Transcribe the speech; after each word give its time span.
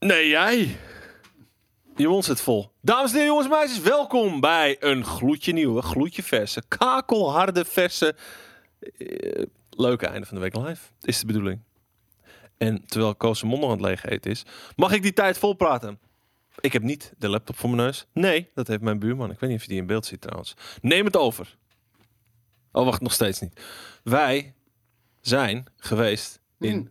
Nee, 0.00 0.28
jij. 0.28 0.76
Je 1.96 2.08
mond 2.08 2.24
zit 2.24 2.40
vol. 2.40 2.70
Dames 2.80 3.10
en 3.10 3.16
heren, 3.16 3.26
jongens 3.26 3.46
en 3.46 3.52
meisjes, 3.52 3.80
welkom 3.80 4.40
bij 4.40 4.76
een 4.80 5.04
gloedje 5.04 5.52
nieuwe, 5.52 5.82
gloedje 5.82 6.22
verse, 6.22 6.62
kakelharde 6.68 7.64
verse. 7.64 8.14
eh, 8.98 9.44
leuke 9.70 10.06
einde 10.06 10.26
van 10.26 10.34
de 10.36 10.42
week 10.42 10.56
live, 10.56 10.82
is 11.00 11.20
de 11.20 11.26
bedoeling. 11.26 11.60
En 12.58 12.86
terwijl 12.86 13.14
Koos 13.14 13.44
aan 13.44 13.70
het 13.70 13.80
leeg 13.80 14.04
eten 14.04 14.30
is, 14.30 14.42
mag 14.76 14.92
ik 14.92 15.02
die 15.02 15.12
tijd 15.12 15.38
volpraten. 15.38 15.98
Ik 16.60 16.72
heb 16.72 16.82
niet 16.82 17.12
de 17.18 17.28
laptop 17.28 17.56
voor 17.56 17.70
mijn 17.70 17.82
neus. 17.82 18.06
Nee, 18.12 18.50
dat 18.54 18.66
heeft 18.66 18.80
mijn 18.80 18.98
buurman. 18.98 19.30
Ik 19.30 19.40
weet 19.40 19.50
niet 19.50 19.58
of 19.58 19.64
je 19.64 19.70
die 19.70 19.80
in 19.80 19.86
beeld 19.86 20.06
ziet 20.06 20.20
trouwens. 20.20 20.54
Neem 20.80 21.04
het 21.04 21.16
over. 21.16 21.56
Oh, 22.72 22.84
wacht, 22.84 23.00
nog 23.00 23.12
steeds 23.12 23.40
niet. 23.40 23.60
Wij 24.02 24.54
zijn 25.20 25.66
geweest 25.76 26.40
in... 26.58 26.90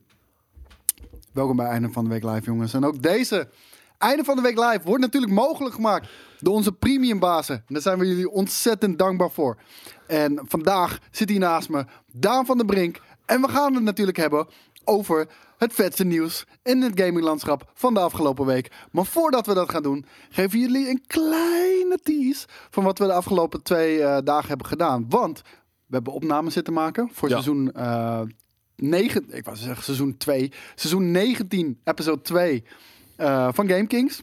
Welkom 1.31 1.55
bij 1.55 1.65
Einde 1.65 1.89
van 1.91 2.03
de 2.03 2.09
Week 2.09 2.23
Live, 2.23 2.41
jongens. 2.45 2.73
En 2.73 2.85
ook 2.85 3.01
deze 3.01 3.49
Einde 3.97 4.23
van 4.23 4.35
de 4.35 4.41
Week 4.41 4.57
Live 4.57 4.79
wordt 4.83 5.01
natuurlijk 5.01 5.33
mogelijk 5.33 5.75
gemaakt 5.75 6.09
door 6.39 6.53
onze 6.53 6.71
premiumbazen. 6.71 7.55
En 7.55 7.63
daar 7.73 7.81
zijn 7.81 7.99
we 7.99 8.07
jullie 8.07 8.29
ontzettend 8.29 8.99
dankbaar 8.99 9.31
voor. 9.31 9.57
En 10.07 10.39
vandaag 10.43 10.99
zit 11.11 11.29
hier 11.29 11.39
naast 11.39 11.69
me 11.69 11.85
Daan 12.11 12.45
van 12.45 12.57
der 12.57 12.65
Brink. 12.65 13.01
En 13.25 13.41
we 13.41 13.47
gaan 13.47 13.73
het 13.73 13.83
natuurlijk 13.83 14.17
hebben 14.17 14.47
over 14.83 15.27
het 15.57 15.73
vetste 15.73 16.03
nieuws 16.05 16.45
in 16.63 16.81
het 16.81 17.01
gaminglandschap 17.01 17.71
van 17.73 17.93
de 17.93 17.99
afgelopen 17.99 18.45
week. 18.45 18.71
Maar 18.91 19.05
voordat 19.05 19.45
we 19.45 19.53
dat 19.53 19.69
gaan 19.69 19.83
doen, 19.83 20.05
geven 20.29 20.59
jullie 20.59 20.89
een 20.89 21.03
kleine 21.07 21.97
tease 22.03 22.47
van 22.69 22.83
wat 22.83 22.97
we 22.99 23.05
de 23.05 23.13
afgelopen 23.13 23.63
twee 23.63 24.03
eh, 24.03 24.17
dagen 24.23 24.47
hebben 24.47 24.67
gedaan. 24.67 25.05
Want 25.09 25.41
we 25.85 25.95
hebben 25.95 26.13
opnames 26.13 26.53
zitten 26.53 26.73
maken 26.73 27.09
voor 27.11 27.29
Ja. 27.29 27.33
seizoen 27.33 27.71
eh 27.71 28.21
9, 28.81 29.25
ik 29.29 29.45
wou 29.45 29.57
zeggen 29.57 29.83
seizoen 29.83 30.17
2, 30.17 30.51
seizoen 30.75 31.11
19, 31.11 31.79
episode 31.83 32.21
2 32.21 32.63
eh, 33.15 33.47
van 33.53 33.69
Game 33.69 33.87
Kings. 33.87 34.21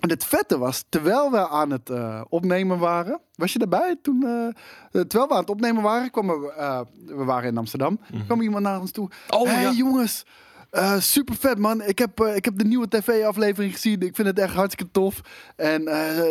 En 0.00 0.10
het 0.10 0.24
vette 0.24 0.58
was, 0.58 0.84
terwijl 0.88 1.30
we 1.30 1.48
aan 1.48 1.70
het 1.70 1.90
eh, 1.90 2.20
opnemen 2.28 2.78
waren, 2.78 3.20
was 3.34 3.52
je 3.52 3.58
erbij 3.58 3.96
toen? 4.02 4.22
eh, 4.22 5.00
terwijl 5.00 5.28
we 5.28 5.34
aan 5.34 5.40
het 5.40 5.50
opnemen 5.50 5.82
waren, 5.82 6.10
kwam 6.10 6.30
er, 6.30 6.44
eh, 6.56 6.80
we 7.06 7.24
waren 7.24 7.48
in 7.50 7.56
Amsterdam, 7.58 8.00
kwam 8.26 8.40
iemand 8.40 8.62
naar 8.62 8.80
ons 8.80 8.90
toe. 8.90 9.08
Mhm. 9.28 9.40
Oh, 9.40 9.48
hey, 9.48 9.62
ja. 9.62 9.72
jongens, 9.72 10.24
eh, 10.70 10.98
super 10.98 11.34
vet 11.34 11.58
man. 11.58 11.82
Ik 11.82 11.98
heb, 11.98 12.20
ik 12.20 12.44
heb 12.44 12.58
de 12.58 12.64
nieuwe 12.64 12.88
tv-aflevering 12.88 13.72
gezien. 13.72 14.00
Ik 14.00 14.14
vind 14.14 14.28
het 14.28 14.38
echt 14.38 14.54
hartstikke 14.54 14.92
tof. 14.92 15.20
En 15.56 15.82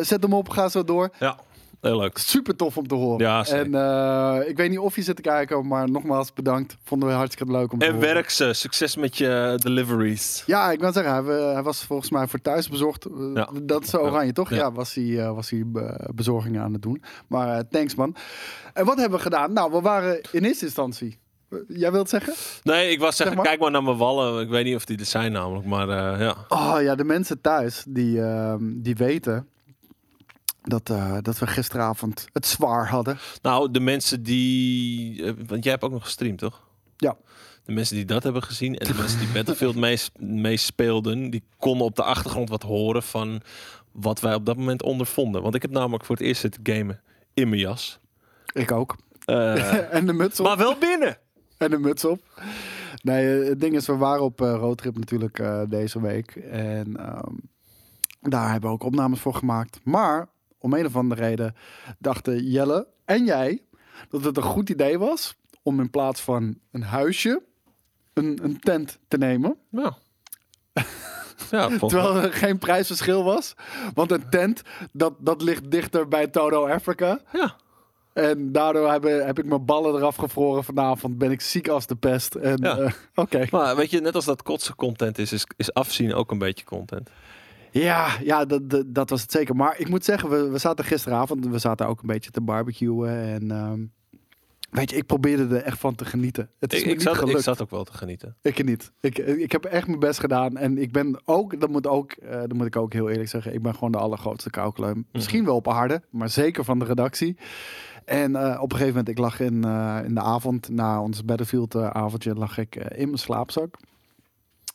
zet 0.06 0.22
hem 0.24 0.34
op, 0.34 0.50
ga 0.50 0.70
zo 0.70 0.84
door. 0.84 1.10
Ja, 1.20 1.38
heel 1.82 1.98
leuk. 2.00 2.18
Super 2.18 2.56
tof 2.56 2.78
om 2.78 2.88
te 2.88 2.96
horen. 2.96 3.26
Ja, 3.26 3.44
zeker. 3.44 3.66
en 3.66 3.76
eh, 4.42 4.50
ik 4.50 4.58
weet 4.58 4.70
niet 4.70 4.80
of 4.80 4.96
je 4.96 5.02
zit 5.02 5.16
te 5.16 5.22
kijken, 5.22 5.68
maar 5.68 5.90
nogmaals 5.90 6.34
bedankt. 6.34 6.78
Vonden 6.84 7.10
we 7.10 7.16
hartstikke 7.16 7.52
leuk 7.52 7.72
om 7.72 7.80
te 7.80 7.86
En 7.86 7.94
horen. 7.94 8.14
werk 8.14 8.30
ze. 8.30 8.54
Succes 8.54 8.96
met 8.96 9.18
je 9.18 9.54
deliveries. 9.62 10.44
Ja, 10.46 10.72
ik 10.72 10.80
wil 10.80 10.94
zeggen, 10.94 11.26
hij, 11.26 11.54
hij 11.54 11.64
was 11.64 11.84
volgens 11.84 12.10
mij 12.12 12.28
voor 12.28 12.42
thuis 12.42 12.70
bezorgd. 12.70 13.06
Eh, 13.06 13.12
Ja. 13.34 13.50
Dat 13.64 13.84
is 13.84 13.90
zo 13.90 13.98
oranje, 13.98 14.34
toch? 14.34 14.50
Ja. 14.50 14.56
Ja, 14.56 14.72
was 14.72 14.94
hij, 14.94 15.20
eh, 15.20 15.34
was 15.34 15.50
hij 15.50 15.64
be- 15.66 16.10
bezorgingen 16.16 16.62
aan 16.62 16.74
het 16.74 16.82
doen. 16.82 17.04
Maar 17.28 17.58
eh, 17.58 17.64
thanks, 17.70 17.96
man. 17.96 18.16
En 18.74 18.86
wat 18.86 18.98
hebben 18.98 19.18
we 19.18 19.24
gedaan? 19.24 19.54
Nou, 19.54 19.72
we 19.72 19.82
waren 19.82 20.22
in 20.32 20.44
eerste 20.44 20.66
instantie... 20.66 21.20
Jij 21.68 21.92
wilt 21.92 22.10
zeggen? 22.10 22.34
Nee, 22.64 22.90
ik 22.92 23.00
was 23.00 23.16
zeggen, 23.16 23.26
Zeg 23.26 23.36
maar. 23.36 23.46
kijk 23.46 23.60
maar 23.60 23.72
naar 23.72 23.84
mijn 23.84 23.98
wallen. 23.98 24.42
Ik 24.42 24.50
weet 24.50 24.66
niet 24.66 24.76
of 24.76 24.86
die 24.86 25.00
er 25.00 25.06
zijn 25.06 25.32
namelijk, 25.32 25.66
maar 25.66 25.90
eh, 25.90 26.20
ja. 26.20 26.36
Oh 26.48 26.78
ja, 26.82 26.96
de 26.96 27.04
mensen 27.04 27.42
thuis 27.42 27.84
die, 27.88 28.22
ehm, 28.22 28.64
die 28.76 28.96
weten 28.96 29.48
dat, 30.70 30.90
eh, 30.90 31.18
dat 31.22 31.40
we 31.40 31.48
gisteravond 31.48 32.28
het 32.34 32.46
zwaar 32.46 32.90
hadden. 32.90 33.18
Nou, 33.42 33.72
de 33.72 33.80
mensen 33.80 34.24
die... 34.24 35.24
eh, 35.24 35.34
want 35.48 35.64
jij 35.64 35.72
hebt 35.72 35.84
ook 35.84 35.92
nog 35.92 36.04
gestreamd, 36.04 36.38
toch? 36.40 36.62
Ja. 36.98 37.18
De 37.66 37.72
mensen 37.72 37.96
die 37.96 38.06
dat 38.06 38.24
hebben 38.24 38.44
gezien 38.44 38.78
en 38.78 38.88
de 38.88 38.94
mensen 38.98 39.20
die 39.20 39.28
Battlefield 39.34 39.76
mees- 39.76 40.12
meespeelden... 40.20 41.30
die 41.30 41.44
konden 41.58 41.86
op 41.88 41.96
de 41.96 42.04
achtergrond 42.04 42.50
wat 42.50 42.64
horen 42.64 43.04
van 43.04 43.42
wat 43.92 44.20
wij 44.20 44.34
op 44.34 44.46
dat 44.46 44.58
moment 44.58 44.84
ondervonden. 44.84 45.42
Want 45.42 45.56
ik 45.56 45.62
heb 45.62 45.72
namelijk 45.72 46.06
voor 46.06 46.16
het 46.16 46.26
eerst 46.26 46.42
zitten 46.42 46.62
gamen 46.64 47.02
in 47.34 47.50
mijn 47.50 47.62
jas. 47.62 48.00
Ik 48.54 48.72
ook. 48.72 48.96
Eh, 49.26 49.94
en 49.96 50.06
de 50.06 50.14
muts 50.14 50.40
op. 50.40 50.46
maar 50.46 50.58
wel 50.58 50.78
binnen. 50.78 51.18
En 51.58 51.70
de 51.70 51.80
muts 51.80 52.06
op. 52.06 52.22
Nee, 53.04 53.26
het 53.26 53.60
ding 53.60 53.76
is, 53.76 53.88
we 53.88 53.96
waren 53.96 54.24
op 54.24 54.40
roadtrip 54.40 54.98
natuurlijk 54.98 55.44
deze 55.70 56.02
week. 56.02 56.36
En 56.36 56.98
ehm, 56.98 57.34
daar 58.22 58.52
hebben 58.52 58.70
we 58.70 58.76
ook 58.76 58.84
opnames 58.84 59.20
voor 59.20 59.34
gemaakt. 59.34 59.80
Maar 59.84 60.28
om 60.60 60.74
een 60.74 60.86
of 60.86 60.96
andere 60.96 61.22
reden 61.22 61.56
dachten 62.00 62.44
Jelle 62.44 62.88
en 63.06 63.26
jij 63.26 63.62
dat 64.10 64.24
het 64.24 64.38
een 64.38 64.44
goed 64.44 64.70
idee 64.70 65.00
was 65.00 65.36
om 65.64 65.80
in 65.80 65.90
plaats 65.90 66.22
van 66.22 66.58
een 66.72 66.84
huisje 66.84 67.44
een, 68.14 68.40
een 68.44 68.60
tent 68.60 69.00
te 69.08 69.18
nemen. 69.18 69.58
Ja. 69.72 69.98
Terwijl 71.88 72.16
er 72.16 72.34
geen 72.34 72.58
prijsverschil 72.58 73.24
was. 73.24 73.54
Want 73.94 74.12
een 74.12 74.30
tent, 74.30 74.62
dat, 74.92 75.14
dat 75.20 75.42
ligt 75.42 75.72
dichter 75.72 76.08
bij 76.08 76.28
Todo 76.28 76.68
Africa. 76.68 77.20
Ja. 77.34 77.56
En 78.14 78.52
daardoor 78.52 78.92
heb, 78.92 79.04
heb 79.04 79.40
ik 79.40 79.46
mijn 79.46 79.66
ballen 79.66 79.96
eraf 79.96 80.16
gevroren 80.16 80.64
vanavond. 80.64 81.18
Ben 81.18 81.32
ik 81.32 81.42
ziek 81.42 81.68
als 81.68 81.88
de 81.88 81.96
pest. 81.96 82.36
En 82.36 82.58
Ja. 82.62 82.78
eh, 82.78 82.92
oké. 83.16 83.46
Maar 83.52 83.76
weet 83.76 83.92
je, 83.92 84.02
net 84.02 84.16
als 84.16 84.26
dat 84.26 84.44
kotsen 84.44 84.76
content 84.76 85.18
is, 85.18 85.32
is, 85.32 85.46
is 85.58 85.74
afzien 85.74 86.14
ook 86.14 86.32
een 86.32 86.38
beetje 86.38 86.66
content. 86.66 87.10
Ja, 87.80 88.18
ja 88.24 88.46
dat, 88.46 88.70
dat, 88.70 88.84
dat 88.88 89.10
was 89.10 89.22
het 89.22 89.32
zeker. 89.32 89.56
Maar 89.56 89.80
ik 89.80 89.90
moet 89.90 90.06
zeggen, 90.06 90.30
we, 90.30 90.50
we 90.50 90.58
zaten 90.58 90.86
gisteravond, 90.86 91.46
we 91.46 91.60
zaten 91.60 91.88
ook 91.88 92.02
een 92.02 92.08
beetje 92.08 92.32
te 92.32 92.42
barbecuen. 92.42 93.10
En 93.10 93.52
ehm, 93.52 93.86
weet 94.70 94.90
je, 94.90 94.96
ik 94.96 95.06
probeerde 95.06 95.56
er 95.56 95.64
echt 95.64 95.80
van 95.80 95.96
te 95.96 96.06
genieten. 96.06 96.50
Het 96.60 96.74
is 96.74 96.82
Ik, 96.82 96.88
ik, 96.88 97.02
zat, 97.02 97.30
ik 97.30 97.38
zat 97.38 97.62
ook 97.62 97.70
wel 97.70 97.84
te 97.84 97.94
genieten. 97.94 98.36
Ik 98.42 98.64
niet. 98.64 98.92
Ik, 99.00 99.18
ik 99.18 99.52
heb 99.52 99.66
echt 99.66 99.88
mijn 99.88 100.00
best 100.00 100.20
gedaan. 100.20 100.58
En 100.58 100.78
ik 100.78 100.92
ben 100.92 101.22
ook, 101.26 101.60
dat 101.60 101.70
moet, 101.70 101.88
ook, 101.88 102.12
eh, 102.12 102.40
dat 102.40 102.54
moet 102.54 102.66
ik 102.66 102.76
ook 102.76 102.94
heel 102.94 103.10
eerlijk 103.10 103.30
zeggen, 103.30 103.54
ik 103.54 103.62
ben 103.62 103.74
gewoon 103.74 103.92
de 103.92 103.98
allergrootste 103.98 104.50
kauwkleum. 104.50 105.06
Misschien 105.12 105.46
wel 105.46 105.56
op 105.56 105.68
aarde, 105.70 106.02
maar 106.10 106.30
zeker 106.30 106.64
van 106.64 106.80
de 106.80 106.86
redactie. 106.86 107.38
En 108.08 108.36
eh, 108.36 108.62
op 108.62 108.72
een 108.72 108.78
gegeven 108.78 108.88
moment, 108.88 109.10
ik 109.10 109.18
lag 109.18 109.40
in, 109.40 109.64
eh, 109.64 110.00
in 110.04 110.14
de 110.14 110.22
avond, 110.22 110.70
na 110.70 111.02
ons 111.02 111.26
Battlefield 111.26 111.76
eh, 111.76 111.90
avondje, 111.90 112.34
lag 112.34 112.58
ik 112.58 112.76
in 112.76 113.06
mijn 113.06 113.18
slaapzak. 113.18 113.76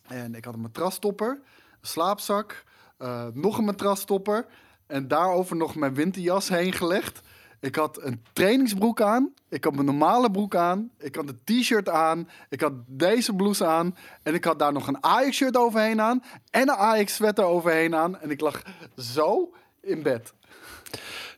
En 0.02 0.34
ik 0.34 0.44
had 0.44 0.54
een 0.54 0.60
matrasstopper, 0.60 1.40
een 1.80 1.88
slaapzak, 1.88 2.64
eh, 3.02 3.26
nog 3.32 3.58
een 3.58 3.64
matrasstopper. 3.64 4.46
En 4.86 5.08
daarover 5.08 5.56
nog 5.56 5.74
mijn 5.74 5.94
winterjas 5.94 6.48
heen 6.48 6.72
gelegd. 6.72 7.20
Ik 7.60 7.74
had 7.74 8.02
een 8.02 8.22
trainingsbroek 8.32 9.00
aan. 9.00 9.34
Ik 9.48 9.64
had 9.64 9.72
mijn 9.72 9.86
normale 9.86 10.30
broek 10.30 10.54
aan. 10.54 10.90
Ik 10.98 11.14
had 11.14 11.28
een 11.28 11.40
t-shirt 11.44 11.88
aan. 11.88 12.28
Ik 12.48 12.60
had 12.60 12.72
deze 12.86 13.34
blouse 13.34 13.66
aan. 13.66 13.96
En 14.22 14.34
ik 14.34 14.44
had 14.44 14.58
daar 14.58 14.72
nog 14.72 14.86
een 14.86 15.04
Ajax-shirt 15.04 15.56
overheen 15.56 16.00
aan. 16.00 16.22
En 16.50 16.62
een 16.62 16.70
Ajax-sweater 16.70 17.44
overheen 17.44 17.94
aan. 17.94 18.20
En 18.20 18.30
ik 18.30 18.40
lag 18.40 18.62
zo 18.96 19.52
in 19.80 20.02
bed. 20.02 20.32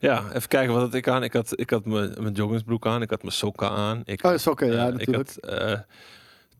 Ja, 0.00 0.24
even 0.32 0.48
kijken 0.48 0.72
wat 0.72 0.82
had 0.82 0.94
ik 0.94 1.08
aan. 1.08 1.22
Ik 1.22 1.32
had, 1.32 1.60
ik 1.60 1.70
had 1.70 1.84
mijn, 1.84 2.14
mijn 2.19 2.34
joggingsbroek 2.34 2.86
aan. 2.86 3.03
Ik 3.03 3.10
had 3.10 3.22
mijn 3.22 3.34
sokken 3.34 3.70
aan. 3.70 4.03
Ik 4.04 4.24
Oh, 4.24 4.36
sokken, 4.36 4.72
ja, 4.72 4.86
eh, 4.86 4.92
natuurlijk. 4.92 5.30
Ik 5.30 5.44
had 5.44 5.58
eh, 5.58 5.78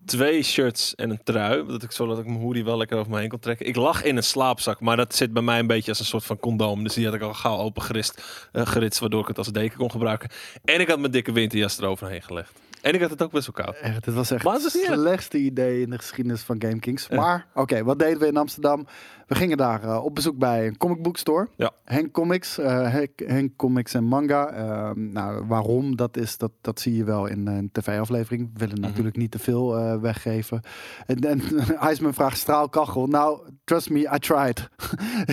twee 0.05 0.43
shirts 0.43 0.95
en 0.95 1.11
een 1.11 1.21
trui. 1.25 1.67
Dat 1.67 1.83
ik, 1.83 1.93
zodat 1.93 2.19
ik 2.19 2.27
mijn 2.27 2.41
hoodie 2.41 2.65
wel 2.65 2.77
lekker 2.77 2.99
over 2.99 3.11
me 3.11 3.19
heen 3.19 3.29
kon 3.29 3.39
trekken. 3.39 3.67
Ik 3.67 3.77
lag 3.77 4.03
in 4.03 4.17
een 4.17 4.23
slaapzak, 4.23 4.81
maar 4.81 4.97
dat 4.97 5.15
zit 5.15 5.33
bij 5.33 5.43
mij 5.43 5.59
een 5.59 5.67
beetje 5.67 5.91
als 5.91 6.01
een 6.01 6.05
soort 6.05 6.25
van 6.25 6.39
condoom. 6.39 6.83
Dus 6.83 6.95
die 6.95 7.05
had 7.05 7.15
ik 7.15 7.23
al 7.23 7.35
gauw 7.35 7.59
opengerist, 7.59 8.23
eh 8.53 8.67
geritst, 8.67 9.01
waardoor 9.01 9.21
ik 9.21 9.29
het 9.29 9.39
als 9.39 9.53
deken 9.53 9.79
kon 9.79 9.91
gebruiken. 9.91 10.31
En 10.65 10.81
ik 10.81 10.89
had 10.89 10.99
mijn 10.99 11.13
dikke 11.13 11.33
winterjas 11.33 11.79
eroverheen 11.79 12.23
gelegd. 12.23 12.53
En 12.85 12.95
ik 12.95 13.01
had 13.01 13.11
het 13.11 13.23
ook 13.23 13.31
best 13.31 13.51
wel 13.53 13.65
koud. 13.65 13.77
Echt, 13.81 14.05
dit 14.05 14.15
was 14.15 14.31
echt 14.31 14.45
Maar 14.45 14.55
het 14.55 14.63
het 14.63 14.73
slechtste 14.73 15.39
idee 15.39 15.81
in 15.81 15.91
de 15.91 15.99
geschiedenis 15.99 16.41
van 16.41 16.57
Game 16.59 16.79
Kings. 16.79 17.09
Maar, 17.09 17.47
oké, 17.55 17.85
wat 17.85 17.99
deden 17.99 18.19
we 18.19 18.27
in 18.27 18.37
Amsterdam? 18.37 18.87
We 19.27 19.35
gingen 19.35 19.57
daar 19.57 19.83
eh, 19.83 20.05
op 20.05 20.15
bezoek 20.15 20.39
bij 20.39 20.67
een 20.67 20.77
comic 20.77 21.03
book 21.03 21.17
store. 21.17 21.49
Ja. 21.57 21.71
Henk 21.85 22.13
Comics, 22.13 22.59
eh, 22.59 22.93
Henk, 23.17 23.51
Comics 23.57 23.95
en 23.95 24.05
Manga. 24.05 24.49
Ehm, 24.49 25.13
nou, 25.13 25.45
waarom, 25.47 25.97
dat, 25.97 26.17
is, 26.17 26.39
dat, 26.39 26.51
dat 26.61 26.81
zie 26.81 26.97
je 26.97 27.05
wel 27.05 27.27
in 27.27 27.47
een 27.47 27.69
tv-aflevering. 27.73 28.51
We 28.53 28.59
willen 28.59 28.79
Mhm. 28.81 28.89
natuurlijk 28.89 29.17
niet 29.17 29.31
te 29.31 29.39
veel 29.39 29.77
eh, 29.79 29.97
weggeven. 30.01 30.61
En, 31.07 31.19
en 31.21 31.41
IJsman 31.81 32.15
vraagt 32.15 32.39
straalkachel. 32.39 33.07
Nou, 33.07 33.41
trust 33.65 33.91
me, 33.91 34.11
I 34.15 34.19
tried. 34.19 34.69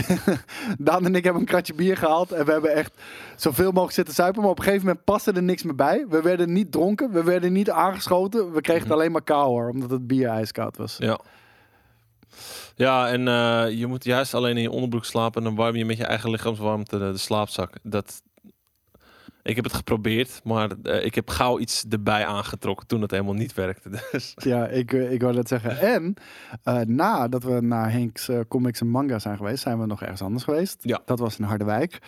Daan 0.78 1.06
en 1.06 1.16
ik 1.16 1.24
hebben 1.24 1.42
een 1.42 1.48
kratje 1.48 1.74
bier 1.74 1.98
gehaald. 1.98 2.32
En 2.32 2.46
we 2.46 2.52
hebben 2.52 2.74
echt 2.76 2.94
zoveel 3.36 3.70
mogelijk 3.72 3.94
zitten 3.94 4.14
zuipen. 4.14 4.42
Maar 4.42 4.52
op 4.52 4.58
een 4.58 4.64
gegeven 4.64 4.86
moment 4.86 5.04
paste 5.06 5.32
er 5.32 5.44
niks 5.44 5.64
meer 5.64 5.76
bij. 5.76 6.06
We 6.10 6.22
werden 6.22 6.54
niet 6.54 6.72
dronken. 6.72 7.12
We 7.12 7.24
werden 7.24 7.54
niet 7.54 7.70
aangeschoten. 7.70 8.52
We 8.52 8.62
kregen 8.62 8.84
het 8.84 8.92
alleen 8.92 9.12
maar 9.12 9.24
kou 9.24 9.48
hoor. 9.48 9.70
Omdat 9.70 9.90
het 9.90 10.08
bier 10.08 10.28
ijskoud 10.30 10.78
was. 10.78 10.96
Ja. 11.00 11.20
Ja, 12.82 13.10
en 13.10 13.28
eh, 13.28 13.78
je 13.80 13.88
moet 13.88 14.04
juist 14.04 14.34
alleen 14.34 14.56
in 14.56 14.62
je 14.62 14.72
onderbroek 14.72 15.06
slapen 15.06 15.42
en 15.42 15.48
dan 15.48 15.56
warm 15.56 15.76
je 15.76 15.86
met 15.86 15.98
je 15.98 16.06
eigen 16.06 16.30
lichaamswarmte 16.30 16.98
de, 16.98 17.12
de 17.12 17.18
slaapzak. 17.18 17.76
Dat, 17.84 18.22
ik 19.44 19.56
heb 19.56 19.64
het 19.64 19.74
geprobeerd, 19.74 20.42
maar 20.44 20.72
eh, 20.84 21.06
ik 21.06 21.16
heb 21.16 21.30
gauw 21.30 21.60
iets 21.60 21.86
erbij 21.90 22.26
aangetrokken 22.26 22.88
toen 22.88 23.02
het 23.02 23.12
helemaal 23.12 23.34
niet 23.34 23.54
werkte. 23.54 23.90
Dus. 24.12 24.34
Ja, 24.36 24.68
ik, 24.68 24.94
eh, 24.94 25.12
ik 25.12 25.22
wou 25.22 25.34
dat 25.34 25.48
zeggen. 25.48 25.80
En 25.80 26.16
nadat 26.96 27.44
we 27.44 27.62
naar 27.62 27.92
Henk's 27.92 28.28
eh, 28.28 28.40
Comics 28.48 28.82
en 28.82 28.90
Manga 28.90 29.20
zijn 29.20 29.38
geweest, 29.38 29.64
zijn 29.64 29.80
we 29.80 29.86
nog 29.86 30.02
ergens 30.02 30.22
anders 30.22 30.44
geweest. 30.44 30.78
Ja. 30.82 31.02
Dat 31.06 31.20
was 31.20 31.38
in 31.38 31.46
Harderwijk. 31.46 32.00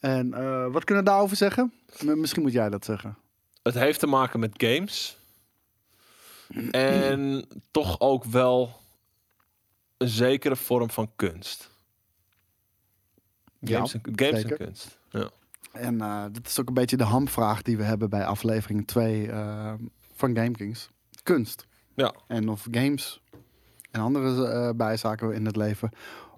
En 0.00 0.30
wat 0.72 0.84
kunnen 0.84 1.04
we 1.04 1.10
daarover 1.10 1.36
zeggen? 1.36 1.72
Misschien 2.02 2.42
moet 2.42 2.52
jij 2.52 2.68
dat 2.68 2.84
zeggen. 2.84 3.18
Het 3.62 3.74
heeft 3.74 4.00
te 4.00 4.06
maken 4.06 4.40
met 4.40 4.52
games. 4.56 5.18
En 6.70 7.46
toch 7.70 8.00
ook 8.00 8.24
wel 8.24 8.84
een 9.96 10.08
zekere 10.08 10.56
vorm 10.56 10.90
van 10.90 11.10
kunst. 11.16 11.70
Games, 13.60 13.94
en, 13.94 14.00
games 14.14 14.42
en 14.42 14.56
kunst. 14.56 14.98
Ja. 15.10 15.30
En 15.72 16.00
eh 16.00 16.24
dit 16.32 16.46
is 16.46 16.60
ook 16.60 16.68
een 16.68 16.74
beetje 16.74 16.96
de 16.96 17.04
hamvraag 17.04 17.62
die 17.62 17.76
we 17.76 17.82
hebben 17.82 18.10
bij 18.10 18.24
aflevering 18.24 18.86
2 18.86 19.30
eh, 19.30 19.74
van 20.14 20.36
GameKings. 20.36 20.88
Kunst. 21.22 21.66
Ja. 21.94 22.14
En 22.26 22.48
of 22.48 22.66
games 22.70 23.20
en 23.90 24.00
andere 24.00 24.48
eh, 24.48 24.70
bijzaken 24.76 25.32
in 25.32 25.46
het 25.46 25.56
leven, 25.56 25.90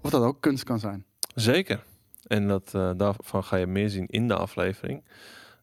of 0.02 0.10
dat 0.10 0.22
ook 0.22 0.40
kunst 0.40 0.64
kan 0.64 0.78
zijn. 0.78 1.04
Zeker. 1.34 1.84
En 2.26 2.48
dat, 2.48 2.74
eh, 2.74 2.90
daarvan 2.96 3.44
ga 3.44 3.56
je 3.56 3.66
meer 3.66 3.88
zien 3.88 4.06
in 4.06 4.28
de 4.28 4.34
aflevering. 4.34 5.04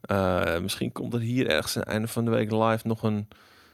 Eh, 0.01 0.59
misschien 0.59 0.92
komt 0.92 1.13
er 1.13 1.19
hier 1.19 1.50
ergens 1.50 1.75
aan 1.75 1.81
het 1.81 1.92
einde 1.92 2.07
van 2.07 2.25
de 2.25 2.31
week 2.31 2.51
live 2.51 2.88
nog 2.88 3.03
een 3.03 3.27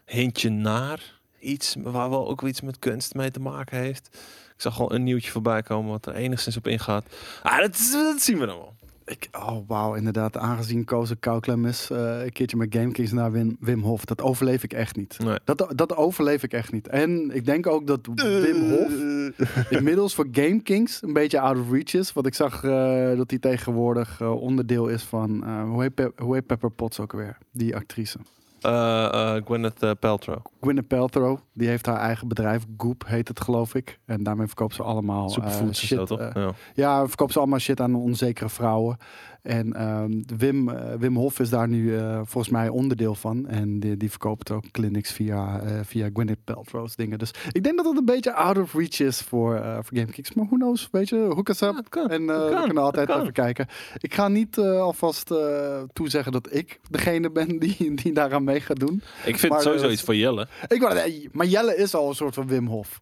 hintje 0.06 0.50
naar 0.50 1.19
iets 1.42 1.76
waar 1.84 2.10
wel 2.10 2.30
ook 2.30 2.42
iets 2.42 2.62
met 2.62 2.80
kunst 2.80 3.14
mee 3.14 3.32
te 3.32 3.40
maken 3.40 3.78
heeft. 3.78 4.10
Ik 4.56 4.62
zag 4.68 4.80
al 4.80 4.94
een 4.94 5.04
nieuwtje 5.04 5.32
voorbij 5.32 5.62
komen 5.62 5.92
wat 5.92 6.06
er 6.06 6.14
enigszins 6.14 6.58
op 6.58 6.68
ingaat. 6.68 7.06
Ah, 7.44 7.58
dat, 7.58 7.90
dat 7.92 8.22
zien 8.22 8.40
we 8.40 8.46
dan 8.46 8.58
wel. 8.58 8.74
Ik, 9.06 9.28
oh 9.32 9.58
wauw, 9.68 9.94
inderdaad. 9.96 10.38
Aangezien 10.38 10.84
Koos 10.86 11.12
Kouklem 11.20 11.66
is, 11.66 11.90
eh, 11.90 12.24
een 12.24 12.32
keertje 12.32 12.58
met 12.58 12.76
GameKings 12.76 13.12
naar 13.12 13.32
Wim, 13.32 13.58
Wim 13.60 13.82
Hof. 13.82 14.06
Dat 14.06 14.22
overleef 14.22 14.64
ik 14.64 14.74
echt 14.74 14.96
niet. 14.96 15.20
Nee. 15.20 15.38
Dat, 15.44 15.72
dat 15.76 15.96
overleef 15.96 16.44
ik 16.44 16.54
echt 16.54 16.72
niet. 16.72 16.88
En 16.88 17.32
ik 17.36 17.46
denk 17.46 17.68
ook 17.68 17.88
dat 17.88 18.00
Wim 18.16 18.70
Hof 18.70 18.92
inmiddels 19.78 20.16
voor 20.16 20.28
GameKings 20.32 21.02
een 21.02 21.14
beetje 21.14 21.40
out 21.40 21.58
of 21.60 21.72
reach 21.72 21.94
is. 21.94 22.14
Want 22.14 22.26
ik 22.28 22.34
zag 22.34 22.64
eh, 22.64 23.18
dat 23.18 23.30
hij 23.30 23.40
tegenwoordig 23.40 24.22
eh, 24.22 24.42
onderdeel 24.42 24.88
is 24.88 25.04
van, 25.04 25.62
hoe, 25.68 25.82
heet 25.82 25.94
Pe- 25.96 26.12
hoe 26.18 26.34
heet 26.34 26.46
Pepper 26.46 26.72
Potts 26.72 27.00
ook 27.00 27.12
weer? 27.14 27.38
Die 27.52 27.76
actrice. 27.76 28.18
Eh, 28.62 29.36
eh, 29.36 29.44
Gwyneth 29.46 29.84
eh, 29.84 29.92
Paltrow. 30.00 30.46
Gwyneth 30.62 30.88
Paltrow, 30.88 31.38
die 31.54 31.68
heeft 31.68 31.86
haar 31.86 31.98
eigen 31.98 32.28
bedrijf, 32.28 32.66
Goop 32.78 33.04
heet 33.08 33.28
het 33.28 33.42
geloof 33.42 33.75
ik. 33.75 34.00
En 34.06 34.24
daarmee 34.24 34.48
verkoopt 34.48 34.75
ze 34.75 34.84
allemaal 34.84 35.30
zo, 35.30 35.42
shit. 35.74 36.08
toch? 36.08 36.34
ja. 36.34 36.52
ja, 36.74 37.08
verkoopt 37.08 37.31
ze 37.31 37.40
allemaal 37.40 37.60
shit 37.60 37.80
aan 37.81 37.96
onzekere 37.96 38.50
vrouwen. 38.50 38.98
En 39.42 39.74
ehm, 39.74 40.22
Wim, 40.38 40.70
eh, 40.70 40.94
Wim 41.00 41.16
Hof 41.16 41.40
is 41.40 41.50
daar 41.50 41.68
nu 41.68 41.98
eh, 41.98 42.16
volgens 42.16 42.50
mij 42.50 42.70
onderdeel 42.70 43.16
van. 43.16 43.48
En 43.48 43.80
die, 43.80 43.98
die 43.98 44.10
verkoopt 44.10 44.52
ook 44.52 44.72
clinics 44.72 45.12
via, 45.12 45.60
eh 45.60 45.80
via 45.84 46.10
Gwyneth 46.14 46.44
Paltrow's 46.44 46.96
dingen. 46.96 47.20
Dus 47.20 47.32
ik 47.52 47.64
denk 47.64 47.78
dat 47.78 47.86
het 47.86 47.98
een 47.98 48.06
beetje 48.06 48.34
out 48.34 48.58
of 48.58 48.74
reach 48.74 49.00
is 49.00 49.22
voor, 49.22 49.56
eh 49.56 49.74
voor 49.74 49.98
GameKicks. 49.98 50.34
Maar 50.34 50.46
who 50.46 50.56
knows, 50.56 50.88
weet 50.92 51.10
je, 51.10 51.16
hook 51.16 51.50
us 51.50 51.62
up. 51.62 51.70
Ja, 51.70 51.76
het 51.76 51.90
kan. 51.90 52.10
En 52.10 52.30
eh, 52.30 52.46
we 52.46 52.52
kan. 52.52 52.64
kunnen 52.64 52.84
altijd 52.84 53.10
even 53.10 53.32
kijken. 53.32 53.68
Ik 53.98 54.14
ga 54.14 54.28
niet 54.28 54.58
eh, 54.58 54.80
alvast 54.80 55.32
eh, 55.32 55.82
toezeggen 55.94 56.32
dat 56.32 56.54
ik 56.54 56.80
degene 56.90 57.32
ben 57.32 57.60
die, 57.60 57.94
die 57.94 58.14
daaraan 58.14 58.44
mee 58.44 58.60
gaat 58.60 58.80
doen. 58.80 59.02
Ik 59.26 59.38
vind 59.38 59.42
Maar, 59.42 59.60
het 59.60 59.68
sowieso 59.68 59.90
iets 59.90 60.02
voor 60.02 60.16
Jelle. 60.16 60.48
Ik 60.68 61.30
maar 61.32 61.46
Jelle 61.46 61.76
is 61.76 61.94
al 61.94 62.10
een 62.10 62.16
soort 62.16 62.34
van 62.34 62.48
Wim 62.48 62.68
Hof. 62.68 63.02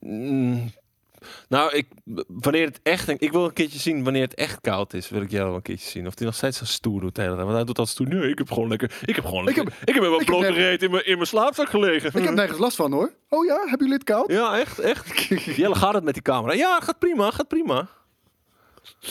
Mm. 0.00 0.70
Nou, 1.48 1.72
ik, 1.74 1.86
wanneer 2.28 2.66
het 2.66 2.80
echt, 2.82 3.08
ik 3.08 3.32
wil 3.32 3.44
een 3.44 3.52
keertje 3.52 3.78
zien 3.78 4.04
wanneer 4.04 4.22
het 4.22 4.34
echt 4.34 4.60
koud 4.60 4.92
is, 4.94 5.08
wil 5.08 5.22
ik 5.22 5.30
jou 5.30 5.46
wel 5.46 5.54
een 5.54 5.62
keertje 5.62 5.88
zien. 5.88 6.06
Of 6.06 6.14
hij 6.16 6.26
nog 6.26 6.34
steeds 6.34 6.58
zo 6.58 6.64
stoer 6.64 7.00
doet 7.00 7.16
hele. 7.16 7.34
Want 7.36 7.50
hij 7.52 7.64
doet 7.64 7.76
dat 7.76 7.88
stoer. 7.88 8.06
Nee, 8.08 8.30
ik 8.30 8.38
heb 8.38 8.50
gewoon 8.50 8.68
lekker, 8.68 8.92
ik 9.04 9.14
heb 9.16 9.24
gewoon 9.24 9.44
lekker, 9.44 9.62
ik 9.62 9.68
heb, 9.72 9.88
ik 9.88 9.94
heb 9.94 10.24
blote 10.24 10.46
net- 10.46 10.54
reet 10.54 10.82
in 10.82 10.90
mijn, 10.90 11.06
in 11.06 11.14
mijn 11.14 11.26
slaapzak 11.26 11.68
gelegen. 11.68 12.10
Ik 12.14 12.24
heb 12.24 12.34
nergens 12.34 12.58
last 12.58 12.76
van 12.76 12.92
hoor. 12.92 13.12
Oh 13.28 13.44
ja, 13.46 13.58
hebben 13.58 13.78
jullie 13.78 13.92
het 13.94 14.04
koud? 14.04 14.30
Ja, 14.32 14.58
echt, 14.58 14.78
echt. 14.78 15.18
Jelle, 15.56 15.74
gaat 15.74 15.94
het 15.94 16.04
met 16.04 16.14
die 16.14 16.22
camera? 16.22 16.52
Ja, 16.52 16.80
gaat 16.80 16.98
prima, 16.98 17.30
gaat 17.30 17.48
prima. 17.48 17.88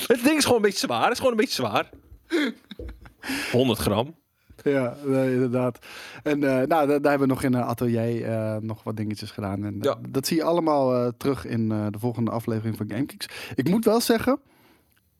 Het 0.07 0.24
ding 0.24 0.38
is 0.38 0.44
gewoon 0.44 0.56
een 0.57 0.62
beetje 0.65 0.80
zwaar. 0.80 1.03
Het 1.03 1.12
is 1.12 1.18
gewoon 1.18 1.31
een 1.31 1.38
beetje 1.39 1.53
zwaar. 1.53 1.89
100 3.51 3.80
gram. 3.80 4.15
Ja, 4.63 4.95
nee, 5.06 5.33
inderdaad. 5.33 5.80
En 6.24 6.44
eh, 6.44 6.50
nou, 6.68 6.68
daar, 6.88 6.88
hebben 7.12 7.19
we 7.19 7.25
nog 7.33 7.44
in 7.44 7.54
een 7.54 7.63
atelier 7.63 8.25
eh, 8.25 8.56
nog 8.62 8.83
wat 8.83 8.98
dingetjes 8.98 9.31
gedaan. 9.31 9.65
En 9.65 9.74
eh, 9.74 9.80
Ja. 9.81 9.98
dat 10.09 10.27
zie 10.27 10.38
je 10.38 10.44
allemaal 10.44 10.95
eh, 10.95 11.12
terug 11.18 11.45
in 11.45 11.71
eh, 11.71 11.86
de 11.89 12.00
volgende 12.00 12.31
aflevering 12.31 12.77
van 12.77 12.89
GameKicks. 12.89 13.27
Ik 13.56 13.69
moet 13.69 13.86
wel 13.86 14.01
zeggen, 14.01 14.39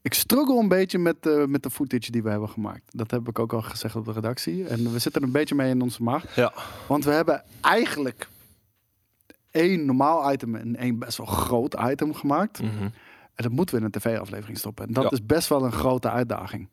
ik 0.02 0.14
struggle 0.14 0.58
een 0.60 0.68
beetje 0.68 0.98
met, 0.98 1.26
eh, 1.26 1.44
met 1.44 1.62
de 1.62 1.70
footage 1.70 2.10
die 2.10 2.22
we 2.22 2.30
hebben 2.30 2.48
gemaakt. 2.48 2.82
Dat 2.96 3.10
heb 3.10 3.28
ik 3.28 3.38
ook 3.38 3.52
al 3.52 3.62
gezegd 3.62 3.96
op 3.96 4.04
de 4.04 4.12
redactie. 4.12 4.66
En 4.66 4.92
we 4.92 4.98
zitten 4.98 5.20
er 5.20 5.26
een 5.26 5.32
beetje 5.32 5.54
mee 5.54 5.70
in 5.70 5.82
onze 5.82 6.02
maag. 6.02 6.36
Ja. 6.36 6.52
Want 6.88 7.04
we 7.04 7.10
hebben 7.10 7.42
eigenlijk 7.60 8.28
één 9.50 9.84
normaal 9.86 10.32
item 10.32 10.54
en 10.54 10.76
één 10.76 10.98
best 10.98 11.16
wel 11.16 11.26
groot 11.26 11.76
item 11.90 12.14
gemaakt. 12.14 12.62
Mhm. 12.62 12.82
En 13.34 13.44
dat 13.44 13.52
moeten 13.52 13.74
we 13.74 13.80
in 13.80 13.86
een 13.86 14.00
tv-aflevering 14.00 14.58
stoppen. 14.58 14.86
En 14.86 14.92
dat 14.92 15.02
Ja. 15.04 15.10
is 15.10 15.26
best 15.26 15.48
wel 15.48 15.64
een 15.64 15.72
grote 15.72 16.10
uitdaging. 16.10 16.68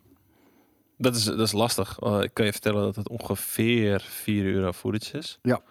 Dat 0.97 1.15
is, 1.15 1.23
dat 1.23 1.39
is 1.39 1.51
lastig. 1.51 1.99
Eh, 1.99 2.21
ik 2.21 2.33
kan 2.33 2.45
je 2.45 2.51
vertellen 2.51 2.81
dat 2.83 2.95
het 2.95 3.09
ongeveer 3.09 4.05
4 4.09 4.43
uur 4.43 4.65
aan 4.65 4.73
footage 4.73 5.17
is. 5.17 5.39
Ja. 5.41 5.61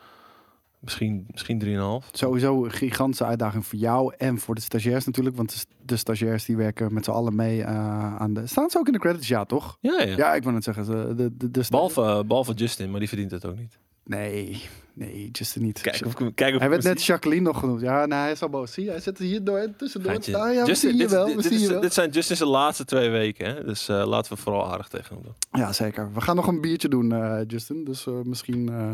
Misschien, 0.78 1.26
misschien 1.30 1.58
3,5. 2.04 2.10
Sowieso 2.12 2.64
een 2.64 2.70
gigantische 2.72 3.24
uitdaging 3.24 3.66
voor 3.66 3.78
jou 3.78 4.14
en 4.18 4.38
voor 4.38 4.54
de 4.54 4.60
stagiairs 4.60 5.04
natuurlijk. 5.04 5.36
Want 5.36 5.50
de 5.52 5.56
st- 5.56 5.68
de 5.82 5.96
stagiairs 5.96 6.44
die 6.44 6.56
werken 6.56 6.94
met 6.94 7.04
z'n 7.04 7.10
allen 7.10 7.34
mee 7.36 7.62
eh, 7.62 8.16
aan 8.16 8.34
de... 8.34 8.46
Staan 8.46 8.70
ze 8.70 8.78
ook 8.78 8.86
in 8.86 8.92
de 8.92 8.98
credits? 8.98 9.28
Ja, 9.28 9.44
toch? 9.44 9.76
Ja, 9.80 10.00
ja. 10.02 10.16
Ja, 10.16 10.34
ik 10.34 10.42
wil 10.42 10.54
het 10.54 10.64
zeggen. 10.64 10.84
ze- 10.84 11.12
De, 11.16 11.36
de, 11.36 11.50
de 11.50 11.64
Behalve, 11.70 12.02
eh, 12.02 12.20
behalve 12.22 12.52
Justin, 12.52 12.90
maar 12.90 12.98
die 13.00 13.08
verdient 13.08 13.30
het 13.30 13.44
ook 13.46 13.56
niet. 13.58 13.78
Nee, 14.04 14.62
nee, 14.92 15.28
just 15.32 15.56
niet. 15.60 15.80
Kijk 15.80 16.06
of, 16.06 16.20
ik- 16.20 16.34
kijk 16.34 16.54
of 16.54 16.60
hij 16.60 16.70
werd 16.70 16.82
net 16.82 17.04
Jacqueline 17.04 17.42
nog 17.42 17.58
genoemd. 17.58 17.80
Ja, 17.80 18.06
nee, 18.06 18.18
hij 18.18 18.30
is 18.30 18.42
al 18.42 18.48
boos. 18.48 18.72
Zie, 18.72 18.84
je, 18.84 18.90
hij 18.90 19.00
zit 19.00 19.18
er 19.18 19.24
hier 19.24 19.44
door, 19.44 19.68
tussendoor 19.76 20.10
te 20.12 20.16
Gaatje. 20.16 20.32
staan. 20.32 20.52
Ja, 20.54 20.60
we 20.62 20.66
Justin, 20.66 20.88
zien 20.90 20.98
je 20.98 21.04
dit, 21.04 21.12
wel. 21.14 21.26
dit, 21.26 21.34
We 21.36 21.42
dit 21.42 21.52
is- 21.52 21.60
je 21.60 21.68
wel. 21.68 21.80
dit 21.80 21.92
zijn 21.94 22.10
Justin's 22.10 22.40
laatste 22.40 22.84
twee 22.84 23.10
weken. 23.10 23.46
Hè? 23.54 23.64
Dus 23.64 23.88
eh, 23.88 24.06
laten 24.06 24.32
we 24.32 24.38
vooral 24.42 24.72
aardig 24.72 24.88
tegen 24.88 25.14
hem 25.14 25.24
doen. 25.24 25.34
Ja, 25.60 25.72
zeker. 25.72 26.12
We 26.12 26.20
gaan 26.20 26.36
nog 26.36 26.46
een 26.46 26.60
biertje 26.60 26.88
doen, 26.88 27.12
eh, 27.12 27.40
Justin. 27.46 27.84
Dus 27.84 28.06
eh, 28.06 28.14
misschien 28.22 28.68
eh, 28.68 28.90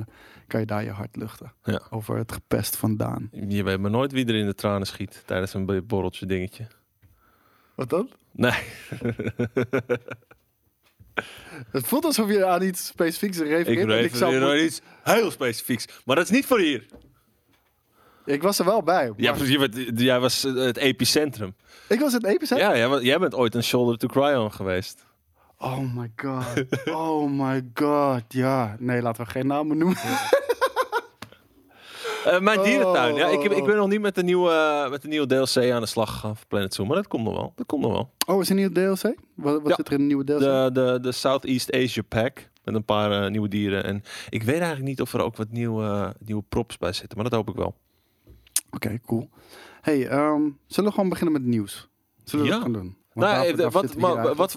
kan 0.46 0.60
je 0.60 0.66
daar 0.66 0.84
je 0.84 0.90
hart 0.90 1.16
luchten. 1.16 1.52
Ja. 1.64 1.80
Over 1.90 2.16
het 2.16 2.32
gepest 2.32 2.76
van 2.76 2.96
Daan. 2.96 3.28
Je 3.48 3.62
weet 3.62 3.80
maar 3.80 3.90
nooit 3.90 4.12
wie 4.12 4.26
er 4.26 4.34
in 4.34 4.46
de 4.46 4.54
tranen 4.54 4.86
schiet 4.86 5.22
tijdens 5.26 5.54
een 5.54 5.86
borreltje 5.86 6.26
dingetje. 6.26 6.66
Wat 7.74 7.90
dan? 7.90 8.08
Nee. 8.32 8.52
Het 11.72 11.86
voelt 11.86 12.04
alsof 12.04 12.30
je 12.30 12.44
aan 12.46 12.62
iets 12.62 12.86
specifieks 12.86 13.38
refereert. 13.38 13.68
Ik 13.68 13.88
refereer 13.88 14.40
moeten- 14.40 14.64
iets 14.64 14.80
heel 15.02 15.30
specifieks. 15.30 15.86
Maar 16.04 16.16
dat 16.16 16.24
is 16.24 16.30
niet 16.30 16.46
voor 16.46 16.58
hier. 16.58 16.86
ik 18.24 18.42
was 18.42 18.58
er 18.58 18.64
wel 18.64 18.82
bij. 18.82 19.12
Ja, 19.16 19.32
precies. 19.32 19.68
Jij 19.94 20.20
was 20.20 20.42
het 20.42 20.76
epicentrum. 20.76 21.54
ik 21.88 22.00
was 22.00 22.12
het 22.12 22.24
epicentrum. 22.24 22.70
Ja, 22.70 22.76
jij, 22.88 23.00
jij 23.02 23.18
bent 23.18 23.34
ooit 23.34 23.54
een 23.54 23.62
shoulder 23.64 23.98
to 23.98 24.06
cry 24.08 24.34
on 24.34 24.52
geweest. 24.52 25.04
Oh 25.58 25.94
my 25.94 26.12
god. 26.16 26.44
Oh 26.94 27.30
my 27.30 27.62
god. 27.74 28.22
Ja. 28.28 28.76
Nee, 28.78 29.02
laten 29.02 29.24
we 29.24 29.30
geen 29.30 29.46
namen 29.46 29.78
noemen. 29.78 29.98
Eh, 32.24 32.40
mijn 32.40 32.58
Oh, 32.58 32.64
dierentuin. 32.64 33.14
Ja, 33.14 33.26
ik, 33.28 33.42
heb, 33.42 33.52
ik 33.52 33.64
ben 33.64 33.76
nog 33.76 33.88
niet 33.88 34.00
met 34.00 34.14
de, 34.14 34.22
nieuwe, 34.22 34.86
met 34.90 35.02
de 35.02 35.08
nieuwe 35.08 35.26
DLC 35.26 35.70
aan 35.72 35.80
de 35.80 35.86
slag 35.86 36.10
gegaan 36.12 36.36
voor 36.36 36.46
Planet 36.46 36.74
Zoo. 36.74 36.84
Maar 36.84 36.96
dat 36.96 37.08
komt 37.08 37.24
nog 37.24 37.34
wel. 37.34 37.52
Dat 37.56 37.66
komt 37.66 37.82
nog 37.82 37.92
wel. 37.92 38.10
Oh, 38.26 38.40
is 38.40 38.50
er 38.50 38.56
een 38.58 38.70
nieuwe 38.72 38.96
DLC? 38.96 39.14
Wat, 39.34 39.54
wat 39.60 39.68
Ja. 39.68 39.74
zit 39.74 39.86
er 39.86 39.92
in 39.92 40.00
een 40.00 40.06
nieuwe 40.06 40.24
DLC? 40.24 40.38
De, 40.40 40.70
de, 40.72 40.98
de 41.02 41.12
Southeast 41.12 41.72
Asia 41.72 42.02
Pack. 42.08 42.48
Met 42.64 42.74
een 42.74 42.84
paar 42.84 43.22
eh, 43.24 43.30
nieuwe 43.30 43.48
dieren. 43.48 43.84
En 43.84 44.02
ik 44.28 44.42
weet 44.42 44.56
eigenlijk 44.58 44.88
niet 44.88 45.00
of 45.00 45.12
er 45.12 45.20
ook 45.22 45.36
wat 45.36 45.50
nieuwe, 45.50 46.14
nieuwe 46.24 46.42
props 46.48 46.78
bij 46.78 46.92
zitten. 46.92 47.18
Maar 47.18 47.30
dat 47.30 47.38
hoop 47.38 47.48
ik 47.48 47.54
wel. 47.56 47.74
Oké, 48.70 48.98
cool. 49.06 49.28
Hey, 49.80 50.08
ehm, 50.08 50.42
zullen 50.66 50.88
we 50.90 50.94
gewoon 50.94 51.08
beginnen 51.08 51.32
met 51.32 51.42
het 51.42 51.50
nieuws? 51.50 51.88
Zullen 52.24 52.44
we 52.44 52.50
Ja. 52.50 52.56
dat 52.56 52.64
gaan 52.64 52.72
doen? 52.82 52.96
Nou, 53.14 53.44
even, 53.44 53.70
wat, 53.70 53.96
maar, 53.96 54.34
wat, 54.34 54.54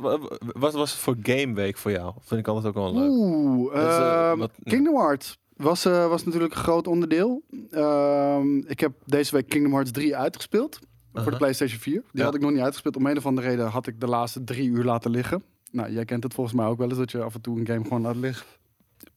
wat, 0.54 0.74
was 0.74 0.92
het 0.92 1.00
voor 1.00 1.16
gameweek 1.22 1.78
voor 1.78 1.92
jou? 1.92 2.14
Vind 2.22 2.40
ik 2.40 2.48
altijd 2.48 2.66
ook 2.68 2.74
wel 2.74 2.94
leuk. 2.94 3.10
Oeh, 3.10 3.74
is, 3.76 3.80
eh, 3.82 4.34
wat- 4.38 4.52
Kingdom 4.64 4.96
Hearts 4.96 5.38
was, 5.56 5.86
eh, 5.86 6.08
was 6.08 6.24
natuurlijk 6.24 6.54
een 6.54 6.60
groot 6.64 6.88
onderdeel. 6.88 7.44
Ehm, 7.72 8.58
ik 8.58 8.80
heb 8.80 8.92
deze 9.06 9.36
week 9.36 9.50
Kingdom 9.50 9.72
Hearts 9.72 9.92
3 9.92 10.16
uitgespeeld. 10.16 10.80
Voor 11.14 11.32
de 11.32 11.38
PlayStation 11.38 11.80
4. 11.80 11.94
Die 11.94 12.02
Ja. 12.12 12.24
had 12.24 12.36
ik 12.36 12.42
nog 12.42 12.52
niet 12.52 12.60
uitgespeeld. 12.62 12.96
Om 12.96 13.06
een 13.06 13.18
of 13.18 13.26
andere 13.26 13.48
reden 13.48 13.68
had 13.68 13.88
ik 13.88 14.00
de 14.00 14.08
laatste 14.08 14.44
drie 14.44 14.70
uur 14.70 14.84
laten 14.84 15.12
liggen. 15.12 15.44
Nou, 15.72 15.92
jij 15.92 16.06
kent 16.06 16.24
het 16.24 16.34
volgens 16.34 16.56
mij 16.56 16.66
ook 16.66 16.78
wel 16.78 16.90
eens 16.90 16.98
dat 16.98 17.12
je 17.12 17.22
af 17.22 17.34
en 17.36 17.42
toe 17.42 17.60
een 17.60 17.68
game 17.68 17.84
gewoon 17.84 18.02
laat 18.02 18.16
liggen. 18.16 18.46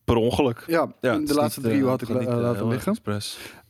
Per 0.05 0.17
ongeluk. 0.17 0.65
Ja, 0.67 0.87
de 1.01 1.35
laatste 1.35 1.61
niet, 1.61 1.69
drie 1.69 1.73
eh, 1.73 1.79
uur 1.79 1.89
had 1.89 2.03
ik 2.03 2.09
niet, 2.09 2.19
eh, 2.19 2.37
laten 2.37 2.57
heel 2.57 2.69
liggen. 2.69 2.97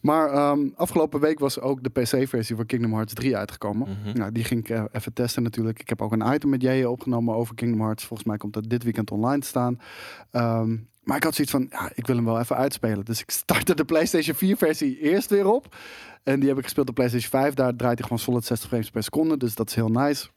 Maar 0.00 0.30
ehm, 0.30 0.68
afgelopen 0.74 1.20
week 1.20 1.38
was 1.38 1.60
ook 1.60 1.82
de 1.82 1.90
PC-versie 1.90 2.56
van 2.56 2.66
Kingdom 2.66 2.92
Hearts 2.92 3.14
3 3.14 3.36
uitgekomen. 3.36 3.88
Mhm. 3.88 4.18
Nou, 4.18 4.32
die 4.32 4.44
ging 4.44 4.60
ik 4.60 4.70
eh, 4.70 4.84
even 4.92 5.12
testen 5.12 5.42
natuurlijk. 5.42 5.80
Ik 5.80 5.88
heb 5.88 6.02
ook 6.02 6.12
een 6.12 6.34
item 6.34 6.48
met 6.50 6.62
jij 6.62 6.84
opgenomen 6.84 7.34
over 7.34 7.54
Kingdom 7.54 7.80
Hearts. 7.80 8.04
Volgens 8.04 8.28
mij 8.28 8.36
komt 8.36 8.52
dat 8.52 8.68
dit 8.68 8.82
weekend 8.82 9.10
online 9.10 9.40
te 9.40 9.46
staan. 9.46 9.80
Ehm, 10.30 10.76
maar 11.06 11.16
ik 11.16 11.22
had 11.22 11.34
zoiets 11.34 11.52
van, 11.52 11.66
ja, 11.70 11.90
ik 11.94 12.06
wil 12.06 12.16
hem 12.16 12.24
wel 12.24 12.38
even 12.38 12.56
uitspelen. 12.56 13.04
Dus 13.04 13.20
ik 13.20 13.30
startte 13.30 13.74
de 13.74 13.84
PlayStation 13.84 14.36
4 14.36 14.56
versie 14.56 15.00
eerst 15.00 15.30
weer 15.30 15.46
op. 15.46 15.76
En 16.22 16.40
die 16.40 16.48
heb 16.48 16.58
ik 16.58 16.64
gespeeld 16.64 16.88
op 16.88 16.94
PlayStation 16.94 17.30
5. 17.30 17.54
Daar 17.54 17.76
draait 17.76 17.98
hij 17.98 18.02
gewoon 18.02 18.18
solid 18.18 18.44
60 18.44 18.68
frames 18.68 18.90
per 18.90 19.02
seconde. 19.02 19.36
Dus 19.36 19.54
dat 19.54 19.68
is 19.68 19.74
heel 19.74 19.88
nice. 19.88 20.28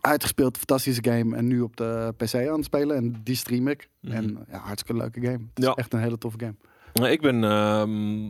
Uitgespeeld, 0.00 0.56
fantastische 0.56 1.04
game. 1.04 1.36
En 1.36 1.46
nu 1.46 1.60
op 1.60 1.76
de 1.76 2.14
PC 2.16 2.34
aan 2.34 2.56
het 2.56 2.64
spelen. 2.64 2.96
En 2.96 3.20
die 3.22 3.34
stream 3.34 3.68
ik. 3.68 3.88
Mhm. 4.00 4.14
En 4.14 4.46
ja, 4.50 4.58
hartstikke 4.58 5.00
leuke 5.00 5.20
game. 5.20 5.46
Het 5.54 5.64
is 5.64 5.72
echt 5.74 5.92
een 5.92 6.00
hele 6.00 6.18
toffe 6.18 6.38
game. 6.38 7.10
Ik 7.10 7.20
ben 7.20 7.44
ehm, 7.44 8.26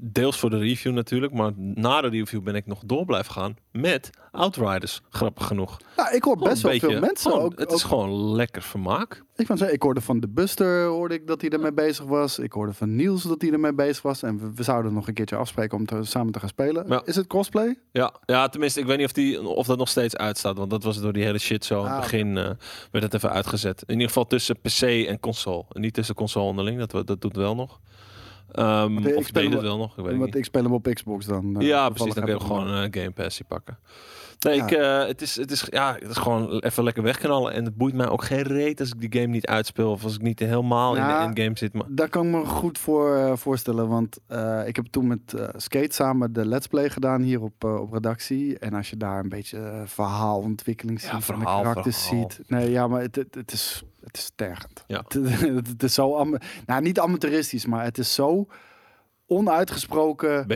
deels 0.00 0.38
voor 0.38 0.50
de 0.50 0.58
review 0.58 0.92
natuurlijk, 0.92 1.32
maar 1.32 1.52
na 1.56 2.00
de 2.00 2.08
review 2.08 2.42
ben 2.42 2.54
ik 2.54 2.66
nog 2.66 2.80
door 2.86 3.04
blijven 3.04 3.32
gaan 3.32 3.56
met 3.72 4.10
Outriders. 4.30 5.00
Grappig 5.10 5.46
genoeg. 5.46 5.76
Nou, 5.96 6.14
ik 6.14 6.22
hoor 6.24 6.32
Gewoon 6.32 6.48
best 6.48 6.62
wel 6.62 6.78
veel 6.78 7.00
mensen 7.00 7.30
gewoon- 7.30 7.44
ook. 7.44 7.58
Het 7.58 7.68
ook- 7.68 7.76
is 7.76 7.82
gewoon 7.82 8.32
lekker 8.34 8.62
vermaak. 8.62 9.24
Ik, 9.36 9.46
zeggen, 9.46 9.72
ik 9.72 9.82
hoorde 9.82 10.00
van 10.00 10.20
de 10.20 10.28
Buster 10.28 10.86
hoorde 10.86 11.14
ik 11.14 11.26
dat 11.26 11.40
hij 11.40 11.50
ermee 11.50 11.72
bezig 11.72 12.04
was. 12.04 12.38
Ik 12.38 12.52
hoorde 12.52 12.72
van 12.72 12.96
Niels 12.96 13.22
dat 13.22 13.42
hij 13.42 13.50
ermee 13.50 13.74
bezig 13.74 14.02
was. 14.02 14.22
En 14.22 14.38
we, 14.38 14.50
we 14.54 14.62
zouden 14.62 14.92
nog 14.94 15.08
een 15.08 15.14
keertje 15.14 15.36
afspreken 15.36 15.78
om 15.78 15.86
te, 15.86 15.98
samen 16.04 16.32
te 16.32 16.38
gaan 16.38 16.48
spelen. 16.48 16.84
Ja. 16.88 17.02
Is 17.04 17.16
het 17.16 17.26
crossplay? 17.26 17.78
Ja, 17.92 18.14
ja, 18.26 18.48
tenminste, 18.48 18.80
ik 18.80 18.86
weet 18.86 18.96
niet 18.96 19.06
of, 19.06 19.12
die, 19.12 19.42
of 19.42 19.66
dat 19.66 19.78
nog 19.78 19.88
steeds 19.88 20.16
uitstaat. 20.16 20.56
Want 20.56 20.70
dat 20.70 20.82
was 20.82 21.00
door 21.00 21.12
die 21.12 21.24
hele 21.24 21.38
shit 21.38 21.64
zo. 21.64 21.80
In 21.80 21.86
Ah, 21.86 21.92
het 21.92 22.00
begin 22.00 22.36
eh, 22.36 22.50
werd 22.90 23.04
het 23.04 23.14
even 23.14 23.30
uitgezet. 23.30 23.82
In 23.86 23.92
ieder 23.92 24.06
geval 24.08 24.26
tussen 24.26 24.60
PC 24.60 24.80
en 24.82 25.20
console. 25.20 25.64
En 25.72 25.80
niet 25.80 25.94
tussen 25.94 26.14
console 26.14 26.44
onderling. 26.48 26.84
Dat, 26.86 27.06
dat 27.06 27.20
doet 27.20 27.36
wel 27.36 27.54
nog. 27.54 27.80
Ehm 28.52 28.98
ik 28.98 29.16
of 29.16 29.26
speel 29.26 29.42
deed 29.42 29.52
het 29.52 29.62
wel 29.62 29.76
nog. 29.78 29.98
Ik 29.98 30.04
weet 30.04 30.12
Want 30.12 30.24
niet. 30.24 30.34
ik 30.34 30.44
speel 30.44 30.62
hem 30.62 30.72
op 30.72 30.88
Xbox 30.92 31.26
dan. 31.26 31.56
eh, 31.60 31.66
ja, 31.66 31.88
precies. 31.88 32.14
Dan 32.14 32.24
kun 32.24 32.32
je 32.32 32.40
ik 32.40 32.46
gewoon 32.46 32.66
eh 32.68 32.88
Game 32.90 33.30
pakken. 33.48 33.78
Nee, 34.38 34.56
Ja. 34.56 34.64
ik, 34.64 34.70
eh, 34.70 35.06
het, 35.06 35.22
is, 35.22 35.36
het, 35.36 35.50
is, 35.50 35.66
ja, 35.70 35.94
het 35.98 36.10
is 36.10 36.16
gewoon 36.16 36.58
even 36.58 36.84
lekker 36.84 37.02
wegknallen. 37.02 37.52
En 37.52 37.64
het 37.64 37.76
boeit 37.76 37.94
mij 37.94 38.08
ook 38.08 38.24
geen 38.24 38.42
reet 38.42 38.80
als 38.80 38.88
ik 38.92 39.00
die 39.10 39.20
game 39.20 39.32
niet 39.32 39.46
uitspeel. 39.46 39.90
Of 39.90 40.04
als 40.04 40.14
ik 40.14 40.22
niet 40.22 40.38
helemaal 40.38 40.96
in 40.96 41.06
de 41.06 41.12
endgame 41.12 41.50
zit. 41.58 41.72
Maar 41.72 41.84
Daar 41.88 42.08
kan 42.08 42.26
ik 42.26 42.32
me 42.32 42.44
goed 42.46 42.78
voor 42.78 43.38
voorstellen. 43.38 43.88
Want 43.88 44.18
ik 44.66 44.76
heb 44.76 44.86
toen 44.90 45.06
met 45.06 45.34
Skate 45.56 45.94
samen 45.94 46.32
de 46.32 46.46
Let's 46.46 46.66
Play 46.66 46.90
gedaan 46.90 47.22
hier 47.22 47.40
op, 47.42 47.64
op 47.64 47.92
redactie. 47.92 48.58
En 48.58 48.74
als 48.74 48.90
je 48.90 48.96
daar 48.96 49.18
een 49.20 49.28
beetje 49.28 49.82
verhaalontwikkeling 49.84 51.00
ziet 51.00 51.10
Ja, 51.10 51.20
verhaal, 51.20 51.56
de 51.58 51.62
karakters 51.68 52.06
verhaal. 52.08 52.30
ziet. 52.30 52.48
Nee, 52.48 52.70
ja, 52.70 52.86
maar 52.86 53.00
het, 53.00 53.16
het, 53.16 53.34
het 53.34 53.52
is, 53.52 53.82
het 54.08 54.16
is 54.16 54.32
tergend. 54.34 54.84
Ja. 54.86 55.04
Het, 55.08 55.12
het 55.72 55.82
is 55.82 55.94
zo, 55.94 56.24
nou 56.66 56.82
niet 56.82 56.98
amateuristisch, 56.98 57.66
maar 57.66 57.84
het 57.84 57.98
is 57.98 58.14
zo 58.14 58.46
onuitgesproken 59.26 60.46
B. 60.46 60.52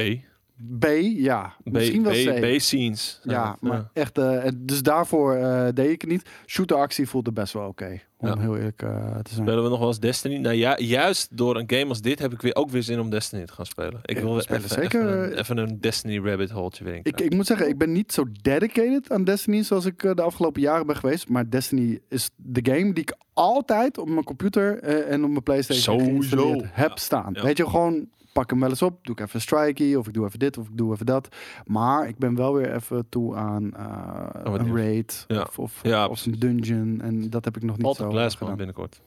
B, 0.78 0.86
ja. 1.16 1.54
B, 1.64 1.72
Misschien 1.72 2.02
wel 2.02 2.12
B, 2.12 2.40
C. 2.40 2.56
B-scenes. 2.56 3.20
Ja, 3.22 3.56
maar 3.60 3.90
echt, 3.92 4.18
eh, 4.18 4.44
dus 4.56 4.82
daarvoor 4.82 5.34
eh, 5.34 5.68
deed 5.74 5.90
ik 5.90 6.00
het 6.00 6.10
niet. 6.10 6.28
Shooter-actie 6.46 7.08
voelde 7.08 7.32
best 7.32 7.52
wel 7.52 7.68
oké, 7.68 8.00
om 8.16 8.28
Ja. 8.28 8.38
heel 8.38 8.56
eerlijk 8.56 8.82
eh, 8.82 8.90
te 9.18 9.32
zijn. 9.34 9.46
Spelen 9.46 9.62
we 9.62 9.68
nog 9.68 9.78
wel 9.78 9.88
eens 9.88 10.00
Destiny? 10.00 10.36
Nou 10.36 10.54
ja, 10.54 10.78
juist 10.78 11.36
door 11.36 11.56
een 11.56 11.70
game 11.70 11.86
als 11.88 12.00
dit 12.00 12.18
heb 12.18 12.32
ik 12.32 12.40
weer 12.40 12.54
ook 12.54 12.70
weer 12.70 12.82
zin 12.82 13.00
om 13.00 13.10
Destiny 13.10 13.44
te 13.44 13.52
gaan 13.52 13.66
spelen. 13.66 14.00
Ik 14.02 14.18
wil 14.18 14.40
spelen 14.40 14.62
even, 14.62 14.82
zeker. 14.82 15.00
Even, 15.00 15.22
een, 15.32 15.38
even 15.38 15.56
een 15.56 15.80
Destiny 15.80 16.18
rabbit 16.18 16.50
holetje 16.50 16.84
weer 16.84 16.94
in. 16.94 17.00
Ik, 17.02 17.20
ik 17.20 17.34
moet 17.34 17.46
zeggen, 17.46 17.68
ik 17.68 17.78
ben 17.78 17.92
niet 17.92 18.12
zo 18.12 18.24
dedicated 18.42 19.10
aan 19.12 19.24
Destiny 19.24 19.62
zoals 19.62 19.84
ik 19.84 20.00
de 20.00 20.22
afgelopen 20.22 20.60
jaren 20.60 20.86
ben 20.86 20.96
geweest. 20.96 21.28
Maar 21.28 21.50
Destiny 21.50 21.98
is 22.08 22.30
de 22.36 22.72
game 22.72 22.92
die 22.92 23.02
ik 23.02 23.16
altijd 23.32 23.98
op 23.98 24.08
mijn 24.08 24.24
computer 24.24 24.78
en 24.82 25.24
op 25.24 25.30
mijn 25.30 25.42
PlayStation 25.42 26.62
heb 26.72 26.98
staan. 26.98 27.32
Weet 27.32 27.56
je, 27.56 27.68
gewoon 27.68 28.08
pak 28.32 28.50
hem 28.50 28.60
wel 28.60 28.68
eens 28.68 28.82
op, 28.82 28.98
doe 29.04 29.14
ik 29.14 29.20
even 29.20 29.34
een 29.34 29.40
strikey 29.40 29.94
of 29.96 30.06
ik 30.06 30.14
doe 30.14 30.26
even 30.26 30.38
dit 30.38 30.58
of 30.58 30.68
ik 30.68 30.76
doe 30.76 30.92
even 30.92 31.06
dat. 31.06 31.36
Maar 31.66 32.08
ik 32.08 32.18
ben 32.18 32.34
wel 32.34 32.54
weer 32.54 32.74
even 32.74 33.08
toe 33.08 33.36
aan 33.36 33.74
eh, 33.74 34.42
wat 34.50 34.60
een 34.60 34.76
raid 34.76 35.24
Ja. 35.28 35.42
of, 35.42 35.58
of, 35.58 35.80
Ja, 35.82 36.06
of 36.06 36.26
een 36.26 36.38
dungeon 36.38 37.00
en 37.00 37.30
dat 37.30 37.44
heb 37.44 37.56
ik 37.56 37.62
nog 37.62 37.76
niet 37.76 37.86
Altijd 37.86 38.10
zo 38.10 38.14
Glass 38.16 38.36
gedaan. 38.36 38.56
binnenkort. 38.56 39.00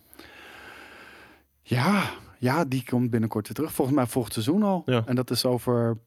Ja, 1.61 2.03
ja, 2.39 2.65
die 2.65 2.83
komt 2.89 3.09
binnenkort 3.09 3.47
weer 3.47 3.55
terug. 3.55 3.73
Volgens 3.73 3.97
mij 3.97 4.05
volgend 4.07 4.33
seizoen 4.33 4.63
al. 4.63 4.81
Ja. 4.85 5.03
En 5.05 5.15
dat 5.15 5.29
is 5.31 5.45
over 5.45 5.97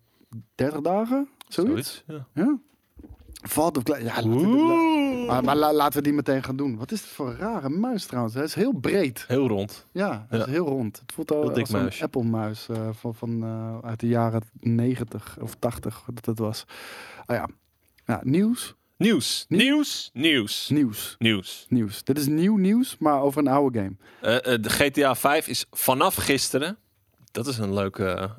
30 0.54 0.80
dagen, 0.80 1.28
zoiets. 1.48 2.04
Ja. 2.06 2.26
Ja. 2.34 2.58
Valt 3.48 3.78
Glass. 3.84 4.00
Ja, 4.00 4.06
laten 4.14 4.30
we, 4.30 5.24
maar, 5.26 5.44
maar 5.44 5.56
la- 5.56 5.72
laten 5.72 5.98
we 5.98 6.04
die 6.04 6.12
meteen 6.12 6.42
gaan 6.42 6.56
doen. 6.56 6.76
Wat 6.76 6.92
is 6.92 7.00
het 7.00 7.10
voor 7.10 7.28
een 7.28 7.36
rare 7.36 7.68
muis 7.68 8.06
trouwens? 8.06 8.34
Hij 8.34 8.44
is 8.44 8.54
heel 8.54 8.72
breed. 8.72 9.24
Heel 9.28 9.48
rond. 9.48 9.86
Ja, 9.92 10.26
Ja. 10.30 10.38
is 10.38 10.44
heel 10.46 10.66
rond. 10.66 10.98
Het 11.00 11.12
voelt 11.12 11.30
al 11.32 11.54
als 11.54 11.72
een. 11.72 11.90
Apple-muis 12.00 12.68
eh, 12.68 12.88
van, 12.92 13.14
van, 13.14 13.42
eh, 13.42 13.78
uit 13.88 14.00
de 14.00 14.06
jaren 14.08 14.42
90 14.60 15.36
of 15.40 15.54
80, 15.58 16.04
dat 16.14 16.26
het 16.26 16.38
was. 16.38 16.64
Ah 17.26 17.36
ja. 17.36 17.48
ja, 18.06 18.20
nieuws. 18.24 18.74
Nieuws. 18.96 19.44
Nieuws. 19.48 20.10
Nieuws. 20.12 20.68
Nieuws. 20.68 21.14
Nieuws. 21.18 21.66
Nieuws. 21.68 22.04
Dit 22.04 22.18
is 22.18 22.26
nieuw 22.26 22.56
nieuws, 22.56 22.96
maar 22.98 23.20
over 23.22 23.40
een 23.40 23.48
oude 23.48 23.78
game. 23.78 23.96
Eh, 24.40 24.62
de 24.62 24.70
GTA 24.70 25.14
5 25.14 25.48
is 25.48 25.66
vanaf 25.70 26.14
gisteren. 26.14 26.78
Dat 27.30 27.46
is 27.46 27.58
een 27.58 27.74
leuke. 27.74 28.30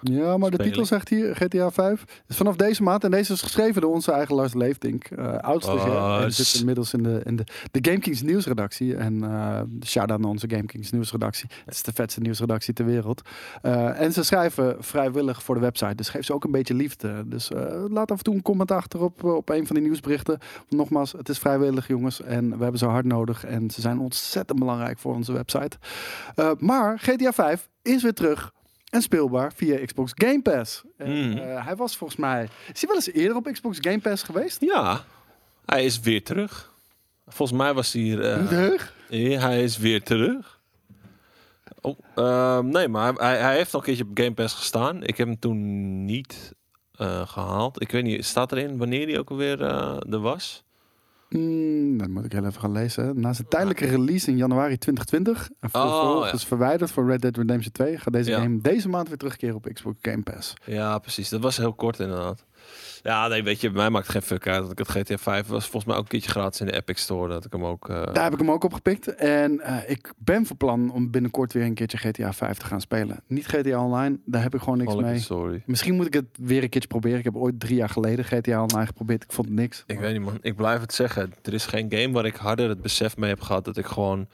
Ja, 0.00 0.36
maar 0.36 0.50
de 0.50 0.56
titel 0.56 0.84
zegt 0.84 1.08
hier 1.08 1.36
GTA 1.36 1.70
5. 1.70 2.04
is 2.26 2.36
vanaf 2.36 2.56
deze 2.56 2.82
maand. 2.82 3.04
En 3.04 3.10
deze 3.10 3.32
is 3.32 3.42
geschreven 3.42 3.80
door 3.80 3.92
onze 3.92 4.12
eigen 4.12 4.34
Lars 4.34 4.54
Leeftink. 4.54 5.04
eh 5.04 5.38
oudste. 5.38 5.72
Oh, 5.72 6.20
en 6.22 6.32
zit 6.32 6.60
inmiddels 6.60 6.92
in 6.92 7.02
de, 7.02 7.20
in 7.24 7.36
de, 7.36 7.44
de 7.70 7.90
Game 7.90 8.00
Kings 8.00 8.22
nieuwsredactie. 8.22 8.96
En 8.96 9.24
eh 9.24 9.60
shout-out 9.84 10.20
naar 10.20 10.30
onze 10.30 10.50
Game 10.50 10.66
Kings 10.66 10.90
nieuwsredactie. 10.90 11.48
Het 11.64 11.74
is 11.74 11.82
de 11.82 11.92
vetste 11.94 12.20
nieuwsredactie 12.20 12.74
ter 12.74 12.84
wereld. 12.84 13.22
Eh, 13.62 14.00
en 14.00 14.12
ze 14.12 14.22
schrijven 14.22 14.76
vrijwillig 14.80 15.42
voor 15.42 15.54
de 15.54 15.60
website. 15.60 15.94
Dus 15.94 16.08
geef 16.08 16.24
ze 16.24 16.32
ook 16.32 16.44
een 16.44 16.50
beetje 16.50 16.74
liefde. 16.74 17.28
Dus 17.28 17.50
laat 17.88 18.10
af 18.10 18.18
en 18.18 18.24
toe 18.24 18.34
een 18.34 18.42
comment 18.42 18.70
achter 18.70 19.02
op, 19.02 19.24
op 19.24 19.48
een 19.48 19.66
van 19.66 19.76
die 19.76 19.84
nieuwsberichten. 19.84 20.38
Nogmaals, 20.68 21.12
het 21.12 21.28
is 21.28 21.38
vrijwillig 21.38 21.88
jongens. 21.88 22.22
En 22.22 22.56
we 22.56 22.62
hebben 22.62 22.78
ze 22.78 22.86
hard 22.86 23.04
nodig. 23.04 23.44
En 23.44 23.70
ze 23.70 23.80
zijn 23.80 23.98
ontzettend 23.98 24.58
belangrijk 24.58 24.98
voor 24.98 25.14
onze 25.14 25.32
website. 25.32 25.76
Maar 26.58 26.98
GTA 26.98 27.32
5 27.32 27.68
is 27.82 28.02
weer 28.02 28.14
terug 28.14 28.52
en 28.90 29.02
speelbaar 29.02 29.52
via 29.52 29.84
Xbox 29.84 30.12
Game 30.14 30.42
Pass. 30.42 30.82
En, 30.96 31.10
Mm. 31.30 31.36
eh, 31.38 31.64
hij 31.64 31.76
was 31.76 31.96
volgens 31.96 32.18
mij... 32.20 32.42
Is 32.72 32.80
hij 32.80 32.88
wel 32.88 32.94
eens 32.94 33.12
eerder 33.12 33.36
op 33.36 33.48
Xbox 33.52 33.78
Game 33.80 33.98
Pass 34.00 34.22
geweest? 34.22 34.60
Ja, 34.60 35.04
hij 35.66 35.84
is 35.84 36.00
weer 36.00 36.24
terug. 36.24 36.72
Volgens 37.26 37.58
mij 37.58 37.74
was 37.74 37.92
hij 37.92 38.02
heug? 38.02 38.94
ja, 39.08 39.38
hij 39.40 39.62
is 39.62 39.78
weer 39.78 40.02
terug. 40.02 40.60
Oh, 41.80 41.98
ehm, 42.14 42.68
nee, 42.68 42.88
maar 42.88 43.12
hij, 43.14 43.38
hij 43.38 43.56
heeft 43.56 43.74
al 43.74 43.78
een 43.80 43.84
keertje 43.86 44.04
op 44.04 44.18
Game 44.18 44.34
Pass 44.34 44.54
gestaan. 44.54 45.02
Ik 45.02 45.16
heb 45.16 45.26
hem 45.26 45.38
toen 45.38 46.04
niet 46.04 46.54
eh, 46.94 47.28
gehaald. 47.28 47.80
Ik 47.82 47.90
weet 47.90 48.04
niet, 48.04 48.24
staat 48.24 48.52
erin 48.52 48.76
wanneer 48.78 49.06
hij 49.06 49.18
ook 49.18 49.30
alweer 49.30 49.62
er 50.10 50.20
was? 50.20 50.64
Mm, 51.28 51.98
dat 51.98 52.08
moet 52.08 52.24
ik 52.24 52.32
heel 52.32 52.44
even 52.44 52.60
gaan 52.60 52.72
lezen. 52.72 53.20
Na 53.20 53.32
zijn 53.32 53.48
tijdelijke 53.48 53.86
release 53.86 54.30
in 54.30 54.36
januari 54.36 54.78
2020... 54.78 55.48
en 55.60 55.68
Oh, 55.72 55.80
vervolgens 55.80 56.44
verwijderd 56.46 56.90
voor 56.90 57.06
Red 57.06 57.20
Dead 57.20 57.36
Redemption 57.36 57.72
2... 57.72 57.96
gaat 57.98 58.12
deze 58.12 58.30
Ja. 58.30 58.40
game 58.40 58.60
deze 58.60 58.88
maand 58.88 59.08
weer 59.08 59.16
terugkeren 59.16 59.54
op 59.54 59.70
Xbox 59.72 59.96
Game 60.02 60.22
Pass. 60.22 60.54
Ja, 60.64 60.98
precies. 60.98 61.28
Dat 61.28 61.40
was 61.40 61.56
heel 61.56 61.72
kort 61.74 61.98
inderdaad. 61.98 62.44
Ja, 63.02 63.28
nee, 63.28 63.42
weet 63.42 63.60
je, 63.60 63.70
mij 63.70 63.90
maakt 63.90 64.06
het 64.06 64.12
geen 64.14 64.22
fuck 64.22 64.46
uit. 64.46 64.62
Dat 64.62 64.70
ik 64.70 64.78
het 64.78 64.88
GTA 64.88 65.18
5 65.18 65.46
was 65.46 65.62
volgens 65.62 65.84
mij 65.84 65.94
ook 65.94 66.02
een 66.02 66.08
keertje 66.08 66.30
gratis 66.30 66.60
in 66.60 66.66
de 66.66 66.72
Epic 66.72 67.00
Store. 67.00 67.28
Dat 67.28 67.44
ik 67.44 67.52
hem 67.52 67.64
ook... 67.64 67.88
eh, 67.88 68.12
Daar 68.12 68.24
heb 68.24 68.32
ik 68.32 68.38
hem 68.38 68.50
ook 68.50 68.64
op 68.64 68.72
gepikt. 68.72 69.14
En 69.14 69.60
eh, 69.60 69.90
ik 69.90 70.12
ben 70.18 70.46
van 70.46 70.56
plan 70.56 70.90
om 70.92 71.10
binnenkort 71.10 71.52
weer 71.52 71.64
een 71.64 71.74
keertje 71.74 71.98
GTA 71.98 72.32
5 72.32 72.58
te 72.58 72.64
gaan 72.66 72.80
spelen. 72.80 73.20
Niet 73.26 73.46
GTA 73.46 73.84
Online, 73.84 74.18
daar 74.24 74.42
heb 74.42 74.54
ik 74.54 74.60
gewoon 74.60 74.78
niks 74.78 74.94
mee. 74.94 75.18
Sorry. 75.18 75.62
Misschien 75.66 75.94
moet 75.94 76.06
ik 76.06 76.14
het 76.14 76.24
weer 76.40 76.62
een 76.62 76.68
keertje 76.68 76.88
proberen. 76.88 77.18
Ik 77.18 77.24
heb 77.24 77.36
ooit 77.36 77.60
drie 77.60 77.76
jaar 77.76 77.88
geleden 77.88 78.24
GTA 78.24 78.62
Online 78.62 78.86
geprobeerd. 78.86 79.22
Ik 79.22 79.32
vond 79.32 79.50
niks. 79.50 79.82
Ik 79.86 79.98
weet 79.98 80.12
niet 80.12 80.22
man, 80.22 80.38
ik 80.42 80.56
blijf 80.56 80.80
het 80.80 80.94
zeggen. 80.94 81.32
Er 81.42 81.54
is 81.54 81.66
geen 81.66 81.86
game 81.92 82.10
waar 82.12 82.24
ik 82.26 82.34
harder 82.36 82.68
het 82.68 82.82
besef 82.82 83.16
mee 83.16 83.30
heb 83.30 83.40
gehad 83.40 83.64
dat 83.64 83.76
ik 83.76 83.86
gewoon 83.86 84.26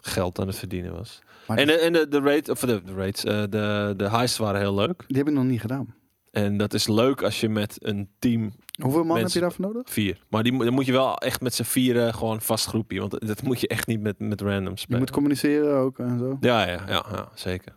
geld 0.00 0.40
aan 0.40 0.46
het 0.46 0.56
verdienen 0.56 0.92
was. 0.92 1.22
Maar 1.46 1.58
En, 1.58 1.66
de, 1.66 1.72
en 1.78 1.92
de, 1.92 2.08
de 2.08 2.20
rate, 2.20 2.50
of 2.50 2.60
de, 2.60 2.82
de 2.84 2.94
rates, 2.94 3.24
eh, 3.24 3.42
de, 3.50 3.94
de 3.96 4.08
heists 4.10 4.38
waren 4.38 4.60
heel 4.60 4.74
leuk. 4.74 5.04
Die 5.06 5.16
heb 5.16 5.28
ik 5.28 5.34
nog 5.34 5.44
niet 5.44 5.60
gedaan. 5.60 5.94
En 6.32 6.56
dat 6.56 6.74
is 6.74 6.88
leuk 6.88 7.22
als 7.22 7.40
je 7.40 7.48
met 7.48 7.76
een 7.78 8.08
team 8.18 8.52
Hoeveel 8.82 9.04
man 9.04 9.16
heb 9.18 9.28
je 9.28 9.40
daarvoor 9.40 9.64
nodig? 9.64 9.82
vier. 9.90 10.18
Maar 10.28 10.42
die, 10.42 10.52
moet- 10.52 10.64
dan 10.64 10.74
moet 10.74 10.86
je 10.86 10.92
wel 10.92 11.16
echt 11.18 11.40
met 11.40 11.54
z'n 11.54 11.62
vieren 11.62 12.14
gewoon 12.14 12.40
vast 12.40 12.66
groepje. 12.66 13.00
Want 13.00 13.26
dat 13.26 13.42
moet 13.42 13.60
je 13.60 13.68
echt 13.68 13.86
niet 13.86 14.00
met, 14.00 14.18
met 14.18 14.40
random 14.40 14.72
Je 14.72 14.78
spelen. 14.78 15.00
moet 15.00 15.10
communiceren 15.10 15.76
ook 15.76 15.98
en 15.98 16.18
zo. 16.18 16.36
ja, 16.40 16.62
ja, 16.68 16.80
ja, 16.88 17.04
ja, 17.12 17.28
zeker. 17.34 17.72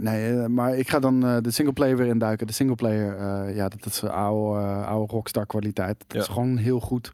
Nee, 0.00 0.38
eh, 0.40 0.46
maar 0.46 0.76
ik 0.76 0.88
ga 0.90 0.98
dan 0.98 1.24
eh, 1.26 1.36
de 1.40 1.50
singleplayer 1.50 1.96
weer 1.96 2.06
induiken. 2.06 2.46
De 2.46 2.52
singleplayer, 2.52 3.16
eh 3.16 3.56
ja, 3.56 3.68
dat 3.68 3.86
is 3.86 4.04
oude, 4.04 4.60
oude 4.84 5.12
rockstar 5.12 5.46
kwaliteit. 5.46 5.98
Dat 5.98 6.16
Ja. 6.16 6.20
is 6.20 6.26
gewoon 6.26 6.56
heel 6.56 6.80
goed. 6.80 7.10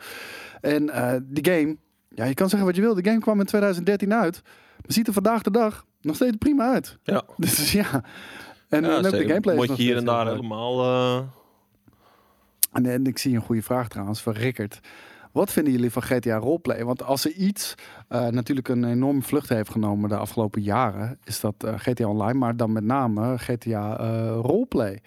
En 0.61 0.87
die 1.29 1.45
game, 1.53 1.77
ja, 2.09 2.25
je 2.25 2.35
kan 2.35 2.49
zeggen 2.49 2.69
wat 2.69 2.77
je 2.77 2.83
wil. 2.83 2.95
De 2.95 3.05
game 3.05 3.19
kwam 3.21 3.41
in 3.41 3.47
2013 3.47 4.15
uit. 4.15 4.43
Maar 4.45 4.93
ziet 4.93 5.07
er 5.07 5.13
vandaag 5.13 5.43
de 5.43 5.51
dag 5.51 5.85
nog 6.01 6.15
steeds 6.15 6.37
prima 6.37 6.73
uit. 6.73 6.99
Ja. 7.03 7.23
Dus 7.37 7.73
ja. 7.73 8.03
En, 8.69 8.83
ja, 8.83 8.89
en 8.91 8.97
ook 8.97 9.03
de 9.03 9.09
zeker. 9.09 9.27
gameplay 9.29 9.55
is 9.57 9.67
Moet 9.69 9.77
je 9.77 9.83
hier 9.83 9.97
en 9.97 10.05
daar 10.05 10.27
helemaal... 10.27 10.83
eh, 10.83 11.23
En, 12.73 12.87
en 12.87 13.07
ik 13.07 13.19
zie 13.19 13.35
een 13.35 13.41
goede 13.43 13.63
vraag 13.63 13.89
trouwens 13.89 14.21
van 14.21 14.33
Rickert. 14.33 14.81
Wat 15.33 15.53
vinden 15.53 15.73
jullie 15.73 15.91
van 15.91 16.03
GTA 16.03 16.37
Roleplay? 16.37 16.85
Want 16.85 17.03
als 17.03 17.25
er 17.25 17.33
iets 17.33 17.75
eh, 18.09 18.27
natuurlijk 18.27 18.69
een 18.69 18.85
enorme 18.85 19.23
vlucht 19.23 19.49
heeft 19.49 19.71
genomen 19.71 20.09
de 20.09 20.17
afgelopen 20.17 20.63
jaren, 20.63 21.19
is 21.25 21.41
dat 21.41 21.55
eh, 21.59 21.75
GTA 21.77 22.07
Online, 22.07 22.39
maar 22.39 22.57
dan 22.57 22.73
met 22.73 22.85
name 22.85 23.39
GTA 23.39 23.99
eh 23.99 24.39
Roleplay. 24.43 25.01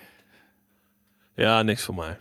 Ja, 1.36 1.62
niks 1.62 1.84
voor 1.84 1.96
mij. 1.96 2.18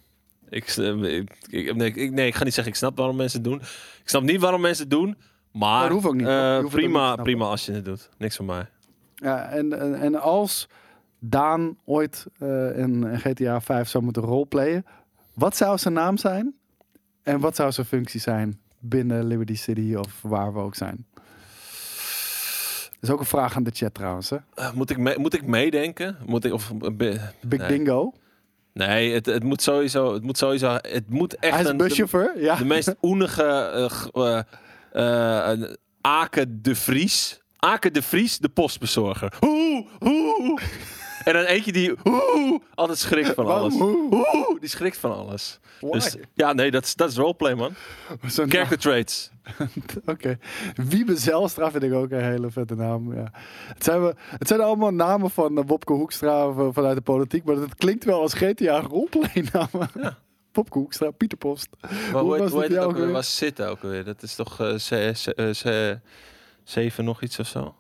Ik, 0.48 0.64
eh, 0.76 1.02
ik, 1.02 1.36
ik, 1.50 1.74
nee, 1.76 1.92
ik, 1.92 2.10
nee, 2.12 2.26
ik 2.26 2.34
ga 2.34 2.44
niet 2.44 2.54
zeggen, 2.54 2.72
ik 2.72 2.78
snap 2.78 2.96
waarom 2.96 3.16
mensen 3.16 3.40
het 3.40 3.48
doen. 3.50 3.60
Ik 4.02 4.08
snap 4.08 4.22
niet 4.22 4.40
waarom 4.40 4.60
mensen 4.60 4.82
het 4.82 4.92
doen. 4.92 5.16
Maar 5.52 5.82
dat 5.82 5.90
hoeft 5.92 6.06
ook 6.06 6.14
niet, 6.14 6.26
eh, 6.26 6.64
prima, 6.66 7.16
prima 7.16 7.44
als 7.44 7.66
je 7.66 7.72
het 7.72 7.84
doet. 7.84 8.08
Niks 8.18 8.36
voor 8.36 8.44
mij. 8.44 8.66
Ja, 9.14 9.48
en, 9.48 9.80
en, 9.80 9.94
en 10.00 10.20
als 10.20 10.68
Daan 11.20 11.76
ooit 11.84 12.26
eh, 12.38 12.78
in 12.78 13.18
GTA 13.20 13.60
5 13.60 13.88
zou 13.88 14.04
moeten 14.04 14.22
roleplayen, 14.22 14.86
wat 15.34 15.56
zou 15.56 15.78
zijn 15.78 15.94
naam 15.94 16.16
zijn? 16.16 16.54
En 17.22 17.40
wat 17.40 17.56
zou 17.56 17.72
zijn 17.72 17.86
functie 17.86 18.20
zijn 18.20 18.60
binnen 18.78 19.26
Liberty 19.26 19.54
City 19.54 19.94
of 19.94 20.18
waar 20.22 20.52
we 20.52 20.58
ook 20.60 20.74
zijn? 20.74 21.06
is 23.00 23.10
ook 23.10 23.20
een 23.20 23.26
vraag 23.26 23.56
aan 23.56 23.62
de 23.62 23.70
chat 23.74 23.94
trouwens. 23.94 24.30
Hè? 24.30 24.36
Eh, 24.54 24.72
moet, 24.72 24.90
ik 24.90 24.98
me- 24.98 25.14
moet 25.18 25.34
ik 25.34 25.46
meedenken? 25.46 26.16
Moet 26.26 26.44
ik, 26.44 26.52
of, 26.52 26.70
eh, 26.80 26.90
be- 26.96 27.20
Big 27.40 27.58
Nee. 27.58 27.68
Dingo. 27.68 28.12
nee, 28.72 29.12
het, 29.12 29.26
het 29.26 29.42
moet 29.42 29.62
sowieso... 29.62 30.12
Het 30.14 30.22
moet 30.22 30.38
sowieso... 30.38 30.78
Het 30.82 31.08
moet 31.10 31.36
echt 31.36 31.52
Hij 31.52 31.62
is 31.62 31.68
een, 31.68 31.76
buschauffeur. 31.76 32.32
Ja. 32.40 32.54
de, 32.54 32.62
de 32.62 32.68
meest 32.68 32.94
oenige... 33.02 33.44
een 34.92 35.76
Aken 36.00 36.62
de 36.62 36.74
Vries. 36.74 37.40
Aken 37.58 37.92
de 37.92 38.02
Vries, 38.02 38.38
de 38.38 38.48
postbezorger. 38.48 39.32
Hoe, 39.40 39.86
hoe. 39.98 40.58
En 41.28 41.34
dan 41.34 41.44
eentje 41.44 41.72
die 41.72 41.94
hoe, 42.02 42.60
altijd 42.74 42.98
schrikt 42.98 43.34
van 43.34 43.46
alles. 43.46 43.74
die 44.60 44.68
schrikt 44.68 44.96
van 44.96 45.12
alles. 45.16 45.58
Dus, 45.80 46.16
ja, 46.34 46.52
nee, 46.52 46.70
dat 46.70 46.84
is, 46.84 46.94
dat 46.94 47.10
is 47.10 47.16
roleplay, 47.16 47.54
man. 47.54 47.72
Character 48.26 48.78
traits. 48.78 49.30
Oké. 50.06 50.38
Wiebe 50.74 51.16
Zelstra 51.16 51.70
vind 51.70 51.82
ik 51.82 51.92
ook 51.92 52.10
een 52.10 52.24
hele 52.24 52.50
vette 52.50 52.74
naam. 52.74 53.14
Ja. 53.14 53.30
Het, 53.74 53.84
zijn 53.84 54.02
we, 54.04 54.14
het 54.38 54.48
zijn 54.48 54.60
allemaal 54.60 54.90
namen 54.90 55.30
van 55.30 55.58
uh, 55.58 55.64
Wopke 55.66 55.92
Hoekstra 55.92 56.48
of, 56.48 56.56
uh, 56.56 56.68
vanuit 56.72 56.96
de 56.96 57.02
politiek, 57.02 57.44
maar 57.44 57.56
het 57.56 57.74
klinkt 57.74 58.04
wel 58.04 58.20
als 58.20 58.34
GTA 58.34 58.80
roleplay 58.80 59.48
namen. 59.52 59.90
Ja. 60.00 60.18
Hoekstra, 60.70 61.10
Pieter 61.10 61.38
Post. 61.38 61.68
Maar 62.12 62.22
hoe, 62.22 62.30
was 62.30 62.38
heet- 62.38 62.40
het 62.40 62.52
hoe 62.52 62.60
heet 62.62 62.70
het 62.70 62.78
ook 62.84 62.92
weer? 62.92 63.04
weer? 63.04 63.12
Waar 63.12 63.24
zit 63.24 63.62
ook 63.62 63.82
weer? 63.82 64.04
Dat 64.04 64.22
is 64.22 64.34
toch 64.34 64.60
eh, 64.60 64.74
C- 64.74 65.12
C- 65.24 65.26
eh, 65.26 65.50
C- 65.50 65.98
zeven 66.64 67.04
nog 67.04 67.22
iets 67.22 67.38
of 67.38 67.46
zo? 67.46 67.74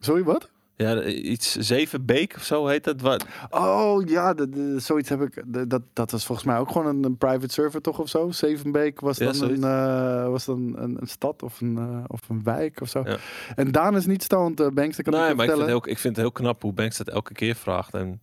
Sorry, 0.00 0.22
wat? 0.22 0.50
Ja, 0.78 0.94
de- 0.94 1.22
iets 1.22 1.56
zeven 1.56 2.04
beek 2.04 2.32
of 2.36 2.42
zo 2.44 2.66
heet 2.66 2.84
dat. 2.84 3.00
Wat? 3.00 3.26
Oh 3.50 4.04
ja, 4.08 4.34
de, 4.34 4.48
de- 4.48 4.78
zoiets 4.80 5.08
heb 5.08 5.22
ik. 5.22 5.42
de- 5.46 5.66
dat, 5.66 5.82
dat 5.92 6.10
was 6.10 6.24
volgens 6.26 6.46
mij 6.46 6.58
ook 6.58 6.70
gewoon 6.70 6.86
een, 6.86 7.04
een 7.04 7.16
private 7.16 7.52
server, 7.52 7.80
toch 7.80 7.98
of 7.98 8.08
zo? 8.08 8.30
Zevenbeek 8.30 9.00
was 9.00 9.18
dan, 9.18 9.42
een, 9.42 9.64
eh, 9.64 10.28
was 10.28 10.44
dan 10.44 10.74
een, 10.78 10.96
een 11.00 11.06
stad 11.08 11.42
of 11.42 11.60
een, 11.60 11.78
eh, 11.78 12.04
of 12.06 12.28
een 12.28 12.42
wijk 12.42 12.80
of 12.80 12.88
zo. 12.88 13.02
Ja. 13.04 13.16
En 13.56 13.72
Daan 13.72 13.96
is 13.96 14.06
niet 14.06 14.22
stoned, 14.22 14.60
uh, 14.60 14.68
Banks, 14.68 14.96
dat 14.96 15.04
kan 15.04 15.14
Nee, 15.14 15.22
ik 15.22 15.28
je 15.30 15.34
maar 15.36 15.44
ik 15.44 15.50
vind, 15.50 15.62
het 15.62 15.68
vertellen. 15.68 15.68
heel, 15.82 15.90
ik 15.92 15.98
vind 15.98 16.16
het 16.16 16.24
heel 16.24 16.32
knap 16.34 16.62
hoe 16.62 16.72
Banks 16.72 16.96
dat 16.96 17.08
elke 17.08 17.32
keer 17.32 17.54
vraagt. 17.54 17.94
En 17.94 18.20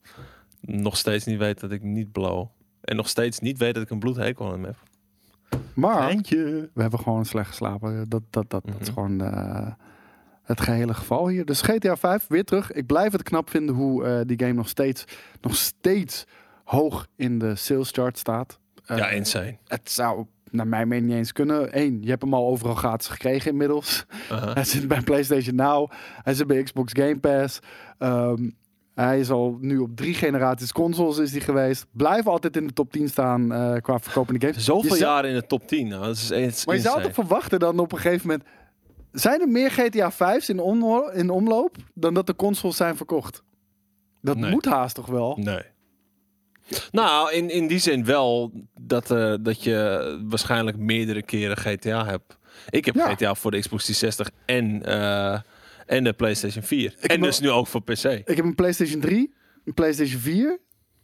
nog 0.62 0.98
steeds 0.98 1.25
niet 1.25 1.38
weet 1.38 1.60
dat 1.60 1.72
ik 1.72 1.81
niet 1.83 2.12
blow. 2.12 2.48
En 2.81 2.95
nog 2.95 3.07
steeds 3.10 3.39
niet 3.39 3.57
weet 3.57 3.74
dat 3.74 3.83
ik 3.83 3.89
een 3.89 4.00
bloedhekel 4.00 4.45
aan 4.45 4.51
hem 4.51 4.63
heb. 4.63 4.75
Maar 5.74 6.00
Eindje. 6.10 6.69
we 6.74 6.81
hebben 6.81 7.00
gewoon 7.00 7.25
slecht 7.25 7.48
geslapen. 7.50 8.10
Dat, 8.10 8.22
dat, 8.29 8.50
dat, 8.50 8.65
dat 8.65 8.74
is 8.79 8.89
Mhm. 8.91 8.93
gewoon 8.93 9.22
eh, 9.22 9.72
het 10.43 10.62
gehele 10.62 10.93
geval 10.93 11.27
hier. 11.27 11.45
Dus 11.45 11.62
GTA 11.62 11.97
5 11.97 12.25
weer 12.27 12.43
terug. 12.43 12.71
Ik 12.71 12.85
blijf 12.85 13.12
het 13.12 13.23
knap 13.23 13.50
vinden 13.50 13.75
hoe 13.75 14.05
eh, 14.05 14.19
die 14.25 14.39
game 14.39 14.53
nog 14.53 14.69
steeds, 14.69 15.03
nog 15.41 15.55
steeds 15.55 16.23
hoog 16.63 17.07
in 17.15 17.39
de 17.39 17.55
sales 17.55 17.89
chart 17.91 18.17
staat. 18.17 18.59
Eh, 18.85 18.97
Ja, 18.97 19.09
insane. 19.09 19.57
het 19.67 19.91
zou 19.91 20.25
naar 20.51 20.67
mijn 20.67 20.88
mening 20.88 21.07
niet 21.07 21.17
eens 21.17 21.31
kunnen. 21.31 21.79
Eén, 21.79 21.97
je 22.01 22.09
hebt 22.09 22.21
hem 22.21 22.33
al 22.33 22.47
overal 22.47 22.75
gratis 22.75 23.07
gekregen 23.07 23.51
inmiddels. 23.51 24.05
Aha. 24.29 24.53
Hij 24.53 24.63
zit 24.63 24.88
bij 24.88 25.01
PlayStation 25.01 25.55
Now. 25.55 25.91
Hij 26.23 26.33
zit 26.33 26.47
bij 26.47 26.63
Xbox 26.63 26.91
Game 26.95 27.19
Pass. 27.19 27.59
Ehm, 27.97 28.50
hij 28.95 29.19
is 29.19 29.29
al 29.29 29.57
nu 29.62 29.77
op 29.77 29.95
drie 29.95 30.13
generaties 30.13 30.71
consoles 30.71 31.17
is 31.17 31.31
hij 31.31 31.41
geweest. 31.41 31.85
Blijft 31.91 32.27
altijd 32.27 32.57
in 32.57 32.67
de 32.67 32.73
top 32.73 32.91
10 32.91 33.09
staan 33.09 33.51
eh, 33.53 33.75
qua 33.81 34.00
verkopende 34.00 34.47
games. 34.47 34.63
Zoveel 34.65 34.91
Je 34.91 34.97
zou- 34.97 35.12
jaren 35.12 35.29
in 35.29 35.35
de 35.35 35.45
top 35.47 35.67
10. 35.67 35.88
Nou, 35.88 36.05
dat 36.05 36.15
is, 36.31 36.65
Maar 36.65 36.75
je 36.75 36.81
zou 36.81 37.01
toch 37.01 37.13
verwachten 37.13 37.59
dan 37.59 37.79
op 37.79 37.91
een 37.91 37.97
gegeven 38.00 38.27
moment... 38.27 38.47
Zijn 39.13 39.41
er 39.41 39.48
meer 39.48 39.72
GTA 39.72 40.12
5's 40.12 40.50
in, 40.50 40.60
omlo- 40.60 41.10
in 41.10 41.29
omloop 41.29 41.75
dan 41.93 42.13
dat 42.13 42.27
de 42.27 42.36
consoles 42.36 42.75
zijn 42.77 42.96
verkocht? 42.96 43.43
Dat 44.22 44.38
Nee. 44.38 44.51
moet 44.51 44.65
haast 44.65 44.96
toch 44.96 45.05
wel? 45.05 45.38
Nee. 45.41 45.62
Nou, 46.91 47.32
in, 47.34 47.50
in 47.50 47.67
die 47.67 47.79
zin 47.79 48.05
wel 48.05 48.51
dat, 48.82 49.12
eh, 49.12 49.34
dat 49.41 49.63
je 49.63 50.20
waarschijnlijk 50.29 50.77
meerdere 50.77 51.24
keren 51.24 51.58
GTA 51.58 52.05
hebt. 52.05 52.38
Ik 52.70 52.86
heb 52.86 52.96
Ja. 52.96 53.13
GTA 53.13 53.36
voor 53.36 53.51
de 53.51 53.60
Xbox 53.60 53.84
360 53.84 54.29
en, 54.46 54.84
eh, 54.86 55.39
en 55.86 56.03
de 56.03 56.13
PlayStation 56.13 56.63
4. 56.63 56.96
heb 57.00 57.12
en 57.12 57.22
dus 57.22 57.39
nu 57.39 57.50
ook 57.50 57.67
voor 57.67 57.82
PC. 57.82 58.03
Ik 58.03 58.36
heb 58.36 58.46
een 58.46 58.55
PlayStation 58.55 59.01
3, 59.01 59.34
een 59.65 59.74
PlayStation 59.74 60.20
4 60.22 60.60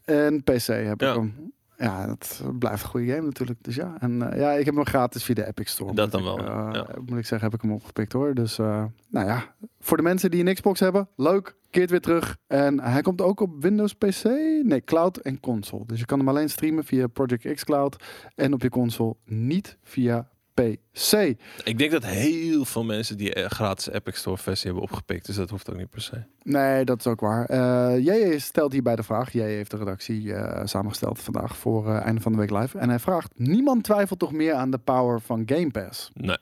en 0.06 0.44
PC 0.44 0.66
heb 0.68 1.01
Ja. 1.01 1.10
ik 1.10 1.16
hem. 1.16 1.54
Ja, 1.80 2.06
dat 2.06 2.42
blijft 2.60 2.84
een 2.84 2.90
goede 2.90 3.14
game 3.14 3.26
natuurlijk. 3.26 3.64
Dus 3.64 3.76
ja, 3.76 3.96
en 4.00 4.32
eh, 4.32 4.40
ja, 4.40 4.52
ik 4.52 4.66
heb 4.66 4.76
hem 4.76 4.86
gratis 4.86 5.24
via 5.24 5.36
de 5.36 5.48
Epic 5.48 5.70
Store. 5.70 5.94
Dat 5.94 6.12
dan 6.12 6.20
ik, 6.20 6.26
wel, 6.26 6.40
eh, 6.40 6.70
ja. 6.72 6.88
Moet 7.06 7.18
ik 7.18 7.26
zeggen, 7.26 7.50
heb 7.50 7.54
ik 7.54 7.62
hem 7.62 7.72
opgepikt 7.72 8.14
hoor. 8.14 8.34
Dus 8.34 8.60
eh, 8.60 8.84
nou 9.10 9.28
ja, 9.28 9.56
voor 9.80 9.98
de 9.98 10.04
mensen 10.04 10.32
die 10.32 10.46
een 10.46 10.54
Xbox 10.54 10.80
hebben, 10.80 11.08
leuk, 11.16 11.56
keert 11.70 11.90
weer 11.90 12.02
terug. 12.02 12.38
En 12.48 12.80
hij 12.80 13.02
komt 13.02 13.22
ook 13.22 13.40
op 13.40 13.62
Windows 13.62 13.94
PC, 13.94 14.24
nee, 14.64 14.84
cloud 14.84 15.18
en 15.18 15.40
console. 15.40 15.86
Dus 15.86 16.00
je 16.00 16.06
kan 16.06 16.20
hem 16.20 16.30
alleen 16.30 16.50
streamen 16.50 16.84
via 16.84 17.08
Project 17.08 17.54
X 17.54 17.64
Cloud 17.64 18.04
en 18.36 18.54
op 18.54 18.62
je 18.62 18.70
console 18.70 19.15
niet 19.26 19.78
via 19.84 20.30
PC. 20.60 21.36
Ik 21.63 21.78
denk 21.78 21.91
dat 21.91 22.06
heel 22.06 22.65
veel 22.65 22.84
mensen 22.84 23.17
die 23.17 23.34
eh, 23.34 23.50
gratis 23.50 23.89
Epic 23.89 24.17
Store 24.17 24.38
versie 24.38 24.65
hebben 24.65 24.84
opgepikt. 24.84 25.26
Dus 25.26 25.36
dat 25.36 25.50
hoeft 25.50 25.69
ook 25.69 25.78
niet 25.78 25.89
per 25.89 26.02
se. 26.02 26.24
Nee, 26.43 26.86
dat 26.86 27.00
is 27.00 27.08
ook 27.08 27.19
waar. 27.19 27.45
Eh 27.45 27.98
JJ 27.98 28.39
stelt 28.39 28.72
hierbij 28.72 28.95
de 28.95 29.04
vraag. 29.04 29.34
JJ 29.34 29.41
heeft 29.41 29.72
de 29.72 29.78
redactie 29.78 30.34
eh, 30.34 30.65
samengesteld 30.65 31.19
vandaag 31.19 31.58
voor 31.58 31.95
einde 31.95 32.22
van 32.22 32.32
de 32.32 32.38
week 32.38 32.52
live. 32.52 32.78
En 32.78 32.89
hij 32.89 33.00
vraagt: 33.00 33.32
Niemand 33.36 33.84
twijfelt 33.84 34.19
toch 34.19 34.32
meer 34.32 34.54
aan 34.54 34.72
de 34.72 34.78
power 34.78 35.22
van 35.22 35.43
Game 35.45 35.72
Pass? 35.72 36.12
Nee. 36.13 36.38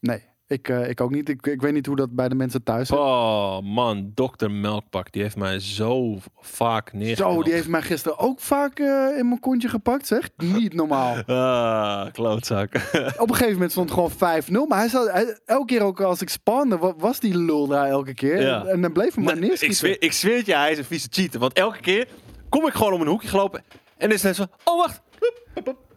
Nee, 0.00 0.22
ik, 0.48 0.68
eh, 0.68 0.88
ik 0.88 1.00
ook 1.00 1.10
niet. 1.10 1.28
Ik, 1.28 1.46
ik 1.46 1.60
weet 1.60 1.72
niet 1.72 1.86
hoe 1.86 1.96
dat 1.96 2.10
bij 2.14 2.28
de 2.28 2.34
mensen 2.34 2.62
thuis 2.62 2.88
zit. 2.88 2.98
Oh 2.98 3.58
man, 3.62 4.12
Dr. 4.14 4.50
Melkpak, 4.50 5.12
die 5.12 5.22
heeft 5.22 5.36
mij 5.36 5.58
zo 5.60 6.18
vaak 6.40 6.92
neergeknald. 6.92 7.34
Zo, 7.36 7.42
die 7.42 7.52
heeft 7.52 7.68
mij 7.68 7.82
gisteren 7.82 8.18
ook 8.18 8.40
vaak 8.40 8.78
eh, 8.78 9.18
in 9.18 9.28
mijn 9.28 9.40
kontje 9.40 9.68
gepakt, 9.68 10.06
zeg. 10.06 10.28
Niet 10.36 10.74
normaal. 10.74 11.14
Ah, 11.26 12.12
klootzak. 12.12 12.74
Op 13.18 13.28
een 13.28 13.34
gegeven 13.34 13.52
moment 13.52 13.70
stond 13.70 13.90
het 13.90 13.98
gewoon 13.98 14.42
5-0. 14.44 14.68
Maar 14.68 14.78
hij 14.78 14.88
zat, 14.88 15.10
hij- 15.12 15.38
elke 15.44 15.64
keer 15.66 15.82
ook 15.82 16.00
als 16.00 16.20
ik 16.22 16.28
spande, 16.28 16.78
wa- 16.78 16.94
was 16.96 17.20
die 17.20 17.36
lul 17.38 17.66
daar 17.66 17.86
elke 17.88 18.14
keer. 18.14 18.40
Ja. 18.40 18.60
En, 18.64 18.68
en 18.70 18.80
dan 18.80 18.92
bleef 18.92 19.14
hij 19.14 19.24
maar 19.24 19.36
Nee, 19.36 19.48
neerschieten. 19.48 19.68
ik, 19.68 19.76
zweer, 19.76 20.02
ik 20.02 20.12
zweer 20.12 20.36
het 20.36 20.46
je, 20.46 20.54
hij 20.56 20.72
is 20.72 20.78
een 20.78 20.84
vieze 20.84 21.08
cheater. 21.10 21.40
Want 21.40 21.52
elke 21.52 21.80
keer 21.80 22.08
kom 22.48 22.66
ik 22.66 22.72
gewoon 22.74 22.92
om 22.92 23.00
een 23.00 23.06
hoekje 23.06 23.28
gelopen. 23.28 23.64
En 23.96 24.10
is 24.12 24.22
het 24.22 24.36
zo, 24.36 24.44
oh 24.64 24.76
wacht. 24.76 25.00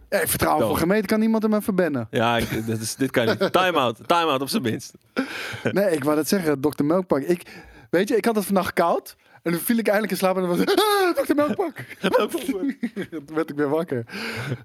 Ja, 0.09 0.19
ik 0.19 0.27
vertrouw 0.27 0.51
hem 0.51 0.59
Dood. 0.59 0.69
voor 0.69 0.77
gemeten, 0.77 1.05
kan 1.05 1.19
niemand 1.19 1.43
hem 1.43 1.51
even 1.51 1.63
verbannen. 1.63 2.07
Ja, 2.11 2.37
ik, 2.37 2.65
dit, 2.65 2.81
is, 2.81 2.95
dit 2.95 3.11
kan 3.11 3.25
niet. 3.25 3.51
Time-out. 3.61 3.97
Time-out 4.07 4.41
op 4.41 4.49
zijn 4.49 4.61
minst. 4.61 4.93
Nee, 5.71 5.91
ik 5.95 6.03
wou 6.03 6.15
dat 6.15 6.27
zeggen, 6.27 6.61
Dr. 6.61 6.83
Melkpak. 6.83 7.21
Ik, 7.21 7.43
weet 7.89 8.07
je, 8.09 8.15
ik 8.15 8.25
had 8.25 8.35
het 8.35 8.45
vannacht 8.45 8.73
koud. 8.73 9.15
En 9.43 9.51
toen 9.51 9.61
viel 9.61 9.77
ik 9.77 9.85
eindelijk 9.85 10.11
in 10.11 10.17
slaap 10.17 10.35
en 10.35 10.41
dan 10.41 10.49
was 10.57 10.65
ah, 10.65 11.15
Dr. 11.23 11.35
Melkpak. 11.35 11.75
toen 11.99 13.35
werd 13.35 13.49
ik 13.49 13.55
weer 13.55 13.69
wakker. 13.69 14.03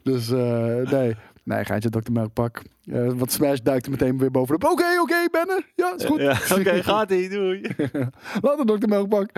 Dus 0.02 0.30
eh, 0.30 0.90
nee, 0.90 1.16
nee, 1.44 1.64
gaatje 1.64 1.90
Dr. 1.90 2.12
Melkpak. 2.12 2.62
Eh 2.84 3.08
wat 3.14 3.32
Smash 3.32 3.58
duikte 3.62 3.90
meteen 3.90 4.18
weer 4.18 4.30
bovenop. 4.30 4.64
Oké, 4.64 4.84
oké, 5.00 5.28
Benne. 5.30 5.62
Ja, 5.74 5.94
is 5.96 6.04
goed. 6.04 6.20
Ja, 6.20 6.30
Oké, 6.58 6.82
gaat 6.82 7.10
ie, 7.10 7.28
doei. 7.28 7.60
Later 8.42 8.66
Dr. 8.66 8.88
Melkpak. 8.88 9.30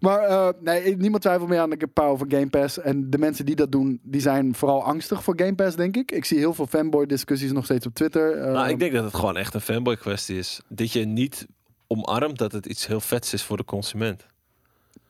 Maar 0.00 0.18
eh, 0.20 0.48
nee, 0.60 0.96
niemand 0.96 1.22
twijfelt 1.22 1.48
meer 1.48 1.58
aan 1.58 1.70
de 1.70 1.86
power 1.86 2.18
van 2.18 2.30
Game 2.30 2.46
Pass. 2.50 2.80
En 2.80 3.10
de 3.10 3.18
mensen 3.18 3.46
die 3.46 3.54
dat 3.54 3.72
doen, 3.72 4.00
die 4.02 4.20
zijn 4.20 4.54
vooral 4.54 4.82
angstig 4.84 5.22
voor 5.24 5.34
Game 5.36 5.54
Pass, 5.54 5.76
denk 5.76 5.96
ik. 5.96 6.12
Ik 6.12 6.24
zie 6.24 6.38
heel 6.38 6.54
veel 6.54 6.66
fanboy 6.66 7.06
discussies 7.06 7.52
nog 7.52 7.64
steeds 7.64 7.86
op 7.86 7.94
Twitter. 7.94 8.36
Eh, 8.36 8.52
Nou, 8.52 8.68
ik 8.68 8.78
denk 8.78 8.92
dat 8.92 9.04
het 9.04 9.14
gewoon 9.14 9.36
echt 9.36 9.54
een 9.54 9.60
fanboy 9.60 9.96
kwestie 9.96 10.38
is. 10.38 10.60
Dat 10.68 10.92
je 10.92 11.04
niet 11.04 11.46
omarmt 11.86 12.38
dat 12.38 12.52
het 12.52 12.66
iets 12.66 12.86
heel 12.86 13.00
vets 13.00 13.32
is 13.32 13.42
voor 13.42 13.56
de 13.56 13.64
consument. 13.64 14.26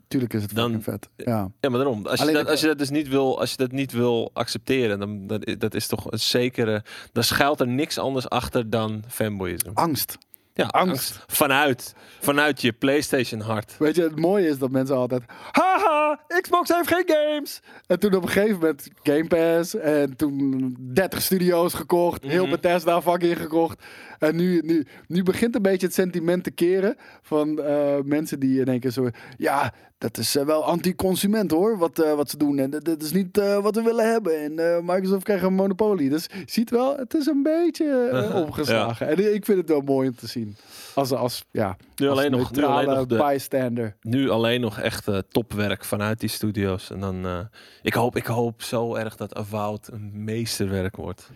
Tuurlijk 0.09 0.35
is 0.35 0.43
het 0.43 0.55
dan- 0.55 0.65
fucking 0.73 0.85
vet. 0.85 1.09
Ja. 1.17 1.51
Ja, 1.61 1.69
maar 1.69 1.79
daarom. 1.79 2.07
Als 2.07 2.15
je, 2.19 2.23
Alleen 2.23 2.35
dat, 2.35 2.49
als 2.49 2.61
je 2.61 2.67
dat 2.67 2.79
dus 2.79 2.91
niet 2.91 3.09
wil, 3.09 3.41
als 3.41 3.51
je 3.51 3.57
dat 3.57 3.73
niet 3.73 3.93
wil 3.93 4.31
accepteren, 4.33 4.99
dan 4.99 5.27
dat, 5.27 5.55
dat 5.59 5.75
is 5.75 5.87
toch 5.87 6.13
een 6.13 6.19
zekere. 6.21 6.83
Dan 7.13 7.25
schuilt 7.25 7.61
er 7.61 7.69
niks 7.69 7.99
anders 7.99 8.29
achter 8.29 8.71
dan 8.71 9.03
fanboyisme. 9.09 9.71
Angst. 9.75 10.19
Ja, 10.57 10.65
angst. 10.67 11.25
Vanuit, 11.27 11.95
vanuit 12.21 12.61
je 12.61 12.73
PlayStation 12.73 13.41
hart. 13.41 13.77
Weet 13.79 13.95
je, 13.97 14.03
het 14.03 14.19
mooie 14.19 14.49
is 14.49 14.59
dat 14.59 14.71
mensen 14.71 14.97
altijd... 14.97 15.23
Haha, 15.51 16.21
Xbox 16.41 16.69
heeft 16.69 16.89
geen 16.89 17.05
games! 17.07 17.61
En 17.87 17.99
toen 18.01 18.15
op 18.15 18.23
een 18.23 18.29
gegeven 18.29 18.55
moment 18.59 18.89
Game 19.03 19.27
Pass. 19.27 19.75
En 19.77 20.17
toen 20.17 20.77
30 20.81 21.23
studio's 21.23 21.75
gekocht. 21.75 22.23
Heel 22.25 22.43
Mhm. 22.43 22.51
Bethesda 22.51 23.01
vak 23.01 23.23
ingekocht. 23.23 23.83
En 24.19 24.37
nu, 24.37 24.61
nu, 24.65 24.87
nu 25.07 25.23
begint 25.23 25.55
een 25.55 25.63
beetje 25.63 25.87
het 25.87 25.95
sentiment 25.95 26.45
te 26.45 26.51
keren. 26.51 26.97
Van 27.23 27.63
eh, 27.63 27.95
mensen 28.05 28.41
die 28.41 28.61
in 28.61 28.67
één 28.67 28.81
keer 28.81 28.91
zo... 28.91 29.09
Ja, 29.37 29.73
dat 30.05 30.19
is 30.19 30.37
eh, 30.37 30.45
wel 30.45 30.65
anti-consument 30.65 31.51
hoor, 31.51 31.79
wat, 31.79 31.99
eh, 31.99 32.15
wat 32.15 32.31
ze 32.31 32.37
doen. 32.37 32.59
En 32.59 32.71
dat, 32.71 33.03
is 33.03 33.13
niet 33.13 33.39
eh, 33.39 33.59
wat 33.59 33.75
we 33.75 33.83
willen 33.83 34.11
hebben. 34.11 34.59
En 34.59 34.85
Microsoft 34.85 35.25
krijgt 35.25 35.45
een 35.45 35.55
monopolie. 35.55 36.11
Dus 36.11 36.27
je 36.33 36.43
ziet 36.47 36.71
wel, 36.71 36.97
het 36.97 37.15
is 37.15 37.27
een 37.27 37.43
beetje 37.43 38.11
opgeslagen. 38.47 39.09
En 39.09 39.35
ik 39.35 39.45
vind 39.45 39.59
het 39.59 39.69
wel 39.69 39.81
mooi 39.81 40.09
om 40.09 40.15
te 40.15 40.27
zien. 40.27 40.57
Als, 40.95 41.13
als 41.13 41.45
ja, 41.51 41.77
Nu 41.97 42.09
als 42.09 42.19
alleen 42.19 42.31
nog, 42.31 42.53
nu 42.53 42.63
alleen 42.63 42.97
nog, 42.97 43.07
de, 43.07 43.17
bystander. 43.17 43.97
nu 44.01 44.31
alleen 44.31 44.61
nog 44.61 44.79
echt 44.79 45.09
topwerk 45.29 45.85
vanuit 45.85 46.21
die 46.21 46.29
studio's. 46.29 46.91
En 46.91 47.01
dan, 47.01 47.49
ik, 47.83 47.95
hoop, 47.95 48.17
ik 48.17 48.27
hoop 48.27 48.63
zo 48.63 48.95
erg 48.95 49.17
dat 49.17 49.35
Avowed 49.35 49.89
een 49.93 50.25
meesterwerk 50.25 50.97
wordt. 50.97 51.31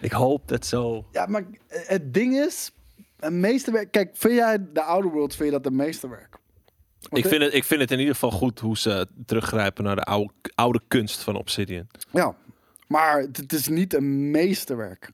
Ik 0.00 0.12
hoop 0.12 0.48
dat 0.48 0.66
zo. 0.66 1.04
Ja, 1.12 1.26
maar 1.26 1.44
het 1.68 2.14
ding 2.14 2.36
is, 2.36 2.70
een 3.18 3.40
meesterwerk. 3.40 3.90
Kijk, 3.90 4.10
vind 4.12 4.34
jij 4.34 4.58
de 4.72 4.82
Outer 4.82 5.10
Worlds, 5.10 5.36
vind 5.36 5.48
je 5.48 5.54
dat 5.56 5.66
een 5.66 5.76
meesterwerk? 5.76 6.37
Ik 7.10 7.26
vind, 7.26 7.42
het, 7.42 7.54
ik 7.54 7.64
vind 7.64 7.80
het 7.80 7.90
in 7.90 7.98
ieder 7.98 8.14
geval 8.14 8.30
goed 8.30 8.60
hoe 8.60 8.78
ze 8.78 9.06
teruggrijpen 9.26 9.84
naar 9.84 9.96
de 9.96 10.02
oude, 10.04 10.32
oude 10.54 10.80
kunst 10.88 11.20
van 11.22 11.36
Obsidian. 11.36 11.86
Ja, 12.10 12.34
maar 12.86 13.20
het, 13.20 13.52
is 13.52 13.68
niet 13.68 13.94
een 13.94 14.30
meesterwerk. 14.30 15.10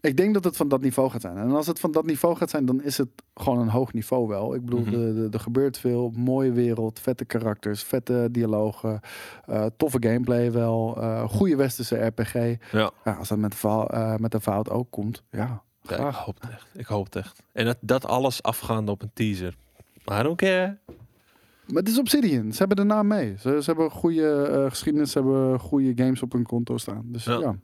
Ik 0.00 0.16
denk 0.16 0.34
dat 0.34 0.44
het 0.44 0.56
van 0.56 0.68
dat 0.68 0.80
niveau 0.80 1.10
gaat 1.10 1.20
zijn. 1.20 1.36
En 1.36 1.50
als 1.50 1.66
het 1.66 1.80
van 1.80 1.92
dat 1.92 2.04
niveau 2.06 2.36
gaat 2.36 2.50
zijn, 2.50 2.64
dan 2.66 2.82
is 2.82 2.98
het 2.98 3.08
gewoon 3.34 3.58
een 3.58 3.68
hoog 3.68 3.92
niveau 3.92 4.28
wel. 4.28 4.54
Ik 4.54 4.64
bedoel, 4.64 4.80
Mhm. 4.80 5.28
er 5.32 5.40
gebeurt 5.40 5.78
veel. 5.78 6.12
Mooie 6.14 6.52
wereld, 6.52 7.00
vette 7.00 7.24
karakters, 7.24 7.82
vette 7.82 8.28
dialogen, 8.30 9.00
eh, 9.46 9.66
toffe 9.76 9.96
gameplay 10.00 10.52
wel. 10.52 10.96
eh 11.02 11.28
goede 11.28 11.56
westerse 11.56 11.96
RPG. 12.06 12.32
Ja. 12.72 12.90
Ja, 13.04 13.12
als 13.12 13.28
dat 13.28 13.38
met, 13.38 13.64
eh, 13.64 14.16
met 14.16 14.30
de 14.32 14.40
fout 14.40 14.70
ook 14.70 14.90
komt, 14.90 15.22
ja, 15.30 15.38
Ja, 15.38 15.62
ik 15.82 15.90
graag. 15.94 16.16
hoop 16.24 16.40
het 16.40 16.50
echt. 16.50 16.66
Ik 16.74 16.86
hoop 16.86 17.04
het 17.04 17.16
echt. 17.16 17.42
En 17.52 17.64
dat, 17.64 17.76
dat 17.80 18.04
alles 18.06 18.42
afgaande 18.42 18.90
op 18.90 19.02
een 19.02 19.10
teaser. 19.14 19.54
I 20.12 20.22
don't 20.22 20.36
care. 20.36 20.78
Maar 21.66 21.82
het 21.82 21.88
is 21.88 21.98
Obsidian. 21.98 22.52
Ze 22.52 22.58
hebben 22.58 22.76
de 22.76 22.84
naam 22.84 23.06
mee. 23.06 23.34
Ze, 23.40 23.58
ze 23.62 23.64
hebben 23.64 23.90
goede 23.90 24.42
eh, 24.42 24.70
geschiedenis, 24.70 25.10
ze 25.10 25.18
hebben 25.18 25.60
goede 25.60 25.92
games 25.96 26.22
op 26.22 26.32
hun 26.32 26.46
konto 26.46 26.78
staan. 26.78 27.02
Dus 27.04 27.24
Ja. 27.24 27.38
ja. 27.38 27.56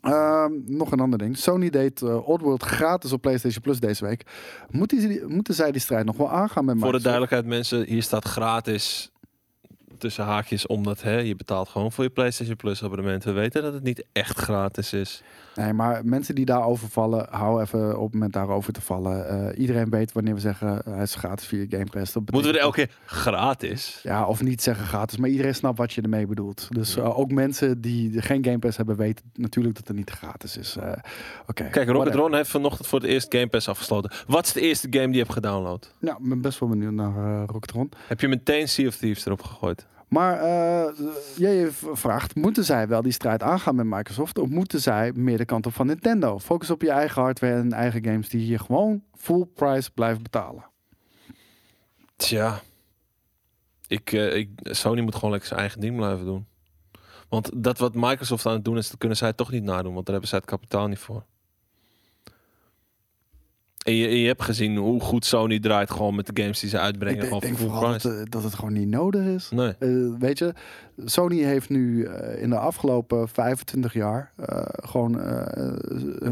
Ehm, 0.00 0.52
nog 0.64 0.92
een 0.92 1.00
ander 1.00 1.18
ding. 1.18 1.38
Sony 1.38 1.70
deed 1.70 2.02
eh, 2.02 2.28
Oddworld 2.28 2.62
gratis 2.62 3.12
op 3.12 3.20
PlayStation 3.20 3.62
Plus 3.62 3.80
deze 3.80 4.04
week. 4.04 4.26
Moeten, 4.70 5.08
die, 5.08 5.26
moeten 5.26 5.54
zij 5.54 5.72
die 5.72 5.80
strijd 5.80 6.06
nog 6.06 6.16
wel 6.16 6.30
aangaan 6.30 6.64
met 6.64 6.78
Voor 6.78 6.92
de 6.92 7.00
duidelijkheid, 7.00 7.46
mensen, 7.46 7.84
hier 7.84 8.02
staat 8.02 8.24
gratis 8.24 9.12
tussen 9.98 10.24
haakjes, 10.24 10.66
omdat 10.66 11.02
hè, 11.02 11.18
je 11.18 11.36
betaalt 11.36 11.68
gewoon 11.68 11.92
voor 11.92 12.04
je 12.04 12.10
PlayStation 12.10 12.56
Plus 12.56 12.82
abonnement. 12.82 13.24
We 13.24 13.32
weten 13.32 13.62
dat 13.62 13.72
het 13.72 13.82
niet 13.82 14.04
echt 14.12 14.38
gratis 14.38 14.92
is. 14.92 15.22
Nee, 15.56 15.72
maar 15.72 16.04
mensen 16.04 16.34
die 16.34 16.44
daarover 16.44 16.88
vallen, 16.88 17.26
hou 17.30 17.60
even 17.62 17.96
op 17.96 18.04
het 18.04 18.12
moment 18.12 18.32
daarover 18.32 18.72
te 18.72 18.80
vallen. 18.80 19.28
Eh, 19.28 19.58
iedereen 19.60 19.90
weet 19.90 20.12
wanneer 20.12 20.34
we 20.34 20.40
zeggen 20.40 20.84
eh, 20.84 20.92
hij 20.92 21.02
is 21.02 21.14
gratis 21.14 21.46
via 21.46 21.64
Game 21.68 21.86
Pass. 21.90 22.12
Dat 22.12 22.30
Moeten 22.30 22.52
we 22.52 22.58
er 22.58 22.64
elke 22.64 22.76
keer 22.86 22.96
gratis? 23.06 24.00
Ja, 24.02 24.26
of 24.26 24.42
niet 24.42 24.62
zeggen 24.62 24.86
gratis, 24.86 25.16
maar 25.16 25.28
iedereen 25.30 25.54
snapt 25.54 25.78
wat 25.78 25.92
je 25.92 26.02
ermee 26.02 26.26
bedoelt. 26.26 26.68
Dus 26.70 26.96
eh, 26.96 27.18
ook 27.18 27.30
mensen 27.30 27.80
die 27.80 28.22
geen 28.22 28.44
Game 28.44 28.58
Pass 28.58 28.76
hebben, 28.76 28.96
weten 28.96 29.30
natuurlijk 29.34 29.74
dat 29.76 29.88
het 29.88 29.96
niet 29.96 30.10
gratis 30.10 30.56
is. 30.56 30.76
Eh, 30.76 30.92
Oké. 31.46 31.64
Kijk, 31.64 31.88
Rocket. 31.88 32.14
Ron 32.14 32.34
heeft 32.34 32.50
vanochtend 32.50 32.86
voor 32.88 33.00
het 33.00 33.08
eerst 33.08 33.26
Game 33.34 33.46
Pass 33.48 33.68
afgesloten. 33.68 34.10
Wat 34.26 34.46
is 34.46 34.52
de 34.52 34.60
eerste 34.60 34.86
game 34.90 35.04
die 35.06 35.14
je 35.14 35.20
hebt 35.22 35.32
gedownload? 35.32 35.94
Ja, 36.00 36.12
ik 36.12 36.28
ben 36.28 36.40
best 36.40 36.58
wel 36.58 36.68
benieuwd 36.68 36.92
naar 36.92 37.16
eh 37.16 37.42
Rocketron. 37.46 37.90
Heb 38.06 38.20
je 38.20 38.28
meteen 38.28 38.68
Sea 38.68 38.86
of 38.86 38.96
Thieves 38.96 39.26
erop 39.26 39.42
gegooid? 39.42 39.86
Maar 40.08 40.40
eh 40.40 40.98
jij 41.36 41.70
vraagt, 41.70 42.34
moeten 42.34 42.64
zij 42.64 42.88
wel 42.88 43.02
die 43.02 43.12
strijd 43.12 43.42
aangaan 43.42 43.74
met 43.74 43.86
Microsoft? 43.86 44.38
Of 44.38 44.48
moeten 44.48 44.80
zij 44.80 45.12
meer 45.12 45.38
de 45.38 45.44
kant 45.44 45.66
op 45.66 45.74
van 45.74 45.86
Nintendo? 45.86 46.38
Focus 46.38 46.70
op 46.70 46.82
je 46.82 46.90
eigen 46.90 47.22
hardware 47.22 47.54
en 47.54 47.72
eigen 47.72 48.04
games 48.04 48.28
die 48.28 48.46
je 48.46 48.58
gewoon 48.58 49.02
full 49.14 49.44
price 49.54 49.90
blijft 49.90 50.22
betalen. 50.22 50.64
Tja. 52.16 52.60
Ik, 53.86 54.12
eh, 54.12 54.36
ik, 54.36 54.50
Sony 54.62 55.00
moet 55.00 55.14
gewoon 55.14 55.30
lekker 55.30 55.48
zijn 55.48 55.60
eigen 55.60 55.80
ding 55.80 55.96
blijven 55.96 56.24
doen. 56.24 56.46
Want 57.28 57.50
dat 57.54 57.78
wat 57.78 57.94
Microsoft 57.94 58.46
aan 58.46 58.52
het 58.52 58.64
doen 58.64 58.76
is, 58.76 58.90
dat 58.90 58.98
kunnen 58.98 59.16
zij 59.16 59.32
toch 59.32 59.50
niet 59.50 59.62
nadoen. 59.62 59.94
Want 59.94 60.04
daar 60.06 60.14
hebben 60.14 60.28
zij 60.28 60.38
het 60.38 60.48
kapitaal 60.48 60.86
niet 60.86 60.98
voor. 60.98 61.24
En 63.86 63.94
je, 63.94 64.26
hebt 64.26 64.42
gezien 64.42 64.76
hoe 64.76 65.00
goed 65.00 65.24
Sony 65.24 65.60
draait 65.60 65.90
gewoon 65.90 66.14
met 66.14 66.26
de 66.26 66.42
games 66.42 66.60
die 66.60 66.68
ze 66.68 66.78
uitbrengen. 66.78 67.18
ik 67.18 67.24
gewoon 67.24 67.40
denk 67.40 67.56
vooral 67.56 67.80
dat, 67.80 68.04
eh, 68.04 68.20
dat 68.24 68.42
het 68.42 68.54
gewoon 68.54 68.72
niet 68.72 68.88
nodig 68.88 69.24
is. 69.24 69.50
Nee. 69.50 69.74
Eh, 69.78 69.88
weet 70.18 70.38
je, 70.38 70.54
Sony 71.04 71.42
heeft 71.42 71.68
nu 71.68 72.04
eh, 72.04 72.42
in 72.42 72.50
de 72.50 72.58
afgelopen 72.58 73.28
25 73.28 73.92
jaar 73.92 74.32
gewoon 74.76 75.20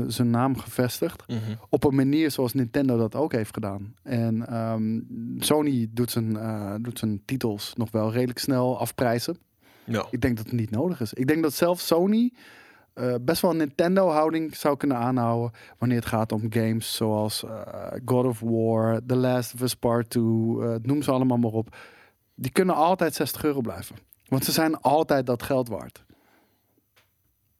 zijn 0.07 0.31
naam 0.31 0.59
gevestigd. 0.59 1.23
Mhm. 1.27 1.39
Op 1.69 1.85
een 1.85 1.95
manier 1.95 2.31
zoals 2.31 2.53
Nintendo 2.53 2.97
dat 2.97 3.15
ook 3.15 3.33
heeft 3.33 3.55
gedaan. 3.55 3.95
En 4.03 4.47
ehm, 4.49 5.01
Sony 5.39 5.89
doet 5.91 6.11
zijn, 6.11 6.39
doet 6.83 6.99
zijn 6.99 7.23
titels 7.25 7.73
nog 7.77 7.91
wel 7.91 8.13
redelijk 8.13 8.39
snel 8.39 8.79
afprijzen. 8.79 9.37
Ja. 9.85 10.07
Ik 10.11 10.21
denk 10.21 10.37
dat 10.37 10.47
het 10.47 10.55
niet 10.55 10.71
nodig 10.71 11.01
is. 11.01 11.13
Ik 11.13 11.27
denk 11.27 11.43
dat 11.43 11.55
zelfs 11.55 11.87
Sony 11.87 12.33
eh, 12.95 13.15
best 13.21 13.43
wel 13.43 13.51
een 13.51 13.57
Nintendo-houding 13.57 14.57
zou 14.57 14.77
kunnen 14.77 14.97
aanhouden 14.97 15.59
wanneer 15.79 15.99
het 15.99 16.07
gaat 16.07 16.33
om 16.33 16.53
games 16.53 16.97
zoals 16.97 17.45
eh, 17.45 17.87
God 18.05 18.25
of 18.25 18.41
War, 18.41 19.01
The 19.07 19.17
Last 19.17 19.55
of 19.55 19.61
Us 19.61 19.75
Part 19.75 20.11
2, 20.11 20.23
eh, 20.23 20.75
noem 20.83 21.03
ze 21.03 21.11
allemaal 21.11 21.37
maar 21.37 21.53
op. 21.53 21.77
Die 22.35 22.51
kunnen 22.51 22.75
altijd 22.75 23.15
60 23.15 23.45
euro 23.45 23.61
blijven. 23.61 23.97
Want 24.29 24.45
ze 24.45 24.53
zijn 24.53 24.81
altijd 24.81 25.27
dat 25.27 25.43
geld 25.43 25.69
waard. 25.69 26.05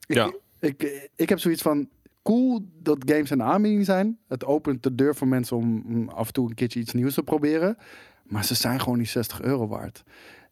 Ik, 0.07 0.17
Ja. 0.17 0.33
ik, 0.59 1.11
ik 1.17 1.29
heb 1.29 1.39
zoiets 1.39 1.63
van, 1.63 1.89
cool 2.23 2.61
dat 2.83 2.99
games 3.07 3.31
een 3.31 3.43
aanbieding 3.43 3.85
zijn. 3.85 4.19
Het 4.29 4.45
opent 4.45 4.83
de 4.83 4.95
deur 4.95 5.15
voor 5.15 5.29
mensen 5.29 5.57
om 5.57 6.09
af 6.09 6.27
en 6.27 6.33
toe 6.33 6.49
een 6.49 6.55
keertje 6.55 6.81
iets 6.81 6.93
nieuws 6.93 7.15
te 7.15 7.23
proberen. 7.23 7.77
Maar 8.25 8.45
ze 8.45 8.55
zijn 8.55 8.81
gewoon 8.81 8.99
die 8.99 9.07
60 9.07 9.43
euro 9.43 9.69
waard. 9.69 10.03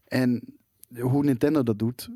En 0.09 0.43
hoe 1.01 1.25
Nintendo 1.25 1.63
dat 1.63 1.79
doet, 1.79 2.09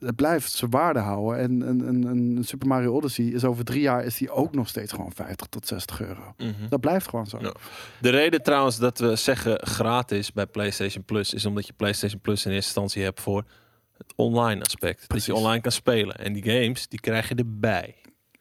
het 0.00 0.16
blijft 0.16 0.52
zijn 0.52 0.70
waarde 0.70 0.98
houden. 0.98 1.38
En 1.38 1.68
een, 1.68 1.88
een, 1.88 2.04
een 2.04 2.44
Super 2.44 2.68
Mario 2.68 2.92
Odyssey 2.94 3.24
is 3.24 3.44
over 3.44 3.64
drie 3.64 3.80
jaar 3.80 4.04
is 4.04 4.16
die 4.16 4.30
ook 4.30 4.54
nog 4.54 4.68
steeds 4.68 4.92
gewoon 4.92 5.12
50 5.14 5.46
tot 5.46 5.66
60 5.66 6.00
euro. 6.00 6.34
Mhm. 6.36 6.68
Dat 6.68 6.80
blijft 6.80 7.08
gewoon 7.08 7.26
zo. 7.26 7.38
Ja. 7.40 7.52
De 8.00 8.10
reden 8.10 8.42
trouwens 8.42 8.78
dat 8.78 8.98
we 8.98 9.16
zeggen 9.16 9.66
gratis 9.66 10.32
bij 10.32 10.46
PlayStation 10.46 11.04
Plus 11.04 11.34
is 11.34 11.46
omdat 11.46 11.66
je 11.66 11.72
PlayStation 11.72 12.20
Plus 12.20 12.44
in 12.46 12.52
eerste 12.52 12.66
instantie 12.66 13.02
hebt 13.02 13.20
voor 13.20 13.44
het 13.96 14.12
online 14.16 14.60
aspect. 14.62 15.08
Dat 15.08 15.24
je 15.24 15.34
online 15.34 15.60
kan 15.60 15.72
spelen. 15.72 16.16
En 16.16 16.32
die 16.32 16.42
games, 16.42 16.88
die 16.88 17.00
krijg 17.00 17.28
je 17.28 17.34
erbij. 17.34 17.94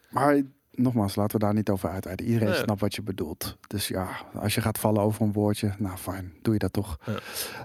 Maar 0.09 0.41
nogmaals, 0.71 1.15
laten 1.15 1.39
we 1.39 1.45
daar 1.45 1.53
niet 1.53 1.69
over 1.69 1.89
uitweiden. 1.89 2.25
Iedereen 2.25 2.49
Nee. 2.49 2.57
snapt 2.63 2.81
wat 2.81 2.95
je 2.95 3.01
bedoelt. 3.01 3.57
Dus 3.67 3.87
ja, 3.87 4.07
als 4.33 4.55
je 4.55 4.61
gaat 4.61 4.77
vallen 4.79 5.01
over 5.01 5.21
een 5.21 5.31
woordje, 5.33 5.73
nou 5.77 5.97
fijn, 5.97 6.33
doe 6.41 6.53
je 6.53 6.59
dat 6.59 6.73
toch. 6.73 6.97
Ja. 7.05 7.19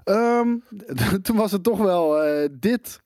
Ehm, 0.05 0.57
toen 1.23 1.37
was 1.37 1.53
het 1.53 1.63
toch 1.63 1.79
wel 1.79 2.23
eh, 2.23 2.49
dit 2.53 3.01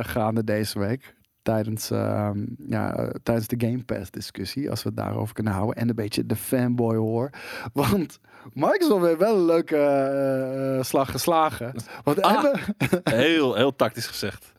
gaande 0.00 0.44
deze 0.44 0.78
week. 0.78 1.14
Tijdens, 1.42 1.90
ehm, 1.90 2.44
ja, 2.68 2.96
eh, 2.96 3.08
tijdens 3.22 3.46
de 3.46 3.56
Game 3.58 3.84
Pass 3.84 4.10
discussie, 4.10 4.70
als 4.70 4.82
we 4.82 4.88
het 4.88 4.98
daarover 4.98 5.34
kunnen 5.34 5.52
houden. 5.52 5.76
En 5.76 5.88
een 5.88 5.94
beetje 5.94 6.26
de 6.26 6.36
fanboy 6.36 6.96
hoor. 6.96 7.30
Want 7.72 8.20
Microsoft 8.52 9.04
heeft 9.06 9.18
wel 9.18 9.34
een 9.36 9.44
leuke 9.44 9.76
eh, 9.76 10.76
eh, 10.78 10.82
slag 10.84 11.10
geslagen. 11.10 11.74
Want 12.04 12.20
Ah. 12.22 12.42
hebben, 12.42 12.60
Heel, 13.22 13.54
heel 13.54 13.76
tactisch 13.76 14.06
gezegd. 14.06 14.52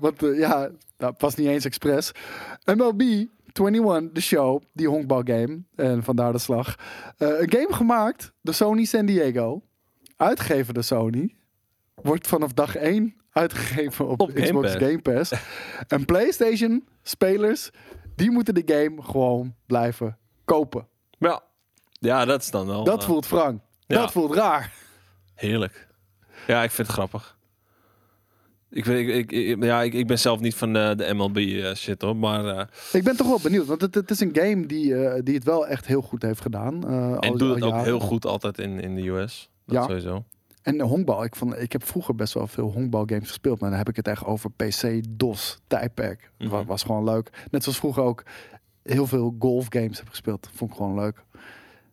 Want 0.00 0.22
eh, 0.22 0.38
ja, 0.38 0.70
dat 0.96 1.16
past 1.18 1.36
niet 1.36 1.46
eens 1.48 1.64
expres. 1.64 2.12
MLB 2.64 3.00
21, 3.52 4.12
de 4.12 4.20
show, 4.20 4.62
die 4.72 4.88
honkbalgame, 4.88 5.62
en 5.76 6.02
vandaar 6.02 6.32
de 6.32 6.38
slag. 6.38 6.74
Eh, 7.16 7.28
een 7.40 7.50
game 7.50 7.72
gemaakt 7.74 8.32
door 8.42 8.54
Sony 8.54 8.84
San 8.84 9.06
Diego, 9.06 9.62
uitgegeven 10.16 10.74
door 10.74 10.82
Sony, 10.82 11.34
wordt 11.94 12.26
vanaf 12.26 12.52
dag 12.52 12.76
1 12.76 13.14
uitgegeven 13.32 14.08
op, 14.08 14.20
Op 14.20 14.30
Game 14.30 14.42
Xbox 14.42 14.72
Pass. 14.72 14.84
Game 14.84 14.98
Pass. 15.00 15.32
en 15.88 16.04
PlayStation 16.04 16.88
spelers, 17.02 17.70
die 18.16 18.30
moeten 18.30 18.54
de 18.54 18.62
game 18.66 19.02
gewoon 19.02 19.54
blijven 19.66 20.18
kopen. 20.44 20.86
Ja, 21.18 21.42
ja 21.92 22.24
dat 22.24 22.40
is 22.42 22.50
dan 22.50 22.66
wel 22.66 22.84
Dat 22.84 23.00
eh, 23.00 23.06
voelt 23.06 23.26
ja. 23.28 23.54
Dat 23.86 24.12
voelt 24.12 24.34
raar. 24.34 24.72
heerlijk. 25.34 25.88
Ja, 26.46 26.62
ik 26.62 26.70
vind 26.70 26.86
het 26.86 26.96
grappig. 26.96 27.38
Ik, 28.70 28.84
weet- 28.84 29.08
ik, 29.08 29.32
ik, 29.32 29.48
ik- 29.48 29.64
ja, 29.64 29.82
ik, 29.82 29.92
ik 29.94 30.06
ben 30.06 30.18
zelf 30.18 30.40
niet 30.40 30.54
van 30.54 30.72
de, 30.72 30.94
de 30.96 31.14
MLB 31.14 31.36
eh, 31.36 31.74
shit 31.74 32.02
hoor, 32.02 32.16
maar 32.16 32.46
eh, 32.46 32.66
Ik 32.92 33.04
ben 33.04 33.16
toch 33.16 33.26
wel 33.28 33.38
benieuwd, 33.42 33.66
want 33.66 33.80
het, 33.80 33.94
het 33.94 34.10
is 34.10 34.20
een 34.20 34.30
game 34.36 34.66
die, 34.66 35.04
eh, 35.04 35.20
die 35.24 35.34
het 35.34 35.44
wel 35.44 35.66
echt 35.66 35.86
heel 35.86 36.00
goed 36.02 36.22
heeft 36.22 36.40
gedaan. 36.40 36.88
eh, 36.88 37.16
en 37.30 37.36
doet 37.36 37.54
het 37.54 37.64
ook 37.64 37.82
heel 37.84 38.00
goed 38.00 38.26
altijd 38.26 38.58
in, 38.58 38.80
in 38.80 38.94
de 38.94 39.08
US. 39.08 39.50
Dat 39.66 39.74
Ja. 39.76 39.82
sowieso. 39.82 40.24
En 40.62 40.80
honkbal, 40.80 41.24
ik, 41.24 41.36
vond, 41.36 41.58
ik 41.60 41.72
heb 41.72 41.84
vroeger 41.84 42.14
best 42.14 42.34
wel 42.34 42.46
veel 42.46 42.70
honkbalgames 42.72 43.28
gespeeld. 43.28 43.60
Maar 43.60 43.68
dan 43.70 43.78
heb 43.78 43.88
ik 43.88 43.96
het 43.96 44.08
echt 44.08 44.24
over 44.24 44.50
PC, 44.50 45.00
DOS, 45.08 45.60
tijdperk. 45.66 46.30
Wa- 46.38 46.64
Was 46.64 46.82
gewoon 46.82 47.04
leuk. 47.04 47.30
Net 47.50 47.62
zoals 47.62 47.78
vroeger 47.78 48.02
ook 48.02 48.22
heel 48.82 49.06
veel 49.06 49.36
golfgames 49.38 49.98
heb 49.98 50.08
gespeeld. 50.08 50.50
Vond 50.54 50.70
ik 50.70 50.76
gewoon 50.76 50.94
leuk. 50.94 51.22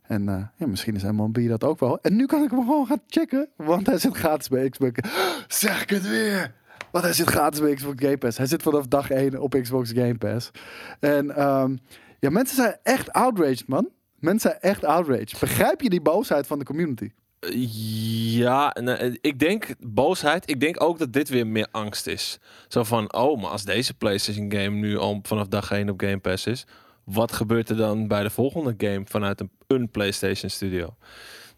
En 0.02 0.28
eh, 0.28 0.42
ja, 0.56 0.66
misschien 0.66 0.94
is 0.94 1.02
MLB 1.02 1.48
dat 1.48 1.64
ook 1.64 1.78
wel. 1.80 2.00
En 2.00 2.16
nu 2.16 2.26
kan 2.26 2.42
ik 2.42 2.50
hem 2.50 2.60
gewoon 2.60 2.86
gaan 2.86 3.00
checken. 3.06 3.48
Want 3.56 3.86
hij 3.86 3.98
zit 3.98 4.16
gratis 4.16 4.48
bij 4.48 4.68
Xbox. 4.68 5.00
Zeg 5.48 5.82
ik 5.82 5.90
het 5.90 6.08
weer! 6.08 6.54
Want 6.90 7.04
hij 7.04 7.12
zit 7.12 7.26
gratis 7.28 7.60
bij 7.60 7.74
Xbox 7.74 8.02
Game 8.04 8.18
Pass. 8.18 8.36
Hij 8.38 8.46
zit 8.46 8.62
vanaf 8.62 8.86
dag 8.86 9.10
1 9.10 9.40
op 9.40 9.54
Xbox 9.62 9.90
Game 9.92 10.18
Pass. 10.18 10.50
En 11.00 11.36
ehm, 11.36 11.76
ja, 12.18 12.30
mensen 12.30 12.56
zijn 12.56 12.76
echt 12.82 13.12
outraged, 13.12 13.68
man. 13.68 13.88
Mensen 14.18 14.50
zijn 14.50 14.62
echt 14.72 14.84
outraged. 14.84 15.36
Begrijp 15.40 15.80
je 15.80 15.90
die 15.90 16.00
boosheid 16.00 16.46
van 16.46 16.58
de 16.58 16.64
community? 16.64 17.10
Ja, 17.40 18.76
nee, 18.80 19.18
ik 19.20 19.38
denk 19.38 19.74
boosheid. 19.80 20.50
Ik 20.50 20.60
denk 20.60 20.82
ook 20.82 20.98
dat 20.98 21.12
dit 21.12 21.28
weer 21.28 21.46
meer 21.46 21.68
angst 21.70 22.06
is. 22.06 22.38
Zo 22.68 22.84
van, 22.84 23.12
oh, 23.12 23.40
maar 23.40 23.50
als 23.50 23.64
deze 23.64 23.94
PlayStation 23.94 24.52
game 24.52 24.76
nu 24.76 24.98
al 24.98 25.20
vanaf 25.22 25.48
dag 25.48 25.70
1 25.70 25.88
op 25.90 26.00
Game 26.00 26.18
Pass 26.18 26.46
is, 26.46 26.66
wat 27.04 27.32
gebeurt 27.32 27.68
er 27.68 27.76
dan 27.76 28.08
bij 28.08 28.22
de 28.22 28.30
volgende 28.30 28.74
game 28.76 29.02
vanuit 29.04 29.40
een, 29.40 29.50
een 29.66 29.90
PlayStation 29.90 30.50
Studio? 30.50 30.96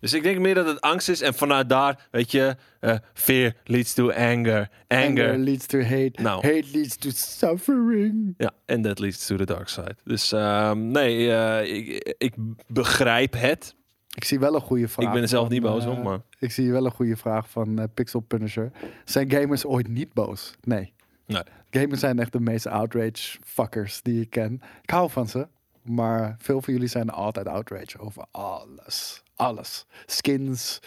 Dus 0.01 0.12
ik 0.12 0.23
denk 0.23 0.38
meer 0.38 0.55
dat 0.55 0.66
het 0.66 0.81
angst 0.81 1.09
is 1.09 1.21
en 1.21 1.35
vanuit 1.35 1.69
daar, 1.69 2.09
weet 2.11 2.31
je, 2.31 2.57
eh, 2.81 2.97
fear 3.14 3.53
leads 3.64 3.95
to 3.95 4.11
anger, 4.11 4.69
anger, 4.88 5.38
leads 5.38 5.66
to 5.66 5.81
hate. 5.81 6.12
Nou. 6.14 6.47
Hate 6.47 6.64
leads 6.73 6.97
to 6.97 7.11
suffering. 7.12 8.35
ja, 8.37 8.51
en 8.66 8.83
that 8.83 8.99
leads 8.99 9.27
to 9.27 9.37
the 9.37 9.45
dark 9.45 9.69
side. 9.69 9.97
Dus 10.05 10.33
ehm, 10.33 10.90
nee, 10.90 11.33
eh, 11.33 11.75
ik, 11.77 12.14
ik 12.19 12.35
begrijp 12.66 13.33
het. 13.37 13.75
Ik 14.16 14.25
zie 14.25 14.38
wel 14.38 14.55
een 14.55 14.61
goede 14.61 14.88
vraag. 14.88 15.07
ik 15.07 15.12
ben 15.12 15.23
er 15.23 15.29
zelf 15.29 15.44
van, 15.44 15.53
niet 15.53 15.62
boos 15.62 15.85
eh, 15.85 15.90
op, 15.90 16.03
maar 16.03 16.20
Ik 16.38 16.51
zie 16.51 16.73
wel 16.73 16.85
een 16.85 16.90
goede 16.90 17.16
vraag 17.16 17.51
van 17.51 17.79
eh, 17.79 17.85
Pixel 17.94 18.20
Punisher. 18.20 18.70
Zijn 19.05 19.31
gamers 19.31 19.64
ooit 19.66 19.88
niet 19.88 20.12
boos? 20.12 20.55
Nee. 20.62 20.92
nee. 21.27 21.42
Gamers 21.70 22.01
zijn 22.01 22.18
echt 22.18 22.33
de 22.33 22.40
meest 22.40 22.66
outrage 22.66 23.38
fuckers 23.44 24.03
die 24.03 24.20
ik 24.20 24.31
ken. 24.31 24.62
Ik 24.83 24.90
hou 24.90 25.11
van 25.11 25.29
ze. 25.29 25.49
Maar 25.83 26.37
veel 26.38 26.62
van 26.62 26.73
jullie 26.73 26.88
zijn 26.88 27.11
altijd 27.11 27.49
outrage 27.49 27.99
over 27.99 28.25
alles. 28.31 29.23
Alles. 29.40 29.87
Skins, 30.07 30.79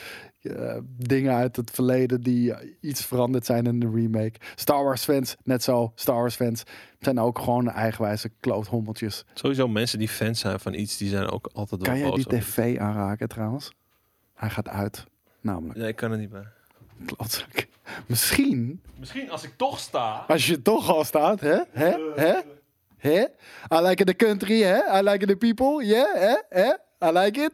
eh, 0.42 0.78
dingen 0.98 1.34
uit 1.34 1.56
het 1.56 1.72
verleden 1.72 2.22
die 2.22 2.54
eh, 2.54 2.70
iets 2.82 3.06
veranderd 3.06 3.46
zijn 3.46 3.66
in 3.66 3.80
de 3.80 3.90
remake. 3.94 4.34
Star 4.56 4.84
Wars 4.84 5.04
fans, 5.04 5.36
net 5.44 5.64
zo. 5.64 5.92
Star 5.96 6.16
Wars 6.16 6.36
fans 6.36 6.64
zijn 7.00 7.20
ook 7.20 7.40
gewoon 7.40 7.70
eigenwijze 7.70 8.30
kloothommeltjes. 8.40 9.26
Sowieso 9.34 9.68
mensen 9.68 10.00
die 10.00 10.10
fans 10.10 10.40
zijn 10.40 10.60
van 10.60 10.74
iets, 10.74 10.98
die 10.98 11.10
zijn 11.10 11.30
ook 11.30 11.50
altijd 11.54 11.82
wel 11.82 11.90
Kan 11.90 12.00
jij 12.00 12.12
die 12.12 12.28
tv 12.28 12.78
aanraken 12.80 13.28
trouwens? 13.28 13.72
Hij 14.34 14.50
gaat 14.50 14.68
uit. 14.68 15.04
Namelijk, 15.42 15.80
Nee, 15.80 15.88
ik 15.88 15.96
kan 15.96 16.12
er 16.12 16.18
niet 16.18 16.30
bij. 16.30 16.48
klootzak. 17.06 17.68
Misschien 18.08 18.82
Misschien 19.00 19.30
als 19.32 19.44
ik 19.44 19.54
toch 19.58 19.80
sta. 19.80 20.26
Als 20.28 20.48
je 20.48 20.62
toch 20.62 20.90
al 20.90 21.04
staat, 21.04 21.40
hè? 21.40 21.60
Hè? 21.72 21.96
Hè? 22.16 22.40
Hè? 22.98 23.20
I 23.74 23.82
like 23.82 24.04
the 24.04 24.16
country, 24.16 24.62
hè? 24.62 25.00
I 25.00 25.02
like 25.02 25.26
the 25.26 25.36
people, 25.36 25.86
yeah, 25.86 26.14
hè? 26.14 26.36
Hè? 26.50 26.74
I 27.08 27.12
like 27.12 27.40
it. 27.42 27.52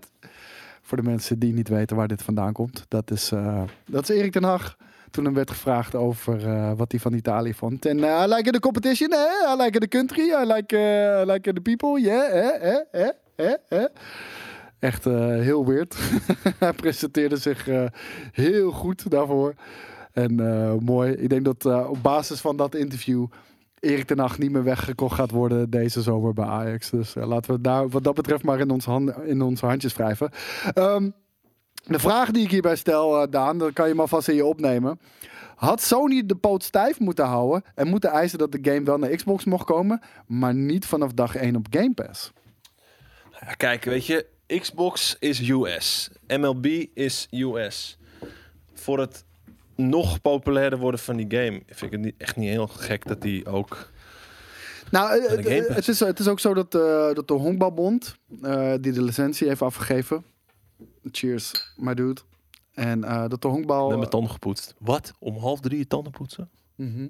Voor 0.90 0.98
de 0.98 1.10
mensen 1.10 1.40
die 1.40 1.54
niet 1.54 1.68
weten 1.68 1.96
waar 1.96 2.08
dit 2.08 2.22
vandaan 2.22 2.54
komt. 2.54 2.86
Dat 2.88 3.12
is, 3.12 3.32
eh, 3.32 3.64
dat 3.86 4.10
is 4.10 4.16
Erik 4.18 4.32
ten 4.32 4.44
Hag. 4.44 4.78
Toen 5.12 5.26
hem 5.26 5.34
werd 5.34 5.50
gevraagd 5.50 5.96
over 5.96 6.48
eh, 6.48 6.72
wat 6.76 6.92
hij 6.92 7.00
van 7.00 7.14
Italië 7.14 7.54
vond. 7.54 7.86
En 7.86 8.04
eh, 8.04 8.24
I 8.28 8.34
like 8.34 8.52
the 8.52 8.60
competition, 8.60 9.12
hè? 9.12 9.54
I 9.54 9.64
like 9.64 9.80
the 9.80 9.88
country, 9.88 10.22
I 10.22 10.46
like, 10.46 10.78
eh, 10.78 11.22
I 11.22 11.32
like 11.32 11.54
the 11.54 11.62
people, 11.62 12.02
yeah? 12.02 12.32
Hè? 12.32 12.80
Hè? 12.92 13.56
Hè? 13.68 13.86
Echt 14.80 15.06
eh, 15.06 15.28
heel 15.28 15.66
weird. 15.66 15.98
hij 16.60 16.74
presenteerde 16.74 17.38
zich 17.38 17.68
eh, 17.68 17.86
heel 18.32 18.72
goed 18.72 19.12
daarvoor. 19.12 19.54
En 20.14 20.40
eh, 20.40 20.74
mooi. 20.80 21.12
Ik 21.12 21.30
denk 21.30 21.46
dat 21.46 21.66
eh, 21.66 21.90
op 21.90 22.04
basis 22.04 22.40
van 22.42 22.58
dat 22.58 22.76
interview 22.76 23.26
Erik 23.80 24.06
ten 24.06 24.20
Hag 24.20 24.38
niet 24.38 24.52
meer 24.52 24.64
weggekocht 24.64 25.16
gaat 25.16 25.32
worden 25.32 25.70
deze 25.70 26.02
zomer 26.02 26.34
bij 26.34 26.46
Ajax. 26.46 26.90
Dus 26.90 27.16
eh, 27.16 27.28
laten 27.28 27.54
we 27.54 27.62
daar 27.62 27.90
wat 27.90 28.04
dat 28.04 28.16
betreft 28.16 28.44
maar 28.44 28.60
in 28.60 28.70
onze, 28.70 28.90
handen, 28.90 29.28
in 29.28 29.42
onze 29.42 29.66
handjes 29.66 29.94
wrijven. 29.94 30.32
Ehm, 30.74 31.10
de 31.86 32.00
vraag 32.00 32.32
die 32.32 32.44
ik 32.44 32.52
hierbij 32.52 32.76
stel, 32.76 33.22
eh, 33.22 33.32
Daan, 33.32 33.58
dat 33.58 33.74
kan 33.74 33.88
je 33.88 33.94
maar 33.94 34.08
vast 34.08 34.28
in 34.28 34.36
je 34.36 34.46
opnemen. 34.46 35.00
Had 35.56 35.82
Sony 35.82 36.26
de 36.26 36.36
poot 36.36 36.64
stijf 36.64 37.00
moeten 37.00 37.26
houden 37.26 37.64
en 37.76 37.88
moeten 37.88 38.10
eisen 38.10 38.38
dat 38.38 38.52
de 38.52 38.60
game 38.62 38.84
wel 38.84 38.98
naar 38.98 39.16
Xbox 39.16 39.46
mocht 39.46 39.66
komen, 39.66 40.02
maar 40.28 40.54
niet 40.54 40.86
vanaf 40.86 41.12
dag 41.12 41.36
1 41.36 41.56
op 41.56 41.68
Game 41.70 41.94
Pass? 41.94 42.32
Ja, 43.40 43.54
kijk, 43.54 43.84
weet 43.84 44.06
je, 44.06 44.26
Xbox 44.48 45.16
is 45.20 45.50
US. 45.50 46.10
MLB 46.28 46.66
is 46.94 47.28
US. 47.32 47.98
Voor 48.74 49.00
het 49.00 49.26
nog 49.80 50.22
populairder 50.22 50.80
worden 50.80 51.00
van 51.00 51.16
die 51.16 51.26
game, 51.30 51.62
vind 51.66 51.82
ik 51.82 51.92
het 51.92 52.02
niet, 52.02 52.16
echt 52.18 52.36
niet 52.36 52.50
heel 52.50 52.68
gek 52.68 53.08
dat 53.08 53.22
die 53.22 53.46
ook. 53.46 53.90
Nou, 54.92 55.22
eh, 55.22 55.36
de 55.36 55.44
Game 55.44 55.74
het, 55.74 55.88
is, 55.88 56.00
het 56.00 56.20
is 56.20 56.28
ook 56.28 56.40
zo 56.40 56.54
dat, 56.54 56.76
eh, 56.76 57.14
dat 57.14 57.28
de 57.28 57.34
Honkbalbond, 57.34 58.16
eh, 58.42 58.74
die 58.82 58.92
de 58.92 59.02
licentie 59.02 59.48
heeft 59.48 59.62
afgegeven, 59.62 60.26
cheers, 61.12 61.74
my 61.78 61.94
dude, 61.94 62.22
en 62.80 63.04
eh, 63.04 63.28
dat 63.28 63.42
de 63.42 63.48
honkbal... 63.48 63.88
Met 63.88 63.98
mijn 63.98 64.10
tanden 64.10 64.32
gepoetst. 64.32 64.76
Wat? 64.78 65.14
Om 65.20 65.38
half 65.38 65.60
drie 65.60 65.78
je 65.78 65.88
tanden 65.88 66.12
poetsen? 66.12 66.50
Mhm. 66.76 67.08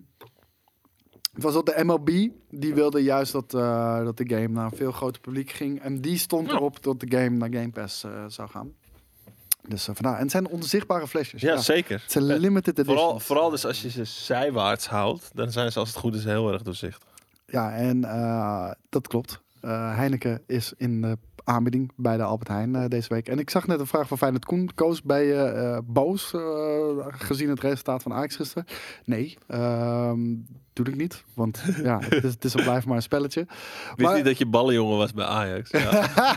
Het 1.33 1.43
was 1.43 1.53
dat 1.53 1.65
de 1.65 1.83
MLB, 1.83 2.29
die 2.49 2.73
wilde 2.73 3.03
juist 3.03 3.31
dat, 3.31 3.53
eh, 3.53 4.03
dat 4.03 4.17
de 4.17 4.29
game 4.29 4.47
naar 4.47 4.65
een 4.65 4.77
veel 4.77 4.91
groter 4.91 5.21
publiek 5.21 5.51
ging. 5.51 5.81
En 5.81 6.01
die 6.01 6.17
stond 6.17 6.51
erop 6.51 6.83
dat 6.83 6.99
de 6.99 7.17
game 7.17 7.37
naar 7.37 7.49
Game 7.51 7.69
Pass 7.69 8.03
eh, 8.03 8.25
zou 8.27 8.49
gaan. 8.49 8.73
Dus 9.69 9.87
eh, 9.87 9.95
vandaar. 9.95 10.15
En 10.15 10.21
het 10.21 10.31
zijn 10.31 10.47
onzichtbare 10.47 11.07
flesjes. 11.07 11.41
Ja, 11.41 11.57
zeker. 11.57 12.01
Het 12.01 12.11
zijn 12.11 12.29
Eh, 12.29 12.37
limited 12.39 12.77
editions. 12.79 12.99
Vooral, 12.99 13.19
vooral 13.19 13.49
dus 13.49 13.65
als 13.65 13.81
je 13.81 13.89
ze 13.89 14.03
zijwaarts 14.03 14.87
houdt, 14.87 15.31
dan 15.33 15.51
zijn 15.51 15.71
ze 15.71 15.79
als 15.79 15.89
het 15.89 15.97
goed 15.97 16.15
is 16.15 16.23
heel 16.23 16.51
erg 16.53 16.61
doorzichtig. 16.61 17.07
Ja, 17.45 17.71
en 17.73 18.03
eh, 18.03 18.71
dat 18.89 19.07
klopt. 19.07 19.39
Eh, 19.61 19.95
Heineken 19.95 20.41
is 20.47 20.73
in 20.77 21.01
de 21.01 21.17
aanbieding 21.43 21.91
bij 21.95 22.17
de 22.17 22.23
Albert 22.23 22.47
Heijn 22.49 22.75
eh, 22.75 22.85
deze 22.87 23.09
week. 23.13 23.27
En 23.27 23.39
ik 23.39 23.49
zag 23.49 23.67
net 23.67 23.79
een 23.79 23.87
vraag 23.87 24.07
van 24.07 24.17
Feyenoord 24.17 24.45
Koen. 24.45 24.69
Koos 24.75 25.01
bij 25.01 25.25
je 25.25 25.33
eh, 25.41 25.77
boos 25.85 26.33
gezien 27.07 27.49
het 27.49 27.59
resultaat 27.59 28.03
van 28.03 28.13
Ajax 28.13 28.35
gisteren? 28.35 28.65
Nee, 29.05 29.37
ehm, 29.47 30.19
doe 30.73 30.85
ik 30.85 30.95
niet. 30.95 31.23
Want 31.33 31.63
ja, 31.83 31.99
het 31.99 32.23
is, 32.23 32.33
het 32.33 32.43
is 32.45 32.55
en 32.55 32.63
blijft 32.63 32.85
maar 32.85 32.95
een 32.95 33.01
spelletje. 33.01 33.45
Wist 33.47 33.97
Maar- 33.97 34.15
niet 34.15 34.25
dat 34.25 34.37
je 34.37 34.45
ballenjongen 34.45 34.97
was 34.97 35.13
bij 35.13 35.25
Ajax. 35.25 35.69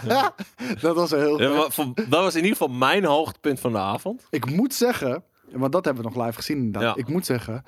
Ja. 0.07 0.35
dat 0.81 0.97
was 0.97 1.11
heel 1.11 1.41
Ja, 1.43 1.71
voor- 1.71 1.93
dat 1.95 2.09
was 2.09 2.35
in 2.35 2.43
ieder 2.45 2.57
geval 2.57 2.75
mijn 2.75 3.05
hoogtepunt 3.05 3.61
van 3.61 3.73
de 3.73 3.79
avond. 3.79 4.27
Ik 4.31 4.51
moet 4.51 4.75
zeggen, 4.75 5.23
want 5.53 5.73
dat 5.73 5.85
hebben 5.85 6.03
we 6.05 6.11
nog 6.11 6.25
live 6.27 6.37
gezien 6.37 6.57
inderdaad. 6.57 6.95
Ja. 6.97 7.01
Ik 7.03 7.09
moet 7.09 7.27
zeggen, 7.27 7.63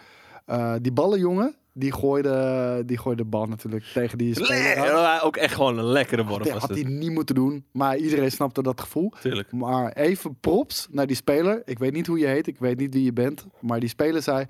die 0.80 0.92
ballenjongen, 0.92 1.54
die 1.76 1.92
gooide, 1.92 2.82
die 2.86 2.98
gooide 2.98 3.22
de 3.22 3.28
bal 3.28 3.46
natuurlijk 3.46 3.84
tegen 3.84 4.18
die 4.18 4.34
speler. 4.34 4.76
Ja, 4.84 5.20
ook 5.20 5.36
echt 5.36 5.54
gewoon 5.54 5.78
een 5.78 5.84
lekkere 5.84 6.24
worp 6.24 6.44
Dat 6.44 6.58
had 6.58 6.70
hij 6.70 6.82
niet 6.82 7.10
moeten 7.10 7.34
doen, 7.34 7.64
maar 7.72 7.96
iedereen 7.96 8.30
snapte 8.30 8.62
dat 8.62 8.80
gevoel. 8.80 9.12
Tuurlijk. 9.20 9.52
Maar 9.52 9.92
even 9.92 10.36
props 10.40 10.88
naar 10.90 11.06
die 11.06 11.16
speler. 11.16 11.62
Ik 11.64 11.78
weet 11.78 11.92
niet 11.92 12.06
hoe 12.06 12.18
je 12.18 12.26
heet, 12.26 12.46
ik 12.46 12.58
weet 12.58 12.78
niet 12.78 12.94
wie 12.94 13.04
je 13.04 13.12
bent. 13.12 13.46
Maar 13.60 13.80
die 13.80 13.88
speler 13.88 14.22
zei, 14.22 14.46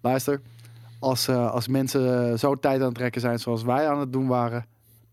luister, 0.00 0.40
als, 0.98 1.28
eh, 1.28 1.50
als 1.52 1.68
mensen 1.68 2.38
zo 2.38 2.54
tijd 2.54 2.80
aan 2.80 2.86
het 2.86 2.94
trekken 2.94 3.20
zijn 3.20 3.38
zoals 3.38 3.62
wij 3.62 3.88
aan 3.88 4.00
het 4.00 4.12
doen 4.12 4.26
waren, 4.26 4.66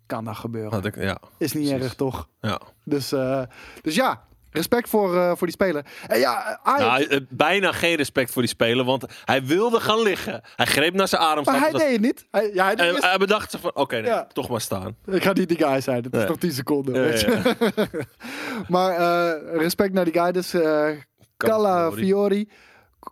kan 0.06 0.25
dat 0.25 0.36
gebeuren. 0.36 0.71
Had 0.73 0.86
ik, 0.86 0.95
ja, 0.95 1.17
Is 1.38 1.54
niet 1.54 1.67
precies. 1.67 1.84
erg, 1.86 1.95
toch? 1.95 2.28
ja. 2.41 2.62
Dus, 2.84 3.12
eh, 3.12 3.41
dus 3.82 3.95
ja, 3.95 4.23
respect 4.56 4.89
voor, 4.89 5.15
eh, 5.15 5.28
voor 5.28 5.48
die 5.48 5.56
speler. 5.56 5.86
En 6.08 6.20
ja, 6.20 6.60
Ajax, 6.63 6.84
Nou, 6.84 7.04
eh, 7.04 7.20
bijna 7.30 7.72
geen 7.72 7.96
respect 7.96 8.32
voor 8.32 8.41
die 8.41 8.52
speler, 8.52 8.86
want 8.86 9.06
hij 9.26 9.46
wilde 9.46 9.80
gaan 9.80 10.02
liggen. 10.02 10.41
Hij 10.56 10.65
greep 10.65 10.94
naar 10.94 11.08
zijn 11.08 11.22
adem. 11.22 11.44
maar 11.44 11.60
hij 11.60 11.72
deed 11.72 11.91
het 11.91 12.02
niet. 12.02 12.28
Hij, 12.32 12.52
ja, 12.54 12.65
hij 12.76 12.94
En 12.96 13.20
bedacht 13.20 13.52
zich 13.52 13.60
van, 13.60 13.76
oké, 13.76 13.96
nee, 13.96 14.04
Ja. 14.06 14.28
toch 14.34 14.50
maar 14.50 14.62
staan. 14.62 14.96
Ik 15.06 15.24
ga 15.24 15.32
niet 15.34 15.48
die 15.48 15.58
guy 15.58 15.82
zijn. 15.82 16.04
Het 16.04 16.15
is 16.15 16.28
nog 16.28 16.38
10 16.38 16.52
seconden. 16.52 16.94
Ja, 16.96 17.02
weet 17.02 17.22
je. 17.22 17.56
ja. 17.76 17.86
maar 18.76 18.91
eh, 18.91 19.58
respect 19.58 19.94
naar 19.94 20.06
die 20.06 20.13
guy. 20.13 20.32
Dus 20.32 20.54
eh 20.54 20.89
Calla 21.38 21.91
Fiori. 21.91 22.50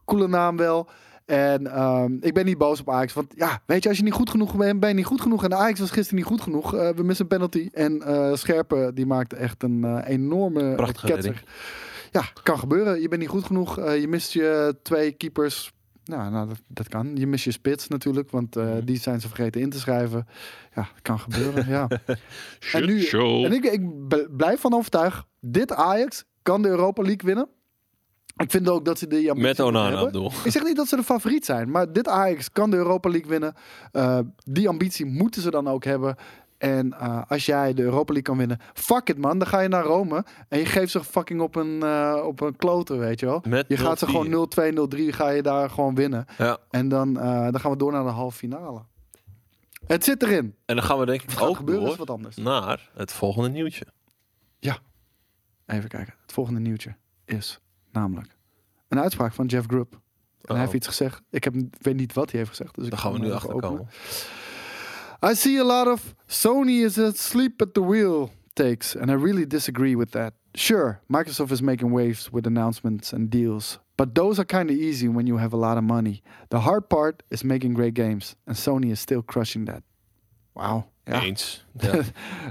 Coole 0.05 0.27
naam 0.27 0.57
wel. 0.57 0.89
En 1.25 1.67
ehm, 1.67 2.17
ik 2.19 2.33
ben 2.33 2.45
niet 2.45 2.57
boos 2.57 2.79
op 2.79 2.89
Ajax. 2.89 3.13
Want 3.13 3.33
ja, 3.35 3.61
weet 3.65 3.83
je, 3.83 3.89
als 3.89 3.97
je 3.97 4.03
niet 4.03 4.13
goed 4.13 4.29
genoeg 4.29 4.55
bent, 4.55 4.79
ben 4.79 4.89
je 4.89 4.95
niet 4.95 5.05
goed 5.05 5.21
genoeg. 5.21 5.43
En 5.43 5.53
Ajax 5.53 5.79
was 5.79 5.91
gisteren 5.91 6.17
niet 6.19 6.27
goed 6.27 6.41
genoeg. 6.41 6.75
Eh, 6.75 6.89
we 6.89 7.03
missen 7.03 7.25
een 7.25 7.37
penalty. 7.37 7.69
En 7.73 8.01
eh 8.01 8.33
Scherpe, 8.35 8.91
die 8.93 9.05
maakte 9.05 9.35
echt 9.35 9.63
een 9.63 9.83
eh, 9.83 9.99
enorme 10.13 10.75
Prachtige 10.75 11.05
ketser. 11.07 11.43
Ja, 12.11 12.23
kan 12.43 12.59
gebeuren. 12.59 13.01
Je 13.01 13.07
bent 13.07 13.21
niet 13.21 13.29
goed 13.29 13.43
genoeg. 13.43 13.75
Je 13.75 14.07
mist 14.07 14.33
je 14.33 14.75
twee 14.81 15.11
keepers. 15.11 15.71
Nou, 16.05 16.31
nou 16.31 16.47
dat, 16.47 16.57
dat 16.67 16.87
kan. 16.87 17.15
Je 17.15 17.27
mist 17.27 17.43
je 17.43 17.51
spits 17.51 17.87
natuurlijk, 17.87 18.31
want 18.31 18.55
Mhm. 18.55 18.85
die 18.85 18.99
zijn 18.99 19.21
ze 19.21 19.27
vergeten 19.27 19.61
in 19.61 19.69
te 19.69 19.79
schrijven. 19.79 20.27
Ja, 20.75 20.81
dat 20.93 21.01
kan 21.01 21.19
gebeuren, 21.19 21.67
ja. 21.67 21.87
En 22.73 22.85
nu-. 22.85 23.05
En 23.43 23.53
ik, 23.53 23.63
ik 23.63 23.81
blijf 24.37 24.59
van 24.59 24.73
overtuigd, 24.73 25.25
dit 25.39 25.73
Ajax 25.73 26.23
kan 26.41 26.61
de 26.61 26.67
Europa 26.67 27.01
League 27.01 27.25
winnen. 27.25 27.47
Ik 28.35 28.51
vind 28.51 28.69
ook 28.69 28.85
dat 28.85 28.99
ze 28.99 29.07
de 29.07 29.15
ambitie 29.15 29.41
Met 29.41 29.59
Onana, 29.59 30.01
hebben. 30.03 30.25
Ik 30.43 30.51
zeg 30.51 30.63
niet 30.63 30.75
dat 30.75 30.87
ze 30.87 30.95
de 30.95 31.03
favoriet 31.03 31.45
zijn, 31.45 31.71
maar 31.71 31.93
dit 31.93 32.07
Ajax 32.07 32.51
kan 32.51 32.69
de 32.69 32.77
Europa 32.77 33.09
League 33.09 33.29
winnen. 33.29 33.53
Eh, 33.91 34.19
die 34.43 34.67
ambitie 34.67 35.05
moeten 35.05 35.41
ze 35.41 35.51
dan 35.51 35.67
ook 35.67 35.83
hebben. 35.83 36.15
En 36.57 36.93
eh, 36.93 37.21
als 37.27 37.45
jij 37.45 37.73
de 37.73 37.81
Europa 37.81 38.13
League 38.13 38.21
kan 38.21 38.37
winnen, 38.37 38.59
fuck 38.73 39.09
it 39.09 39.17
man, 39.17 39.37
dan 39.37 39.47
ga 39.47 39.59
je 39.59 39.67
naar 39.67 39.83
Rome 39.83 40.25
en 40.49 40.59
je 40.59 40.65
geeft 40.65 40.91
ze 40.91 41.03
fucking 41.03 41.41
op 41.41 41.55
een, 41.55 41.83
eh 41.83 42.23
op 42.25 42.41
een 42.41 42.55
klote, 42.55 42.95
weet 42.95 43.19
je 43.19 43.25
wel. 43.25 43.43
Met 43.47 43.65
Je 43.67 43.77
gaat 43.77 43.99
ze 43.99 44.05
0-4. 44.05 44.09
gewoon 44.09 44.29
0-2, 44.29 44.73
0-3, 44.73 45.13
ga 45.13 45.29
je 45.29 45.41
daar 45.41 45.69
gewoon 45.69 45.95
winnen. 45.95 46.25
Ja. 46.37 46.57
En 46.69 46.87
dan, 46.87 47.13
dan 47.13 47.59
gaan 47.59 47.71
we 47.71 47.77
door 47.77 47.91
naar 47.91 48.03
de 48.03 48.09
halve 48.09 48.37
finale. 48.37 48.81
Het 49.87 50.03
zit 50.03 50.23
erin. 50.23 50.55
En 50.65 50.75
dan 50.75 50.85
gaan 50.85 50.99
we 50.99 51.05
denk 51.05 51.21
ik 51.21 51.41
ook 51.41 51.55
gebeuren 51.55 51.85
door 51.85 51.95
wat 51.97 52.09
anders. 52.09 52.35
naar 52.35 52.89
het 52.93 53.13
volgende 53.13 53.49
nieuwtje. 53.49 53.85
Even 55.65 55.89
kijken. 55.89 56.13
Het 56.21 56.33
volgende 56.33 56.59
nieuwtje 56.59 56.95
is 57.25 57.59
namelijk 57.93 58.37
een 58.87 58.99
uitspraak 58.99 59.33
van 59.33 59.45
Jeff 59.45 59.65
Grubb. 59.67 59.93
En 59.93 59.99
hij 60.41 60.55
Oh. 60.55 60.61
heeft 60.61 60.73
iets 60.73 60.87
gezegd. 60.87 61.21
Ik 61.29 61.43
heb, 61.43 61.55
weet 61.81 61.95
niet 61.95 62.13
wat 62.13 62.29
hij 62.29 62.39
heeft 62.39 62.51
gezegd. 62.51 62.75
Dus 62.75 62.89
Daar 62.89 62.99
gaan 62.99 63.13
we 63.13 63.19
nu 63.19 63.31
achter 63.31 63.59
komen. 63.59 63.87
I 65.31 65.35
see 65.35 65.59
a 65.59 65.63
lot 65.63 65.87
of 65.87 66.13
Sony 66.27 66.83
is 66.83 66.97
asleep 66.99 67.61
at 67.61 67.73
the 67.73 67.81
wheel 67.85 68.29
takes, 68.53 68.97
and 68.97 69.09
I 69.09 69.13
really 69.15 69.47
disagree 69.47 69.97
with 69.97 70.11
that. 70.11 70.33
Sure, 70.53 70.99
Microsoft 71.07 71.51
is 71.51 71.61
making 71.61 71.91
waves 71.93 72.29
with 72.31 72.45
announcements 72.45 73.13
and 73.13 73.31
deals, 73.31 73.79
but 73.95 74.13
those 74.15 74.39
are 74.41 74.45
kind 74.45 74.69
of 74.69 74.75
easy 74.75 75.07
when 75.07 75.25
you 75.25 75.39
have 75.39 75.55
a 75.55 75.59
lot 75.59 75.77
of 75.77 75.83
money. 75.83 76.21
The 76.49 76.57
hard 76.57 76.87
part 76.87 77.23
is 77.27 77.43
making 77.43 77.73
great 77.75 77.93
games, 77.95 78.35
and 78.45 78.57
Sony 78.57 78.89
is 78.91 78.99
still 78.99 79.21
crushing 79.23 79.65
that. 79.65 79.83
Wauw. 80.55 80.83
Ja. 81.05 81.21
Eens. 81.21 81.65
Ja. 81.79 82.01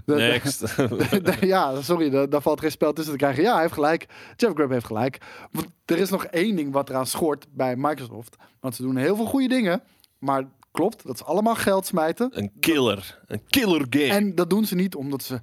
Next. 0.07 0.75
ja, 1.41 1.81
sorry, 1.83 2.11
daar, 2.11 2.29
daar 2.29 2.43
valt 2.43 2.61
geen 2.61 2.71
spel 2.71 2.93
tussen 2.93 3.13
te 3.13 3.19
krijgen. 3.19 3.43
Ja, 3.43 3.53
hij 3.53 3.61
heeft 3.61 3.75
gelijk. 3.75 4.07
Jeff 4.37 4.55
Grubb 4.55 4.71
heeft 4.71 4.87
gelijk. 4.87 5.19
Want 5.51 5.67
er 5.85 5.99
is 5.99 6.11
nog 6.11 6.25
één 6.25 6.57
ding 6.57 6.73
wat 6.73 6.89
eraan 6.89 7.07
schort 7.07 7.47
bij 7.51 7.77
Microsoft. 7.77 8.37
Want 8.61 8.75
ze 8.75 8.83
doen 8.83 8.97
heel 8.97 9.17
veel 9.17 9.25
goede 9.27 9.49
dingen. 9.49 9.83
Maar 10.19 10.45
klopt, 10.71 11.07
dat 11.07 11.15
is 11.15 11.25
allemaal 11.25 11.55
geld 11.55 11.87
smijten. 11.87 12.31
een 12.39 12.51
killer. 12.61 13.21
Een 13.27 13.43
killer 13.49 13.87
game. 13.91 14.07
En 14.13 14.35
dat 14.35 14.51
doen 14.51 14.65
ze 14.65 14.75
niet 14.75 14.95
omdat 14.95 15.23
ze 15.23 15.41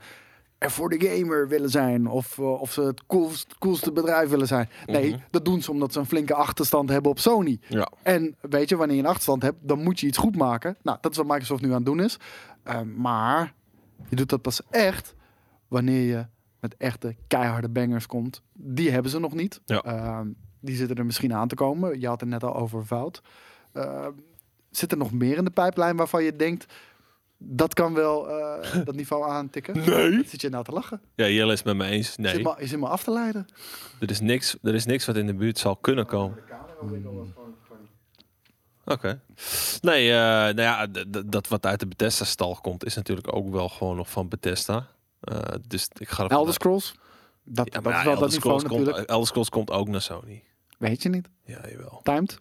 er 0.58 0.72
voor 0.72 0.90
de 0.90 1.08
gamer 1.08 1.48
willen 1.48 1.70
zijn. 1.70 2.08
Of, 2.08 2.38
eh, 2.38 2.62
of 2.62 2.72
ze 2.74 2.82
het 2.82 3.06
coolst, 3.06 3.56
coolste 3.60 3.92
bedrijf 3.92 4.30
willen 4.30 4.48
zijn. 4.48 4.70
Nee, 4.86 5.10
Mhm. 5.10 5.20
dat 5.32 5.46
doen 5.46 5.62
ze 5.62 5.72
omdat 5.72 5.94
ze 5.94 6.00
een 6.00 6.06
flinke 6.06 6.34
achterstand 6.34 6.90
hebben 6.90 7.12
op 7.12 7.20
Sony. 7.20 7.60
ja. 7.68 7.88
En 8.04 8.36
weet 8.42 8.70
je, 8.70 8.76
wanneer 8.76 8.96
je 8.96 9.02
een 9.02 9.08
achterstand 9.08 9.42
hebt, 9.42 9.58
dan 9.62 9.84
moet 9.84 10.00
je 10.00 10.08
iets 10.08 10.18
goed 10.18 10.36
maken. 10.36 10.78
Nou, 10.84 10.98
dat 11.02 11.12
is 11.12 11.18
wat 11.18 11.28
Microsoft 11.28 11.62
nu 11.62 11.68
aan 11.68 11.76
het 11.76 11.86
doen 11.86 12.00
is. 12.00 12.18
Eh, 12.64 12.82
maar 12.82 13.54
Je 14.10 14.16
doet 14.16 14.30
dat 14.30 14.42
pas 14.42 14.62
echt 14.70 15.16
wanneer 15.68 16.02
je 16.02 16.26
met 16.60 16.78
echte 16.78 17.16
keiharde 17.28 17.70
bangers 17.70 18.06
komt. 18.06 18.42
Die 18.54 18.92
hebben 18.92 19.12
ze 19.12 19.20
nog 19.20 19.34
niet. 19.34 19.62
Ja. 19.66 19.82
Ehm, 19.82 20.28
die 20.60 20.76
zitten 20.76 20.98
er 20.98 21.06
misschien 21.06 21.34
aan 21.34 21.48
te 21.48 21.56
komen. 21.56 22.00
Je 22.00 22.08
had 22.08 22.20
het 22.20 22.30
net 22.30 22.44
al 22.44 22.56
over 22.56 22.86
Vout. 22.86 23.22
Ehm, 23.74 24.12
zit 24.70 24.92
er 24.92 24.98
nog 24.98 25.12
meer 25.12 25.38
in 25.38 25.44
de 25.44 25.52
pijplijn 25.52 25.96
waarvan 25.96 26.24
je 26.24 26.36
denkt... 26.36 26.74
dat 27.38 27.74
kan 27.74 27.94
wel 27.94 28.30
eh, 28.30 28.86
dat 28.86 28.96
niveau 28.96 29.30
aantikken? 29.30 29.78
Nee. 29.78 30.18
Wat 30.18 30.28
Zit 30.30 30.42
je 30.42 30.50
nou 30.50 30.64
te 30.64 30.72
lachen? 30.72 31.02
Ja, 31.16 31.28
Jelle 31.28 31.52
is 31.52 31.58
het 31.60 31.68
met 31.68 31.78
me 31.78 31.86
eens. 31.86 32.18
Nee, 32.18 32.44
me, 32.44 32.56
is 32.58 32.72
het 32.72 32.80
me 32.80 32.88
af 32.88 33.04
te 33.04 33.12
leiden? 33.12 33.46
er 34.00 34.10
is, 34.10 34.20
niks, 34.20 34.58
er 34.62 34.76
is 34.76 34.86
niks 34.86 35.06
wat 35.06 35.16
in 35.16 35.26
de 35.26 35.34
buurt 35.36 35.58
zal 35.58 35.76
kunnen 35.76 36.06
komen. 36.06 36.38
Oké. 38.90 39.22
Nee, 39.82 40.12
eh, 40.12 40.18
nou 40.18 40.62
ja, 40.62 40.88
dat 41.26 41.48
wat 41.48 41.66
uit 41.66 41.80
de 41.80 41.88
Bethesda-stal 41.88 42.58
komt, 42.62 42.86
is 42.86 42.96
natuurlijk 42.96 43.36
ook 43.36 43.50
wel 43.50 43.70
gewoon 43.70 43.96
nog 43.96 44.10
van 44.10 44.28
Bethesda. 44.28 44.88
Eh, 45.20 45.40
dus 45.68 45.88
ik 45.98 46.10
ga 46.10 46.28
Elder 46.28 46.54
Scrolls? 46.54 46.96
Dat, 47.44 47.74
Ja, 47.74 47.82
dat 47.82 47.92
is 47.92 47.98
ja, 47.98 48.04
wel 48.04 48.14
Elder 48.14 48.30
dat 48.30 48.32
niveau 48.32 48.60
Scrolls 48.60 48.64
komt, 48.64 48.80
natuurlijk. 48.80 49.10
Elder 49.10 49.28
Scrolls 49.28 49.50
komt 49.50 49.72
ook 49.72 49.88
naar 49.88 50.02
Sony. 50.02 50.44
Weet 50.78 51.04
je 51.04 51.10
niet. 51.10 51.30
Ja, 51.44 51.60
jawel. 51.70 52.00
Timed? 52.04 52.38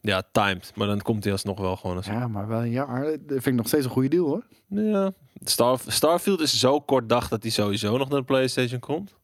Ja, 0.00 0.22
timed. 0.32 0.72
Maar 0.74 0.86
dan 0.86 1.02
komt 1.02 1.24
hij 1.24 1.32
alsnog 1.32 1.60
wel 1.60 1.76
gewoon 1.76 1.94
naar 1.94 2.04
Sony. 2.04 2.16
Ja, 2.16 2.28
maar 2.28 2.48
wel 2.48 2.60
een 2.60 2.70
jaar. 2.70 3.04
Dat 3.04 3.18
vind 3.26 3.46
ik 3.46 3.54
nog 3.54 3.66
steeds 3.66 3.84
een 3.84 3.90
goede 3.90 4.08
deal 4.08 4.26
hoor. 4.26 4.46
Ja. 4.66 5.12
Star, 5.44 5.80
Starfield 5.86 6.40
is 6.40 6.58
zo 6.58 6.80
kort 6.80 7.08
dag 7.08 7.28
dat 7.28 7.42
hij 7.42 7.50
sowieso 7.52 7.96
nog 7.96 8.08
naar 8.08 8.18
de 8.18 8.24
PlayStation 8.24 8.80
komt. 8.80 9.14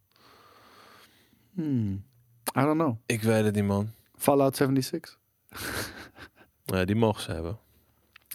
Hmm. 1.55 2.05
I 2.59 2.61
don't 2.61 2.79
know. 2.79 2.97
Ik 3.07 3.23
weet 3.23 3.45
het 3.45 3.55
niet, 3.55 3.65
man. 3.65 3.91
Fallout 4.17 4.57
76. 4.57 5.19
Nee, 6.67 6.87
die 6.87 6.97
mogen 6.97 7.23
ze 7.23 7.33
hebben. 7.33 7.59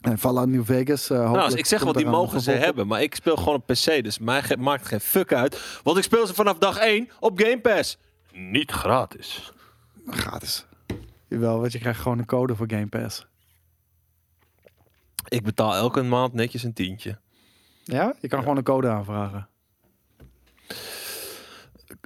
En 0.02 0.18
Fallout 0.18 0.48
New 0.48 0.66
Vegas. 0.66 1.10
eh 1.10 1.18
Nou, 1.18 1.30
hopelijk 1.30 1.58
ik 1.60 1.66
zeg 1.66 1.80
wel, 1.84 1.92
komt 1.94 2.04
die 2.04 2.14
mogen 2.14 2.42
ze 2.42 2.52
hebben. 2.52 2.88
Maar 2.88 3.02
ik 3.02 3.16
speel 3.16 3.36
gewoon 3.36 3.56
op 3.56 3.66
PC, 3.66 4.04
dus 4.04 4.20
mij 4.20 4.42
ge- 4.44 4.58
maakt 4.58 4.88
geen 4.88 5.00
fuck 5.00 5.34
uit. 5.34 5.80
Want 5.84 5.98
ik 5.98 6.04
speel 6.04 6.28
ze 6.28 6.34
vanaf 6.34 6.58
dag 6.58 6.78
1 6.78 7.10
op 7.20 7.40
Game 7.40 7.60
Pass. 7.60 7.98
Niet 8.34 8.72
gratis. 8.72 9.52
Gratis. 10.08 10.66
Jawel, 11.28 11.60
want 11.60 11.72
je 11.72 11.80
krijgt 11.80 12.02
gewoon 12.02 12.20
een 12.20 12.26
code 12.26 12.56
voor 12.56 12.70
Game 12.70 12.88
Pass. 12.88 13.28
Ik 15.28 15.44
betaal 15.44 15.74
elke 15.76 16.02
maand 16.02 16.34
netjes 16.34 16.64
een 16.64 16.74
tientje. 16.74 17.18
Ja? 17.84 18.14
Je 18.20 18.28
kan 18.28 18.40
gewoon 18.40 18.58
een 18.58 18.64
code 18.64 18.90
aanvragen. 18.90 19.48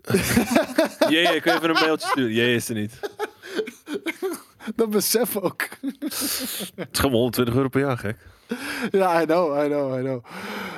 Jee, 1.10 1.42
kun 1.42 1.52
je 1.52 1.58
even 1.58 1.70
een 1.70 1.82
mailtje 1.82 2.08
sturen? 2.08 2.34
Jee 2.34 2.56
is 2.56 2.70
er 2.70 2.76
niet. 2.76 3.00
Dat 4.76 4.90
besef 4.90 5.38
ook. 5.38 5.62
Het 5.82 6.90
is 6.92 7.00
gewoon 7.00 7.12
120 7.16 7.56
euro 7.56 7.68
per 7.68 7.82
jaar, 7.82 7.98
gek. 7.98 8.18
ja, 8.92 9.22
I 9.22 9.26
know, 9.26 9.64
I 9.64 9.68
know, 9.68 10.00
I 10.00 10.02
know. 10.02 10.24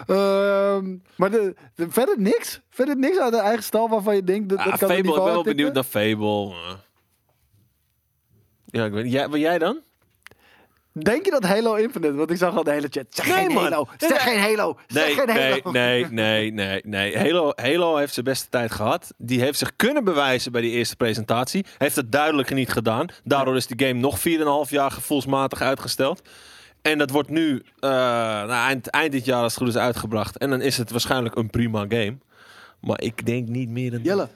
Ehm, 0.08 0.98
maar 1.18 1.32
de, 1.32 1.56
de- 1.76 1.92
verder 1.92 2.16
niks? 2.20 2.62
Verder 2.70 2.98
niks 2.98 3.20
uit 3.20 3.32
de 3.34 3.40
eigen 3.40 3.64
stal 3.64 3.90
waarvan 3.90 4.16
je 4.16 4.24
denkt... 4.24 4.50
Dat, 4.50 4.58
Ah, 4.58 4.66
dat 4.66 4.80
kan 4.80 4.90
Fable, 4.90 5.10
ik 5.10 5.16
ben 5.16 5.24
wel 5.24 5.44
benieuwd 5.44 5.74
naar 5.74 5.84
Fable. 5.84 6.54
Ja, 8.66 8.86
ik 8.86 8.92
weet 8.92 9.04
niet. 9.04 9.14
Jij, 9.14 9.30
wil 9.30 9.40
jij 9.40 9.58
dan? 9.58 9.82
Denk 11.04 11.26
je 11.26 11.32
dat 11.32 11.44
Halo 11.44 11.74
Infinite? 11.74 12.14
Want 12.14 12.32
ik 12.32 12.38
zag 12.38 12.56
al 12.56 12.64
de 12.64 12.72
hele 12.72 12.88
chat. 12.90 13.06
Zeg 13.10 13.26
Nee, 13.28 13.36
geen 13.36 13.54
man. 13.54 13.64
Halo. 13.64 13.88
Zeg 13.98 14.10
nee. 14.10 14.20
geen 14.20 14.40
Halo. 14.40 14.78
Zeg 14.88 15.06
Nee, 15.06 15.16
geen 15.16 15.26
nee, 15.36 15.52
Halo. 15.64 15.72
nee, 15.72 16.06
nee, 16.12 16.52
nee, 16.52 16.82
nee. 16.84 17.18
Halo, 17.18 17.52
Halo 17.56 17.96
heeft 17.98 18.14
zijn 18.14 18.26
beste 18.26 18.50
tijd 18.50 18.72
gehad. 18.72 19.14
Die 19.18 19.40
heeft 19.40 19.58
zich 19.58 19.76
kunnen 19.76 20.04
bewijzen 20.04 20.52
bij 20.52 20.62
die 20.62 20.72
eerste 20.72 20.96
presentatie. 20.96 21.66
Heeft 21.78 21.96
het 21.96 22.12
duidelijk 22.12 22.54
niet 22.54 22.70
gedaan. 22.72 23.08
Daardoor 23.24 23.56
is 23.56 23.68
die 23.68 23.88
game 23.88 24.00
nog 24.00 24.18
4,5 24.20 24.24
jaar 24.70 24.92
gevoelsmatig 24.92 25.62
uitgesteld. 25.62 26.22
En 26.82 26.98
dat 26.98 27.10
wordt 27.10 27.30
nu 27.30 27.64
eh, 27.80 27.90
nou, 27.90 28.50
eind, 28.50 28.88
eind 28.88 29.12
dit 29.12 29.26
jaar 29.26 29.42
als 29.44 29.54
het 29.54 29.62
goed 29.64 29.72
is 29.72 29.78
uitgebracht. 29.82 30.38
En 30.38 30.50
dan 30.50 30.62
is 30.62 30.78
het 30.78 30.92
waarschijnlijk 30.92 31.36
een 31.36 31.50
prima 31.50 31.80
game. 31.90 32.18
Maar 32.82 33.02
ik 33.02 33.26
denk 33.26 33.48
niet 33.48 33.70
meer 33.70 33.92
dan... 33.92 34.02
Jelle. 34.04 34.28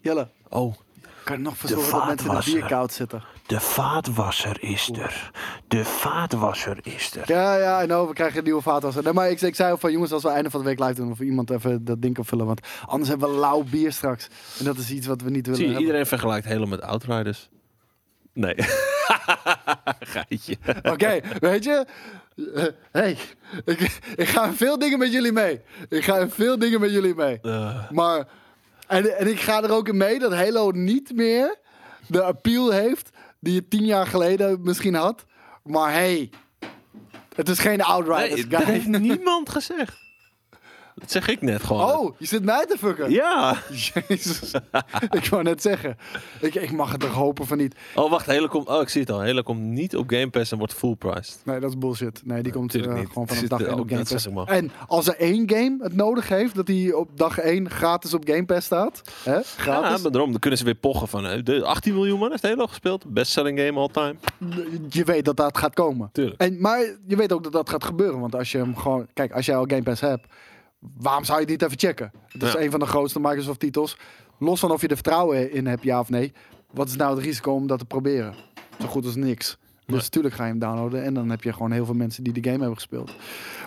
Jelle. 0.00 0.28
Oh, 0.48 0.74
Kan 1.24 1.36
je 1.36 1.42
nog 1.42 1.56
verzorgen 1.56 1.90
dat 1.92 2.06
mensen 2.06 2.10
in 2.10 2.16
de 2.16 2.22
vaatwasser. 2.32 2.52
bier 2.60 2.68
koud 2.68 2.92
zitten? 2.92 3.22
De 3.46 3.60
vaatwasser 3.60 4.56
is 4.62 4.90
er. 4.98 5.30
De 5.68 5.84
vaatwasser 5.84 6.78
is 6.82 7.16
er. 7.16 7.22
Ja, 7.26 7.56
ja, 7.56 7.84
know, 7.84 8.08
we 8.08 8.14
krijgen 8.14 8.38
een 8.38 8.44
nieuwe 8.44 8.62
vaatwasser. 8.62 9.02
Nee, 9.02 9.12
maar 9.12 9.30
ik, 9.30 9.40
ik 9.40 9.54
zei 9.54 9.72
ook 9.72 9.80
van 9.80 9.92
jongens, 9.92 10.12
als 10.12 10.22
we 10.22 10.28
einde 10.28 10.50
van 10.50 10.60
de 10.60 10.66
week 10.66 10.78
live 10.78 10.94
doen, 10.94 11.10
of 11.10 11.20
iemand 11.20 11.50
even 11.50 11.84
dat 11.84 12.02
ding 12.02 12.14
kan 12.14 12.24
vullen. 12.24 12.46
Want 12.46 12.60
anders 12.86 13.08
hebben 13.10 13.30
we 13.30 13.36
lauw 13.36 13.62
bier 13.62 13.92
straks. 13.92 14.28
En 14.58 14.64
dat 14.64 14.76
is 14.76 14.90
iets 14.90 15.06
wat 15.06 15.20
we 15.20 15.30
niet 15.30 15.46
willen 15.46 15.56
zie 15.56 15.66
je, 15.66 15.72
hebben. 15.72 15.80
iedereen 15.80 16.06
vergelijkt 16.06 16.46
Halo 16.46 16.66
met 16.66 16.82
Outriders. 16.82 17.48
Nee. 18.32 18.54
Geitje. 20.00 20.56
Oké, 20.82 21.20
weet 21.40 21.64
je? 21.64 21.86
Hey, 22.92 23.16
ik, 23.64 24.00
ik 24.16 24.28
ga 24.28 24.52
veel 24.52 24.78
dingen 24.78 24.98
met 24.98 25.12
jullie 25.12 25.32
mee. 25.32 25.60
Ik 25.88 26.04
ga 26.04 26.28
veel 26.28 26.58
dingen 26.58 26.80
met 26.80 26.90
jullie 26.90 27.14
mee. 27.14 27.38
Eh, 27.42 27.90
Maar, 27.90 28.28
en, 28.86 29.18
en 29.18 29.26
ik 29.26 29.40
ga 29.40 29.62
er 29.62 29.70
ook 29.70 29.88
in 29.88 29.96
mee 29.96 30.18
dat 30.18 30.32
Halo 30.34 30.70
niet 30.70 31.14
meer 31.14 31.56
de 32.06 32.22
appeal 32.22 32.70
heeft 32.70 33.10
die 33.46 33.54
je 33.54 33.68
tien 33.68 33.84
jaar 33.84 34.06
geleden 34.06 34.60
misschien 34.62 34.94
had. 34.94 35.24
Maar 35.62 35.92
hey, 35.92 36.30
het 37.34 37.48
is 37.48 37.58
geen 37.58 37.82
Outriders, 37.82 38.40
nee, 38.40 38.46
dat 38.46 38.62
guy. 38.62 38.72
heeft 38.72 38.86
niemand 38.86 39.50
gezegd. 39.50 40.05
Dat 40.98 41.10
zeg 41.10 41.28
ik 41.28 41.40
net 41.42 41.62
gewoon. 41.62 41.92
Oh, 41.92 42.14
je 42.18 42.26
zit 42.26 42.44
mij 42.44 42.66
te 42.66 42.76
fucken. 42.78 43.10
Ja. 43.10 43.56
Jezus. 44.08 44.50
ik 45.18 45.26
wou 45.26 45.42
net 45.42 45.62
zeggen. 45.62 45.96
Ik, 46.40 46.54
ik 46.54 46.72
mag 46.72 46.90
het 46.92 47.00
toch 47.00 47.12
hopen 47.12 47.46
van 47.46 47.56
niet. 47.58 47.74
Oh, 47.94 48.10
wacht. 48.10 48.26
Hele 48.26 48.48
komt... 48.48 48.68
Oh, 48.68 48.80
ik 48.80 48.88
zie 48.88 49.00
het 49.00 49.10
al. 49.10 49.20
Hele 49.20 49.42
komt 49.42 49.60
niet 49.60 49.96
op 49.96 50.08
Game 50.10 50.30
Pass 50.30 50.52
en 50.52 50.58
wordt 50.58 50.74
full 50.74 50.94
priced. 50.94 51.38
Nee, 51.44 51.60
dat 51.60 51.70
is 51.70 51.78
bullshit. 51.78 52.20
Nee, 52.24 52.42
die 52.42 52.52
komt 52.52 52.74
eh, 52.74 52.80
niet. 52.94 53.06
gewoon 53.08 53.26
vanaf 53.26 53.40
zit 53.40 53.50
dag 53.50 53.60
er 53.60 53.66
1 53.68 53.78
op 53.78 53.88
Game 53.88 54.04
Pass. 54.04 54.26
En 54.46 54.70
als 54.86 55.06
er 55.08 55.16
één 55.16 55.50
game 55.50 55.76
het 55.80 55.94
nodig 55.94 56.28
heeft 56.28 56.54
dat 56.54 56.68
hij 56.68 56.92
op 56.92 57.08
dag 57.14 57.38
1 57.38 57.70
gratis 57.70 58.14
op 58.14 58.28
Game 58.28 58.44
Pass 58.44 58.66
staat. 58.66 59.02
Hè? 59.22 59.34
Ja, 59.34 59.42
Gratis. 59.56 60.02
maar 60.02 60.12
daarom 60.12 60.30
dan 60.30 60.40
kunnen 60.40 60.58
ze 60.58 60.64
weer 60.64 60.74
pochen 60.74 61.08
van... 61.08 61.26
eh, 61.26 61.42
De 61.44 61.64
18 61.64 61.94
miljoen 61.94 62.18
man 62.18 62.30
heeft 62.30 62.42
Halo 62.42 62.66
gespeeld. 62.66 63.04
Best-selling 63.12 63.58
game 63.60 63.80
all 63.80 63.88
time. 63.88 64.14
je 64.88 65.04
weet 65.04 65.24
dat 65.24 65.36
dat 65.36 65.58
gaat 65.58 65.74
komen. 65.74 66.08
Tuurlijk. 66.12 66.40
En, 66.40 66.60
maar 66.60 66.78
je 67.06 67.16
weet 67.16 67.32
ook 67.32 67.42
dat 67.42 67.52
dat 67.52 67.70
gaat 67.70 67.84
gebeuren. 67.84 68.20
Want 68.20 68.34
als 68.34 68.52
je 68.52 68.58
hem 68.58 68.76
gewoon... 68.76 69.06
Kijk, 69.14 69.32
als 69.32 69.46
jij 69.46 69.56
al 69.56 69.64
Game 69.68 69.82
Pass 69.82 70.00
hebt... 70.00 70.26
Waarom 70.98 71.24
zou 71.24 71.36
je 71.40 71.42
het 71.44 71.52
niet 71.52 71.62
even 71.62 71.78
checken? 71.78 72.12
Het 72.28 72.42
is 72.42 72.54
een 72.54 72.70
van 72.70 72.80
de 72.80 72.86
grootste 72.86 73.20
Microsoft 73.20 73.60
titels. 73.60 73.96
Los 74.38 74.60
van 74.60 74.70
of 74.70 74.80
je 74.80 74.88
er 74.88 74.94
vertrouwen 74.94 75.52
in 75.52 75.66
hebt, 75.66 75.82
ja 75.82 76.00
of 76.00 76.08
nee. 76.08 76.32
Wat 76.70 76.88
is 76.88 76.96
nou 76.96 77.14
het 77.16 77.24
risico 77.24 77.52
om 77.52 77.66
dat 77.66 77.78
te 77.78 77.84
proberen? 77.84 78.34
Zo 78.80 78.86
goed 78.86 79.04
als 79.04 79.14
niks. 79.14 79.46
Dus 79.48 79.94
Nee. 79.94 80.00
natuurlijk 80.04 80.34
ga 80.34 80.44
je 80.44 80.50
hem 80.50 80.58
downloaden. 80.58 81.02
En 81.04 81.14
dan 81.14 81.30
heb 81.30 81.42
je 81.42 81.52
gewoon 81.52 81.72
heel 81.72 81.84
veel 81.84 81.94
mensen 81.94 82.24
die 82.24 82.32
de 82.32 82.42
game 82.42 82.58
hebben 82.58 82.74
gespeeld. 82.76 83.12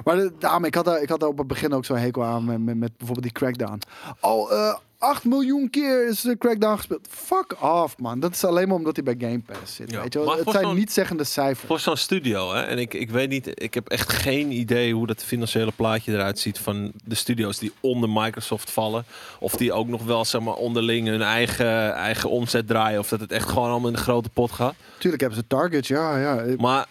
Maar 0.04 0.16
de, 0.16 0.34
daarom, 0.40 0.64
ik 0.66 0.76
had, 0.76 0.86
daar, 0.86 1.02
ik 1.02 1.10
had 1.10 1.20
daar 1.20 1.30
op 1.30 1.38
het 1.38 1.48
begin 1.48 1.74
ook 1.74 1.86
zo'n 1.86 1.98
hekel 1.98 2.24
aan 2.24 2.46
met, 2.46 2.60
met, 2.60 2.78
met 2.78 2.98
bijvoorbeeld 2.98 3.26
die 3.26 3.32
Crackdown. 3.32 3.80
Al 4.20 4.52
eh 4.52 4.76
8 5.00 5.24
miljoen 5.24 5.70
keer 5.70 6.08
is 6.08 6.22
de 6.22 6.38
Crackdown 6.38 6.76
gespeeld. 6.76 7.08
Fuck 7.10 7.56
off, 7.62 7.98
man. 7.98 8.20
Dat 8.20 8.32
is 8.32 8.44
alleen 8.44 8.68
maar 8.68 8.78
omdat 8.78 8.96
hij 8.96 9.16
bij 9.16 9.30
Game 9.30 9.40
Pass 9.40 9.76
zit. 9.76 9.92
Ja, 9.92 10.02
Weet 10.02 10.14
je 10.14 10.20
wel? 10.20 10.38
Het 10.38 10.50
zijn 10.50 10.76
niet 10.76 10.92
zeggende 10.92 11.24
cijfers. 11.24 11.68
Voor 11.68 11.80
zo'n 11.80 11.98
studio, 11.98 12.54
hè. 12.54 12.62
En 12.62 12.78
ik, 12.78 12.94
ik 12.94 13.10
weet 13.10 13.30
niet... 13.30 13.62
Ik 13.64 13.74
heb 13.74 13.90
echt 13.90 14.14
geen 14.14 14.52
idee 14.52 14.94
hoe 14.94 15.08
dat 15.08 15.24
financiële 15.24 15.72
plaatje 15.76 16.14
eruit 16.14 16.40
ziet... 16.40 16.60
van 16.60 16.92
de 17.04 17.16
studio's 17.16 17.58
die 17.58 17.72
onder 17.80 18.10
Microsoft 18.10 18.72
vallen. 18.72 19.06
Of 19.40 19.56
die 19.56 19.74
ook 19.74 19.88
nog 19.88 20.04
wel, 20.04 20.26
zeg 20.26 20.42
maar, 20.42 20.54
onderling 20.54 21.08
hun 21.08 21.22
eigen, 21.22 21.94
eigen 21.94 22.30
omzet 22.30 22.68
draaien. 22.68 23.00
Of 23.00 23.10
dat 23.10 23.20
het 23.20 23.32
echt 23.32 23.50
gewoon 23.50 23.70
allemaal 23.70 23.90
in 23.90 23.96
de 23.96 24.02
grote 24.02 24.30
pot 24.30 24.52
gaat. 24.52 24.76
Tuurlijk 24.98 25.22
hebben 25.22 25.40
ze 25.40 25.48
targets, 25.48 25.88
ja. 25.88 26.18
ja. 26.18 26.56
Maar 26.58 26.88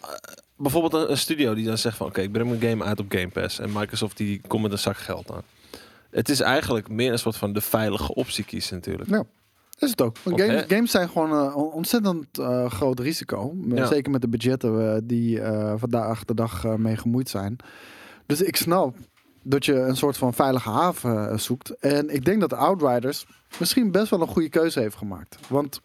eh, 0.00 0.08
bijvoorbeeld 0.56 0.94
een, 0.94 1.10
een 1.10 1.18
studio 1.18 1.54
die 1.54 1.66
dan 1.66 1.78
zegt 1.78 1.96
van... 1.96 2.06
oké, 2.06 2.20
ik 2.20 2.32
breng 2.32 2.48
mijn 2.48 2.70
game 2.70 2.84
uit 2.84 3.00
op 3.00 3.06
Game 3.08 3.28
Pass. 3.28 3.58
En 3.58 3.72
Microsoft 3.72 4.16
die 4.16 4.40
komt 4.46 4.62
met 4.62 4.72
een 4.72 4.78
zak 4.78 4.96
geld 4.96 5.30
aan. 5.30 5.42
Het 6.12 6.28
is 6.28 6.40
eigenlijk 6.40 6.88
meer 6.88 7.12
een 7.12 7.18
soort 7.18 7.36
van 7.36 7.52
de 7.52 7.60
veilige 7.60 8.14
optie 8.14 8.44
kiezen 8.44 8.74
natuurlijk. 8.74 9.10
Ja, 9.10 9.24
is 9.78 9.90
het 9.90 10.02
ook. 10.02 10.16
Want 10.22 10.40
games, 10.40 10.90
zijn 10.90 11.08
gewoon 11.08 11.32
een 11.32 11.54
ontzettend 11.54 12.38
eh, 12.38 12.70
groot 12.70 13.00
risico. 13.00 13.56
Ja. 13.68 13.86
Zeker 13.86 14.10
met 14.10 14.20
de 14.20 14.28
budgetten 14.28 14.94
eh, 14.94 15.00
die 15.04 15.40
eh, 15.40 15.74
vandaag 15.76 16.24
de 16.24 16.34
dag 16.34 16.64
eh, 16.64 16.74
mee 16.74 16.96
gemoeid 16.96 17.28
zijn. 17.28 17.56
Dus 18.26 18.42
ik 18.42 18.56
snap 18.56 18.96
dat 19.42 19.64
je 19.64 19.74
een 19.74 19.96
soort 19.96 20.16
van 20.16 20.34
veilige 20.34 20.70
haven 20.70 21.30
eh, 21.30 21.38
zoekt. 21.38 21.70
En 21.70 22.14
ik 22.14 22.24
denk 22.24 22.40
dat 22.40 22.52
Outriders 22.52 23.26
misschien 23.58 23.90
best 23.90 24.10
wel 24.10 24.20
een 24.20 24.26
goede 24.26 24.48
keuze 24.48 24.80
heeft 24.80 24.96
gemaakt. 24.96 25.38
Want 25.48 25.80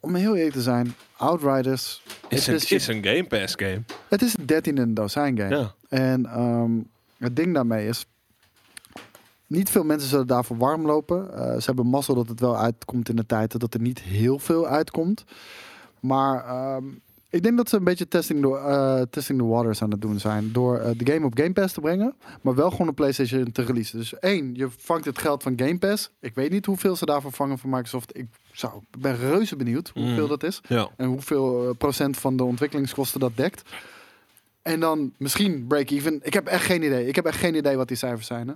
om 0.00 0.14
heel 0.14 0.36
eerlijk 0.36 0.54
te 0.54 0.62
zijn, 0.62 0.94
Outriders... 1.16 2.02
Is 2.28 2.46
het, 2.46 2.48
een, 2.48 2.54
is, 2.54 2.72
is 2.72 2.86
een 2.86 3.04
Game 3.04 3.24
Pass 3.24 3.54
game. 3.56 3.82
het 4.08 4.22
is 4.22 4.38
een 4.38 4.46
13 4.46 4.76
in 4.76 4.82
een 4.82 4.94
dozijn 4.94 5.38
game. 5.38 5.56
Ja. 5.56 5.74
En 5.88 6.26
ehm, 6.26 6.70
het 7.18 7.36
ding 7.36 7.54
daarmee 7.54 7.88
is. 7.88 8.06
Niet 9.48 9.70
veel 9.70 9.84
mensen 9.84 10.08
zullen 10.08 10.26
daarvoor 10.26 10.56
warm 10.56 10.86
lopen. 10.86 11.34
Eh, 11.34 11.52
ze 11.54 11.64
hebben 11.64 11.86
mazzel 11.86 12.14
dat 12.14 12.28
het 12.28 12.40
wel 12.40 12.56
uitkomt 12.56 13.08
in 13.08 13.16
de 13.16 13.26
tijd 13.26 13.60
dat 13.60 13.74
er 13.74 13.80
niet 13.80 14.00
heel 14.00 14.38
veel 14.38 14.66
uitkomt. 14.66 15.24
Maar 16.00 16.44
ehm, 16.44 16.84
ik 17.30 17.42
denk 17.42 17.56
dat 17.56 17.68
ze 17.68 17.76
een 17.76 17.84
beetje 17.84 18.08
testing 18.08 18.42
the, 18.42 18.56
eh, 18.56 19.02
testing 19.10 19.38
the 19.38 19.44
waters 19.44 19.82
aan 19.82 19.90
het 19.90 20.00
doen 20.00 20.18
zijn. 20.18 20.52
Door 20.52 20.78
eh, 20.78 20.90
de 20.96 21.12
game 21.12 21.26
op 21.26 21.38
Game 21.38 21.52
Pass 21.52 21.74
te 21.74 21.80
brengen. 21.80 22.14
Maar 22.42 22.54
wel 22.54 22.70
gewoon 22.70 22.88
een 22.88 22.94
PlayStation 22.94 23.52
te 23.52 23.62
releasen. 23.62 23.98
Dus 23.98 24.18
één, 24.18 24.54
je 24.54 24.68
vangt 24.78 25.04
het 25.04 25.18
geld 25.18 25.42
van 25.42 25.52
Game 25.56 25.78
Pass. 25.78 26.10
Ik 26.20 26.34
weet 26.34 26.50
niet 26.50 26.66
hoeveel 26.66 26.96
ze 26.96 27.06
daarvoor 27.06 27.32
vangen 27.32 27.58
van 27.58 27.70
Microsoft. 27.70 28.16
Ik, 28.16 28.26
zou, 28.52 28.72
ik 28.90 29.00
ben 29.00 29.16
reuze 29.16 29.56
benieuwd 29.56 29.90
hoeveel 29.94 30.22
Mm. 30.22 30.28
dat 30.28 30.42
is. 30.42 30.60
Ja. 30.68 30.88
En 30.96 31.08
hoeveel 31.08 31.74
procent 31.78 32.16
van 32.16 32.36
de 32.36 32.44
ontwikkelingskosten 32.44 33.20
dat 33.20 33.36
dekt. 33.36 33.62
En 34.62 34.80
dan 34.80 35.12
misschien 35.18 35.66
break-even. 35.66 36.20
Ik 36.22 36.34
heb 36.34 36.46
echt 36.46 36.64
geen 36.64 36.82
idee. 36.82 37.06
Ik 37.06 37.16
heb 37.16 37.24
echt 37.24 37.38
geen 37.38 37.54
idee 37.54 37.76
wat 37.76 37.88
die 37.88 37.96
cijfers 37.96 38.26
zijn. 38.26 38.48
Hè? 38.48 38.54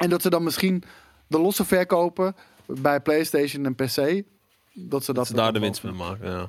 En 0.00 0.10
dat 0.10 0.22
ze 0.22 0.30
dan 0.30 0.42
misschien 0.42 0.82
de 1.26 1.38
losse 1.38 1.64
verkopen 1.64 2.36
bij 2.66 3.00
PlayStation 3.00 3.64
en 3.64 3.74
PC. 3.74 4.22
Dat 4.72 5.04
ze 5.04 5.12
dat, 5.12 5.14
Dat 5.14 5.26
ze 5.26 5.34
daar 5.34 5.52
de 5.52 5.58
winst 5.58 5.82
mee 5.82 5.92
maken, 5.92 6.30
ja. 6.30 6.48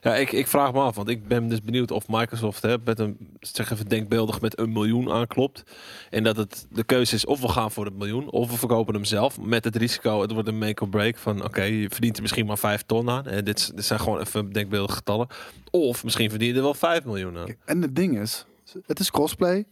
Ja, 0.00 0.16
ik, 0.16 0.32
ik 0.32 0.46
vraag 0.46 0.72
me 0.72 0.80
af, 0.80 0.96
want 0.96 1.08
ik 1.08 1.28
ben 1.28 1.48
dus 1.48 1.62
benieuwd 1.62 1.90
of 1.90 2.08
Microsoft 2.08 2.62
hè, 2.62 2.76
met 2.84 2.98
een, 2.98 3.36
zeg 3.40 3.70
even 3.70 3.88
denkbeeldig, 3.88 4.40
met 4.40 4.58
een 4.58 4.72
miljoen 4.72 5.10
aanklopt. 5.10 5.62
En 6.10 6.24
dat 6.24 6.36
het 6.36 6.66
de 6.70 6.84
keuze 6.84 7.14
is 7.14 7.24
of 7.24 7.40
we 7.40 7.48
gaan 7.48 7.70
voor 7.70 7.84
het 7.84 7.94
miljoen, 7.94 8.30
of 8.30 8.50
we 8.50 8.56
verkopen 8.56 8.94
hem 8.94 9.04
zelf. 9.04 9.40
Met 9.40 9.64
het 9.64 9.76
risico, 9.76 10.20
het 10.20 10.32
wordt 10.32 10.48
een 10.48 10.58
make 10.58 10.82
or 10.82 10.88
break 10.88 11.16
van 11.16 11.44
oké, 11.44 11.62
je 11.62 11.88
verdient 11.90 12.16
er 12.16 12.22
misschien 12.22 12.46
maar 12.46 12.58
5 12.58 12.82
ton 12.82 13.10
aan. 13.10 13.26
Hè, 13.26 13.42
dit, 13.42 13.72
zijn 13.76 14.00
gewoon 14.00 14.20
even 14.20 14.52
denkbeeldige 14.52 14.96
getallen. 14.96 15.26
Of 15.70 16.04
misschien 16.04 16.30
verdien 16.30 16.48
je 16.48 16.54
er 16.54 16.62
wel 16.62 16.74
5 16.74 17.04
miljoen 17.04 17.38
aan. 17.38 17.56
En 17.64 17.82
het 17.82 17.96
ding 17.96 18.20
is, 18.20 18.46
het 18.86 18.98
is 18.98 19.10
crossplay. 19.10 19.64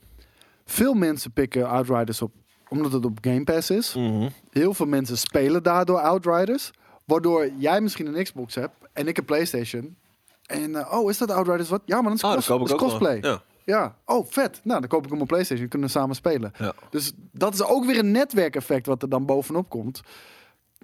Veel 0.65 0.95
mensen 0.95 1.33
pikken 1.33 1.69
Outriders 1.69 2.23
op 2.23 2.33
omdat 2.73 2.93
het 2.93 3.05
op 3.05 3.19
Game 3.21 3.45
Pass 3.45 3.71
is. 3.71 3.95
Mhm. 3.95 4.29
Heel 4.51 4.75
veel 4.75 4.87
mensen 4.87 5.19
spelen 5.19 5.63
daardoor 5.63 6.01
Outriders. 6.01 6.71
Waardoor 7.05 7.51
jij 7.59 7.81
misschien 7.81 8.07
een 8.07 8.25
Xbox 8.25 8.55
hebt 8.55 8.75
en 8.93 9.09
ik 9.09 9.19
een 9.19 9.25
PlayStation. 9.25 9.97
En 10.47 10.77
eh, 10.77 10.93
oh, 11.01 11.11
is 11.11 11.19
dat 11.19 11.31
Outriders 11.31 11.69
wat? 11.69 11.83
Ja, 11.85 11.95
maar 11.95 12.05
dan 12.05 12.13
is, 12.15 12.23
Ah, 12.23 12.31
dat 12.31 12.39
is 12.41 12.47
wel. 12.49 12.65
crossplay. 12.65 13.19
Ja. 13.21 13.43
Ja, 13.65 13.97
oh 14.05 14.27
vet. 14.29 14.61
Nou, 14.65 14.81
dan 14.81 14.89
koop 14.89 15.05
ik 15.05 15.11
hem 15.11 15.21
op 15.21 15.27
PlayStation. 15.29 15.69
Kunnen 15.69 15.89
we 15.89 15.95
samen 15.95 16.17
spelen. 16.17 16.53
Ja. 16.59 16.73
Dus 16.91 17.13
dat 17.33 17.55
is 17.55 17.63
ook 17.63 17.85
weer 17.85 17.99
een 17.99 18.11
netwerkeffect 18.11 18.87
wat 18.87 19.03
er 19.03 19.09
dan 19.09 19.27
bovenop 19.27 19.69
komt. 19.69 20.01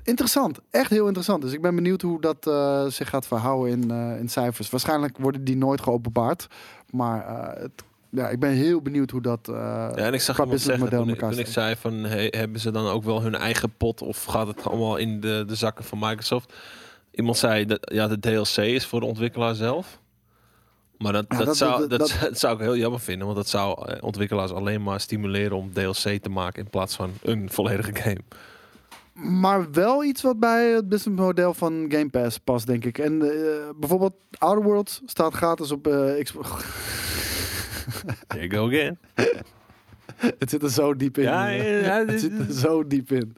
Interessant, 0.02 0.58
echt 0.70 0.90
heel 0.90 1.04
interessant. 1.06 1.42
Dus 1.42 1.52
ik 1.52 1.62
ben 1.62 1.74
benieuwd 1.74 2.02
hoe 2.02 2.20
dat 2.20 2.46
eh, 2.46 2.84
zich 2.86 3.08
gaat 3.08 3.26
verhouden 3.26 3.72
in, 3.82 3.90
eh, 3.90 4.18
in 4.20 4.28
cijfers. 4.28 4.70
Waarschijnlijk 4.70 5.18
worden 5.18 5.44
die 5.44 5.56
nooit 5.56 5.80
geopenbaard. 5.80 6.46
Maar 6.90 7.26
het, 7.58 7.82
ja, 8.10 8.28
ik 8.28 8.38
ben 8.40 8.50
heel 8.50 8.82
benieuwd 8.82 9.10
hoe 9.10 9.20
dat. 9.22 9.48
eh, 9.48 9.54
Ja, 9.54 9.94
en 9.96 10.14
ik 10.14 10.20
zag 10.20 10.36
qua 10.36 10.44
zeggen 10.46 10.48
businessmodel 10.48 10.98
toen, 10.98 11.08
ik- 11.08 11.14
elkaar 11.14 11.30
toen 11.30 11.38
ik 11.38 11.46
steekt. 11.46 11.66
zei 11.66 11.76
van, 11.76 11.94
hey, 12.10 12.32
hebben 12.36 12.60
ze 12.60 12.70
dan 12.70 12.86
ook 12.86 13.04
wel 13.04 13.22
hun 13.22 13.34
eigen 13.34 13.72
pot 13.76 14.02
of 14.02 14.24
gaat 14.24 14.46
het 14.46 14.62
allemaal 14.64 14.96
in 14.96 15.20
de, 15.20 15.44
de 15.46 15.54
zakken 15.54 15.84
van 15.84 15.98
Microsoft? 15.98 16.52
Iemand 17.10 17.36
zei 17.36 17.64
dat 17.64 17.78
ja, 17.92 18.08
de 18.08 18.18
DLC 18.18 18.56
is 18.56 18.86
voor 18.86 19.00
de 19.00 19.06
ontwikkelaar 19.06 19.54
zelf. 19.54 20.00
Maar 20.98 21.12
dat, 21.12 21.24
Ja, 21.28 21.36
dat, 21.36 21.46
dat- 21.46 21.56
zou, 21.56 21.80
dat- 21.80 21.90
dat, 21.90 21.98
dat- 21.98 22.16
dat 22.20 22.38
zou 22.44 22.54
ik 22.54 22.60
heel 22.60 22.76
jammer 22.76 23.00
vinden, 23.00 23.24
want 23.26 23.38
dat 23.38 23.48
zou 23.48 23.88
eh, 23.92 24.02
ontwikkelaars 24.02 24.50
alleen 24.52 24.82
maar 24.82 25.00
stimuleren 25.00 25.56
om 25.56 25.72
DLC 25.72 26.22
te 26.22 26.28
maken 26.30 26.62
in 26.62 26.70
plaats 26.70 26.96
van 26.96 27.10
een 27.22 27.50
volledige 27.50 27.94
game. 27.94 28.20
Maar 29.40 29.70
wel 29.72 30.04
iets 30.04 30.22
wat 30.22 30.38
bij 30.38 30.70
het 30.70 30.88
businessmodel 30.88 31.54
van 31.54 31.84
Game 31.88 32.08
Pass 32.08 32.38
past, 32.38 32.66
denk 32.66 32.84
ik. 32.84 32.98
En 32.98 33.22
eh, 33.22 33.68
bijvoorbeeld 33.76 34.14
Outer 34.38 34.64
Worlds 34.64 35.02
staat 35.06 35.34
gratis 35.34 35.70
op 35.72 35.88
Xbox. 36.22 36.50
There 38.26 38.46
you 38.46 38.50
go 38.50 38.66
again. 38.66 38.98
het 40.38 40.50
zit 40.50 40.62
er 40.62 40.70
zo 40.70 40.94
diep 40.94 41.18
in. 41.18 41.24
Ja, 41.24 41.48
ja, 41.48 42.04
het 42.06 42.20
zit 42.20 42.38
er 42.38 42.52
zo 42.54 42.86
diep 42.86 43.12
in. 43.12 43.36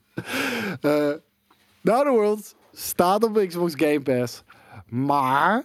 Eh 0.81 1.11
The 1.83 1.93
Outer 1.93 2.13
Worlds 2.13 2.55
staat 2.73 3.25
op 3.25 3.45
Xbox 3.47 3.73
Game 3.77 4.01
Pass. 4.01 4.43
Maar, 4.87 5.65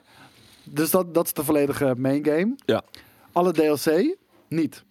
dus 0.63 0.91
dat, 0.91 1.13
dat 1.13 1.25
is 1.25 1.33
de 1.33 1.43
volledige 1.43 1.93
main 1.97 2.25
game. 2.25 2.55
Ja. 2.65 2.81
Alle 3.31 3.51
DLC 3.51 4.15
niet. 4.47 4.83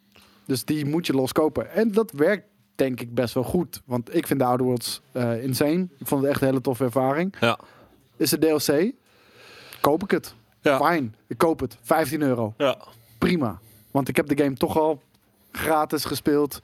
Dus 0.47 0.65
die 0.65 0.87
moet 0.87 1.07
je 1.07 1.13
loskopen. 1.13 1.71
En 1.71 1.93
dat 1.93 2.11
werkt 2.11 2.47
denk 2.75 3.01
ik 3.01 3.15
best 3.15 3.35
wel 3.35 3.43
goed. 3.43 3.83
Want 3.85 4.15
ik 4.15 4.27
vind 4.27 4.41
de 4.41 4.47
Outer 4.47 4.67
Worlds 4.67 5.01
eh, 5.13 5.43
insane. 5.43 5.89
Ik 5.99 6.07
vond 6.07 6.23
het 6.23 6.31
echt 6.31 6.41
een 6.41 6.47
hele 6.47 6.61
toffe 6.61 6.85
ervaring. 6.85 7.35
Ja. 7.41 7.59
Is 8.17 8.31
het 8.31 8.41
DLC? 8.41 8.93
Koop 9.81 10.03
ik 10.03 10.11
het. 10.11 10.35
Ja. 10.61 10.79
Fijn. 10.79 11.15
Ik 11.27 11.39
koop 11.39 11.61
het. 11.61 11.77
15 11.83 12.23
euro. 12.23 12.55
Ja. 12.57 12.79
Prima. 13.19 13.61
Want 13.95 14.09
ik 14.09 14.17
heb 14.17 14.27
de 14.29 14.43
game 14.43 14.55
toch 14.55 14.79
al 14.79 15.03
gratis 15.53 16.05
gespeeld. 16.05 16.61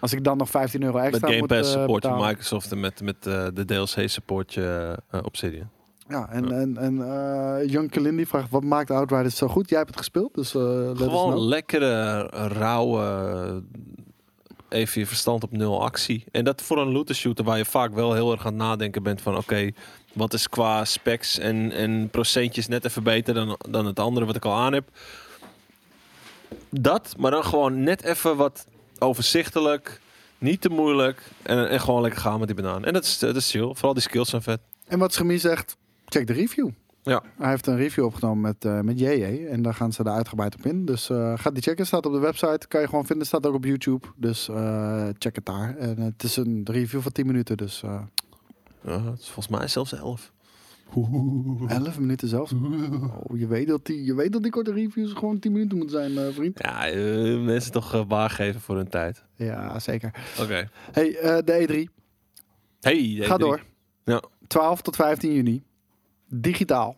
Als 0.00 0.12
ik 0.12 0.24
dan 0.24 0.36
nog 0.36 0.50
15 0.50 0.82
euro 0.82 0.96
Met 0.96 1.06
extra 1.06 1.26
Game 1.26 1.38
moet 1.38 1.48
Pass 1.48 1.74
eh, 1.74 1.80
support 1.80 2.02
je 2.02 2.08
betalen. 2.08 2.28
Microsoft 2.28 2.72
en 2.72 2.80
met, 2.80 3.02
met 3.02 3.26
eh, 3.26 3.46
de 3.54 3.64
DLC 3.64 4.08
support 4.08 4.54
je 4.54 4.98
eh, 5.10 5.20
Obsidian. 5.24 5.70
Ja, 6.08 6.28
en, 6.30 6.52
en, 6.52 6.76
en 6.76 7.00
eh 7.00 7.70
Jan 7.70 7.88
Kalindi 7.88 8.26
vraagt, 8.26 8.50
wat 8.50 8.64
maakt 8.64 8.90
Outriders 8.90 9.36
zo 9.36 9.48
goed? 9.48 9.68
Jij 9.68 9.78
hebt 9.78 9.90
het 9.90 9.98
gespeeld, 9.98 10.34
dus 10.34 10.50
Gewoon 10.50 11.38
lekkere, 11.38 12.20
rauwe, 12.48 13.62
even 14.68 15.00
je 15.00 15.06
verstand 15.06 15.42
op 15.42 15.52
nul 15.52 15.82
actie. 15.82 16.24
En 16.30 16.44
dat 16.44 16.62
voor 16.62 16.78
een 16.78 16.92
looter 16.92 17.14
shooter 17.14 17.44
waar 17.44 17.58
je 17.58 17.64
vaak 17.64 17.94
wel 17.94 18.14
heel 18.14 18.32
erg 18.32 18.46
aan 18.46 18.52
het 18.52 18.62
nadenken 18.62 19.02
bent 19.02 19.20
van 19.20 19.36
oké, 19.36 19.70
wat 20.12 20.32
is 20.32 20.48
qua 20.48 20.84
specs 20.84 21.38
en, 21.38 21.72
en 21.72 22.08
procentjes 22.10 22.68
net 22.68 22.84
even 22.84 23.02
beter 23.02 23.34
dan, 23.34 23.58
dan 23.70 23.86
het 23.86 23.98
andere 23.98 24.26
wat 24.26 24.36
ik 24.36 24.44
al 24.44 24.54
aan 24.54 24.72
heb. 24.72 24.88
Dat, 26.70 27.14
maar 27.18 27.30
dan 27.30 27.44
gewoon 27.44 27.82
net 27.82 28.02
even 28.02 28.36
wat 28.36 28.66
overzichtelijk, 28.98 30.00
niet 30.38 30.60
te 30.60 30.68
moeilijk 30.68 31.22
en, 31.42 31.68
en 31.68 31.80
gewoon 31.80 32.02
lekker 32.02 32.20
gaan 32.20 32.38
met 32.38 32.48
die 32.48 32.56
banaan. 32.56 32.84
En 32.84 32.92
dat 32.92 33.04
is, 33.04 33.18
dat 33.18 33.36
is 33.36 33.50
chill, 33.50 33.74
vooral 33.74 33.94
die 33.94 34.02
skills 34.02 34.28
zijn 34.30 34.42
vet. 34.42 34.60
En 34.86 34.98
wat 34.98 35.12
Schemie 35.12 35.38
zegt, 35.38 35.76
check 36.04 36.26
de 36.26 36.32
review. 36.32 36.68
Ja. 37.02 37.22
Hij 37.38 37.50
heeft 37.50 37.66
een 37.66 37.76
review 37.76 38.04
opgenomen 38.04 38.40
met, 38.40 38.64
eh 38.64 38.80
met 38.80 38.98
JJ 38.98 39.46
en 39.50 39.62
daar 39.62 39.74
gaan 39.74 39.92
ze 39.92 40.02
er 40.02 40.10
uitgebreid 40.10 40.54
op 40.54 40.66
in. 40.66 40.84
Dus 40.84 41.10
eh 41.10 41.32
ga 41.38 41.50
die 41.50 41.62
checken, 41.62 41.86
staat 41.86 42.06
op 42.06 42.12
de 42.12 42.18
website, 42.18 42.68
kan 42.68 42.80
je 42.80 42.88
gewoon 42.88 43.06
vinden, 43.06 43.26
staat 43.26 43.46
ook 43.46 43.54
op 43.54 43.64
YouTube. 43.64 44.06
Dus 44.16 44.48
eh, 44.48 45.08
check 45.18 45.34
het 45.34 45.46
daar. 45.46 45.76
En 45.76 46.00
het 46.00 46.22
is 46.22 46.36
een 46.36 46.60
review 46.64 47.00
van 47.00 47.12
10 47.12 47.26
minuten, 47.26 47.56
dus 47.56 47.80
Ja, 47.80 49.10
het 49.10 49.20
is 49.20 49.30
volgens 49.30 49.58
mij 49.58 49.68
zelfs 49.68 49.92
11. 49.92 50.32
11 51.68 51.98
minuten 51.98 52.28
zelfs. 52.28 52.52
Oh, 52.52 53.38
je, 53.38 53.46
weet 53.46 53.66
dat 53.66 53.86
die, 53.86 54.04
je 54.04 54.14
weet 54.14 54.32
dat 54.32 54.42
die 54.42 54.50
korte 54.50 54.72
reviews 54.72 55.12
gewoon 55.12 55.38
10 55.38 55.52
minuten 55.52 55.76
moeten 55.76 55.96
zijn, 55.98 56.18
eh, 56.18 56.34
vriend. 56.34 56.58
Ja, 56.62 56.86
eh, 56.86 57.40
mensen 57.44 57.72
toch 57.72 57.94
uh, 57.94 58.02
waargeven 58.08 58.60
voor 58.60 58.76
hun 58.76 58.88
tijd. 58.88 59.24
Ja, 59.34 59.78
zeker. 59.78 60.14
Oké. 60.40 60.68
Hey, 60.92 61.10
de 61.44 61.66
E3. 61.66 62.02
Hey, 62.80 63.16
Ga 63.20 63.36
D3. 63.36 63.38
door. 63.38 63.62
Ja. 64.04 64.22
12 64.46 64.82
tot 64.82 64.96
15 64.96 65.32
juni. 65.32 65.62
Digitaal. 66.28 66.96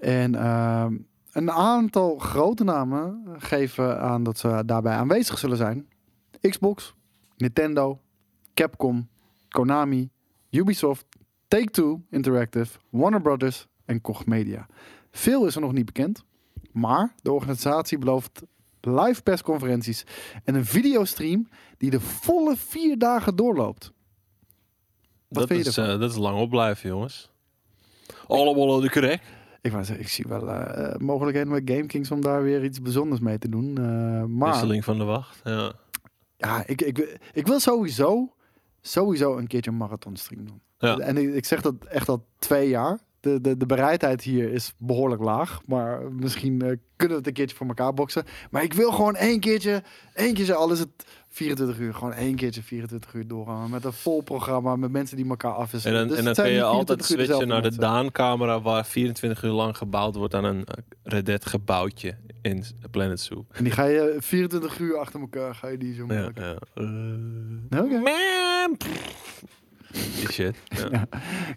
En 0.00 0.34
ehm, 0.34 0.96
een 1.32 1.50
aantal 1.50 2.18
grote 2.18 2.64
namen 2.64 3.24
geven 3.38 4.00
aan 4.00 4.22
dat 4.22 4.38
ze 4.38 4.62
daarbij 4.66 4.94
aanwezig 4.94 5.38
zullen 5.38 5.56
zijn. 5.56 5.88
Xbox, 6.40 6.94
Nintendo, 7.36 8.00
Capcom, 8.54 9.08
Konami, 9.48 10.10
Ubisoft, 10.50 11.06
Take-Two 11.48 12.00
Interactive, 12.10 12.78
Warner 12.90 13.20
Brothers 13.20 13.66
en 13.84 14.00
Koch 14.00 14.26
Media. 14.26 14.66
Veel 15.10 15.46
is 15.46 15.54
er 15.54 15.60
nog 15.60 15.72
niet 15.72 15.84
bekend, 15.86 16.24
maar 16.72 17.14
de 17.22 17.32
organisatie 17.32 17.98
belooft 17.98 18.42
live 18.80 19.22
persconferenties 19.22 20.04
en 20.44 20.54
een 20.54 20.64
videostream 20.64 21.48
die 21.78 21.90
de 21.90 22.00
volle 22.00 22.56
vier 22.56 22.98
dagen 22.98 23.36
doorloopt. 23.36 23.92
Wat 25.28 25.48
Dat 25.48 25.58
is, 25.58 25.76
eh, 25.76 25.86
dat 25.86 26.10
is 26.10 26.16
lang 26.16 26.38
opblijven, 26.38 26.88
jongens. 26.88 27.30
Allemaal 28.26 28.80
de 28.80 28.90
correct. 28.90 29.24
Ik, 29.60 29.72
zeggen, 29.72 30.00
ik 30.00 30.08
zie 30.08 30.24
wel 30.28 30.48
eh, 30.50 30.96
mogelijkheden 30.98 31.52
met 31.52 31.62
GameKings 31.64 32.10
om 32.10 32.20
daar 32.20 32.42
weer 32.42 32.64
iets 32.64 32.82
bijzonders 32.82 33.20
mee 33.20 33.38
te 33.38 33.48
doen. 33.48 33.76
eh, 33.78 34.24
maar 34.24 34.50
Wisseling 34.50 34.84
van 34.84 34.98
de 34.98 35.04
wacht. 35.04 35.40
Ja. 35.44 35.72
ja, 36.36 36.66
ik, 36.66 36.82
ik, 36.82 37.18
ik 37.32 37.46
wil 37.46 37.60
sowieso, 37.60 38.34
sowieso 38.86 39.36
een 39.36 39.46
keertje 39.46 39.70
een 39.70 39.76
marathon 39.76 40.16
stream 40.16 40.44
doen. 40.44 40.60
Ja. 40.78 40.98
En 40.98 41.16
ik, 41.16 41.34
ik 41.34 41.44
zeg 41.44 41.60
dat 41.62 41.74
echt 41.84 42.08
al 42.08 42.26
twee 42.38 42.68
jaar. 42.68 42.98
De, 43.20 43.40
de, 43.40 43.56
de 43.56 43.66
bereidheid 43.66 44.22
hier 44.22 44.52
is 44.52 44.74
behoorlijk 44.78 45.22
laag. 45.22 45.60
Maar 45.66 46.12
misschien 46.12 46.62
eh, 46.62 46.76
kunnen 46.96 47.16
we 47.16 47.22
het 47.22 47.26
een 47.26 47.32
keertje 47.32 47.56
voor 47.56 47.66
elkaar 47.66 47.94
boksen. 47.94 48.24
Maar 48.50 48.62
ik 48.62 48.72
wil 48.72 48.92
gewoon 48.92 49.16
één 49.16 49.40
keertje, 49.40 49.82
één 50.14 50.34
keertje, 50.34 50.54
al 50.54 50.72
is 50.72 50.78
het 50.78 51.06
24 51.36 51.78
uur, 51.78 51.94
gewoon 51.94 52.12
één 52.12 52.34
keertje 52.34 52.62
24 52.62 53.12
uur 53.14 53.26
doorgaan. 53.26 53.70
Met 53.70 53.84
een 53.84 53.92
vol 53.92 54.20
programma, 54.20 54.76
met 54.76 54.90
mensen 54.90 55.16
die 55.16 55.28
elkaar 55.28 55.50
En 55.54 55.56
afwisselen. 55.56 55.98
dan, 55.98 56.08
Dus 56.08 56.18
en 56.18 56.24
dan 56.24 56.34
kun 56.34 56.48
je 56.50 56.62
altijd 56.62 57.06
24 57.06 57.18
uur 57.18 57.24
switchen 57.26 57.48
naar 57.48 57.70
de. 57.70 57.76
Daan-camera 57.78 58.60
waar 58.60 58.86
24 58.86 59.42
uur 59.42 59.50
lang 59.50 59.76
gebouwd 59.76 60.14
wordt 60.16 60.34
aan 60.34 60.44
een 60.44 60.64
eh, 60.64 60.82
Red 61.02 61.26
Dead 61.26 61.46
gebouwtje 61.46 62.16
in 62.42 62.64
Planet 62.90 63.20
Zoo. 63.20 63.46
En 63.52 63.64
die 63.64 63.72
ga 63.72 63.84
je 63.84 64.16
24 64.18 64.78
uur 64.78 64.96
achter 64.98 65.20
elkaar, 65.20 65.54
ga 65.54 65.68
je 65.68 65.78
die 65.78 65.94
zo 65.94 66.04
Ja, 66.08 66.20
maken. 66.20 66.44
ja. 66.44 66.56
Eh, 67.70 67.82
Oké. 67.84 67.98
Man! 67.98 68.76
Die 69.92 70.30
shit. 70.32 70.56
Ja. 70.90 71.06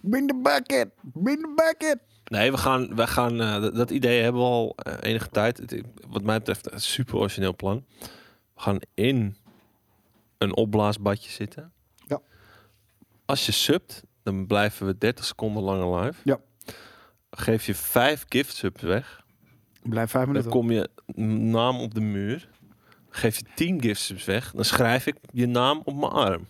Bin 0.01 0.27
the 0.27 0.39
bucket! 0.43 0.89
Bin 1.01 1.37
the 1.37 1.53
bucket! 1.55 1.97
Nee, 2.25 2.51
we 2.51 2.57
gaan, 2.57 2.95
we 2.95 3.07
gaan 3.07 3.41
eh, 3.41 3.61
dat, 3.61 3.75
dat 3.75 3.89
idee 3.91 4.21
hebben 4.21 4.41
we 4.41 4.47
al 4.47 4.73
eh, 4.77 4.93
enige 5.01 5.29
tijd. 5.29 5.57
Het- 5.57 5.81
wat 6.09 6.23
mij 6.23 6.37
betreft 6.37 6.71
een 6.71 6.81
super 6.81 7.15
origineel 7.15 7.55
plan. 7.55 7.85
We 8.55 8.61
gaan 8.65 8.79
in 8.93 9.35
een 10.39 10.55
opblaasbadje 10.55 11.29
zitten. 11.31 11.71
Ja. 12.07 12.19
Als 13.25 13.45
je 13.45 13.51
subt, 13.51 14.03
dan 14.23 14.47
blijven 14.47 14.85
we 14.85 14.97
30 14.97 15.25
seconden 15.25 15.63
langer 15.63 15.99
live. 15.99 16.21
Ja. 16.23 16.39
Geef 17.31 17.65
je 17.65 17.75
vijf 17.75 18.25
gift 18.29 18.55
subs 18.55 18.81
weg. 18.81 19.23
Blijf 19.83 20.09
vijf 20.09 20.23
Dan 20.23 20.33
minuten. 20.33 20.51
kom 20.51 20.71
je 20.71 20.89
naam 21.51 21.79
op 21.79 21.93
de 21.93 22.01
muur. 22.01 22.49
Geef 23.09 23.37
je 23.37 23.45
10 23.55 23.81
gift 23.81 24.01
subs 24.01 24.25
weg. 24.25 24.51
Dan 24.51 24.65
schrijf 24.65 25.07
ik 25.07 25.15
je 25.31 25.45
naam 25.47 25.81
op 25.85 25.95
mijn 25.95 26.11
arm. 26.11 26.47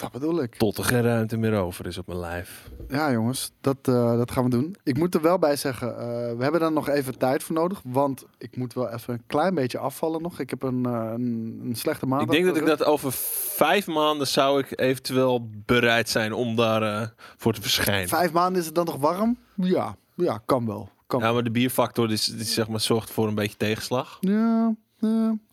Dat 0.00 0.12
bedoel 0.12 0.42
ik. 0.42 0.54
Tot 0.54 0.78
er 0.78 0.84
geen 0.84 1.02
ruimte 1.02 1.36
meer 1.36 1.54
over 1.54 1.86
is 1.86 1.98
op 1.98 2.06
mijn 2.06 2.18
lijf. 2.18 2.70
Ja, 2.88 3.12
jongens, 3.12 3.52
dat, 3.60 3.76
eh, 3.82 4.16
dat 4.16 4.30
gaan 4.30 4.44
we 4.44 4.50
doen. 4.50 4.76
Ik 4.82 4.98
moet 4.98 5.14
er 5.14 5.20
wel 5.20 5.38
bij 5.38 5.56
zeggen, 5.56 5.98
eh, 5.98 6.06
we 6.36 6.42
hebben 6.42 6.60
daar 6.60 6.72
nog 6.72 6.88
even 6.88 7.18
tijd 7.18 7.42
voor 7.42 7.54
nodig. 7.54 7.80
Want 7.84 8.26
ik 8.38 8.56
moet 8.56 8.74
wel 8.74 8.92
even 8.92 9.14
een 9.14 9.22
klein 9.26 9.54
beetje 9.54 9.78
afvallen 9.78 10.22
nog. 10.22 10.40
Ik 10.40 10.50
heb 10.50 10.62
een, 10.62 10.86
eh, 10.86 10.92
een, 10.92 11.60
een 11.64 11.74
slechte 11.74 12.06
maand. 12.06 12.22
Ik 12.22 12.30
denk 12.30 12.44
dat 12.44 12.56
ik 12.56 12.66
dat 12.66 12.84
over 12.84 13.12
vijf 13.12 13.86
maanden 13.86 14.26
zou 14.26 14.60
ik 14.60 14.80
eventueel 14.80 15.48
bereid 15.66 16.08
zijn 16.08 16.32
om 16.32 16.56
daar 16.56 17.14
voor 17.36 17.52
te 17.52 17.62
verschijnen. 17.62 18.08
Vijf 18.08 18.32
maanden 18.32 18.60
is 18.60 18.66
het 18.66 18.74
dan 18.74 18.84
nog 18.84 18.96
warm? 18.96 19.38
Ja, 19.54 19.96
ja 20.14 20.42
kan 20.46 20.66
wel. 20.66 20.88
Kan 21.06 21.20
Ja, 21.20 21.32
maar 21.32 21.44
de 21.44 21.50
bierfactor 21.50 22.08
die, 22.08 22.18
die 22.36 22.44
zeg 22.44 22.68
maar, 22.68 22.80
zorgt 22.80 23.10
voor 23.10 23.28
een 23.28 23.34
beetje 23.34 23.56
tegenslag. 23.56 24.16
Ja. 24.20 24.74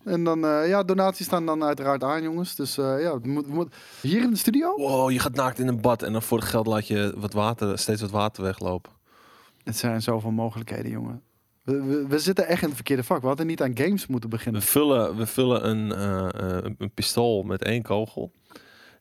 En 0.04 0.24
dan, 0.24 0.44
eh, 0.46 0.68
ja, 0.68 0.82
donaties 0.82 1.26
staan 1.26 1.46
dan 1.46 1.64
uiteraard 1.64 2.02
aan, 2.04 2.22
jongens. 2.22 2.54
Dus 2.54 2.78
eh, 2.78 3.00
ja, 3.00 3.18
moet, 3.22 3.46
moet- 3.46 3.74
hier 4.00 4.22
in 4.22 4.30
de 4.30 4.36
studio? 4.36 4.74
Wow, 4.76 5.10
je 5.10 5.18
gaat 5.18 5.34
naakt 5.34 5.58
in 5.58 5.68
een 5.68 5.80
bad 5.80 6.02
en 6.02 6.12
dan 6.12 6.22
voor 6.22 6.38
het 6.38 6.48
geld 6.48 6.66
laat 6.66 6.86
je 6.86 7.14
wat 7.16 7.32
water, 7.32 7.78
steeds 7.78 8.00
wat 8.00 8.10
water 8.10 8.42
weglopen. 8.42 8.92
Het 9.64 9.76
zijn 9.76 10.02
zoveel 10.02 10.30
mogelijkheden, 10.30 10.90
jongen. 10.90 11.22
We, 11.62 11.82
we, 11.82 12.06
we 12.06 12.18
zitten 12.18 12.46
echt 12.46 12.60
in 12.60 12.66
het 12.66 12.76
verkeerde 12.76 13.04
vak. 13.04 13.20
We 13.20 13.26
hadden 13.26 13.46
niet 13.46 13.62
aan 13.62 13.76
games 13.78 14.06
moeten 14.06 14.30
beginnen. 14.30 14.60
We 14.60 14.66
vullen, 14.66 15.16
we 15.16 15.26
vullen 15.26 15.68
een, 15.68 15.92
eh, 15.92 16.56
eh, 16.58 16.64
een 16.78 16.90
pistool 16.94 17.42
met 17.42 17.62
één 17.62 17.82
kogel. 17.82 18.32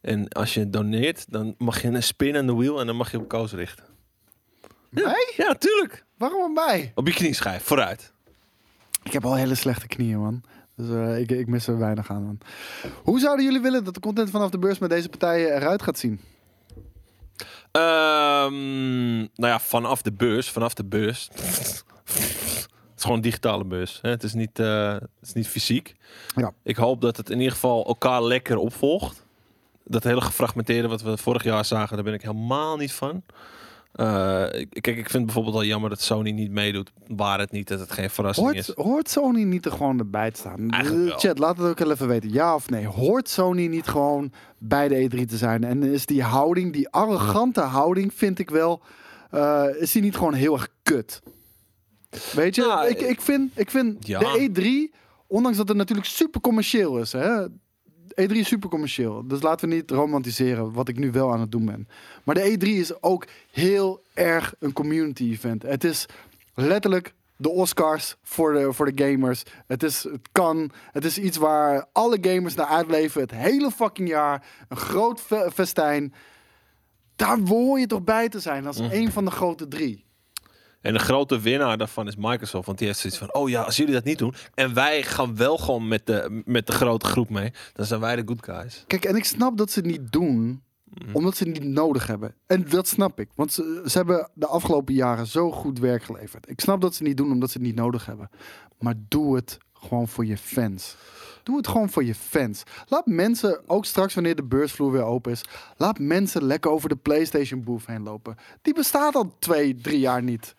En 0.01 0.27
als 0.27 0.53
je 0.53 0.69
doneert, 0.69 1.31
dan 1.31 1.55
mag 1.57 1.81
je 1.81 1.87
een 1.87 2.03
spin 2.03 2.35
aan 2.37 2.45
de 2.45 2.55
wheel 2.55 2.79
en 2.79 2.85
dan 2.85 2.95
mag 2.95 3.11
je 3.11 3.17
op 3.19 3.27
koos 3.27 3.51
richten. 3.53 3.85
Mij? 4.89 5.33
Ja, 5.37 5.53
tuurlijk. 5.53 6.05
Waarom 6.17 6.43
op 6.43 6.53
mij? 6.65 6.91
Op 6.95 7.07
je 7.07 7.13
knieschijf, 7.13 7.63
vooruit. 7.63 8.13
Ik 9.05 9.13
heb 9.13 9.25
al 9.25 9.35
hele 9.35 9.55
slechte 9.55 9.87
knieën, 9.87 10.19
man. 10.19 10.43
Dus 10.75 10.89
eh, 10.89 11.19
ik, 11.19 11.31
ik 11.31 11.47
mis 11.47 11.67
er 11.67 11.77
weinig 11.77 12.09
aan, 12.09 12.23
man. 12.23 12.37
Hoe 13.03 13.19
zouden 13.19 13.45
jullie 13.45 13.61
willen 13.61 13.83
dat 13.83 13.93
de 13.93 13.99
content 13.99 14.29
vanaf 14.29 14.49
de 14.49 14.59
beurs 14.59 14.79
met 14.79 14.89
deze 14.89 15.09
partijen 15.09 15.55
eruit 15.55 15.81
gaat 15.81 15.97
zien? 15.97 16.19
Ehm, 17.71 19.17
nou 19.17 19.27
ja, 19.35 19.59
vanaf 19.59 20.01
de 20.01 20.11
beurs, 20.11 20.49
vanaf 20.49 20.73
de 20.73 20.83
beurs. 20.83 21.29
het 21.33 21.83
is 22.95 23.01
gewoon 23.01 23.15
een 23.17 23.23
digitale 23.23 23.65
beurs. 23.65 23.99
Hè? 24.01 24.09
Het, 24.09 24.23
is 24.23 24.33
niet, 24.33 24.59
eh, 24.59 24.93
het 24.93 25.09
is 25.21 25.33
niet 25.33 25.47
fysiek. 25.47 25.95
Ja. 26.35 26.51
Ik 26.63 26.75
hoop 26.75 27.01
dat 27.01 27.17
het 27.17 27.29
in 27.29 27.37
ieder 27.37 27.53
geval 27.53 27.85
elkaar 27.85 28.23
lekker 28.23 28.57
opvolgt. 28.57 29.25
Dat 29.83 30.03
hele 30.03 30.21
gefragmenteerde 30.21 30.87
wat 30.87 31.01
we 31.01 31.17
vorig 31.17 31.43
jaar 31.43 31.65
zagen, 31.65 31.95
daar 31.95 32.05
ben 32.05 32.13
ik 32.13 32.21
helemaal 32.21 32.77
niet 32.77 32.93
van. 32.93 33.23
Eh, 33.95 34.45
ik- 34.51 34.81
kijk, 34.81 34.97
ik 34.97 35.09
vind 35.09 35.25
bijvoorbeeld 35.25 35.55
al 35.55 35.63
jammer 35.63 35.89
dat 35.89 36.01
Sony 36.01 36.31
niet 36.31 36.51
meedoet. 36.51 36.91
Waar 37.07 37.39
het 37.39 37.51
niet 37.51 37.67
dat 37.67 37.79
het 37.79 37.91
geen 37.91 38.09
verrassing 38.09 38.45
Hoort, 38.47 38.57
is. 38.67 38.71
hoort 38.75 39.09
Sony 39.09 39.43
niet 39.43 39.65
er 39.65 39.71
gewoon 39.71 39.99
erbij 39.99 40.31
te 40.31 40.39
staan? 40.39 40.69
Eh. 40.69 41.17
Chat, 41.17 41.39
laat 41.39 41.57
het 41.57 41.67
ook 41.67 41.79
wel 41.79 41.91
even 41.91 42.07
weten. 42.07 42.31
Ja 42.31 42.55
of 42.55 42.69
nee? 42.69 42.87
Hoort 42.87 43.29
Sony 43.29 43.67
niet 43.67 43.87
gewoon 43.87 44.31
bij 44.57 44.87
de 44.87 44.95
E3 45.09 45.25
te 45.25 45.37
zijn? 45.37 45.63
En 45.63 45.83
is 45.83 46.05
die 46.05 46.23
houding, 46.23 46.73
die 46.73 46.89
arrogante 46.89 47.61
houding, 47.61 48.13
vind 48.13 48.39
ik 48.39 48.49
wel... 48.49 48.81
eh, 49.31 49.65
is 49.79 49.91
die 49.91 50.01
niet 50.01 50.15
gewoon 50.15 50.33
heel 50.33 50.53
erg 50.53 50.67
kut? 50.83 51.21
Weet 52.33 52.55
je, 52.55 52.61
Nou, 52.61 52.87
ik, 52.87 53.01
ik 53.01 53.21
vind, 53.21 53.51
ik 53.55 53.69
vind 53.71 54.07
ja. 54.07 54.19
de 54.19 54.49
E3, 54.91 54.95
ondanks 55.27 55.57
dat 55.57 55.67
het 55.67 55.77
natuurlijk 55.77 56.07
super 56.07 56.41
commercieel 56.41 56.97
is... 56.97 57.11
Hè, 57.11 57.45
E3 58.21 58.31
is 58.31 58.47
super 58.47 58.69
commercieel. 58.69 59.27
Dus 59.27 59.41
laten 59.41 59.69
we 59.69 59.75
niet 59.75 59.91
romantiseren 59.91 60.73
wat 60.73 60.87
ik 60.87 60.97
nu 60.97 61.11
wel 61.11 61.31
aan 61.33 61.39
het 61.39 61.51
doen 61.51 61.65
ben. 61.65 61.87
Maar 62.23 62.35
de 62.35 62.51
E3 62.59 62.67
is 62.67 63.01
ook 63.01 63.27
heel 63.51 64.01
erg 64.13 64.53
een 64.59 64.73
community 64.73 65.23
event. 65.23 65.61
Het 65.63 65.83
is 65.83 66.05
letterlijk 66.53 67.13
de 67.37 67.49
Oscars 67.49 68.15
voor 68.23 68.53
de, 68.53 68.73
voor 68.73 68.95
de 68.95 69.03
gamers. 69.05 69.43
Het, 69.67 69.83
is, 69.83 70.03
het 70.03 70.29
kan. 70.31 70.71
Het 70.91 71.05
is 71.05 71.17
iets 71.17 71.37
waar 71.37 71.85
alle 71.91 72.17
gamers 72.21 72.55
naar 72.55 72.65
uitleven. 72.65 73.21
Het 73.21 73.31
hele 73.31 73.71
fucking 73.71 74.07
jaar. 74.07 74.45
Een 74.69 74.77
groot 74.77 75.21
fe- 75.21 75.51
festijn. 75.53 76.13
Daar 77.15 77.39
hoor 77.39 77.79
je 77.79 77.87
toch 77.87 78.03
bij 78.03 78.29
te 78.29 78.39
zijn 78.39 78.67
als 78.67 78.77
een 78.79 79.11
van 79.11 79.25
de 79.25 79.31
grote 79.31 79.67
drie. 79.67 80.05
En 80.85 80.93
de 80.93 80.99
grote 80.99 81.39
winnaar 81.39 81.77
daarvan 81.77 82.07
is 82.07 82.15
Microsoft. 82.15 82.65
Want 82.65 82.77
die 82.77 82.87
heeft 82.87 82.99
zoiets 82.99 83.19
van: 83.19 83.33
oh 83.33 83.49
ja, 83.49 83.61
als 83.61 83.75
jullie 83.75 83.93
dat 83.93 84.03
niet 84.03 84.17
doen. 84.17 84.33
En 84.53 84.73
wij 84.73 85.03
gaan 85.03 85.35
wel 85.35 85.57
gewoon 85.57 85.87
met 85.87 86.05
de, 86.05 86.41
met 86.45 86.67
de 86.67 86.73
grote 86.73 87.05
groep 87.05 87.29
mee. 87.29 87.53
Dan 87.73 87.85
zijn 87.85 87.99
wij 87.99 88.15
de 88.15 88.23
good 88.25 88.43
guys. 88.43 88.83
Kijk, 88.87 89.05
en 89.05 89.15
ik 89.15 89.25
snap 89.25 89.57
dat 89.57 89.71
ze 89.71 89.79
het 89.79 89.87
niet 89.87 90.11
doen, 90.11 90.63
omdat 91.11 91.37
ze 91.37 91.43
het 91.43 91.59
niet 91.59 91.71
nodig 91.71 92.07
hebben. 92.07 92.35
En 92.47 92.65
dat 92.69 92.87
snap 92.87 93.19
ik, 93.19 93.29
want 93.35 93.53
ze, 93.53 93.83
ze 93.85 93.97
hebben 93.97 94.29
de 94.33 94.47
afgelopen 94.47 94.93
jaren 94.93 95.27
zo 95.27 95.51
goed 95.51 95.79
werk 95.79 96.03
geleverd. 96.03 96.49
Ik 96.49 96.61
snap 96.61 96.81
dat 96.81 96.91
ze 96.95 96.97
het 96.97 97.07
niet 97.07 97.17
doen 97.17 97.31
omdat 97.31 97.51
ze 97.51 97.57
het 97.57 97.67
niet 97.67 97.75
nodig 97.75 98.05
hebben. 98.05 98.29
Maar 98.79 98.95
doe 99.07 99.35
het 99.35 99.57
gewoon 99.73 100.07
voor 100.07 100.25
je 100.25 100.37
fans. 100.37 100.95
Doe 101.43 101.57
het 101.57 101.67
gewoon 101.67 101.89
voor 101.89 102.03
je 102.03 102.15
fans. 102.15 102.63
Laat 102.87 103.05
mensen, 103.05 103.61
ook 103.69 103.85
straks 103.85 104.13
wanneer 104.13 104.35
de 104.35 104.43
beursvloer 104.43 104.91
weer 104.91 105.03
open 105.03 105.31
is, 105.31 105.43
laat 105.77 105.99
mensen 105.99 106.43
lekker 106.43 106.71
over 106.71 106.89
de 106.89 106.95
PlayStation 106.95 107.63
booth 107.63 107.85
heen 107.85 108.03
lopen. 108.03 108.35
Die 108.61 108.73
bestaat 108.73 109.15
al 109.15 109.35
twee, 109.39 109.75
drie 109.75 109.99
jaar 109.99 110.23
niet. 110.23 110.55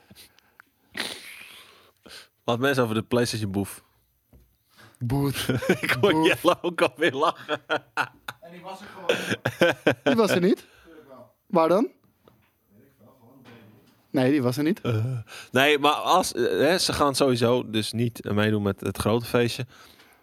Laat 2.46 2.58
mensen 2.58 2.82
over 2.82 2.94
de 2.94 3.02
PlayStation 3.02 3.50
boef. 3.50 3.84
Booth. 4.98 5.48
Ik 5.80 5.96
hoor 6.00 6.26
Jelle 6.26 6.58
ook 6.62 6.80
alweer 6.80 7.12
lachen. 7.12 7.60
En 8.40 8.50
die 8.50 8.60
was 8.60 8.80
er 8.80 8.86
gewoon. 8.86 9.94
Die 10.02 10.14
was 10.14 10.30
er 10.30 10.40
niet. 10.40 10.66
Waar 11.46 11.68
dan? 11.68 11.90
Nee, 14.10 14.30
die 14.30 14.42
was 14.42 14.56
er 14.56 14.62
niet. 14.62 14.80
Nee, 15.50 15.78
maar 15.78 15.92
als, 15.92 16.32
eh, 16.32 16.42
hè, 16.42 16.78
ze 16.78 16.92
gaan 16.92 17.14
sowieso 17.14 17.70
dus 17.70 17.92
niet 17.92 18.20
eh, 18.20 18.32
meedoen 18.32 18.62
met 18.62 18.80
het 18.80 18.98
grote 18.98 19.26
feestje. 19.26 19.66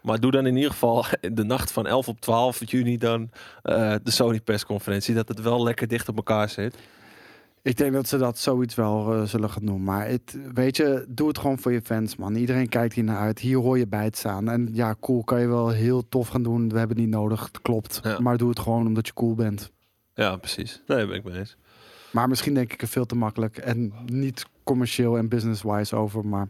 Maar 0.02 0.20
doe 0.20 0.32
dan 0.32 0.46
in 0.46 0.56
ieder 0.56 0.72
geval 0.72 1.06
de 1.32 1.44
nacht 1.44 1.72
van 1.72 1.88
11 1.88 2.08
op 2.08 2.22
12 2.22 2.70
juni 2.70 2.98
dan 2.98 3.30
eh, 3.62 3.96
de 4.04 4.12
Sony 4.12 4.42
persconferentie. 4.42 5.16
Dat 5.16 5.28
het 5.28 5.42
wel 5.42 5.64
lekker 5.64 5.88
dicht 5.88 6.10
op 6.10 6.16
elkaar 6.16 6.50
zit. 6.50 6.76
Ik 7.64 7.78
denk 7.78 7.94
dat 7.94 8.08
ze 8.08 8.18
dat 8.18 8.38
zoiets 8.38 8.76
wel 8.76 9.14
eh, 9.14 9.24
zullen 9.24 9.50
gaan 9.50 9.66
doen. 9.66 9.84
Maar 9.84 10.08
het, 10.08 10.38
weet 10.54 10.78
je, 10.78 11.06
doe 11.10 11.28
het 11.28 11.38
gewoon 11.38 11.60
voor 11.60 11.72
je 11.72 11.82
fans, 11.82 12.16
man. 12.16 12.36
Iedereen 12.36 12.70
kijkt 12.70 12.94
hier 12.94 13.04
naar 13.04 13.20
uit. 13.20 13.40
Hier 13.40 13.58
hoor 13.58 13.78
je 13.78 13.88
bij 13.88 14.04
het 14.04 14.18
staan. 14.18 14.50
En 14.50 14.70
ja, 14.72 14.96
cool, 15.00 15.24
kan 15.24 15.40
je 15.40 15.48
wel 15.48 15.70
heel 15.70 16.10
tof 16.10 16.28
gaan 16.28 16.44
doen. 16.44 16.70
We 16.70 16.78
hebben 16.78 16.98
het 16.98 17.06
niet 17.06 17.16
nodig, 17.16 17.46
het 17.46 17.62
klopt. 17.62 18.00
Ja. 18.04 18.20
Maar 18.20 18.38
doe 18.38 18.50
het 18.50 18.60
gewoon 18.60 18.88
omdat 18.88 19.08
je 19.08 19.14
cool 19.14 19.36
bent. 19.36 19.72
Ja, 20.14 20.36
precies. 20.36 20.82
Nee, 20.88 20.98
daar 20.98 21.08
ben 21.08 21.16
ik 21.16 21.24
mee 21.24 21.38
eens. 21.38 21.58
Maar 22.12 22.30
misschien 22.30 22.54
denk 22.54 22.74
ik 22.74 22.82
er 22.82 22.88
veel 22.88 23.06
te 23.06 23.16
makkelijk. 23.16 23.58
En 23.58 23.94
niet 24.06 24.46
commercieel 24.64 25.18
en 25.18 25.30
business-wise 25.30 25.96
over. 25.96 26.26
Maar 26.26 26.48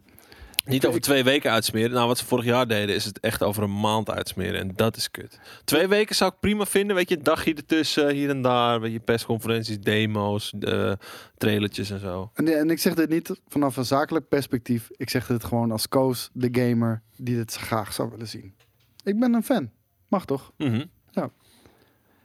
Niet 0.66 0.86
over 0.86 1.02
twee 1.02 1.24
weken 1.24 1.52
uitsmeren. 1.52 1.92
Nou, 1.92 2.08
wat 2.08 2.18
ze 2.18 2.26
vorig 2.26 2.46
jaar 2.46 2.68
deden, 2.68 2.96
is 2.96 3.06
het 3.06 3.20
echt 3.20 3.44
over 3.44 3.64
een 3.64 3.80
maand 3.80 4.10
uitsmeren. 4.10 4.60
En 4.60 4.72
dat 4.76 4.96
is 4.96 5.12
kut. 5.12 5.40
Twee 5.64 5.88
weken 5.88 6.16
zou 6.16 6.32
ik 6.32 6.40
prima 6.40 6.66
vinden. 6.66 6.96
Weet 6.96 7.10
je, 7.10 7.18
een 7.18 7.24
dagje 7.24 7.54
ertussen, 7.54 8.10
hier 8.10 8.30
en 8.30 8.42
daar. 8.42 8.82
Weet 8.82 8.92
je, 8.92 9.00
persconferenties, 9.00 9.80
demo's, 9.80 10.54
eh 10.60 10.92
trailertjes 11.38 11.90
en 11.90 12.00
zo. 12.00 12.32
en, 12.34 12.60
en 12.60 12.70
ik 12.70 12.80
zeg 12.80 12.94
dit 12.94 13.10
niet 13.10 13.42
vanaf 13.48 13.78
een 13.78 13.86
zakelijk 13.86 14.28
perspectief. 14.28 14.90
Ik 14.98 15.10
zeg 15.10 15.28
dit 15.28 15.44
gewoon 15.44 15.72
als 15.72 15.88
Koos, 15.88 16.30
de 16.34 16.50
gamer, 16.52 17.02
die 17.18 17.36
dit 17.36 17.54
graag 17.54 17.94
zou 17.94 18.10
willen 18.10 18.28
zien. 18.28 18.56
Ik 19.04 19.20
ben 19.20 19.34
een 19.34 19.44
fan. 19.44 19.70
Mag 20.08 20.26
toch? 20.26 20.52
Mhm. 20.58 20.84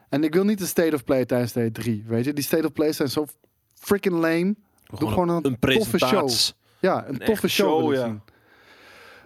En 0.09 0.25
ik 0.25 0.35
wil 0.35 0.45
niet 0.45 0.59
de 0.59 0.67
State 0.67 0.95
of 0.95 1.05
Play 1.05 1.25
tijdens 1.25 1.53
de 1.53 1.71
E3. 1.71 2.07
Weet 2.07 2.25
je, 2.25 2.33
die 2.33 2.45
State 2.45 2.67
of 2.67 2.73
Play 2.73 2.93
zijn 2.93 3.09
zo 3.09 3.27
freaking 3.75 4.15
lame. 4.15 4.55
Doe 4.99 5.09
gewoon 5.09 5.29
een, 5.29 5.59
toffe 5.59 5.99
show. 5.99 6.31
Ja, 6.79 7.09
een, 7.09 7.15
Een 7.15 7.27
toffe 7.27 7.49
show, 7.49 7.81
show, 7.81 7.95
ja. 7.95 8.05
zien. 8.05 8.21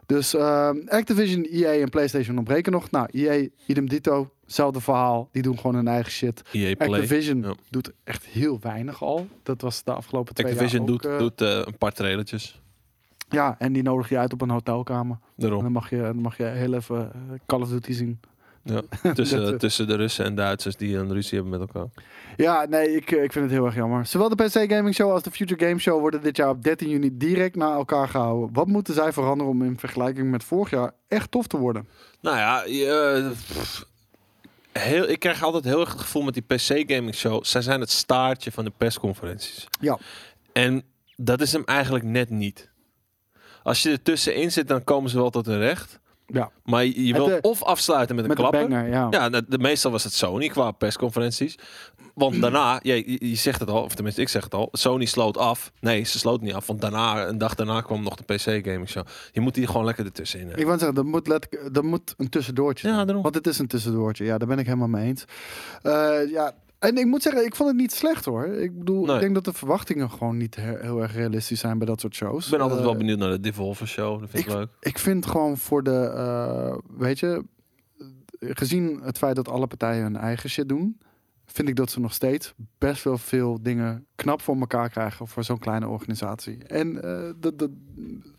Dus 0.06 0.34
ehm, 0.34 0.76
Activision, 0.88 1.44
EA 1.44 1.72
en 1.80 1.88
PlayStation 1.88 2.36
ontbreken 2.38 2.72
nog. 2.72 2.90
Nou, 2.90 3.08
EA, 3.10 3.48
idem 3.66 3.88
dito, 3.88 4.30
hetzelfde 4.44 4.80
verhaal. 4.80 5.28
Die 5.32 5.42
doen 5.42 5.56
gewoon 5.58 5.74
hun 5.74 5.88
eigen 5.88 6.12
shit. 6.12 6.42
EA 6.52 6.74
Play. 6.74 6.88
Activision 6.88 7.42
Ja. 7.42 7.54
doet 7.70 7.92
echt 8.04 8.24
heel 8.24 8.58
weinig 8.60 9.02
al. 9.02 9.26
Dat 9.42 9.60
was 9.60 9.84
de 9.84 9.92
afgelopen 9.92 10.34
twee 10.34 10.46
Activision 10.52 10.84
jaar 10.84 10.92
ook, 10.94 11.02
doet, 11.02 11.12
eh, 11.12 11.18
doet 11.18 11.40
eh, 11.40 11.62
een 11.64 11.78
paar 11.78 11.92
trailertjes. 11.92 12.60
Ja, 13.28 13.56
en 13.58 13.72
die 13.72 13.82
nodig 13.82 14.08
je 14.08 14.18
uit 14.18 14.32
op 14.32 14.40
een 14.40 14.50
hotelkamer. 14.50 15.16
En 15.22 15.32
Daarom. 15.36 15.62
dan 15.62 15.72
mag 15.72 15.90
je, 15.90 15.96
dan 15.96 16.20
mag 16.20 16.36
je 16.36 16.44
heel 16.44 16.74
even 16.74 17.12
eh, 17.12 17.38
Call 17.46 17.60
of 17.60 17.68
Duty 17.68 17.92
zien. 17.92 18.20
Ja. 18.64 18.80
Tussen, 19.14 19.52
eh, 19.52 19.58
tussen 19.58 19.86
de 19.86 19.96
Russen 19.96 20.24
en 20.24 20.34
Duitsers 20.34 20.76
die 20.76 20.96
een 20.96 21.12
ruzie 21.12 21.38
hebben 21.38 21.58
met 21.58 21.68
elkaar. 21.68 21.90
Ja, 22.36 22.66
nee, 22.68 22.96
ik, 22.96 23.10
eh, 23.10 23.22
ik 23.22 23.32
vind 23.32 23.44
het 23.44 23.54
heel 23.54 23.66
erg 23.66 23.74
jammer. 23.74 24.06
Zowel 24.06 24.28
de 24.28 24.44
PC 24.44 24.72
Gaming 24.72 24.94
Show 24.94 25.10
als 25.10 25.22
de 25.22 25.30
Future 25.30 25.66
Game 25.66 25.78
Show 25.78 26.00
worden 26.00 26.22
dit 26.22 26.36
jaar 26.36 26.48
op 26.48 26.62
13 26.62 26.88
juni 26.88 27.16
direct 27.16 27.56
na 27.56 27.72
elkaar 27.72 28.08
gehouden. 28.08 28.52
Wat 28.52 28.66
moeten 28.66 28.94
zij 28.94 29.12
veranderen 29.12 29.52
om 29.52 29.62
in 29.62 29.78
vergelijking 29.78 30.30
met 30.30 30.44
vorig 30.44 30.70
jaar 30.70 30.92
echt 31.08 31.30
tof 31.30 31.46
te 31.46 31.58
worden? 31.58 31.88
Nou 32.20 32.36
ja, 32.36 32.64
je, 32.64 32.86
eh, 32.86 33.30
pff, 33.30 33.86
heel, 34.72 35.08
ik 35.08 35.18
krijg 35.18 35.42
altijd 35.42 35.64
heel 35.64 35.80
erg 35.80 35.92
het 35.92 36.00
gevoel 36.00 36.22
met 36.22 36.34
die 36.34 36.42
PC 36.42 36.92
Gaming 36.92 37.14
Show. 37.14 37.44
Zij 37.44 37.62
zijn 37.62 37.80
het 37.80 37.90
staartje 37.90 38.52
van 38.52 38.64
de 38.64 38.72
persconferenties. 38.76 39.66
Ja. 39.80 39.98
En 40.52 40.82
dat 41.16 41.40
is 41.40 41.52
hem 41.52 41.64
eigenlijk 41.64 42.04
net 42.04 42.30
niet. 42.30 42.70
Als 43.62 43.82
je 43.82 43.90
er 43.90 44.02
tussenin 44.02 44.52
zit, 44.52 44.68
dan 44.68 44.84
komen 44.84 45.10
ze 45.10 45.16
wel 45.16 45.30
tot 45.30 45.46
hun 45.46 45.58
recht. 45.58 46.00
Ja, 46.32 46.50
Maar 46.64 46.84
je, 46.84 47.06
je 47.06 47.12
wilt 47.12 47.42
of 47.42 47.62
afsluiten 47.62 48.16
met 48.16 48.24
een 48.38 48.50
banger, 48.50 48.88
ja. 48.88 49.06
Ja, 49.10 49.28
de, 49.28 49.44
de- 49.48 49.58
meestal 49.58 49.90
was 49.90 50.04
het 50.04 50.12
Sony 50.12 50.48
qua 50.48 50.70
persconferenties. 50.70 51.58
Want 52.14 52.40
daarna, 52.40 52.78
je, 52.82 53.28
je 53.28 53.34
zegt 53.34 53.60
het 53.60 53.68
al, 53.70 53.82
of 53.82 53.94
tenminste 53.94 54.20
ik 54.20 54.28
zeg 54.28 54.44
het 54.44 54.54
al, 54.54 54.68
Sony 54.72 55.04
sloot 55.04 55.36
af. 55.36 55.72
Nee, 55.80 56.04
ze 56.04 56.18
sloot 56.18 56.40
niet 56.40 56.54
af, 56.54 56.66
want 56.66 56.80
daarna, 56.80 57.26
een 57.26 57.38
dag 57.38 57.54
daarna 57.54 57.80
kwam 57.80 58.02
nog 58.02 58.16
de 58.16 58.24
PC 58.34 58.40
Gaming 58.66 58.88
Show. 58.88 59.06
Je 59.32 59.40
moet 59.40 59.54
die 59.54 59.66
gewoon 59.66 59.84
lekker 59.84 60.04
ertussenin 60.04 60.44
hebben. 60.46 60.60
Ik 60.62 60.66
wou 60.68 60.78
zeggen, 60.78 60.96
dat 60.96 61.04
moet, 61.04 61.26
let, 61.28 61.58
dat 61.72 61.82
moet 61.84 62.14
een 62.16 62.28
tussendoortje 62.28 62.88
Ja, 62.88 62.94
zijn. 62.94 63.06
daarom. 63.06 63.22
Want 63.24 63.34
het 63.34 63.46
is 63.46 63.58
een 63.58 63.66
tussendoortje. 63.66 64.24
Ja, 64.24 64.38
daar 64.38 64.48
ben 64.48 64.58
ik 64.58 64.66
helemaal 64.66 64.88
mee 64.88 65.06
eens. 65.06 65.24
Eh, 65.82 66.30
ja, 66.30 66.52
en 66.82 66.96
ik 66.96 67.06
moet 67.06 67.22
zeggen, 67.22 67.44
ik 67.44 67.54
vond 67.54 67.68
het 67.68 67.78
niet 67.78 67.92
slecht 67.92 68.24
hoor. 68.24 68.46
Ik 68.46 68.78
bedoel, 68.78 69.04
Nee. 69.04 69.14
ik 69.14 69.20
denk 69.20 69.34
dat 69.34 69.44
de 69.44 69.52
verwachtingen 69.52 70.10
gewoon 70.10 70.36
niet 70.36 70.56
he- 70.56 70.78
heel 70.80 71.02
erg 71.02 71.14
realistisch 71.14 71.60
zijn 71.60 71.78
bij 71.78 71.86
dat 71.86 72.00
soort 72.00 72.14
shows. 72.14 72.44
Ik 72.44 72.50
ben 72.50 72.60
altijd 72.60 72.78
Eh, 72.80 72.84
wel 72.86 72.96
benieuwd 72.96 73.18
naar 73.18 73.30
de 73.30 73.40
Devolver 73.40 73.88
Show, 73.88 74.20
dat 74.20 74.30
vind 74.30 74.46
ik, 74.46 74.52
leuk. 74.52 74.68
Ik 74.80 74.98
vind 74.98 75.26
gewoon 75.26 75.58
voor 75.58 75.82
de, 75.82 76.00
eh, 76.16 76.76
weet 76.98 77.18
je, 77.18 77.44
eh, 77.98 78.06
gezien 78.52 79.00
het 79.02 79.18
feit 79.18 79.36
dat 79.36 79.48
alle 79.48 79.66
partijen 79.66 80.02
hun 80.02 80.16
eigen 80.16 80.50
shit 80.50 80.68
doen, 80.68 81.00
vind 81.46 81.68
ik 81.68 81.76
dat 81.76 81.90
ze 81.90 82.00
nog 82.00 82.12
steeds 82.12 82.54
best 82.78 83.04
wel 83.04 83.18
veel 83.18 83.58
dingen 83.62 84.06
knap 84.14 84.42
voor 84.42 84.56
elkaar 84.56 84.88
krijgen 84.90 85.28
voor 85.28 85.44
zo'n 85.44 85.58
kleine 85.58 85.88
organisatie. 85.88 86.64
En 86.64 87.02
eh, 87.02 87.30
dat, 87.36 87.58
dat, 87.58 87.70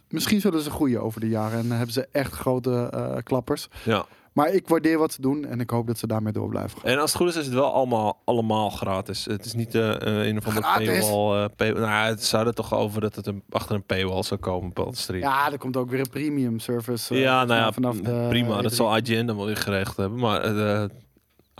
misschien 0.09 0.41
zullen 0.41 0.61
ze 0.61 0.69
groeien 0.69 1.01
over 1.03 1.19
de 1.21 1.29
jaren 1.29 1.59
en 1.59 1.69
hebben 1.71 1.93
ze 1.93 2.07
echt 2.11 2.33
grote 2.33 2.89
eh, 2.93 3.15
klappers. 3.23 3.67
Ja. 3.85 4.05
Maar 4.33 4.49
ik 4.49 4.67
waardeer 4.67 4.97
wat 4.97 5.13
ze 5.13 5.21
doen 5.21 5.45
en 5.45 5.59
ik 5.59 5.69
hoop 5.69 5.87
dat 5.87 5.97
ze 5.97 6.07
daarmee 6.07 6.33
door 6.33 6.49
blijven 6.49 6.79
gaan. 6.79 6.89
En 6.91 6.99
als 6.99 7.11
het 7.13 7.21
goed 7.21 7.29
is, 7.29 7.35
is 7.35 7.45
het 7.45 7.53
wel 7.53 7.73
allemaal, 7.73 8.21
allemaal 8.25 8.69
gratis. 8.69 9.25
Het 9.25 9.45
is 9.45 9.53
niet 9.53 9.75
eh, 9.75 9.95
een 9.99 10.37
of 10.37 10.47
andere 10.47 10.67
paywall. 10.85 11.49
pay, 11.49 11.71
nou, 11.71 12.05
het 12.09 12.23
zou 12.23 12.47
er 12.47 12.53
toch 12.53 12.73
over 12.73 13.01
dat 13.01 13.15
het 13.15 13.27
een, 13.27 13.43
achter 13.49 13.75
een 13.75 13.83
paywall 13.85 14.23
zou 14.23 14.39
komen 14.39 14.77
op 14.77 14.89
de 14.89 14.97
stream. 14.97 15.21
Ja, 15.21 15.51
er 15.51 15.57
komt 15.57 15.77
ook 15.77 15.89
weer 15.89 15.99
een 15.99 16.09
premium 16.09 16.59
service. 16.59 17.15
Ja, 17.15 17.43
nou 17.45 17.59
ja, 17.59 17.71
vanaf 17.71 17.97
de 17.97 18.25
prima. 18.29 18.61
Dat 18.61 18.71
E3. 18.71 18.75
zal 18.75 18.97
IGN 18.97 19.25
dan 19.25 19.35
wel 19.35 19.45
weer 19.45 19.57
geregeld 19.57 19.97
hebben. 19.97 20.19
Maar 20.19 20.45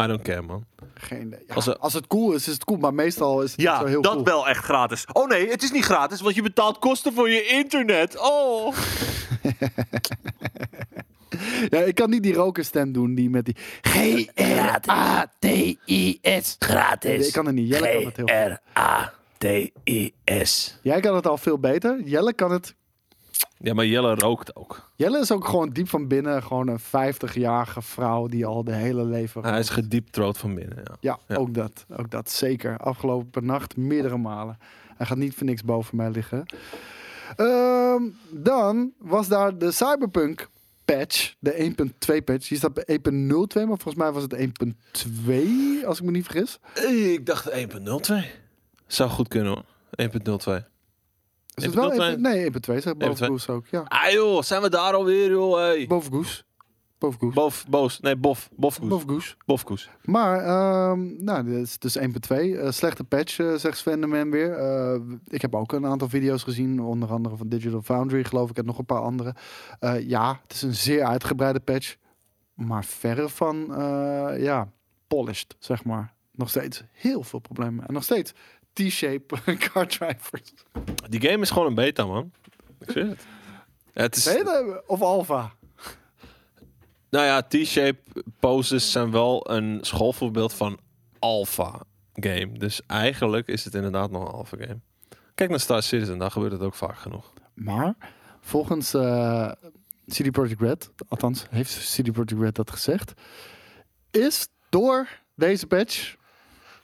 I 0.02 0.08
don't 0.08 0.22
care, 0.22 0.42
man. 0.42 0.66
Geen. 0.94 1.36
Ja, 1.48 1.54
Als 1.54 1.78
als, 1.80 1.94
er- 1.94 2.00
het 2.00 2.10
cool 2.10 2.32
is, 2.32 2.48
is 2.48 2.54
het 2.54 2.64
cool. 2.64 2.80
Maar 2.80 2.94
meestal 2.94 3.42
is 3.42 3.52
het 3.52 3.60
niet 3.60 3.68
zo 3.80 3.86
heel 3.86 4.02
cool. 4.02 4.24
wel 4.24 4.48
echt 4.48 4.64
gratis. 4.64 5.06
Oh 5.12 5.28
nee, 5.28 5.50
het 5.50 5.64
is 5.64 5.72
niet 5.72 5.84
gratis, 5.84 6.22
want 6.22 6.36
je 6.36 6.42
betaalt 6.42 6.80
kosten 6.80 7.14
voor 7.14 7.30
je 7.30 7.46
internet. 7.46 8.18
Oh. 8.20 8.74
Ja, 11.70 11.80
ik 11.80 11.96
kan 11.96 12.10
niet 12.10 12.24
die 12.24 12.34
rokerstem 12.34 12.92
doen 12.92 13.16
die 13.16 13.30
met 13.30 13.46
die 13.46 13.56
G-R-A-T-I-S. 15.24 16.56
Gratis. 16.60 17.28
Ik 17.28 17.34
kan 17.34 17.46
het 17.46 17.56
niet. 17.56 17.68
Jelle 17.68 17.92
kan 17.92 18.06
het 18.06 18.16
heel 18.16 18.28
goed. 18.28 18.60
G-R-A-T-I-S. 19.38 20.78
Jij 20.82 21.00
kan 21.00 21.16
het 21.16 21.28
al 21.28 21.38
veel 21.38 21.60
beter. 21.60 22.02
Jelle 22.04 22.34
kan 22.34 22.52
het. 22.52 22.76
Ja, 23.58 23.74
maar 23.74 23.86
Jelle 23.86 24.16
rookt 24.16 24.56
ook. 24.56 24.92
Jelle 24.96 25.20
is 25.20 25.32
ook 25.32 25.46
gewoon 25.48 25.70
diep 25.70 25.90
van 25.90 26.08
binnen 26.08 26.44
gewoon 26.44 26.68
een 26.68 26.80
50-jarige 26.80 27.82
vrouw 27.82 28.28
die 28.28 28.46
al 28.46 28.64
de 28.64 28.74
hele 28.74 29.04
leven. 29.06 29.44
Hij 29.46 29.60
is 29.60 29.70
gedieptrood 29.70 30.38
van 30.38 30.56
binnen. 30.56 30.78
Ja. 30.84 30.96
ja, 31.00 31.20
Ja. 31.28 31.36
ook 31.36 31.54
dat. 31.54 31.86
Ook 31.98 32.12
dat 32.12 32.32
zeker. 32.32 32.78
Afgelopen 32.78 33.46
nacht 33.46 33.78
meerdere 33.78 34.18
malen. 34.18 34.58
Hij 34.98 35.06
gaat 35.06 35.18
niet 35.18 35.36
voor 35.36 35.46
niks 35.46 35.64
boven 35.64 35.96
mij 35.98 36.10
liggen. 36.12 36.46
Ehm, 37.36 38.02
dan 38.30 38.92
was 39.00 39.28
daar 39.28 39.58
de 39.58 39.72
Cyberpunk 39.72 40.48
patch, 40.98 41.34
de 41.40 41.74
1.2 42.18 42.24
patch. 42.24 42.48
Die 42.48 42.58
staat 42.58 42.74
bij 42.74 42.86
1.02, 42.88 42.98
maar 43.54 43.66
volgens 43.66 43.96
mij 43.96 44.12
was 44.12 44.24
het 44.24 44.36
1.2, 44.36 45.86
als 45.86 46.00
ik 46.00 46.06
me 46.06 46.12
niet 46.12 46.26
vergis. 46.26 46.60
Ik 47.14 47.26
dacht 47.26 47.50
1.02. 47.50 48.16
Zou 48.88 49.10
goed 49.10 49.28
kunnen 49.28 49.52
hoor. 49.54 49.64
1.02. 50.60 50.72
Is 51.56 51.66
het 51.66 51.74
wel 51.74 51.92
1.02? 51.92 52.16
1.2? 52.16 52.20
Nee, 52.20 52.52
1.2 52.52 52.52
zegt 52.62 52.98
boven 52.98 53.26
1.2. 53.26 53.30
Goose 53.30 53.52
ook. 53.52 53.68
Ja, 53.68 53.84
Ah 53.88 54.12
joh, 54.12 54.42
zijn 54.42 54.62
we 54.62 54.70
daar 54.70 54.94
alweer 54.94 55.30
joh. 55.30 55.58
Hey. 55.58 55.88
boven 55.88 56.12
Goose. 56.12 56.44
Goose. 57.12 57.34
Bof, 57.34 57.66
boos. 57.70 58.00
Nee, 58.00 58.16
bof. 58.16 58.50
Bofkoes. 58.56 59.04
Goose. 59.08 59.36
Bofkoes. 59.46 59.90
Maar, 60.04 60.40
ehm, 60.40 61.24
nou, 61.24 61.44
dit 61.44 61.62
is 61.62 61.80
dus 61.80 61.96
1.2. 61.98 62.58
Eh, 62.58 62.72
slechte 62.72 63.04
patch, 63.04 63.40
eh, 63.40 63.54
zegt 63.54 63.78
Svendeman 63.78 64.32
weer. 64.32 64.54
Eh, 64.54 65.00
ik 65.28 65.42
heb 65.42 65.56
ook 65.56 65.72
een 65.72 65.86
aantal 65.86 66.10
video's 66.10 66.44
gezien, 66.44 66.82
onder 66.82 67.10
andere 67.10 67.38
van 67.38 67.50
Digital 67.50 67.82
Foundry, 67.82 68.24
geloof 68.24 68.50
ik, 68.50 68.58
en 68.58 68.66
nog 68.66 68.78
een 68.78 68.86
paar 68.86 69.02
andere. 69.02 69.36
Eh, 69.80 70.08
ja, 70.10 70.40
het 70.44 70.54
is 70.54 70.62
een 70.62 70.76
zeer 70.76 71.04
uitgebreide 71.04 71.60
patch, 71.60 71.96
maar 72.54 72.86
verre 72.86 73.30
van, 73.30 73.76
eh, 73.76 74.42
ja, 74.44 74.72
polished, 75.08 75.56
zeg 75.60 75.84
maar. 75.84 76.14
Nog 76.32 76.50
steeds 76.50 76.84
heel 76.92 77.24
veel 77.24 77.40
problemen. 77.40 77.88
En 77.88 77.94
nog 77.94 78.04
steeds 78.04 78.34
T-shape 78.74 79.36
car 79.72 79.88
drivers. 79.88 80.54
Die 81.10 81.22
game 81.22 81.42
is 81.42 81.50
gewoon 81.50 81.68
een 81.68 81.76
beta 81.76 82.06
man. 82.06 82.32
Ik 82.80 82.92
zeg 82.92 83.08
het. 83.08 83.26
Ja, 83.94 84.02
het 84.02 84.16
is, 84.16 84.24
Beta 84.24 84.82
of 84.88 85.02
alpha? 85.02 85.54
Nou 87.14 87.26
ja, 87.26 87.42
T-shape 87.42 88.00
poses 88.40 88.92
zijn 88.92 89.12
wel 89.12 89.52
een 89.52 89.80
schoolvoorbeeld 89.82 90.54
van 90.54 90.80
alpha 91.20 91.82
game. 92.14 92.52
Dus 92.58 92.82
eigenlijk 92.88 93.48
is 93.48 93.66
het 93.66 93.76
inderdaad 93.76 94.12
nog 94.12 94.22
een 94.22 94.34
alpha 94.34 94.58
game. 94.58 94.80
Kijk 95.36 95.50
naar 95.50 95.60
Star 95.60 95.84
Citizen, 95.84 96.18
daar 96.18 96.32
gebeurt 96.32 96.52
het 96.52 96.62
ook 96.62 96.74
vaak 96.74 96.98
genoeg. 96.98 97.34
Maar 97.54 97.96
volgens 98.42 98.94
eh 98.94 99.52
CD 100.08 100.32
Projekt 100.32 100.62
Red, 100.62 100.90
althans 101.08 101.46
heeft 101.50 101.96
CD 101.96 102.12
Projekt 102.12 102.42
Red 102.42 102.56
dat 102.56 102.72
gezegd, 102.72 103.14
is 104.12 104.48
door 104.70 105.08
deze 105.36 105.68
patch 105.68 106.16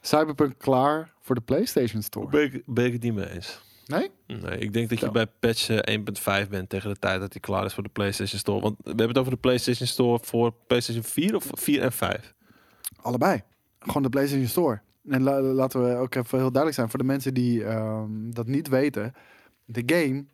Cyberpunk 0.02 0.58
klaar 0.58 1.14
voor 1.20 1.36
de 1.36 1.42
PlayStation 1.42 2.02
Store. 2.02 2.30
Ben 2.30 2.44
ik, 2.44 2.64
ben 2.66 2.86
ik 2.86 2.94
het 2.94 3.02
niet 3.02 3.14
mee 3.14 3.30
eens. 3.30 3.62
Nee? 3.90 4.12
Nee, 4.28 4.58
ik 4.60 4.74
denk 4.74 4.90
dat 4.90 5.00
je 5.00 5.12
bij 5.12 5.28
patch 5.40 5.70
eh, 5.70 5.98
1.5 6.44 6.50
bent 6.50 6.70
tegen 6.70 6.90
de 6.90 7.00
tijd 7.00 7.20
dat 7.20 7.32
hij 7.34 7.42
klaar 7.42 7.66
is 7.66 7.74
voor 7.74 7.84
de 7.84 7.90
PlayStation 7.90 8.40
Store. 8.40 8.62
Want 8.62 8.76
we 8.84 8.88
hebben 8.90 9.08
het 9.08 9.18
over 9.18 9.32
de 9.32 9.38
PlayStation 9.38 9.88
Store 9.88 10.20
voor 10.24 10.54
PlayStation 10.68 11.04
4 11.04 11.36
of 11.36 11.48
4 11.52 11.82
en 11.82 11.92
5. 11.92 12.34
Allebei. 13.02 13.42
Gewoon 13.80 14.04
de 14.04 14.10
PlayStation 14.10 14.48
Store. 14.48 14.80
En 15.10 15.24
la- 15.24 15.42
laten 15.42 15.84
we 15.84 15.96
ook 15.96 16.16
even 16.16 16.38
heel 16.38 16.52
duidelijk 16.52 16.76
zijn 16.76 16.90
voor 16.90 17.00
de 17.00 17.06
mensen 17.06 17.34
die 17.34 17.64
ehm, 17.64 18.10
dat 18.32 18.48
niet 18.48 18.68
weten. 18.68 19.14
De 19.66 19.84
game 19.86 20.26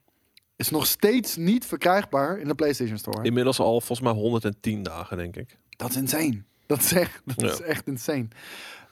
is 0.55 0.69
nog 0.69 0.85
steeds 0.85 1.35
niet 1.35 1.65
verkrijgbaar 1.65 2.39
in 2.39 2.47
de 2.47 2.55
PlayStation 2.55 2.97
Store. 2.97 3.23
Inmiddels 3.23 3.59
al 3.59 3.81
volgens 3.81 4.01
mij 4.01 4.11
110 4.21 4.83
dagen, 4.83 5.17
denk 5.17 5.35
ik. 5.35 5.57
Dat 5.69 5.89
is 5.89 5.95
insane. 5.95 6.43
Dat 6.65 6.79
is 6.79 6.93
echt, 6.93 7.21
dat 7.25 7.41
Ja. 7.41 7.51
is 7.51 7.61
echt 7.61 7.87
insane. 7.87 8.27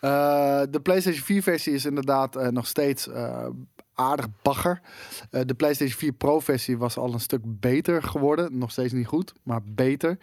Eh, 0.01 0.61
de 0.69 0.79
PlayStation 0.81 1.23
4 1.23 1.43
versie 1.43 1.73
is 1.73 1.85
inderdaad 1.85 2.35
eh, 2.35 2.47
nog 2.47 2.67
steeds 2.67 3.07
eh, 3.07 3.47
aardig 3.93 4.27
bagger. 4.41 4.81
Eh, 5.29 5.41
de 5.45 5.53
PlayStation 5.53 5.97
4 5.97 6.11
Pro 6.11 6.39
versie 6.39 6.77
was 6.77 6.97
al 6.97 7.13
een 7.13 7.19
stuk 7.19 7.41
beter 7.45 8.03
geworden. 8.03 8.57
Nog 8.57 8.71
steeds 8.71 8.93
niet 8.93 9.07
goed, 9.07 9.33
maar 9.43 9.61
beter. 9.63 10.17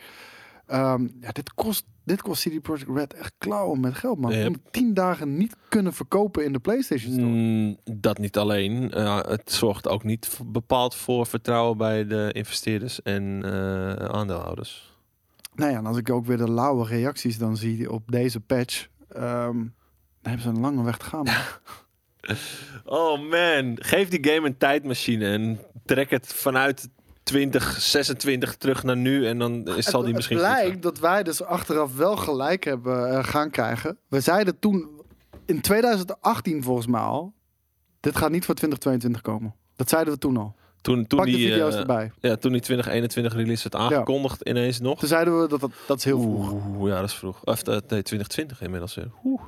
Ehm, 0.71 1.09
ja, 1.21 1.33
dit 1.33 1.55
kost, 1.55 1.85
dit 2.05 2.23
kost 2.23 2.49
CD 2.49 2.63
Projekt 2.63 2.91
Red 2.95 3.15
echt 3.15 3.33
klauwen 3.39 3.81
met 3.81 3.95
geld, 3.95 4.19
man. 4.19 4.33
Yep. 4.33 4.49
Om 4.49 4.57
10 4.71 4.95
dagen 4.95 5.37
niet 5.37 5.57
kunnen 5.69 5.93
verkopen 5.93 6.45
in 6.45 6.53
de 6.53 6.59
PlayStation 6.59 7.13
Store. 7.13 7.29
Mm, 7.29 7.77
dat 7.85 8.19
niet 8.19 8.37
alleen. 8.37 8.91
Eh, 8.91 9.21
het 9.23 9.53
zorgt 9.53 9.89
ook 9.89 10.05
niet 10.05 10.39
bepaald 10.47 10.95
voor 10.95 11.27
vertrouwen 11.27 11.77
bij 11.77 12.07
de 12.07 12.31
investeerders 12.33 13.03
en 13.03 13.43
eh, 13.45 14.05
aandeelhouders. 14.05 14.99
Nou 15.55 15.71
ja, 15.71 15.79
en 15.79 15.87
als 15.87 15.97
ik 15.97 16.11
ook 16.11 16.27
weer 16.27 16.37
de 16.37 16.51
lauwe 16.51 16.87
reacties 16.87 17.39
dan 17.39 17.57
zie 17.57 17.91
op 17.91 18.13
deze 18.13 18.41
patch, 18.41 18.89
ehm, 19.09 19.57
dan 19.57 19.73
hebben 20.23 20.43
ze 20.43 20.49
een 20.49 20.61
lange 20.61 20.83
weg 20.83 20.97
te 20.97 21.05
gaan. 21.05 21.27
Oh 22.85 23.21
man, 23.31 23.77
geef 23.81 24.09
die 24.09 24.33
game 24.33 24.47
een 24.47 24.57
tijdmachine 24.57 25.27
en 25.27 25.61
trek 25.85 26.11
het 26.11 26.35
vanuit 26.35 26.89
2026 27.23 28.57
terug 28.57 28.83
naar 28.83 28.97
nu 28.97 29.27
en 29.27 29.39
dan 29.39 29.77
is, 29.77 29.85
zal 29.85 30.03
die 30.03 30.15
misschien 30.15 30.37
het 30.37 30.47
blijkt 30.47 30.83
dat 30.83 30.99
wij 30.99 31.23
dus 31.23 31.43
achteraf 31.43 31.97
wel 31.97 32.17
gelijk 32.17 32.65
hebben 32.65 33.11
eh, 33.11 33.25
gaan 33.25 33.51
krijgen. 33.51 33.99
We 34.09 34.21
zeiden 34.21 34.59
toen 34.59 34.89
in 35.47 35.61
2018 35.61 36.63
volgens 36.63 36.87
mij 36.87 37.01
al, 37.01 37.35
dit 38.01 38.17
gaat 38.17 38.31
niet 38.31 38.45
voor 38.45 38.55
2022 38.55 39.21
komen. 39.21 39.55
Dat 39.77 39.89
zeiden 39.89 40.13
we 40.13 40.19
toen 40.19 40.37
al. 40.37 40.55
Toen, 40.81 41.07
toen, 41.07 41.19
Pak 41.19 41.29
de 41.29 41.37
die, 41.37 41.51
video's 41.51 41.75
eh, 41.75 41.81
erbij. 41.81 42.13
ja, 42.21 42.37
toen 42.37 42.53
die 42.53 42.61
2021 42.61 43.35
release 43.35 43.69
werd 43.69 43.85
aangekondigd 43.85 44.49
ineens 44.49 44.81
nog. 44.81 44.99
Toen 44.99 45.09
zeiden 45.09 45.41
we 45.41 45.49
dat 45.49 45.61
dat, 45.61 45.71
dat 45.87 45.99
is 45.99 46.05
heel 46.05 46.21
vroeg. 46.21 46.53
Oeh, 46.53 46.91
ja, 46.91 47.01
dat 47.01 47.09
is 47.09 47.15
vroeg. 47.15 47.45
Of 47.45 47.65
nee, 47.65 47.81
2020 47.81 48.61
inmiddels. 48.63 48.95
weer. 48.95 49.11
Oeh. 49.25 49.43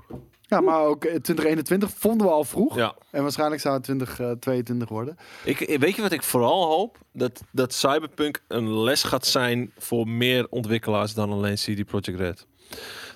Ja, 0.53 0.61
maar 0.61 0.81
ook 0.81 1.05
eh, 1.05 1.11
2021 1.11 1.91
vonden 1.97 2.27
we 2.27 2.33
al 2.33 2.45
vroeg. 2.45 2.77
Ja. 2.77 2.95
En 3.11 3.23
waarschijnlijk 3.23 3.61
zou 3.61 3.75
het 3.75 3.85
2022 3.85 4.89
worden. 4.89 5.17
Ik, 5.45 5.61
eh, 5.61 5.79
weet 5.79 5.97
je 5.97 6.03
wat 6.03 6.13
ik 6.13 6.23
vooral 6.23 6.67
hoop? 6.67 6.99
Dat, 7.13 7.43
dat 7.51 7.75
Cyberpunk 7.75 8.43
een 8.49 8.79
les 8.79 9.03
gaat 9.03 9.27
zijn 9.27 9.73
voor 9.79 10.09
meer 10.09 10.47
ontwikkelaars 10.49 11.15
dan 11.15 11.31
alleen 11.31 11.55
CD 11.55 11.85
Projekt 11.85 12.19
Red. 12.19 12.47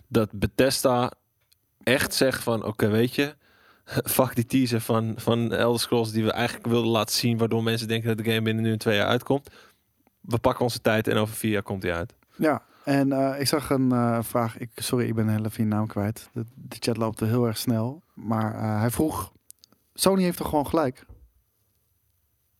Dat 0.09 0.32
Bethesda 0.32 1.12
echt 1.82 2.14
zegt 2.14 2.43
van, 2.43 2.64
oké, 2.64 2.89
weet 2.89 3.14
je, 3.14 3.34
fuck 4.16 4.34
die 4.34 4.47
teaser 4.47 4.80
van, 4.80 5.14
van 5.16 5.53
Elder 5.53 5.80
Scrolls 5.80 6.12
die 6.12 6.24
we 6.24 6.32
eigenlijk 6.32 6.66
wilden 6.66 6.91
laten 6.91 7.14
zien, 7.14 7.39
waardoor 7.39 7.62
mensen 7.62 7.89
denken 7.89 8.09
dat 8.09 8.24
de 8.24 8.30
game 8.30 8.43
binnen 8.43 8.64
nu 8.64 8.72
in 8.72 8.78
twee 8.78 8.97
jaar 8.97 9.09
uitkomt. 9.09 9.51
We 10.20 10.39
pakken 10.39 10.64
onze 10.64 10.80
tijd 10.80 11.09
en 11.09 11.16
over 11.16 11.34
vier 11.34 11.51
jaar 11.51 11.62
komt 11.62 11.82
hij 11.82 11.95
uit. 11.95 12.14
Ja, 12.37 12.62
en 12.87 13.12
eh, 13.12 13.41
ik 13.41 13.47
zag 13.47 13.70
een 13.70 13.93
eh, 13.93 14.18
vraag. 14.22 14.59
Ik, 14.59 14.70
sorry, 14.74 15.07
ik 15.07 15.14
ben 15.14 15.28
heel 15.28 15.45
even 15.45 15.64
je 15.64 15.70
naam 15.70 15.87
kwijt. 15.87 16.28
De, 16.32 16.45
de 16.55 16.76
chat 16.80 16.97
loopt 16.97 17.20
er 17.20 17.26
heel 17.26 17.47
erg 17.47 17.59
snel. 17.59 18.03
Maar 18.14 18.55
eh, 18.55 18.80
hij 18.80 18.91
vroeg, 18.91 19.32
Sony 19.95 20.22
heeft 20.22 20.37
toch 20.37 20.49
gewoon 20.49 20.66
gelijk? 20.66 21.05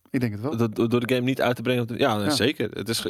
Ik 0.09 0.19
denk 0.19 0.31
het 0.31 0.41
wel. 0.41 0.57
Door, 0.57 0.89
door 0.89 1.07
de 1.07 1.13
game 1.15 1.25
niet 1.25 1.41
uit 1.41 1.55
te 1.55 1.61
brengen. 1.61 1.87
Ja, 1.97 2.19
Ja. 2.23 2.29
zeker. 2.29 2.69
Het 2.71 2.89
is, 2.89 3.05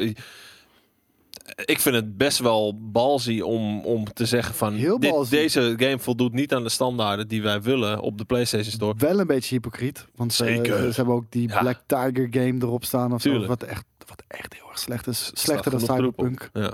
ik 1.66 1.80
vind 1.80 1.96
het 1.96 2.18
best 2.18 2.40
wel 2.40 2.80
balzy 2.92 3.40
om, 3.40 3.86
om 3.86 4.14
te 4.14 4.26
zeggen 4.26 4.56
van 4.56 4.74
Heel 4.74 5.00
dit, 5.00 5.30
deze 5.30 5.74
game 5.78 6.00
voldoet 6.00 6.34
niet 6.34 6.54
aan 6.54 6.64
de 6.64 6.70
standaarden 6.70 7.28
die 7.28 7.42
wij 7.42 7.62
willen 7.62 8.00
op 8.02 8.18
de 8.18 8.26
PlayStation 8.26 8.72
Store. 8.72 8.94
Wel 8.98 9.20
een 9.20 9.28
beetje 9.28 9.56
hypocriet. 9.56 10.06
Want 10.16 10.34
ze, 10.34 10.46
Zeker. 10.46 10.78
ze 10.78 10.96
hebben 10.96 11.16
ook 11.16 11.32
die 11.32 11.48
Ja. 11.50 11.60
Black 11.60 11.80
Tiger 11.86 12.28
game 12.32 12.56
erop 12.60 12.86
staan. 12.86 13.14
Of 13.14 13.22
zo, 13.22 13.46
wat, 13.46 13.64
echt, 13.64 13.86
wat 14.08 14.24
echt 14.28 14.54
heel 14.54 14.70
erg 14.70 14.80
slecht 14.80 15.08
is. 15.08 15.32
Slechter 15.34 15.72
dan. 15.72 15.80
Cyberpunk. 15.80 16.50
Ja. 16.54 16.74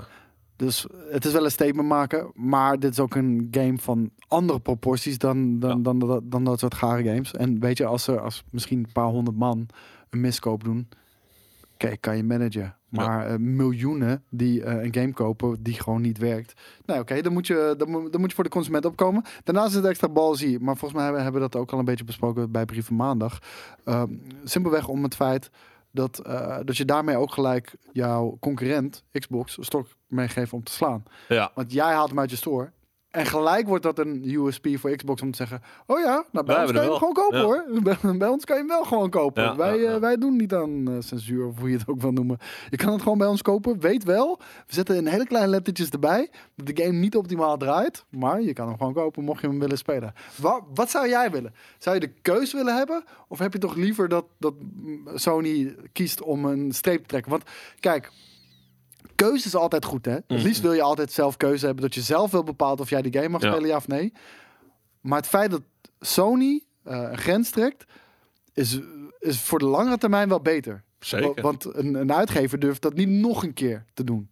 Dus 0.56 0.86
het 1.10 1.24
is 1.24 1.32
wel 1.32 1.44
een 1.44 1.50
statement 1.50 1.88
maken. 1.88 2.30
Maar 2.34 2.78
dit 2.78 2.90
is 2.90 3.00
ook 3.00 3.14
een 3.14 3.48
game 3.50 3.78
van 3.78 4.10
andere 4.28 4.60
proporties 4.60 5.18
dan, 5.18 5.58
dan, 5.58 5.70
Ja. 5.76 5.82
dan, 5.82 5.98
dan, 5.98 6.20
dan 6.24 6.44
dat 6.44 6.58
soort 6.58 6.74
gare 6.74 7.04
games. 7.04 7.32
En 7.34 7.60
weet 7.60 7.78
je, 7.78 7.84
als 7.86 8.06
er 8.06 8.20
als 8.20 8.44
misschien 8.50 8.78
een 8.78 8.92
paar 8.92 9.08
honderd 9.08 9.36
man 9.36 9.66
een 10.10 10.20
miskoop 10.20 10.64
doen. 10.64 10.88
Kijk, 11.76 12.00
kan 12.00 12.16
je 12.16 12.24
managen. 12.24 12.76
Maar 12.88 13.26
eh, 13.26 13.36
miljoenen 13.38 14.22
die 14.30 14.62
eh, 14.64 14.84
een 14.84 14.94
game 14.94 15.12
kopen 15.12 15.62
die 15.62 15.74
gewoon 15.74 16.00
niet 16.00 16.18
werkt. 16.18 16.60
Nou 16.86 17.00
oké, 17.00 17.20
dan, 17.20 17.32
moet 17.32 17.46
je, 17.46 17.74
dan, 17.78 17.90
moet- 17.90 18.12
dan 18.12 18.20
moet 18.20 18.28
je 18.30 18.34
voor 18.34 18.44
de 18.44 18.50
consument 18.50 18.84
opkomen. 18.84 19.22
Daarnaast 19.44 19.68
is 19.68 19.74
het 19.74 19.84
extra 19.84 20.08
balzie. 20.08 20.58
Maar 20.60 20.76
volgens 20.76 20.92
mij 20.92 21.02
hebben, 21.04 21.22
hebben 21.22 21.40
we 21.42 21.48
dat 21.50 21.60
ook 21.60 21.72
al 21.72 21.78
een 21.78 21.84
beetje 21.84 22.04
besproken 22.04 22.50
bij 22.50 22.64
Brieven 22.64 22.96
Maandag. 22.96 23.38
Ehm, 23.84 24.12
simpelweg 24.44 24.88
om 24.88 25.02
het 25.02 25.14
feit 25.14 25.50
dat, 25.94 26.18
eh, 26.18 26.58
dat 26.64 26.76
je 26.76 26.84
daarmee 26.84 27.16
ook 27.16 27.32
gelijk 27.32 27.76
jouw 27.92 28.36
concurrent, 28.40 29.04
Xbox, 29.12 29.58
een 29.58 29.64
stok 29.64 29.86
meegeeft 30.06 30.52
om 30.52 30.62
te 30.62 30.72
slaan. 30.72 31.02
ja. 31.28 31.50
Want 31.54 31.72
jij 31.72 31.92
haalt 31.92 32.08
hem 32.08 32.18
uit 32.18 32.30
je 32.30 32.36
store. 32.36 32.72
En 33.14 33.26
gelijk 33.26 33.66
wordt 33.66 33.82
dat 33.84 33.98
een 33.98 34.22
USP 34.24 34.66
voor 34.74 34.96
Xbox 34.96 35.22
om 35.22 35.30
te 35.30 35.36
zeggen: 35.36 35.62
Oh 35.86 35.98
ja, 36.00 36.24
nou, 36.32 36.46
bij 36.46 36.54
Wij 36.54 36.64
ons 36.64 36.72
kan 36.72 36.82
je 36.82 36.88
hem 36.88 36.98
gewoon 36.98 37.12
kopen 37.14 37.38
Ja. 37.38 37.44
hoor. 37.44 37.64
Bij, 37.82 38.18
bij 38.18 38.28
ons 38.28 38.44
kan 38.44 38.56
je 38.56 38.62
hem 38.62 38.70
wel 38.70 38.84
gewoon 38.84 39.10
kopen. 39.10 39.42
Ja, 39.42 39.56
wij, 39.56 39.78
ja, 39.78 39.94
eh, 39.94 40.00
wij 40.00 40.16
doen 40.16 40.36
niet 40.36 40.54
aan 40.54 40.88
eh, 40.88 40.94
censuur 40.98 41.46
of 41.46 41.58
hoe 41.58 41.70
je 41.70 41.76
het 41.76 41.88
ook 41.88 42.00
wil 42.00 42.12
noemen. 42.12 42.38
Je 42.70 42.76
kan 42.76 42.92
het 42.92 43.02
gewoon 43.02 43.18
bij 43.18 43.26
ons 43.26 43.42
kopen. 43.42 43.80
Weet 43.80 44.04
wel, 44.04 44.38
we 44.66 44.74
zetten 44.74 44.96
een 44.96 45.06
hele 45.06 45.26
kleine 45.26 45.50
lettertjes 45.50 45.90
erbij. 45.90 46.30
Dat 46.56 46.66
de 46.76 46.82
game 46.82 46.98
niet 46.98 47.16
optimaal 47.16 47.56
draait. 47.56 48.04
Maar 48.08 48.40
je 48.40 48.52
kan 48.52 48.68
hem 48.68 48.76
gewoon 48.78 48.92
kopen 48.92 49.24
mocht 49.24 49.40
je 49.40 49.46
hem 49.48 49.58
willen 49.58 49.78
spelen. 49.78 50.14
Wa- 50.36 50.60
wat 50.74 50.90
zou 50.90 51.08
jij 51.08 51.30
willen? 51.30 51.54
Zou 51.78 51.94
je 51.94 52.00
de 52.00 52.12
keus 52.22 52.52
willen 52.52 52.76
hebben? 52.76 53.04
Of 53.28 53.38
heb 53.38 53.52
je 53.52 53.58
toch 53.58 53.74
liever 53.74 54.08
dat, 54.08 54.24
dat 54.38 54.54
mm, 54.60 55.08
Sony 55.14 55.76
kiest 55.92 56.22
om 56.22 56.44
een 56.44 56.72
streep 56.72 57.00
te 57.00 57.06
trekken? 57.06 57.30
Want 57.30 57.42
kijk. 57.80 58.10
Keuze 59.14 59.46
is 59.46 59.54
altijd 59.54 59.84
goed, 59.84 60.04
hè? 60.04 60.12
Het 60.12 60.24
Mhm. 60.28 60.42
liefst 60.42 60.60
wil 60.60 60.72
je 60.72 60.82
altijd 60.82 61.12
zelf 61.12 61.36
keuze 61.36 61.66
hebben. 61.66 61.84
Dat 61.84 61.94
je 61.94 62.00
zelf 62.00 62.30
wil 62.30 62.42
bepaalt 62.44 62.80
of 62.80 62.90
jij 62.90 63.02
die 63.02 63.12
game 63.12 63.28
mag 63.28 63.42
Ja. 63.42 63.50
spelen, 63.52 63.68
ja 63.68 63.76
of 63.76 63.88
nee. 63.88 64.12
Maar 65.00 65.18
het 65.18 65.28
feit 65.28 65.50
dat 65.50 65.62
Sony 66.00 66.64
eh, 66.84 66.98
een 67.10 67.18
grens 67.18 67.50
trekt, 67.50 67.84
is, 68.52 68.78
is 69.18 69.40
voor 69.40 69.58
de 69.58 69.64
langere 69.64 69.98
termijn 69.98 70.28
wel 70.28 70.40
beter. 70.40 70.84
Zeker. 70.98 71.34
Wa- 71.34 71.42
Want 71.42 71.64
een, 71.74 71.94
een 71.94 72.12
uitgever 72.12 72.58
durft 72.58 72.82
dat 72.82 72.94
niet 72.94 73.08
nog 73.08 73.42
een 73.42 73.52
keer 73.54 73.84
te 73.94 74.04
doen. 74.04 74.28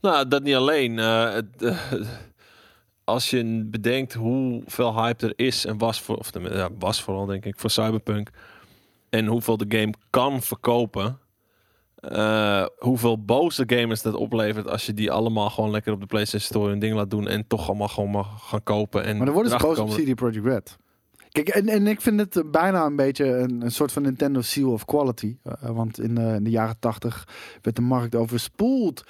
Nou, 0.00 0.28
dat 0.28 0.42
niet 0.42 0.54
alleen. 0.54 0.98
eh, 0.98 1.32
het, 1.32 1.62
eh, 1.62 1.92
als 3.04 3.30
je 3.30 3.64
bedenkt 3.70 4.12
hoeveel 4.14 5.02
hype 5.02 5.26
er 5.26 5.32
is 5.46 5.64
en 5.66 5.78
was 5.78 6.00
voor, 6.00 6.16
of 6.16 6.30
ja, 6.50 6.68
was 6.78 7.02
vooral 7.02 7.26
denk 7.26 7.44
ik 7.44 7.58
voor 7.58 7.70
Cyberpunk 7.70 8.30
en 9.10 9.26
hoeveel 9.26 9.56
de 9.56 9.78
game 9.78 9.92
kan 10.10 10.42
verkopen, 10.42 11.18
eh, 12.02 12.66
hoeveel 12.78 13.24
boze 13.24 13.64
gamers 13.66 14.02
dat 14.02 14.14
oplevert 14.14 14.68
als 14.68 14.86
je 14.86 14.94
die 14.94 15.10
allemaal 15.10 15.50
gewoon 15.50 15.70
lekker 15.70 15.92
op 15.92 16.00
de 16.00 16.06
PlayStation 16.06 16.50
Store 16.50 16.68
hun 16.68 16.78
ding 16.78 16.94
laat 16.94 17.10
doen 17.10 17.28
en 17.28 17.46
toch 17.46 17.68
allemaal 17.68 17.88
gewoon 17.88 18.10
mag 18.10 18.48
gaan 18.48 18.62
kopen. 18.62 19.04
En 19.04 19.16
Maar 19.16 19.24
dan 19.24 19.34
worden 19.34 19.52
ze 19.52 19.58
erachter 19.58 19.84
boos 19.84 19.96
op 19.96 20.04
CD 20.04 20.14
Projekt 20.14 20.46
Red. 20.46 20.76
Kijk, 21.28 21.48
en, 21.48 21.68
en 21.68 21.86
ik 21.86 22.00
vind 22.00 22.20
het 22.20 22.50
bijna 22.50 22.84
een 22.84 22.96
beetje 22.96 23.36
een, 23.36 23.62
een 23.62 23.72
soort 23.72 23.92
van 23.92 24.02
Nintendo 24.02 24.40
seal 24.40 24.72
of 24.72 24.84
quality. 24.84 25.36
Eh, 25.42 25.52
eh, 25.60 25.70
want 25.70 26.00
in, 26.00 26.18
in 26.18 26.44
de 26.44 26.50
jaren 26.50 26.78
tachtig 26.78 27.28
werd 27.62 27.76
de 27.76 27.82
markt 27.82 28.14
overspoeld 28.14 29.04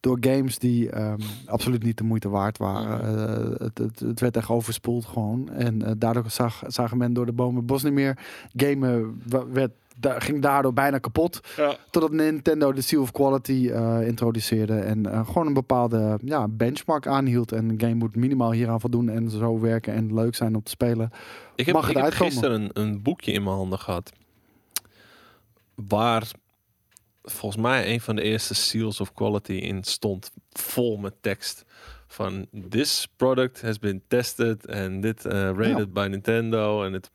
door 0.00 0.18
games 0.20 0.58
die 0.58 0.90
ehm, 0.90 1.20
absoluut 1.46 1.82
niet 1.82 1.98
de 1.98 2.04
moeite 2.04 2.28
waard 2.28 2.58
waren. 2.58 3.00
Eh, 3.00 3.66
het, 3.66 3.78
het, 3.78 4.00
het 4.00 4.20
werd 4.20 4.36
echt 4.36 4.48
overspoeld 4.48 5.04
gewoon. 5.04 5.48
En 5.48 5.98
daardoor 5.98 6.30
zag, 6.30 6.62
zagen 6.66 6.98
men 6.98 7.12
door 7.12 7.26
de 7.26 7.32
bomen 7.32 7.56
het 7.56 7.66
bos 7.66 7.82
niet 7.82 7.92
meer. 7.92 8.18
Gamen 8.54 9.22
werd, 9.52 9.72
da- 10.00 10.20
ging 10.20 10.42
daardoor 10.42 10.72
bijna 10.72 10.98
kapot. 10.98 11.40
Ja. 11.56 11.76
Totdat 11.90 12.12
Nintendo 12.12 12.72
de 12.72 12.80
seal 12.80 13.02
of 13.02 13.10
quality 13.12 13.70
eh, 13.72 14.06
introduceerde. 14.06 14.78
En 14.78 15.06
eh, 15.12 15.26
gewoon 15.26 15.46
een 15.46 15.52
bepaalde 15.54 16.18
ja, 16.24 16.48
benchmark 16.48 17.06
aanhield. 17.06 17.52
En 17.52 17.68
een 17.68 17.80
game 17.80 17.94
moet 17.94 18.16
minimaal 18.16 18.52
hieraan 18.52 18.80
voldoen. 18.80 19.08
En 19.08 19.30
zo 19.30 19.60
werken 19.60 19.94
en 19.94 20.14
leuk 20.14 20.34
zijn 20.34 20.54
om 20.54 20.62
te 20.62 20.70
spelen. 20.70 21.10
Ik 21.54 21.66
heb, 21.66 21.74
Mag 21.74 21.86
het 21.86 21.90
ik 21.90 21.96
heb 21.96 22.04
uitkomen? 22.04 22.32
gisteren 22.32 22.60
een, 22.60 22.70
een 22.82 23.02
boekje 23.02 23.32
in 23.32 23.42
mijn 23.42 23.56
handen 23.56 23.78
gehad. 23.78 24.12
Waar 25.74 26.30
volgens 27.22 27.62
mij 27.62 27.92
een 27.92 28.00
van 28.00 28.16
de 28.16 28.22
eerste 28.22 28.54
seals 28.54 29.00
of 29.00 29.12
quality 29.12 29.52
in 29.52 29.84
stond. 29.84 30.30
Vol 30.52 30.96
met 30.96 31.14
tekst. 31.20 31.64
Van 32.06 32.46
this 32.68 33.08
product 33.16 33.62
has 33.62 33.78
been 33.78 34.02
tested. 34.08 34.66
En 34.66 35.00
dit 35.00 35.24
eh, 35.24 35.32
rated 35.40 35.76
Ja. 35.78 35.86
by 35.86 36.06
Nintendo. 36.10 36.84
En 36.84 36.92
het, 36.92 37.10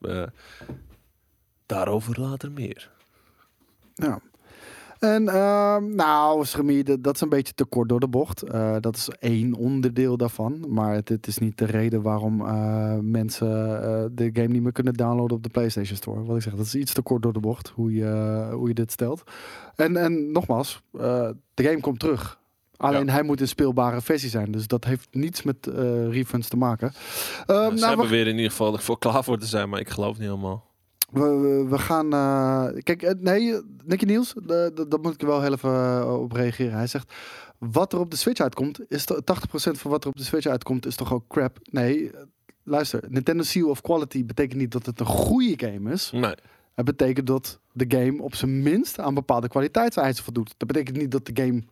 daarover 1.72 2.20
later 2.20 2.52
meer. 2.52 2.92
Ja. 3.94 4.20
En 5.00 5.28
ehm, 5.28 5.96
nou, 5.96 6.46
Schremie, 6.46 6.84
dat, 6.84 7.04
dat 7.04 7.16
is 7.16 7.22
een 7.22 7.30
beetje 7.30 7.54
te 7.54 7.66
kort 7.66 7.90
door 7.90 8.00
de 8.00 8.08
bocht. 8.08 8.42
Eh, 8.42 8.76
dat 8.80 8.96
is 8.96 9.10
één 9.20 9.54
onderdeel 9.54 10.18
daarvan. 10.18 10.66
Maar 10.68 10.94
het, 10.94 11.10
het 11.10 11.28
is 11.28 11.38
niet 11.38 11.58
de 11.58 11.66
reden 11.66 12.02
waarom 12.02 12.46
eh, 12.46 12.98
mensen 13.02 13.84
eh, 13.84 14.06
de 14.12 14.30
game 14.34 14.48
niet 14.48 14.62
meer 14.62 14.72
kunnen 14.72 14.94
downloaden 14.94 15.38
op 15.38 15.44
de 15.44 15.50
PlayStation 15.50 15.98
Store. 15.98 16.24
Wat 16.24 16.36
ik 16.36 16.42
zeg, 16.42 16.56
dat 16.56 16.66
is 16.66 16.76
iets 16.76 16.94
te 16.94 17.02
kort 17.02 17.22
door 17.22 17.34
de 17.34 17.40
bocht, 17.40 17.72
hoe 17.76 17.94
je, 17.94 18.48
hoe 18.52 18.68
je 18.68 18.74
dit 18.74 18.92
stelt. 18.92 19.24
En, 19.76 19.98
en 19.98 20.32
nogmaals, 20.32 20.82
de 20.92 21.36
game 21.56 21.80
komt 21.80 22.00
terug. 22.00 22.40
Alleen 22.78 23.10
hij 23.10 23.24
moet 23.24 23.42
een 23.42 23.48
speelbare 23.48 24.02
versie 24.02 24.30
zijn. 24.30 24.52
Dus 24.52 24.68
dat 24.68 24.86
heeft 24.86 25.08
niets 25.12 25.44
met 25.44 25.70
refunds 26.10 26.48
te 26.48 26.58
maken. 26.58 26.92
Ehm, 27.46 27.70
ze 27.70 27.74
nou, 27.74 27.88
hebben 27.88 28.06
we, 28.06 28.12
weer 28.12 28.28
in 28.28 28.36
ieder 28.36 28.52
geval 28.52 28.74
er 28.74 28.82
voor 28.82 29.00
klaar 29.00 29.24
voor 29.24 29.38
te 29.38 29.46
zijn. 29.46 29.70
Maar 29.70 29.80
ik 29.80 29.90
geloof 29.90 30.18
niet 30.18 30.28
helemaal. 30.28 30.71
We, 31.12 31.78
gaan. 31.78 32.14
eh, 32.14 32.82
kijk, 32.84 33.04
eh, 33.04 33.14
nee, 33.20 33.60
Nicky 33.86 34.06
Niels, 34.06 34.34
de- 34.46 34.86
daar 34.90 35.00
moet 35.00 35.14
ik 35.14 35.22
wel 35.22 35.42
heel 35.42 35.52
even 35.54 35.70
eh, 35.70 36.18
op 36.22 36.32
reageren. 36.32 36.74
Hij 36.74 36.88
zegt. 36.88 37.14
Wat 37.58 37.94
er 37.94 38.00
op 38.00 38.12
de 38.12 38.18
Switch 38.18 38.42
uitkomt, 38.42 38.80
is 38.92 39.06
to- 39.06 39.20
80% 39.24 39.80
van 39.80 39.92
wat 39.92 40.04
er 40.04 40.10
op 40.10 40.16
de 40.18 40.24
Switch 40.24 40.46
uitkomt, 40.48 40.86
is 40.86 40.96
toch 40.96 41.14
ook 41.14 41.24
crap? 41.28 41.58
Nee, 41.64 42.12
eh, 42.12 42.22
luister. 42.64 43.04
Nintendo 43.10 43.44
Seal 43.44 43.70
of 43.70 43.82
Quality 43.82 44.26
betekent 44.26 44.60
niet 44.60 44.72
dat 44.72 44.86
het 44.86 45.00
een 45.00 45.06
goede 45.06 45.68
game 45.68 45.92
is. 45.92 46.12
Nee. 46.12 46.34
Het 46.74 46.86
betekent 46.86 47.28
dat 47.28 47.60
de 47.74 47.86
game 47.98 48.22
op 48.22 48.36
zijn 48.36 48.62
minst 48.64 49.00
aan 49.00 49.14
bepaalde 49.14 49.48
kwaliteitseisen 49.48 50.24
voldoet. 50.24 50.54
Dat 50.58 50.68
betekent 50.68 50.98
niet 50.98 51.12
dat 51.12 51.26
de 51.26 51.42
game 51.44 51.58
eh, 51.58 51.66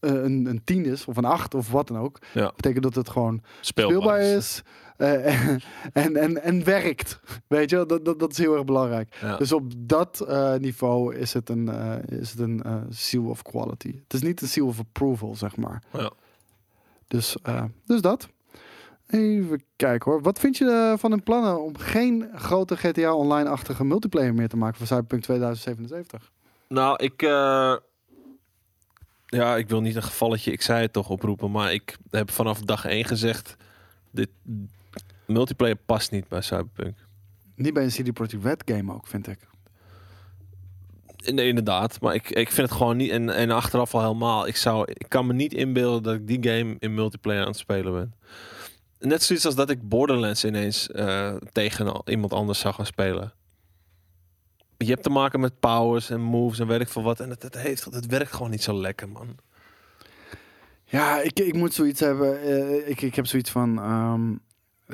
een, 0.00 0.46
een 0.46 0.64
10 0.64 0.84
is 0.84 1.04
of 1.04 1.16
een 1.16 1.24
8 1.24 1.54
of 1.54 1.70
wat 1.70 1.88
dan 1.88 1.98
ook. 1.98 2.18
Ja. 2.32 2.52
Betekent 2.56 2.82
dat 2.82 2.94
het 2.94 3.08
gewoon 3.08 3.42
Speelbaar, 3.60 3.96
speelbaar 3.96 4.20
is 4.20 4.62
eh, 5.00 5.54
en, 6.04 6.16
en, 6.16 6.42
en 6.42 6.64
werkt. 6.64 7.20
Weet 7.46 7.70
je, 7.70 7.86
dat, 7.86 8.04
dat, 8.04 8.18
dat 8.18 8.30
is 8.30 8.38
heel 8.38 8.54
erg 8.54 8.64
belangrijk. 8.64 9.16
Ja. 9.20 9.36
Dus 9.36 9.52
op 9.52 9.72
dat 9.76 10.20
eh, 10.20 10.54
niveau 10.54 11.14
is 11.14 11.32
het 11.32 11.48
een, 11.48 11.68
eh, 11.68 12.18
is 12.18 12.30
het 12.30 12.38
een 12.38 12.62
eh, 12.62 12.74
seal 12.88 13.24
of 13.24 13.42
quality. 13.42 13.94
Het 14.02 14.14
is 14.14 14.22
niet 14.22 14.40
een 14.40 14.48
seal 14.48 14.66
of 14.66 14.78
approval, 14.78 15.34
zeg 15.34 15.56
maar. 15.56 15.82
Ja. 15.92 16.10
Dus, 17.08 17.36
eh, 17.42 17.64
dus 17.86 18.00
dat. 18.00 18.28
Even 19.06 19.62
kijken 19.76 20.10
hoor. 20.10 20.22
Wat 20.22 20.38
vind 20.38 20.56
je 20.56 20.90
eh, 20.92 20.98
van 20.98 21.10
hun 21.10 21.22
plannen 21.22 21.62
om 21.62 21.78
geen 21.78 22.28
grote 22.34 22.76
GTA 22.76 23.14
Online-achtige 23.14 23.84
multiplayer 23.84 24.34
meer 24.34 24.48
te 24.48 24.56
maken 24.56 24.76
voor 24.76 24.86
Cyberpunk 24.86 25.22
2077? 25.22 26.30
Nou, 26.68 26.96
ik. 27.04 27.22
Ja, 29.30 29.56
ik 29.56 29.68
wil 29.68 29.80
niet 29.80 29.96
een 29.96 30.02
gevalletje, 30.02 30.52
ik 30.52 30.62
zei 30.62 30.82
het 30.82 30.92
toch 30.92 31.08
oproepen. 31.08 31.50
Maar 31.50 31.72
ik 31.72 31.96
heb 32.10 32.30
vanaf 32.30 32.60
dag 32.60 32.84
1 32.84 33.04
gezegd. 33.04 33.56
Dit 34.10 34.28
multiplayer 35.26 35.76
past 35.76 36.10
niet 36.10 36.28
bij 36.28 36.40
Cyberpunk. 36.40 36.96
Niet 37.54 37.74
bij 37.74 37.84
een 37.84 37.90
CD 37.90 38.12
Projekt 38.12 38.44
Red 38.44 38.62
game 38.64 38.94
ook, 38.94 39.06
vind 39.06 39.28
ik. 39.28 39.38
Nee, 41.34 41.48
inderdaad. 41.48 42.00
Maar 42.00 42.14
ik, 42.14 42.30
ik 42.30 42.50
vind 42.50 42.68
het 42.68 42.76
gewoon 42.76 42.96
niet. 42.96 43.10
En, 43.10 43.30
en 43.30 43.50
achteraf 43.50 43.94
al 43.94 44.00
helemaal. 44.00 44.46
Ik, 44.46 44.56
zou, 44.56 44.84
ik 44.92 45.08
kan 45.08 45.26
me 45.26 45.32
niet 45.32 45.52
inbeelden 45.52 46.02
dat 46.02 46.14
ik 46.14 46.26
die 46.26 46.50
game 46.50 46.76
in 46.78 46.94
multiplayer 46.94 47.40
aan 47.40 47.48
het 47.48 47.56
spelen 47.56 47.92
ben. 47.92 48.14
Net 48.98 49.22
zoiets 49.22 49.46
als 49.46 49.54
dat 49.54 49.70
ik 49.70 49.88
Borderlands 49.88 50.44
ineens 50.44 50.90
eh, 50.90 51.34
tegen 51.52 52.02
iemand 52.04 52.32
anders 52.32 52.58
zou 52.58 52.74
gaan 52.74 52.86
spelen. 52.86 53.32
Je 54.84 54.90
hebt 54.90 55.02
te 55.02 55.10
maken 55.10 55.40
met 55.40 55.60
powers 55.60 56.10
en 56.10 56.20
moves 56.20 56.58
en 56.58 56.66
weet 56.66 56.80
ik 56.80 56.88
veel 56.88 57.02
wat. 57.02 57.20
En 57.20 57.30
het, 57.30 57.42
het, 57.42 57.56
heeft, 57.58 57.84
het 57.84 58.06
werkt 58.06 58.32
gewoon 58.32 58.50
niet 58.50 58.62
zo 58.62 58.80
lekker, 58.80 59.08
man. 59.08 59.36
Ja, 60.84 61.20
ik, 61.20 61.38
ik 61.40 61.54
moet 61.54 61.74
zoiets 61.74 62.00
hebben. 62.00 62.42
eh, 62.42 62.88
ik, 62.88 63.00
ik 63.02 63.14
heb 63.14 63.26
zoiets 63.26 63.50
van. 63.50 63.78
ehm, 63.78 64.34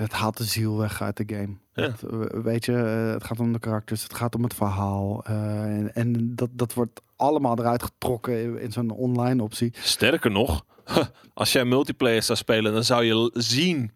het 0.03 0.13
haalt 0.13 0.37
de 0.37 0.45
ziel 0.45 0.77
weg 0.79 1.03
uit 1.03 1.17
de 1.17 1.25
game. 1.37 1.57
Ja. 1.75 1.83
Het, 1.83 2.03
weet 2.43 2.65
je, 2.65 2.73
eh, 2.77 3.13
het 3.13 3.25
gaat 3.25 3.41
om 3.41 3.53
de 3.53 3.59
karakters, 3.59 4.03
het 4.03 4.15
gaat 4.15 4.35
om 4.35 4.43
het 4.43 4.55
verhaal. 4.55 5.25
eh, 5.25 5.63
en 5.63 5.95
en 5.95 6.35
dat, 6.37 6.49
dat 6.53 6.75
wordt 6.75 7.01
allemaal 7.17 7.59
eruit 7.59 7.83
getrokken 7.83 8.43
in, 8.43 8.59
in 8.61 8.73
zo'n 8.73 8.91
online 8.91 9.43
optie. 9.43 9.73
Sterker 9.79 10.31
nog, 10.31 10.65
als 11.35 11.53
jij 11.53 11.65
multiplayer 11.65 12.23
zou 12.23 12.39
spelen, 12.39 12.73
dan 12.73 12.85
zou 12.85 13.05
je 13.05 13.31
zien 13.35 13.91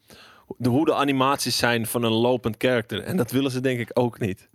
de, 0.56 0.68
hoe 0.68 0.84
de 0.84 0.94
animaties 0.94 1.56
zijn 1.58 1.86
van 1.86 2.02
een 2.02 2.12
lopend 2.12 2.56
karakter. 2.56 3.02
En 3.02 3.16
dat 3.16 3.30
willen 3.30 3.50
ze 3.50 3.60
denk 3.60 3.78
ik 3.78 3.90
ook 3.92 4.18
niet. 4.18 4.48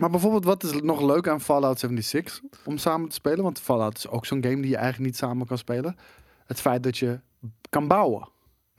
Maar 0.00 0.10
bijvoorbeeld, 0.10 0.44
wat 0.44 0.62
is 0.62 0.82
nog 0.82 1.00
leuk 1.00 1.28
aan 1.28 1.40
Fallout 1.40 1.78
76 1.78 2.40
om 2.64 2.78
samen 2.78 3.08
te 3.08 3.14
spelen? 3.14 3.42
Want 3.42 3.60
Fallout 3.60 3.96
is 3.96 4.08
ook 4.08 4.26
zo'n 4.26 4.42
game 4.42 4.60
die 4.60 4.70
je 4.70 4.76
eigenlijk 4.76 5.06
niet 5.06 5.16
samen 5.16 5.46
kan 5.46 5.58
spelen. 5.58 5.96
het 6.46 6.60
feit 6.60 6.82
dat 6.82 6.98
je 6.98 7.20
kan 7.70 7.88
bouwen. 7.88 8.28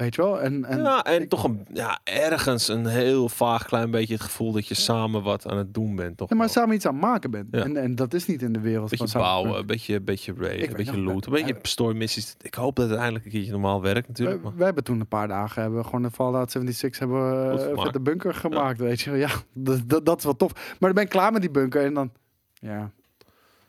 Weet 0.01 0.15
je 0.15 0.21
wel? 0.21 0.41
En, 0.41 0.65
en 0.65 0.77
ja, 0.81 1.03
en 1.03 1.27
toch 1.27 1.43
een, 1.43 1.65
ja, 1.73 1.99
ergens 2.03 2.67
een 2.67 2.85
heel 2.85 3.29
vaag 3.29 3.65
klein 3.65 3.91
beetje 3.91 4.13
het 4.13 4.23
gevoel 4.23 4.51
dat 4.51 4.67
je 4.67 4.73
samen 4.75 5.23
wat 5.23 5.47
aan 5.47 5.57
het 5.57 5.73
doen 5.73 5.95
bent. 5.95 6.17
Toch 6.17 6.29
Ja, 6.29 6.35
maar 6.35 6.45
wel. 6.45 6.53
samen 6.55 6.75
iets 6.75 6.85
aan 6.85 6.93
het 6.93 7.01
maken 7.01 7.31
bent. 7.31 7.47
Ja. 7.51 7.63
En, 7.63 7.77
en 7.77 7.95
dat 7.95 8.13
is 8.13 8.25
niet 8.27 8.41
in 8.41 8.53
de 8.53 8.59
wereld 8.59 8.89
beetje 8.89 9.07
van 9.07 9.21
bouwen, 9.21 9.57
een 9.59 9.65
beetje, 9.65 10.01
beetje 10.01 10.33
raid, 10.37 10.59
weet 10.59 10.69
een 10.69 10.75
beetje 10.75 10.97
loot, 10.99 11.25
een 11.25 11.31
beetje 11.31 11.53
eh, 11.53 11.59
story 11.61 11.95
missies. 11.97 12.35
Ik 12.41 12.53
hoop 12.53 12.75
dat 12.75 12.89
het 12.89 12.97
eindelijk 12.97 13.25
een 13.25 13.31
keertje 13.31 13.51
normaal 13.51 13.81
werkt 13.81 14.07
natuurlijk. 14.07 14.37
We, 14.41 14.47
maar- 14.47 14.57
we 14.57 14.63
hebben 14.63 14.83
toen 14.83 14.99
een 14.99 15.07
paar 15.07 15.27
dagen 15.27 15.61
hebben 15.61 15.79
we 15.79 15.85
gewoon 15.85 16.01
de 16.01 16.11
Fallout 16.11 16.51
76 16.51 16.99
hebben 16.99 17.49
we 17.51 17.59
gemaakt. 17.73 17.93
de 17.93 18.01
bunker 18.01 18.33
gemaakt, 18.33 18.79
weet 18.79 19.01
je. 19.01 19.09
wel. 19.09 19.19
Ja, 19.19 19.29
dat, 19.53 19.81
dat, 19.89 20.05
dat 20.05 20.17
is 20.17 20.23
wel 20.23 20.35
tof. 20.35 20.53
Maar 20.53 20.77
dan 20.79 20.93
ben 20.93 21.03
ik 21.03 21.09
klaar 21.09 21.31
met 21.31 21.41
die 21.41 21.51
bunker 21.51 21.85
en 21.85 21.93
dan, 21.93 22.11
ja, 22.53 22.91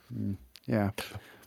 Hm, 0.06 0.32
ja. 0.62 0.94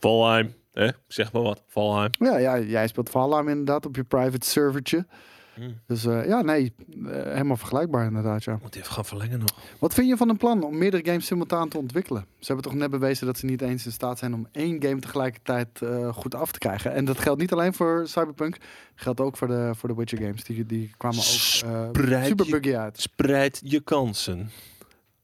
Valheim, 0.00 0.54
hè? 0.84 0.88
zeg 1.08 1.32
maar 1.32 1.42
wat, 1.42 1.62
Valheim. 1.66 2.10
Ja, 2.18 2.38
ja, 2.38 2.58
jij 2.58 2.86
speelt 2.88 3.10
Valheim 3.10 3.48
inderdaad 3.48 3.86
op 3.86 3.96
je 3.96 4.04
private 4.04 4.46
servertje. 4.48 5.06
Hmm. 5.54 5.80
Dus 5.86 6.04
eh, 6.04 6.26
ja, 6.26 6.42
nee, 6.42 6.72
eh, 7.06 7.22
helemaal 7.22 7.56
vergelijkbaar 7.56 8.06
inderdaad, 8.06 8.44
ja. 8.44 8.58
Moet 8.62 8.74
even 8.76 8.92
gaan 8.92 9.04
verlengen 9.04 9.38
nog. 9.38 9.48
Wat 9.78 9.94
vind 9.94 10.08
je 10.08 10.16
van 10.16 10.28
een 10.28 10.36
plan 10.36 10.62
om 10.62 10.78
meerdere 10.78 11.04
games 11.04 11.26
simultaan 11.26 11.68
te 11.68 11.78
ontwikkelen? 11.78 12.26
Ze 12.38 12.46
hebben 12.46 12.64
toch 12.64 12.74
net 12.74 12.90
bewezen 12.90 13.26
dat 13.26 13.38
ze 13.38 13.46
niet 13.46 13.62
eens 13.62 13.86
in 13.86 13.92
staat 13.92 14.18
zijn 14.18 14.34
om 14.34 14.46
één 14.52 14.82
game 14.82 15.00
tegelijkertijd 15.00 15.82
eh, 15.82 16.12
goed 16.14 16.34
af 16.34 16.52
te 16.52 16.58
krijgen. 16.58 16.92
En 16.92 17.04
dat 17.04 17.18
geldt 17.18 17.40
niet 17.40 17.52
alleen 17.52 17.74
voor 17.74 18.02
Cyberpunk, 18.08 18.56
geldt 18.94 19.20
ook 19.20 19.36
voor 19.36 19.48
de, 19.48 19.70
voor 19.76 19.88
de 19.88 19.94
Witcher 19.94 20.18
games. 20.20 20.44
Die, 20.44 20.66
die 20.66 20.90
kwamen 20.96 21.18
ook 21.18 21.24
eh, 21.24 21.88
Spreid 21.92 22.26
super 22.26 22.46
je- 22.46 22.50
buggy 22.60 22.76
uit. 22.76 23.00
Spreid 23.00 23.60
je 23.64 23.80
kansen. 23.80 24.50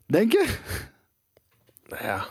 Denk 0.06 0.32
je? 0.32 0.56
Nou 1.88 2.04
ja. 2.04 2.26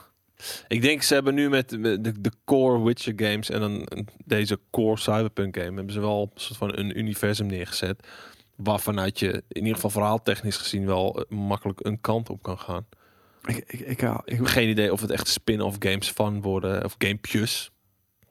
Ik 0.68 0.82
denk 0.82 1.02
ze 1.02 1.14
hebben 1.14 1.34
nu 1.34 1.50
met 1.50 1.70
de, 1.70 2.22
de, 2.22 2.32
core 2.46 2.84
Witcher 2.84 3.14
games 3.16 3.50
en 3.50 3.60
dan 3.60 3.88
deze 4.26 4.60
core 4.72 4.98
Cyberpunk 4.98 5.58
game 5.58 5.76
hebben 5.76 5.94
ze 5.94 6.00
wel 6.00 6.32
een 6.34 6.42
soort 6.42 6.58
van 6.58 6.78
een 6.78 7.00
universum 7.00 7.46
neergezet. 7.46 8.08
Waarvanuit 8.56 9.20
je 9.20 9.32
in 9.48 9.62
ieder 9.62 9.76
geval 9.76 9.90
verhaaltechnisch 9.90 10.58
gezien 10.58 10.86
wel 10.86 11.20
eh, 11.20 11.38
makkelijk 11.38 11.86
een 11.86 12.02
kant 12.02 12.30
op 12.30 12.44
kan 12.44 12.60
gaan. 12.60 12.86
Ik, 13.46 13.58
ik, 13.68 13.80
ik, 13.80 14.02
Ik 14.26 14.36
heb 14.38 14.46
geen 14.46 14.70
idee 14.70 14.92
of 14.92 15.02
het 15.02 15.10
echt 15.10 15.28
spin-off 15.28 15.76
games 15.80 16.12
van 16.12 16.42
worden 16.42 16.84
of 16.86 16.96
gamepjes. 16.98 17.72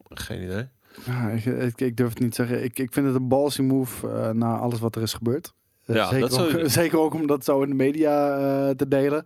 Geen 0.09 0.43
idee. 0.43 0.69
ja, 1.05 1.29
ik, 1.29 1.45
ik, 1.45 1.81
ik 1.81 1.97
durf 1.97 2.09
het 2.09 2.19
niet 2.19 2.35
te 2.35 2.37
zeggen. 2.37 2.65
Ik, 2.65 2.79
ik 2.79 2.93
vind 2.93 3.07
het 3.07 3.15
een 3.15 3.29
ballsy 3.29 3.63
move 3.63 4.09
eh, 4.09 4.31
na 4.31 4.57
alles 4.57 4.81
wat 4.81 4.97
er 4.97 5.03
is 5.03 5.13
gebeurd. 5.13 5.53
Eh, 5.85 5.97
Ja, 5.97 6.09
zeker, 6.09 6.29
dat 6.29 6.39
ook, 6.39 6.51
sowieso. 6.51 6.69
zeker 6.81 6.99
ook 6.99 7.15
om 7.15 7.27
dat 7.27 7.45
zo 7.45 7.63
in 7.63 7.69
de 7.69 7.75
media 7.75 8.75
te 8.75 8.89
delen. 8.89 9.25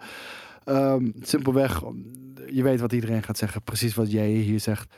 Ehm, 0.65 1.11
simpelweg, 1.21 1.83
je 2.55 2.63
weet 2.63 2.81
wat 2.81 2.93
iedereen 2.93 3.23
gaat 3.23 3.39
zeggen. 3.39 3.63
Precies 3.63 3.95
wat 3.95 4.11
jij 4.11 4.29
hier 4.29 4.61
zegt. 4.61 4.95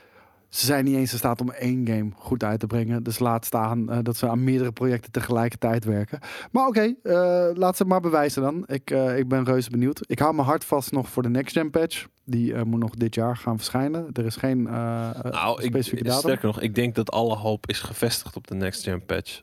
Ze 0.49 0.67
zijn 0.67 0.85
niet 0.85 0.97
eens 0.97 1.13
in 1.13 1.19
staat 1.19 1.41
om 1.41 1.51
één 1.51 1.87
game 1.87 2.11
goed 2.15 2.45
uit 2.45 2.61
te 2.61 2.67
brengen. 2.67 3.03
Dus 3.03 3.19
laat 3.19 3.45
staan 3.45 3.91
eh, 3.91 3.99
dat 4.03 4.17
ze 4.17 4.29
aan 4.29 4.45
meerdere 4.45 4.73
projecten 4.73 5.13
tegelijkertijd 5.13 5.85
werken. 5.85 6.19
Maar 6.51 6.67
oké, 6.67 6.95
eh, 7.03 7.49
laat 7.55 7.77
ze 7.77 7.85
maar 7.85 8.01
bewijzen 8.01 8.43
dan. 8.43 8.65
Ik, 8.67 8.91
eh, 8.91 9.19
ik 9.19 9.29
ben 9.29 9.45
reuze 9.45 9.71
benieuwd. 9.71 10.01
Ik 10.07 10.19
hou 10.19 10.35
mijn 10.35 10.47
hart 10.47 10.65
vast 10.65 10.93
nog 10.93 11.09
voor 11.09 11.23
de 11.23 11.29
next 11.29 11.53
gen 11.53 11.71
patch. 11.71 12.07
Die 12.25 12.65
moet 12.65 12.81
nog 12.81 12.95
dit 12.95 13.15
jaar 13.15 13.37
gaan 13.37 13.57
verschijnen. 13.57 14.09
Er 14.13 14.25
is 14.25 14.37
geen 14.37 14.63
Nou, 14.63 15.63
ik, 15.63 15.67
specifieke 15.67 16.05
datum. 16.05 16.21
sterker 16.21 16.47
nog, 16.47 16.61
ik 16.61 16.75
denk 16.75 16.95
dat 16.95 17.11
alle 17.11 17.35
hoop 17.35 17.69
is 17.69 17.81
gevestigd 17.81 18.37
op 18.37 18.47
de 18.47 18.55
next 18.55 18.83
gen 18.83 19.05
patch. 19.05 19.41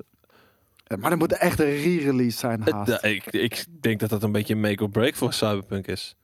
Maar 0.99 1.11
er 1.11 1.17
moet 1.17 1.33
echt 1.33 1.59
een 1.59 1.75
re-release 1.75 2.37
zijn 2.37 2.61
haast. 2.69 3.03
ik, 3.03 3.25
ik 3.25 3.65
denk 3.79 3.99
dat 3.99 4.09
dat 4.09 4.23
een 4.23 4.31
beetje 4.31 4.53
een 4.53 4.59
make 4.59 4.83
or 4.83 4.89
break 4.89 5.15
voor 5.15 5.33
Cyberpunk 5.33 5.87
is. 5.87 6.15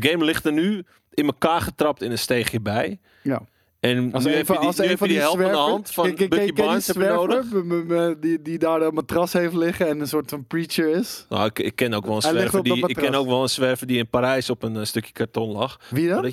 De 0.00 0.08
game 0.08 0.24
ligt 0.24 0.44
er 0.46 0.52
nu 0.52 0.84
in 1.10 1.26
elkaar 1.26 1.60
getrapt 1.60 2.02
in 2.02 2.10
een 2.10 2.18
steegje 2.18 2.60
bij. 2.60 2.98
Ja. 3.22 3.42
En 3.80 4.12
Als 4.12 4.24
nu 4.24 4.30
een 4.30 4.36
heb 4.36 4.46
van, 4.46 4.54
je 4.54 4.60
die, 4.60 4.68
als 4.68 4.76
van 4.98 5.08
die 5.08 5.16
die 5.16 5.54
hand 5.56 5.90
van 5.90 6.14
Bucky 6.14 6.52
Barnes 6.52 6.86
heb 6.86 6.96
nodig. 6.96 7.52
m- 7.52 8.14
Die, 8.20 8.42
die 8.42 8.58
daar 8.58 8.82
een 8.82 8.94
matras 8.94 9.32
heeft 9.32 9.54
liggen 9.54 9.88
en 9.88 10.00
een 10.00 10.08
soort 10.08 10.30
van 10.30 10.46
preacher 10.46 10.88
is. 10.88 11.26
Nou, 11.28 11.46
ik, 11.46 11.58
ik 11.58 11.76
ken 11.76 11.94
ook 11.94 12.06
wel 12.06 12.14
een 12.16 12.22
zwerver 12.22 12.62
die, 12.62 12.88
ik 12.88 12.96
ken 12.96 13.14
ook 13.14 13.26
wel 13.26 13.42
een 13.42 13.48
zwerver 13.48 13.86
die 13.86 13.98
in 13.98 14.08
Parijs 14.08 14.50
op 14.50 14.62
een 14.62 14.76
eh, 14.76 14.84
stukje 14.84 15.12
karton 15.12 15.50
lag. 15.52 15.80
Wie 15.90 16.08
dan? 16.08 16.32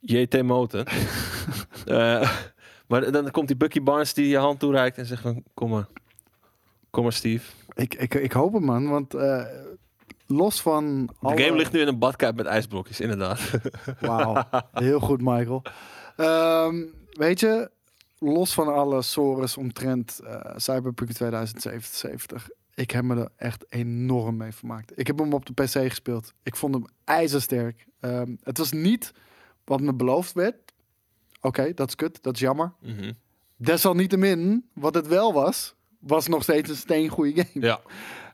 JT 0.00 0.42
Moten. 0.42 0.84
Eh, 1.84 2.30
maar 2.86 3.12
dan 3.12 3.30
komt 3.30 3.46
die 3.46 3.56
Bucky 3.56 3.82
Barnes 3.82 4.14
die 4.14 4.28
je 4.28 4.36
hand 4.36 4.58
toereikt 4.60 4.98
en 4.98 5.06
zegt 5.06 5.22
van, 5.22 5.42
kom 5.54 5.70
maar. 5.70 5.86
Kom 6.90 7.02
maar 7.02 7.12
Steve. 7.12 7.50
Ik, 7.74 7.94
ik, 7.94 8.14
ik 8.14 8.32
hoop 8.32 8.52
het 8.52 8.62
man, 8.62 8.88
want 8.88 9.14
eh, 9.14 9.42
los 10.26 10.60
van... 10.60 11.06
De 11.06 11.12
alle- 11.20 11.42
game 11.42 11.56
ligt 11.56 11.72
nu 11.72 11.80
in 11.80 11.88
een 11.88 11.98
badkuip 11.98 12.36
met 12.36 12.46
ijsblokjes, 12.46 13.00
inderdaad. 13.00 13.50
Wauw, 14.00 14.44
heel 14.72 15.00
goed 15.00 15.20
Michael. 15.20 15.62
Ehm, 16.16 16.82
weet 17.10 17.40
je, 17.40 17.70
los 18.18 18.54
van 18.54 18.74
alle 18.74 19.02
sores 19.02 19.56
omtrent 19.56 20.20
eh, 20.24 20.40
Cyberpunk 20.56 21.10
2077... 21.10 22.48
Ik 22.76 22.90
heb 22.90 23.04
me 23.04 23.16
er 23.16 23.28
echt 23.36 23.64
enorm 23.68 24.36
mee 24.36 24.52
vermaakt. 24.52 24.98
Ik 24.98 25.06
heb 25.06 25.18
hem 25.18 25.32
op 25.32 25.46
de 25.46 25.52
PC 25.52 25.70
gespeeld. 25.70 26.32
Ik 26.42 26.56
vond 26.56 26.74
hem 26.74 26.84
ijzersterk. 27.04 27.86
Ehm, 28.00 28.34
het 28.42 28.58
was 28.58 28.72
niet 28.72 29.12
wat 29.64 29.80
me 29.80 29.94
beloofd 29.94 30.32
werd. 30.32 30.56
Oké, 31.40 31.74
dat 31.74 31.88
is 31.88 31.94
kut. 31.94 32.22
Dat 32.22 32.34
is 32.34 32.40
jammer. 32.40 32.72
Mhm. 32.80 33.12
Desalniettemin, 33.56 34.68
wat 34.72 34.94
het 34.94 35.06
wel 35.06 35.32
was, 35.32 35.73
was 36.06 36.28
nog 36.28 36.42
steeds 36.42 36.70
een 36.70 36.76
steengoede 36.76 37.32
game. 37.34 37.66
Ja. 37.66 37.80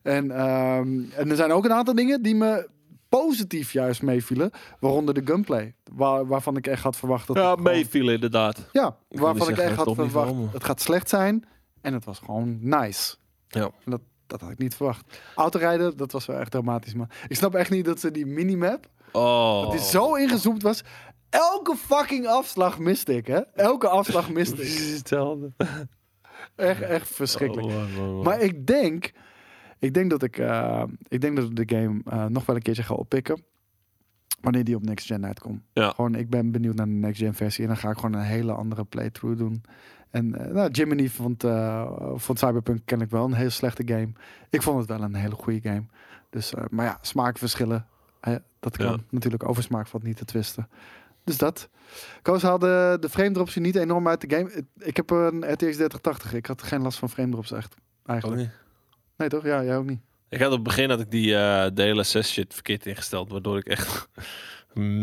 En, 0.02 0.30
ehm, 0.30 1.02
en 1.16 1.30
er 1.30 1.36
zijn 1.36 1.52
ook 1.52 1.64
een 1.64 1.72
aantal 1.72 1.94
dingen 1.94 2.22
die 2.22 2.34
me 2.34 2.68
positief 3.08 3.72
juist 3.72 4.02
meevielen. 4.02 4.50
Waaronder 4.80 5.14
de 5.14 5.22
gunplay. 5.24 5.74
Waar, 5.92 6.26
waarvan 6.26 6.56
ik 6.56 6.66
echt 6.66 6.82
had 6.82 6.96
verwacht 6.96 7.26
dat... 7.26 7.36
Ja, 7.36 7.54
meevielen 7.54 8.14
inderdaad. 8.14 8.68
Ja, 8.72 8.96
waarvan 9.08 9.48
ik 9.48 9.58
echt 9.58 9.76
had 9.76 9.94
verwacht. 9.94 10.34
maar- 10.34 10.52
Het 10.52 10.64
gaat 10.64 10.80
slecht 10.80 11.08
zijn. 11.08 11.44
En 11.80 11.92
het 11.94 12.04
was 12.04 12.18
gewoon 12.18 12.58
nice. 12.60 13.16
Ja. 13.48 13.62
En 13.84 13.90
dat, 13.90 14.00
dat 14.26 14.40
had 14.40 14.50
ik 14.50 14.58
niet 14.58 14.74
verwacht. 14.74 15.20
Autorijden, 15.34 15.96
dat 15.96 16.12
was 16.12 16.26
wel 16.26 16.36
echt 16.38 16.50
dramatisch, 16.50 16.94
man. 16.94 17.08
Ik 17.28 17.36
snap 17.36 17.54
echt 17.54 17.70
niet 17.70 17.84
dat 17.84 18.00
ze 18.00 18.10
die 18.10 18.26
minimap, 18.26 18.88
Oh. 19.12 19.62
dat 19.62 19.70
die 19.70 19.80
zo 19.80 20.14
ingezoomd 20.14 20.62
was. 20.62 20.82
Elke 21.30 21.76
fucking 21.76 22.26
afslag 22.26 22.78
miste 22.78 23.14
ik, 23.16 23.26
hè? 23.26 23.40
Elke 23.54 23.88
afslag 23.88 24.30
miste 24.30 24.62
ik. 24.62 24.94
hetzelfde. 24.98 25.52
Echt, 26.56 26.80
echt 26.80 27.08
verschrikkelijk. 27.08 27.66
Oh. 27.98 28.24
Maar 28.24 28.40
ik 28.40 28.66
denk, 28.66 29.12
ik 29.78 29.94
denk 29.94 30.10
dat 30.10 30.22
ik, 30.22 30.38
eh, 30.38 30.82
ik 31.08 31.20
denk 31.20 31.36
dat 31.36 31.44
ik 31.50 31.56
de 31.68 31.76
game 31.76 32.00
eh, 32.04 32.24
nog 32.26 32.46
wel 32.46 32.56
een 32.56 32.62
keertje 32.62 32.82
ga 32.82 32.94
oppikken. 32.94 33.42
Wanneer 34.40 34.64
die 34.64 34.76
op 34.76 34.82
next 34.84 35.06
gen 35.06 35.26
uitkomt. 35.26 35.62
Ja. 35.72 35.90
Gewoon, 35.90 36.14
ik 36.14 36.30
ben 36.30 36.50
benieuwd 36.52 36.74
naar 36.74 36.86
de 36.86 36.92
next 36.92 37.20
gen 37.20 37.34
versie. 37.34 37.62
En 37.62 37.68
dan 37.68 37.78
ga 37.78 37.90
ik 37.90 37.96
gewoon 37.98 38.12
een 38.20 38.26
hele 38.26 38.52
andere 38.52 38.84
playthrough 38.84 39.38
doen. 39.38 39.62
En 40.10 40.34
eh 40.46 40.52
nou, 40.54 40.70
Jiminy 40.70 41.08
vond, 41.08 41.44
vond 42.14 42.38
Cyberpunk 42.38 42.80
ken 42.84 43.00
ik 43.00 43.10
wel 43.10 43.24
een 43.24 43.32
hele 43.32 43.50
slechte 43.50 43.82
game. 43.86 44.08
Ik 44.50 44.62
vond 44.62 44.78
het 44.78 44.88
wel 44.88 45.02
een 45.02 45.14
hele 45.14 45.34
goede 45.34 45.60
game. 45.60 45.84
Dus, 46.30 46.52
maar 46.70 46.84
ja, 46.84 46.98
smaakverschillen. 47.00 47.86
dat 48.60 48.76
kan 48.76 48.86
Ja. 48.86 48.96
natuurlijk 49.10 49.48
over 49.48 49.62
smaak 49.62 49.86
valt 49.86 50.02
niet 50.02 50.16
te 50.16 50.24
twisten. 50.24 50.68
Dus 51.24 51.38
dat. 51.38 51.68
Koos 52.22 52.42
haalde 52.42 52.96
de 53.00 53.08
frame 53.08 53.30
drops 53.30 53.56
niet 53.56 53.76
enorm 53.76 54.08
uit 54.08 54.20
de 54.20 54.36
game. 54.36 54.64
Ik 54.78 54.96
heb 54.96 55.10
een 55.10 55.52
RTX 55.52 55.76
3080. 55.76 56.34
Ik 56.34 56.46
had 56.46 56.62
geen 56.62 56.82
last 56.82 56.98
van 56.98 57.10
frame 57.10 57.30
drops 57.30 57.52
echt. 57.52 57.74
Eigenlijk. 58.06 58.40
niet. 58.40 58.50
Nee 59.16 59.28
toch? 59.28 59.44
Ja, 59.44 59.64
jij 59.64 59.76
ook 59.76 59.86
niet. 59.86 60.00
Ik 60.28 60.40
had 60.40 60.48
op 60.48 60.54
het 60.54 60.62
begin 60.62 60.90
had 60.90 61.00
ik 61.00 61.10
die 61.10 61.36
eh 61.36 61.66
DLSS 61.66 62.32
shit 62.32 62.54
verkeerd 62.54 62.86
ingesteld, 62.86 63.30
waardoor 63.30 63.58
ik 63.58 63.66
echt 63.66 64.08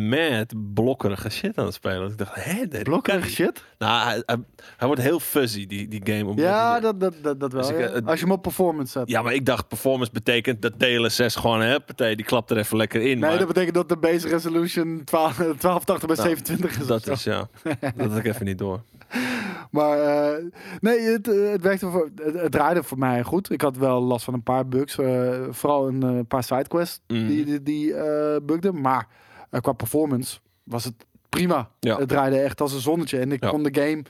mad 0.10 0.54
blokkerige 0.74 1.30
shit 1.30 1.58
aan 1.58 1.66
het 1.66 1.74
spelen. 1.74 2.12
Ik 2.12 2.18
dacht, 2.18 2.44
hè, 2.44 2.68
dit 2.68 2.84
Blokkerig 2.84 3.20
kan- 3.22 3.30
shit? 3.30 3.64
Nou, 3.78 4.08
hij, 4.08 4.24
hij, 4.26 4.38
hij 4.78 4.88
wordt 4.88 5.02
heel 5.02 5.20
fuzzy 5.20 5.68
die 5.68 5.88
die 5.88 6.02
game. 6.04 6.26
Op 6.32 6.38
Ja, 6.38 6.80
dat, 6.80 7.00
dat, 7.00 7.14
dat, 7.22 7.40
dat 7.40 7.52
wel. 7.52 7.62
Dus 7.62 7.72
ik, 7.72 7.80
ja. 7.80 7.86
eh, 7.90 8.06
Als 8.06 8.20
je 8.20 8.26
hem 8.26 8.34
op 8.34 8.42
performance 8.42 8.92
zet. 8.92 9.10
ja, 9.10 9.22
maar 9.22 9.34
ik 9.34 9.46
dacht 9.46 9.68
performance 9.68 10.12
betekent 10.12 10.62
dat 10.62 10.80
DLSS 10.80 11.36
gewoon, 11.36 11.62
hè, 11.62 11.80
partij, 11.80 12.16
die 12.16 12.26
klapt 12.26 12.52
er 12.52 12.58
even 12.58 12.78
lekker 12.78 13.02
in. 13.02 13.20
Nee, 13.20 13.30
maar 13.30 13.38
dat 13.38 13.48
betekent 13.48 13.74
dat 13.76 13.90
de 13.90 13.98
base 13.98 14.28
resolution 14.28 15.02
12, 15.06 15.36
1280 15.36 16.08
bij 16.08 16.16
Nou, 16.16 16.28
27 16.28 16.72
is. 16.76 16.82
of 16.82 16.88
dat 16.88 17.08
is 17.08 17.24
ja, 17.24 17.48
dat 17.96 18.10
had 18.10 18.18
ik 18.18 18.26
even 18.26 18.46
niet 18.46 18.58
door. 18.58 18.82
Maar 19.72 20.00
eh, 20.00 20.44
nee, 20.80 21.00
het, 21.00 21.28
eh, 21.28 21.50
het 21.52 21.62
werkte 21.62 21.90
voor, 21.90 22.10
het, 22.24 22.42
het 22.42 22.52
draaide 22.52 22.84
voor 22.84 22.98
mij 22.98 23.24
goed. 23.24 23.52
Ik 23.52 23.62
had 23.62 23.78
wel 23.78 24.02
last 24.02 24.26
van 24.26 24.34
een 24.34 24.44
paar 24.44 24.68
bugs. 24.68 24.98
eh, 24.98 25.30
vooral 25.50 25.88
een 25.88 26.04
eh, 26.04 26.20
paar 26.28 26.44
sidequests 26.44 27.00
Mhm. 27.08 27.28
die, 27.28 27.46
die, 27.46 27.64
die 27.64 27.94
eh, 27.94 28.36
bugden. 28.44 28.82
Maar 28.82 29.08
eh, 29.50 29.62
qua 29.62 29.72
performance 29.72 30.40
was 30.64 30.84
het 30.84 31.06
prima. 31.30 31.72
Ja. 31.80 31.98
Het 31.98 32.08
draaide 32.10 32.40
echt 32.40 32.62
als 32.62 32.74
een 32.74 32.80
zonnetje. 32.80 33.20
En 33.20 33.32
ik 33.32 33.44
Ja. 33.44 33.50
kon 33.50 33.64
de 33.64 33.82
game 33.82 34.04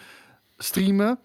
streamen 0.57 1.19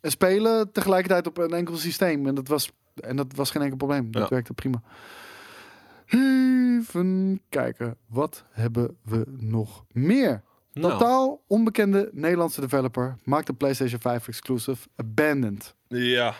en 0.00 0.10
spelen 0.10 0.72
tegelijkertijd 0.72 1.26
op 1.26 1.38
een 1.38 1.52
enkel 1.54 1.76
systeem. 1.76 2.26
En 2.26 2.34
dat 2.34 2.48
was, 2.48 2.70
en 2.94 3.16
dat 3.16 3.26
was 3.34 3.50
geen 3.50 3.62
enkel 3.62 3.76
probleem. 3.76 4.10
Dat 4.10 4.22
Ja. 4.22 4.28
werkte 4.28 4.52
prima. 4.54 4.82
Even 6.06 7.40
kijken. 7.48 7.96
Wat 8.06 8.44
hebben 8.50 8.96
we 9.04 9.24
nog 9.38 9.84
meer? 9.92 10.42
Nou, 10.72 10.92
Totaal 10.92 11.42
onbekende 11.46 12.10
Nederlandse 12.12 12.60
developer 12.60 13.16
maakt 13.24 13.46
de 13.46 13.52
PlayStation 13.52 14.00
5 14.00 14.28
exclusive 14.28 14.88
Abandoned. 14.96 15.74
ja, 15.88 16.34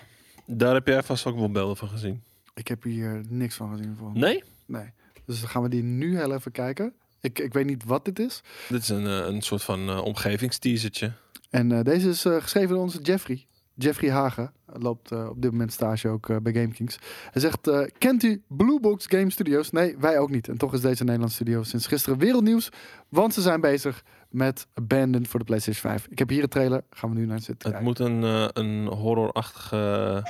daar 0.46 0.74
heb 0.74 0.86
jij 0.86 1.02
vast 1.02 1.26
ook 1.26 1.36
wel 1.36 1.50
beelden 1.50 1.76
van 1.76 1.88
gezien. 1.88 2.22
Ik 2.54 2.68
heb 2.68 2.82
hier 2.82 3.22
niks 3.28 3.54
van 3.54 3.70
gezien. 3.76 3.96
Voor. 3.98 4.10
Nee? 4.14 4.42
nee. 4.66 4.90
Dus 5.24 5.40
dan 5.40 5.48
gaan 5.48 5.62
we 5.62 5.68
die 5.68 5.82
nu 5.82 6.16
heel 6.16 6.32
even 6.34 6.52
kijken. 6.52 6.94
Ik, 7.20 7.38
ik 7.38 7.52
weet 7.52 7.66
niet 7.66 7.84
wat 7.84 8.04
dit 8.04 8.18
is. 8.18 8.40
Dit 8.68 8.82
is 8.82 8.88
een, 8.88 9.06
eh, 9.06 9.26
een 9.26 9.42
soort 9.42 9.62
van 9.62 9.88
eh 9.88 10.04
omgevingsteasertje. 10.04 11.12
En 11.50 11.72
eh, 11.72 11.82
deze 11.84 12.08
is 12.08 12.20
geschreven 12.20 12.68
door 12.68 12.82
onze 12.82 13.00
Jeffrey. 13.02 13.46
Jeffrey 13.74 14.10
Hagen. 14.10 14.52
Hij 14.72 14.80
loopt 14.80 15.12
eh, 15.12 15.28
op 15.28 15.42
dit 15.42 15.50
moment 15.50 15.72
stage 15.72 16.08
ook 16.08 16.28
eh, 16.28 16.36
bij 16.36 16.52
GameKings. 16.52 16.98
Hij 17.30 17.40
zegt, 17.42 17.66
eh, 17.68 17.80
kent 17.98 18.22
u 18.22 18.42
Blue 18.48 18.80
Box 18.80 19.06
Game 19.06 19.30
Studios? 19.30 19.70
Nee, 19.70 19.96
wij 19.98 20.18
ook 20.18 20.30
niet. 20.30 20.48
En 20.48 20.58
toch 20.58 20.72
is 20.74 20.80
deze 20.80 21.04
Nederlandse 21.04 21.36
studio 21.36 21.62
sinds 21.62 21.86
gisteren 21.86 22.18
wereldnieuws. 22.18 22.68
Want 23.08 23.34
ze 23.34 23.40
zijn 23.40 23.60
bezig 23.60 24.02
met 24.30 24.66
Abandoned 24.74 25.28
voor 25.28 25.38
de 25.40 25.44
PlayStation 25.46 25.90
5. 25.92 26.06
Ik 26.10 26.18
heb 26.18 26.28
hier 26.28 26.42
een 26.42 26.48
trailer. 26.48 26.84
Gaan 26.90 27.10
we 27.10 27.16
nu 27.18 27.26
naar 27.26 27.38
zitten 27.40 27.54
Het 27.54 27.62
kijken. 27.62 27.84
moet 27.84 27.98
een, 27.98 28.22
eh, 28.24 28.48
een 28.52 28.86
horrorachtige 28.86 30.22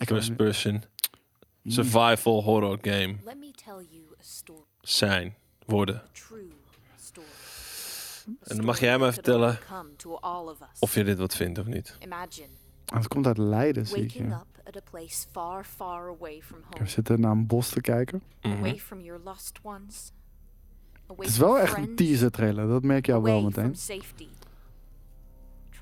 Ik 0.00 0.06
first 0.08 0.28
heb- 0.28 0.36
person 0.36 0.82
survival 1.64 2.42
horror 2.42 2.78
game 2.82 3.14
Let 3.24 3.38
me 3.38 3.50
tell 3.64 3.86
you 3.90 4.02
a 4.20 4.22
story, 4.22 4.60
zijn, 4.80 5.34
worden. 5.66 6.02
En 8.42 8.56
dan 8.56 8.64
mag 8.64 8.80
jij 8.80 8.98
mij 8.98 9.12
vertellen 9.12 9.58
of 10.78 10.94
je 10.94 11.04
dit 11.04 11.18
wat 11.18 11.34
vindt 11.36 11.58
of 11.58 11.66
niet. 11.66 11.96
Ah, 12.86 12.98
het 12.98 13.08
komt 13.08 13.26
uit 13.26 13.38
Leiden, 13.38 13.86
zie 13.86 14.02
ik. 14.02 14.10
Ja. 14.10 14.44
We 16.82 16.86
zitten 16.88 17.20
naar 17.20 17.30
een 17.30 17.46
bos 17.46 17.68
te 17.68 17.80
kijken. 17.80 18.22
Ones. 19.62 20.12
Away 21.06 21.16
Het 21.26 21.28
is 21.28 21.38
wel 21.38 21.58
echt 21.58 21.76
een 21.76 21.96
teaser 21.96 22.30
trailer. 22.30 22.68
Dat 22.68 22.82
merk 22.82 23.06
je 23.06 23.12
al 23.12 23.22
wel 23.22 23.42
meteen. 23.42 23.74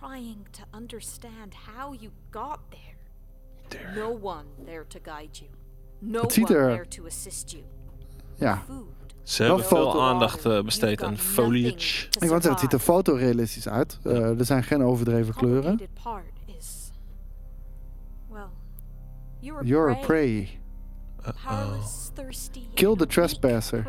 Trying 0.01 0.47
to 0.51 0.63
understand 0.79 1.55
how 1.55 1.95
you 2.01 2.11
got 2.31 2.59
there. 2.69 3.93
No 3.95 4.19
one 4.23 4.45
there 4.65 4.87
to 4.87 4.99
guide 5.03 5.39
you. 5.39 5.51
No 5.99 6.21
Het 6.21 6.33
ziet 6.33 6.49
one 6.49 6.59
er- 6.59 6.71
there 6.71 6.89
to 6.89 7.07
assist 7.07 7.51
you. 7.51 7.63
Ja. 8.35 8.65
Ze 9.25 9.43
hebben 9.43 9.65
veel 9.65 9.85
foto- 9.85 10.01
aandacht 10.01 10.45
eh, 10.45 10.63
besteed 10.63 11.03
aan 11.03 11.19
foliage. 11.19 12.07
Ik 12.07 12.13
wou 12.19 12.31
zeggen, 12.31 12.51
het 12.51 12.61
ziet 12.61 12.73
er 12.73 12.79
fotorealistisch 12.79 13.69
uit. 13.69 13.99
Eh, 14.03 14.39
er 14.39 14.45
zijn 14.45 14.63
geen 14.63 14.83
overdreven 14.83 15.35
kleuren. 15.35 15.81
you're 19.63 19.91
a 19.91 19.95
prey. 20.07 20.61
thirsty, 22.15 22.69
Kill 22.75 22.97
the 22.97 23.07
trespasser. 23.07 23.83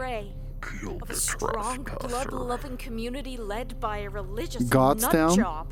by 3.80 4.06
a 4.06 4.10
religious 4.10 4.70
Godstown? 4.70 5.28
nutjob, 5.28 5.68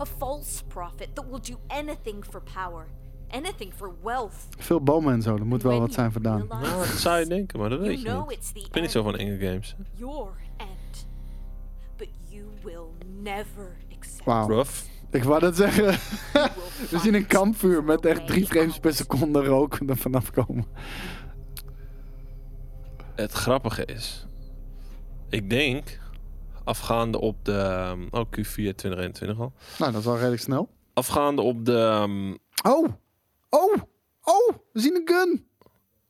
a 0.00 0.04
false 0.18 0.62
prophet 0.64 1.14
that 1.14 1.24
will 1.30 1.40
do 1.40 1.56
anything 1.68 2.24
for 2.24 2.42
power, 2.54 2.86
anything 3.32 3.72
for 3.76 3.94
wealth. 4.02 4.34
Veel 4.58 4.80
bomen 4.82 5.12
en 5.14 5.22
zo. 5.22 5.36
Er 5.36 5.46
moet 5.46 5.62
wel 5.62 5.80
wat 5.80 5.92
zijn 5.92 6.12
vandaan. 6.12 6.46
Nou, 6.48 6.62
dat 6.62 6.86
zou 6.86 7.18
je 7.18 7.26
denken, 7.26 7.58
maar 7.58 7.68
dat 7.70 7.80
weet 7.80 8.02
je 8.02 8.24
niet. 8.28 8.52
Ik 8.54 8.72
ben 8.72 8.82
niet 8.82 8.90
zo 8.90 9.02
van 9.02 9.16
enge 9.16 9.38
games. 9.38 9.74
your 9.94 10.28
end, 10.56 11.06
but 11.96 12.08
you 12.28 12.44
will 12.62 12.86
never 13.22 13.76
accept. 13.98 14.24
Wauw. 14.24 14.48
Rough. 14.48 14.82
Ik 15.10 15.24
wou 15.24 15.40
dat 15.40 15.56
zeggen. 15.56 15.84
We 16.90 16.98
zien 16.98 17.14
een 17.14 17.26
kampvuur 17.26 17.84
met 17.84 18.04
echt 18.06 18.26
drie 18.26 18.46
frames 18.46 18.78
per 18.78 18.94
seconde 18.94 19.44
rook 19.44 19.78
er 19.86 19.96
vanaf 19.96 20.30
komen. 20.30 20.66
Het 23.14 23.32
grappige 23.32 23.84
is, 23.84 24.26
ik 25.28 25.50
denk, 25.50 25.98
afgaande 26.64 27.20
op 27.20 27.44
de, 27.44 27.88
um, 27.92 28.08
oh 28.10 28.24
Q4 28.26 28.74
2021 28.74 29.38
al, 29.38 29.52
Nou, 29.78 29.92
dat 29.92 30.00
is 30.00 30.06
wel 30.06 30.16
redelijk 30.16 30.42
snel. 30.42 30.68
afgaande 30.94 31.42
op 31.42 31.64
de, 31.64 31.72
um, 32.02 32.38
Oh! 32.66 32.88
Oh! 33.54 33.74
Oh! 34.22 34.56
We 34.72 34.80
zien 34.80 34.94
een 34.94 35.08
gun! 35.08 35.46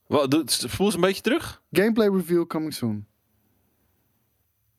wat, 0.07 0.51
spoel 0.51 0.87
eens 0.87 0.95
een 0.95 1.01
beetje 1.01 1.23
terug. 1.23 1.63
Gameplay 1.73 2.09
review 2.09 2.47
coming 2.47 2.75
soon. 2.75 3.07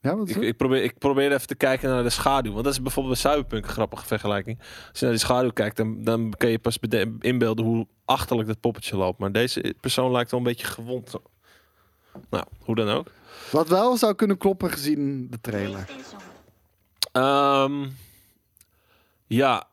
Ja, 0.02 0.16
wat 0.16 0.30
Ik, 0.30 0.36
ik, 0.36 0.58
probeer, 0.58 0.84
ik 0.84 0.98
probeer 0.98 1.32
even 1.32 1.48
te 1.48 1.56
kijken 1.56 1.90
naar 1.90 2.04
de 2.04 2.10
schaduw, 2.10 2.52
want 2.52 2.64
dat 2.64 2.74
is 2.74 2.82
bijvoorbeeld 2.82 3.22
bij 3.22 3.32
Cyberpunk 3.32 3.66
een 3.66 3.72
grappige 3.72 4.06
vergelijking. 4.06 4.60
Als 4.60 5.00
je 5.00 5.06
naar 5.06 5.14
die 5.14 5.24
schaduw 5.24 5.52
kijkt, 5.52 5.78
dan, 5.78 6.04
dan 6.04 6.34
kun 6.38 6.50
je 6.50 6.60
pas 6.60 6.78
inbeelden 7.20 7.66
hoe 7.66 7.88
achterlijk 8.06 8.48
dat 8.48 8.60
poppetje 8.60 8.98
loopt. 8.98 9.20
Maar 9.20 9.32
deze 9.32 9.76
persoon 9.80 10.12
lijkt 10.12 10.32
wel 10.32 10.40
een 10.40 10.46
beetje 10.46 10.68
gewond. 10.68 11.10
Zo. 11.10 11.22
Nou, 12.30 12.46
hoe 12.60 12.76
dan 12.76 12.90
ook. 12.90 13.08
Wat 13.52 13.68
wel 13.68 13.98
zou 13.98 14.14
kunnen 14.14 14.38
kloppen 14.38 14.72
gezien 14.72 15.28
de 15.30 15.42
trailer. 15.42 15.90
Ehm, 17.12 17.90
ja, 19.28 19.68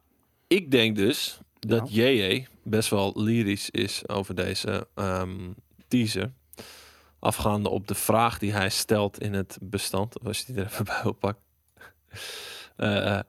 ik 0.47 0.71
denk 0.71 0.97
dus 0.97 1.39
dat 1.59 1.95
JJ 1.95 2.47
best 2.71 2.91
wel 2.91 3.13
lyrisch 3.15 3.71
is 3.71 4.09
over 4.09 4.35
deze 4.35 4.89
ehm, 4.95 5.53
teaser. 5.89 6.33
Afgaande 7.19 7.69
op 7.69 7.89
de 7.89 7.95
vraag 7.95 8.39
die 8.39 8.53
hij 8.53 8.69
stelt 8.69 9.21
in 9.21 9.35
het 9.35 9.59
bestand. 9.61 10.25
Als 10.25 10.39
je 10.39 10.45
die 10.47 10.63
er 10.63 10.69
even 10.71 10.85
bij 10.91 11.01
wil 11.03 11.13
pakken. 11.13 11.43
Eh, 12.77 13.17
eh, 13.17 13.21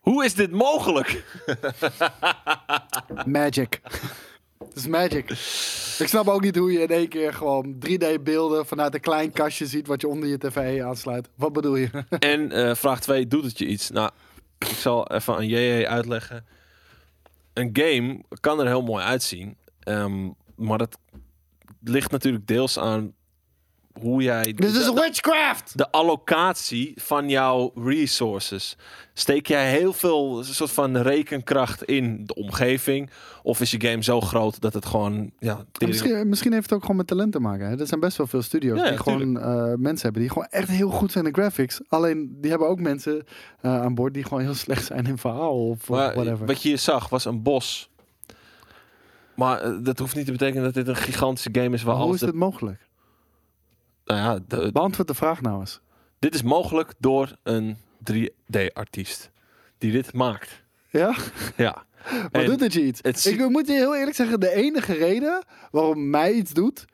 hoe 0.00 0.24
is 0.24 0.34
dit 0.34 0.50
mogelijk? 0.50 1.24
Magic. 3.26 3.80
Het 4.58 4.76
is 4.76 4.86
magic. 4.86 5.30
Ik 5.98 6.08
snap 6.08 6.28
ook 6.28 6.40
niet 6.40 6.56
hoe 6.56 6.72
je 6.72 6.80
in 6.80 6.88
één 6.88 7.08
keer 7.08 7.34
gewoon 7.34 7.74
3D-beelden 7.86 8.66
vanuit 8.66 8.94
een 8.94 9.00
klein 9.00 9.32
kastje 9.32 9.66
ziet 9.66 9.86
wat 9.86 10.00
je 10.00 10.08
onder 10.08 10.28
je 10.28 10.38
tv 10.38 10.82
aansluit. 10.82 11.28
Wat 11.34 11.52
bedoel 11.52 11.76
je? 11.76 12.04
En 12.18 12.52
eh, 12.52 12.74
vraag 12.74 13.00
2, 13.00 13.26
doet 13.26 13.44
het 13.44 13.58
je 13.58 13.66
iets? 13.66 13.90
Nou, 13.90 14.10
ik 14.58 14.66
zal 14.66 15.06
even 15.06 15.34
aan 15.34 15.46
JJ 15.46 15.84
uitleggen. 15.84 16.46
Een 17.58 17.70
game 17.72 18.22
kan 18.40 18.60
er 18.60 18.66
heel 18.66 18.82
mooi 18.82 19.04
uitzien. 19.04 19.56
ehm, 19.78 20.30
maar 20.56 20.78
dat 20.78 20.98
ligt 21.80 22.10
natuurlijk 22.10 22.46
deels 22.46 22.78
aan 22.78 23.12
hoe 24.00 24.22
jij... 24.22 24.42
Dit 24.42 24.64
is 24.64 24.84
de, 24.84 24.92
witchcraft! 24.92 25.78
de 25.78 25.90
allocatie 25.90 26.92
van 26.96 27.28
jouw 27.28 27.72
resources. 27.74 28.76
Steek 29.12 29.46
jij 29.46 29.70
heel 29.70 29.92
veel 29.92 30.44
soort 30.44 30.70
van 30.70 30.96
rekenkracht 30.96 31.82
in 31.84 32.22
de 32.26 32.34
omgeving? 32.34 33.10
Of 33.42 33.60
is 33.60 33.70
je 33.70 33.80
game 33.80 34.02
zo 34.02 34.20
groot 34.20 34.60
dat 34.60 34.74
het 34.74 34.86
gewoon... 34.86 35.30
Ja, 35.38 35.64
Misschien, 35.86 36.28
misschien 36.28 36.52
heeft 36.52 36.64
het 36.64 36.72
ook 36.72 36.80
gewoon 36.80 36.96
met 36.96 37.06
talent 37.06 37.32
te 37.32 37.40
maken. 37.40 37.66
Hè? 37.68 37.80
Er 37.80 37.86
zijn 37.86 38.00
best 38.00 38.16
wel 38.16 38.26
veel 38.26 38.42
studio's 38.42 38.78
Ja, 38.78 38.88
die 38.88 38.98
gewoon 38.98 39.40
eh, 39.40 39.72
mensen 39.76 40.02
hebben 40.02 40.20
die 40.22 40.30
gewoon 40.30 40.48
echt 40.50 40.68
heel 40.68 40.90
goed 40.90 41.12
zijn 41.12 41.26
in 41.26 41.34
graphics. 41.34 41.80
Alleen 41.88 42.36
die 42.40 42.50
hebben 42.50 42.68
ook 42.68 42.80
mensen 42.80 43.24
eh, 43.60 43.80
aan 43.80 43.94
boord 43.94 44.14
die 44.14 44.22
gewoon 44.24 44.42
heel 44.42 44.54
slecht 44.54 44.84
zijn 44.84 45.06
in 45.06 45.18
verhaal 45.18 45.68
of 45.68 45.88
Maar 45.88 46.14
whatever. 46.14 46.46
wat 46.46 46.62
je 46.62 46.68
hier 46.68 46.78
zag 46.78 47.08
was 47.08 47.24
een 47.24 47.42
bos. 47.42 47.90
Maar 49.34 49.60
eh, 49.60 49.72
dat 49.82 49.98
hoeft 49.98 50.16
niet 50.16 50.26
te 50.26 50.32
betekenen 50.32 50.62
dat 50.64 50.74
dit 50.74 50.88
een 50.88 50.96
gigantische 50.96 51.48
game 51.52 51.74
is 51.74 51.82
waar 51.82 51.94
Maar 51.96 52.04
hoe 52.04 52.14
is 52.14 52.20
de- 52.20 52.26
dit 52.26 52.34
mogelijk? 52.34 52.86
Nou 54.08 54.20
ja, 54.20 54.38
de- 54.48 54.72
Beantwoord 54.72 55.08
de 55.08 55.14
vraag 55.14 55.40
nou 55.40 55.60
eens. 55.60 55.80
dit 56.18 56.34
is 56.34 56.42
mogelijk 56.42 56.94
door 56.98 57.36
een 57.42 57.76
3D-artiest 58.12 59.30
die 59.78 59.92
dit 59.92 60.12
maakt. 60.12 60.62
Ja? 60.90 61.14
Ja. 61.56 61.76
Maar 62.08 62.28
En 62.42 62.46
doet 62.46 62.60
het 62.60 62.72
je 62.72 62.84
iets? 62.84 63.00
het 63.02 63.24
Ik 63.24 63.48
moet 63.48 63.66
je 63.66 63.72
heel 63.72 63.96
eerlijk 63.96 64.16
zeggen, 64.16 64.40
de 64.40 64.50
enige 64.54 64.92
reden 64.92 65.44
waarom 65.70 66.10
mij 66.10 66.32
iets 66.32 66.52
doet, 66.52 66.84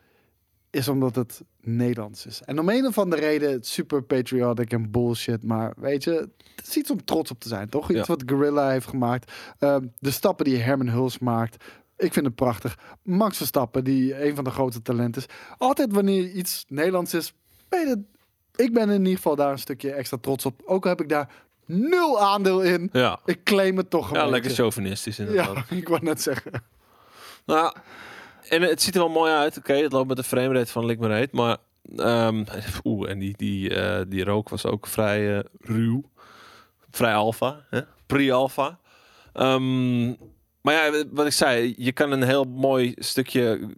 is 0.71 0.89
omdat 0.89 1.15
het 1.15 1.43
Nederlands 1.61 2.27
is. 2.27 2.43
En 2.43 2.59
om 2.59 2.69
een 2.69 2.87
of 2.87 2.99
andere 2.99 3.21
reden, 3.23 3.63
super 3.63 4.03
patriotic 4.03 4.73
en 4.73 4.91
bullshit, 4.91 5.43
maar 5.43 5.73
weet 5.77 6.05
je, 6.05 6.29
het 6.57 6.67
is 6.67 6.77
iets 6.77 6.91
om 6.91 7.05
trots 7.05 7.31
op 7.31 7.41
te 7.41 7.49
zijn, 7.49 7.69
toch? 7.69 7.91
Iets 7.91 7.99
Ja. 7.99 8.05
wat 8.07 8.23
Gorilla 8.27 8.71
heeft 8.71 8.87
gemaakt. 8.87 9.33
Ehm, 9.59 9.87
de 9.99 10.11
stappen 10.11 10.45
die 10.45 10.57
Herman 10.57 10.89
Huls 10.89 11.19
maakt. 11.19 11.65
Ik 11.97 12.13
vind 12.13 12.27
het 12.27 12.35
prachtig. 12.35 12.79
Max 13.03 13.37
Verstappen, 13.37 13.85
die 13.85 14.25
een 14.25 14.35
van 14.35 14.45
de 14.45 14.51
grootste 14.51 14.83
talenten 14.83 15.23
is. 15.23 15.29
Altijd 15.59 15.93
wanneer 15.93 16.31
iets 16.31 16.65
Nederlands 16.69 17.15
is, 17.15 17.33
ben 17.69 17.89
je 17.89 18.03
ik 18.57 18.73
ben 18.73 18.91
in 18.91 19.01
ieder 19.01 19.17
geval 19.17 19.37
daar 19.37 19.51
een 19.51 19.59
stukje 19.59 19.93
extra 19.93 20.19
trots 20.21 20.47
op. 20.47 20.63
Ook 20.65 20.85
heb 20.85 21.01
ik 21.01 21.09
daar 21.09 21.29
nul 21.67 22.21
aandeel 22.21 22.63
in. 22.63 22.89
Ja, 22.93 23.21
Ik 23.25 23.45
claim 23.45 23.77
het 23.77 23.91
toch 23.91 24.11
een 24.11 24.19
ja 24.19 24.27
lekker 24.27 24.51
chauvinistisch 24.51 25.19
inderdaad. 25.19 25.55
Ja, 25.69 25.77
ik 25.77 25.89
wou 25.89 26.03
net 26.03 26.23
zeggen. 26.23 26.53
Nou, 27.47 27.75
en 28.49 28.63
het 28.63 28.83
ziet 28.83 28.95
er 28.95 29.01
wel 29.01 29.11
mooi 29.11 29.33
uit. 29.33 29.59
Oké, 29.59 29.75
het 29.75 29.93
loopt 29.93 30.09
met 30.09 30.17
de 30.17 30.23
framerate 30.23 30.73
van 30.73 30.87
Lick 30.87 30.99
maar. 30.99 31.29
Maar, 31.33 31.57
ehm, 31.97 32.45
oeh, 32.85 33.11
en 33.11 33.19
die, 33.19 33.35
die, 33.37 33.75
eh, 33.75 34.05
die 34.09 34.25
rook 34.25 34.49
was 34.49 34.67
ook 34.67 34.87
vrij 34.87 35.39
eh, 35.39 35.45
ruw. 35.61 36.11
Vrij 36.91 37.15
alfa, 37.15 37.65
hè? 37.71 37.81
pre-alpha. 38.07 38.79
Maar 40.65 40.75
ja, 40.75 41.05
wat 41.11 41.27
ik 41.27 41.33
zei, 41.33 41.75
je 41.77 41.93
kan 41.93 42.11
een 42.11 42.23
heel 42.23 42.45
mooi 42.45 42.93
stukje 42.97 43.69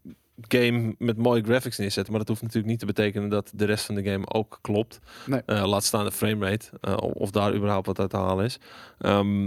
game 0.48 0.94
met 0.98 1.16
mooie 1.16 1.42
graphics 1.42 1.78
neerzetten. 1.78 2.12
Maar 2.12 2.20
dat 2.20 2.28
hoeft 2.28 2.42
natuurlijk 2.42 2.68
niet 2.70 2.78
te 2.78 2.86
betekenen 2.86 3.28
dat 3.28 3.50
de 3.54 3.64
rest 3.64 3.84
van 3.84 3.94
de 3.94 4.02
game 4.02 4.26
ook 4.28 4.58
klopt. 4.60 4.98
Nee. 5.26 5.42
Eh, 5.46 5.66
laat 5.66 5.84
staan 5.84 6.04
de 6.04 6.12
framerate. 6.12 6.66
eh, 6.80 6.96
of 6.96 7.30
daar 7.30 7.54
überhaupt 7.54 7.86
wat 7.86 7.98
uit 7.98 8.10
te 8.10 8.16
halen 8.16 8.44
is. 8.44 8.58
Ehm, 8.98 9.46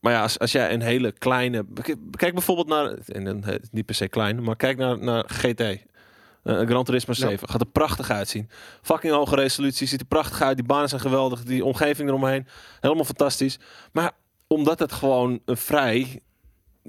maar 0.00 0.12
ja, 0.12 0.22
als, 0.22 0.38
als 0.38 0.52
jij 0.52 0.72
een 0.72 0.80
hele 0.80 1.12
kleine... 1.12 1.64
Kijk 2.10 2.32
bijvoorbeeld 2.32 2.68
naar... 2.68 2.94
En 3.06 3.44
eh, 3.44 3.54
niet 3.70 3.86
per 3.86 3.94
se 3.94 4.08
klein, 4.08 4.42
maar 4.42 4.56
kijk 4.56 4.76
naar, 4.78 4.98
naar 4.98 5.24
GT. 5.26 5.60
Eh, 5.60 5.78
Gran 6.42 6.84
Turismo 6.84 7.14
7. 7.14 7.48
Gaat 7.48 7.60
er 7.60 7.66
prachtig 7.66 8.10
uitzien. 8.10 8.48
Fucking 8.82 9.12
hoge 9.12 9.34
resolutie. 9.34 9.86
Ziet 9.86 10.00
er 10.00 10.06
prachtig 10.06 10.42
uit. 10.42 10.56
Die 10.56 10.66
banen 10.66 10.88
zijn 10.88 11.00
geweldig. 11.00 11.42
Die 11.42 11.64
omgeving 11.64 12.08
eromheen. 12.08 12.46
Helemaal 12.80 13.04
fantastisch. 13.04 13.58
Maar 13.92 14.12
omdat 14.46 14.78
het 14.78 14.92
gewoon 14.92 15.40
een 15.44 15.56
vrij... 15.56 16.20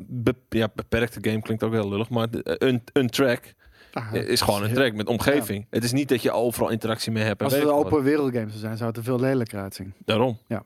be- 0.07 0.35
ja, 0.49 0.67
beperkte 0.75 1.19
game 1.29 1.41
klinkt 1.41 1.63
ook 1.63 1.71
heel 1.73 1.89
lullig. 1.89 2.09
Maar 2.09 2.29
de- 2.29 2.41
een, 2.43 2.83
een 2.93 3.09
track 3.09 3.55
Ah, 3.93 4.13
is 4.13 4.41
gewoon 4.41 4.63
een 4.63 4.73
track 4.73 4.93
met 4.93 5.07
omgeving. 5.07 5.65
Het 5.69 5.83
is 5.83 5.91
niet 5.91 6.09
dat 6.09 6.21
je 6.21 6.31
overal 6.31 6.69
interactie 6.69 7.11
mee 7.11 7.23
hebt. 7.23 7.43
Als 7.43 7.53
het 7.53 7.61
een 7.63 7.69
open 7.69 8.03
wereld 8.03 8.31
games 8.33 8.49
zou 8.49 8.59
zijn, 8.59 8.77
zou 8.77 8.89
het 8.89 8.97
er 8.97 9.03
veel 9.03 9.19
lelijker 9.19 9.59
uitzien. 9.59 9.93
Daarom. 10.05 10.37
Ja. 10.47 10.63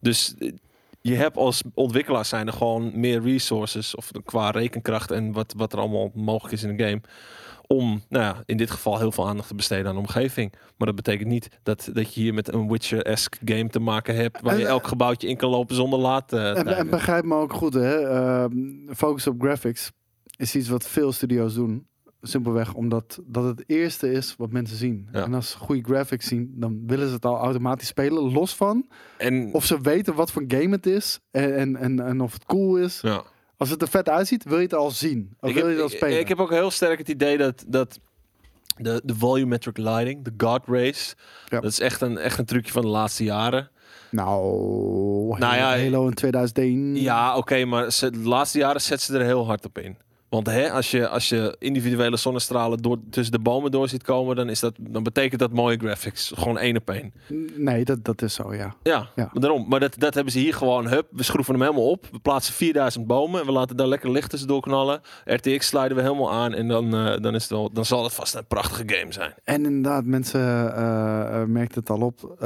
Dus 0.00 0.34
eh, 0.38 0.52
je 1.00 1.14
hebt 1.14 1.36
als 1.36 1.62
ontwikkelaar 1.74 2.24
zijn 2.24 2.46
er 2.46 2.52
gewoon 2.52 2.90
meer 3.00 3.22
resources 3.22 3.94
of 3.94 4.10
qua 4.24 4.50
rekenkracht 4.50 5.10
en 5.10 5.32
wat, 5.32 5.54
wat 5.56 5.72
er 5.72 5.78
allemaal 5.78 6.10
mogelijk 6.14 6.54
is 6.54 6.62
in 6.62 6.68
een 6.68 6.78
game. 6.86 7.00
Om, 7.66 8.02
nou 8.08 8.24
ja, 8.24 8.42
in 8.46 8.56
dit 8.56 8.70
geval 8.70 8.98
heel 8.98 9.12
veel 9.12 9.28
aandacht 9.28 9.48
te 9.48 9.54
besteden 9.54 9.86
aan 9.86 9.94
de 9.94 10.00
omgeving. 10.00 10.52
Maar 10.76 10.86
dat 10.86 10.96
betekent 10.96 11.28
niet 11.28 11.48
dat, 11.62 11.88
dat 11.92 12.14
je 12.14 12.20
hier 12.20 12.34
met 12.34 12.52
een 12.52 12.68
Witcher-esque 12.68 13.38
game 13.44 13.68
te 13.68 13.80
maken 13.80 14.16
hebt. 14.16 14.40
Waar 14.40 14.58
je 14.58 14.66
elk 14.66 14.86
gebouwtje 14.86 15.28
in 15.28 15.36
kan 15.36 15.50
lopen 15.50 15.74
zonder 15.76 15.98
laad. 15.98 16.32
eh, 16.32 16.78
En, 16.78 16.90
begrijp 16.90 17.24
me 17.24 17.34
ook 17.34 17.52
goed, 17.52 17.74
hè. 17.74 17.96
ehm, 18.08 18.52
focus 18.94 19.26
op 19.26 19.40
graphics 19.42 19.90
is 20.36 20.54
iets 20.54 20.68
wat 20.68 20.86
veel 20.86 21.12
studio's 21.12 21.54
doen. 21.54 21.86
Simpelweg 22.26 22.74
omdat 22.74 23.20
dat 23.26 23.44
het 23.44 23.64
eerste 23.66 24.12
is 24.12 24.34
wat 24.38 24.50
mensen 24.52 24.76
zien. 24.76 25.08
Ja. 25.12 25.24
En 25.24 25.34
als 25.34 25.50
ze 25.50 25.58
goede 25.58 25.82
graphics 25.82 26.26
zien, 26.26 26.52
dan 26.56 26.82
willen 26.86 27.08
ze 27.08 27.14
het 27.14 27.24
al 27.24 27.36
automatisch 27.36 27.88
spelen. 27.88 28.32
Los 28.32 28.54
van 28.56 28.88
en, 29.18 29.52
of 29.52 29.64
ze 29.64 29.80
weten 29.80 30.14
wat 30.14 30.32
voor 30.32 30.44
game 30.48 30.70
het 30.70 30.86
is 30.86 31.20
en, 31.30 31.56
en, 31.56 31.76
en, 31.76 32.00
en 32.00 32.20
of 32.20 32.32
het 32.32 32.44
cool 32.44 32.76
is. 32.76 33.00
ja. 33.00 33.22
Als 33.56 33.70
het 33.70 33.82
er 33.82 33.88
vet 33.88 34.08
uitziet, 34.08 34.44
wil 34.44 34.56
je 34.56 34.62
het 34.62 34.74
al 34.74 34.90
zien. 34.90 35.36
Of 35.40 35.48
ik, 35.48 35.54
wil 35.54 35.64
heb, 35.66 35.72
je 35.76 35.82
het 35.82 35.92
al 35.92 35.96
spelen. 35.96 36.18
ik 36.18 36.28
heb 36.28 36.38
ook 36.40 36.50
heel 36.50 36.70
sterk 36.70 36.98
het 36.98 37.08
idee 37.08 37.38
dat, 37.38 37.64
dat 37.66 37.98
de, 38.76 39.00
de 39.04 39.14
volumetric 39.14 39.78
lighting, 39.78 40.24
de 40.24 40.44
God 40.46 40.62
rays, 40.66 41.14
Ja. 41.48 41.60
dat 41.60 41.70
is 41.70 41.80
echt 41.80 42.00
een, 42.00 42.18
echt 42.18 42.38
een 42.38 42.44
trucje 42.44 42.72
van 42.72 42.82
de 42.82 42.88
laatste 42.88 43.24
jaren. 43.24 43.70
Nou, 44.10 45.38
Nou 45.38 45.54
ja, 45.56 45.78
Halo 45.78 46.06
in 46.06 46.14
2001. 46.14 46.96
Ja, 46.96 47.36
oké, 47.36 47.64
maar 47.64 47.92
ze, 47.92 48.10
de 48.10 48.18
laatste 48.18 48.58
jaren 48.58 48.80
zet 48.80 49.00
ze 49.00 49.18
er 49.18 49.24
heel 49.24 49.46
hard 49.46 49.64
op 49.64 49.78
in. 49.78 49.96
Want 50.34 50.46
hè, 50.46 50.70
als, 50.70 50.90
je, 50.90 51.08
als 51.08 51.28
je 51.28 51.56
individuele 51.58 52.16
zonnestralen 52.16 52.78
door, 52.78 52.98
tussen 53.10 53.32
de 53.32 53.40
bomen 53.40 53.70
door 53.70 53.88
ziet 53.88 54.02
komen, 54.02 54.36
dan, 54.36 54.48
is 54.48 54.60
dat, 54.60 54.74
dan 54.80 55.02
betekent 55.02 55.40
dat 55.40 55.52
mooie 55.52 55.76
graphics. 55.76 56.32
Gewoon 56.34 56.58
één 56.58 56.76
op 56.76 56.90
één. 56.90 57.12
Nee, 57.56 57.84
dat, 57.84 58.04
dat 58.04 58.22
is 58.22 58.34
zo, 58.34 58.54
ja. 58.54 58.74
Ja, 58.82 59.08
Ja. 59.14 59.30
maar 59.32 59.40
daarom. 59.42 59.68
Maar 59.68 59.80
dat, 59.80 59.94
dat 59.98 60.14
hebben 60.14 60.32
ze 60.32 60.38
hier 60.38 60.54
gewoon. 60.54 60.88
Hup, 60.88 61.06
we 61.10 61.22
schroeven 61.22 61.54
hem 61.54 61.62
helemaal 61.62 61.90
op. 61.90 62.06
We 62.10 62.18
plaatsen 62.18 62.54
4000 62.54 63.06
bomen 63.06 63.40
en 63.40 63.46
we 63.46 63.52
laten 63.52 63.76
daar 63.76 63.86
lekker 63.86 64.10
licht 64.10 64.30
tussendoor 64.30 64.60
knallen. 64.60 65.00
RTX 65.24 65.66
sluiten 65.66 65.96
we 65.96 66.02
helemaal 66.02 66.32
aan 66.32 66.54
en 66.54 66.68
dan, 66.68 66.94
eh, 66.94 67.20
dan, 67.20 67.34
is 67.34 67.42
het 67.42 67.50
wel, 67.52 67.70
dan 67.72 67.84
zal 67.84 68.04
het 68.04 68.12
vast 68.12 68.34
een 68.34 68.46
prachtige 68.46 68.82
game 68.86 69.12
zijn. 69.12 69.34
En 69.44 69.64
inderdaad, 69.64 70.04
mensen 70.04 70.74
eh, 70.76 71.44
merkten 71.44 71.80
het 71.80 71.90
al 71.90 72.00
op. 72.00 72.36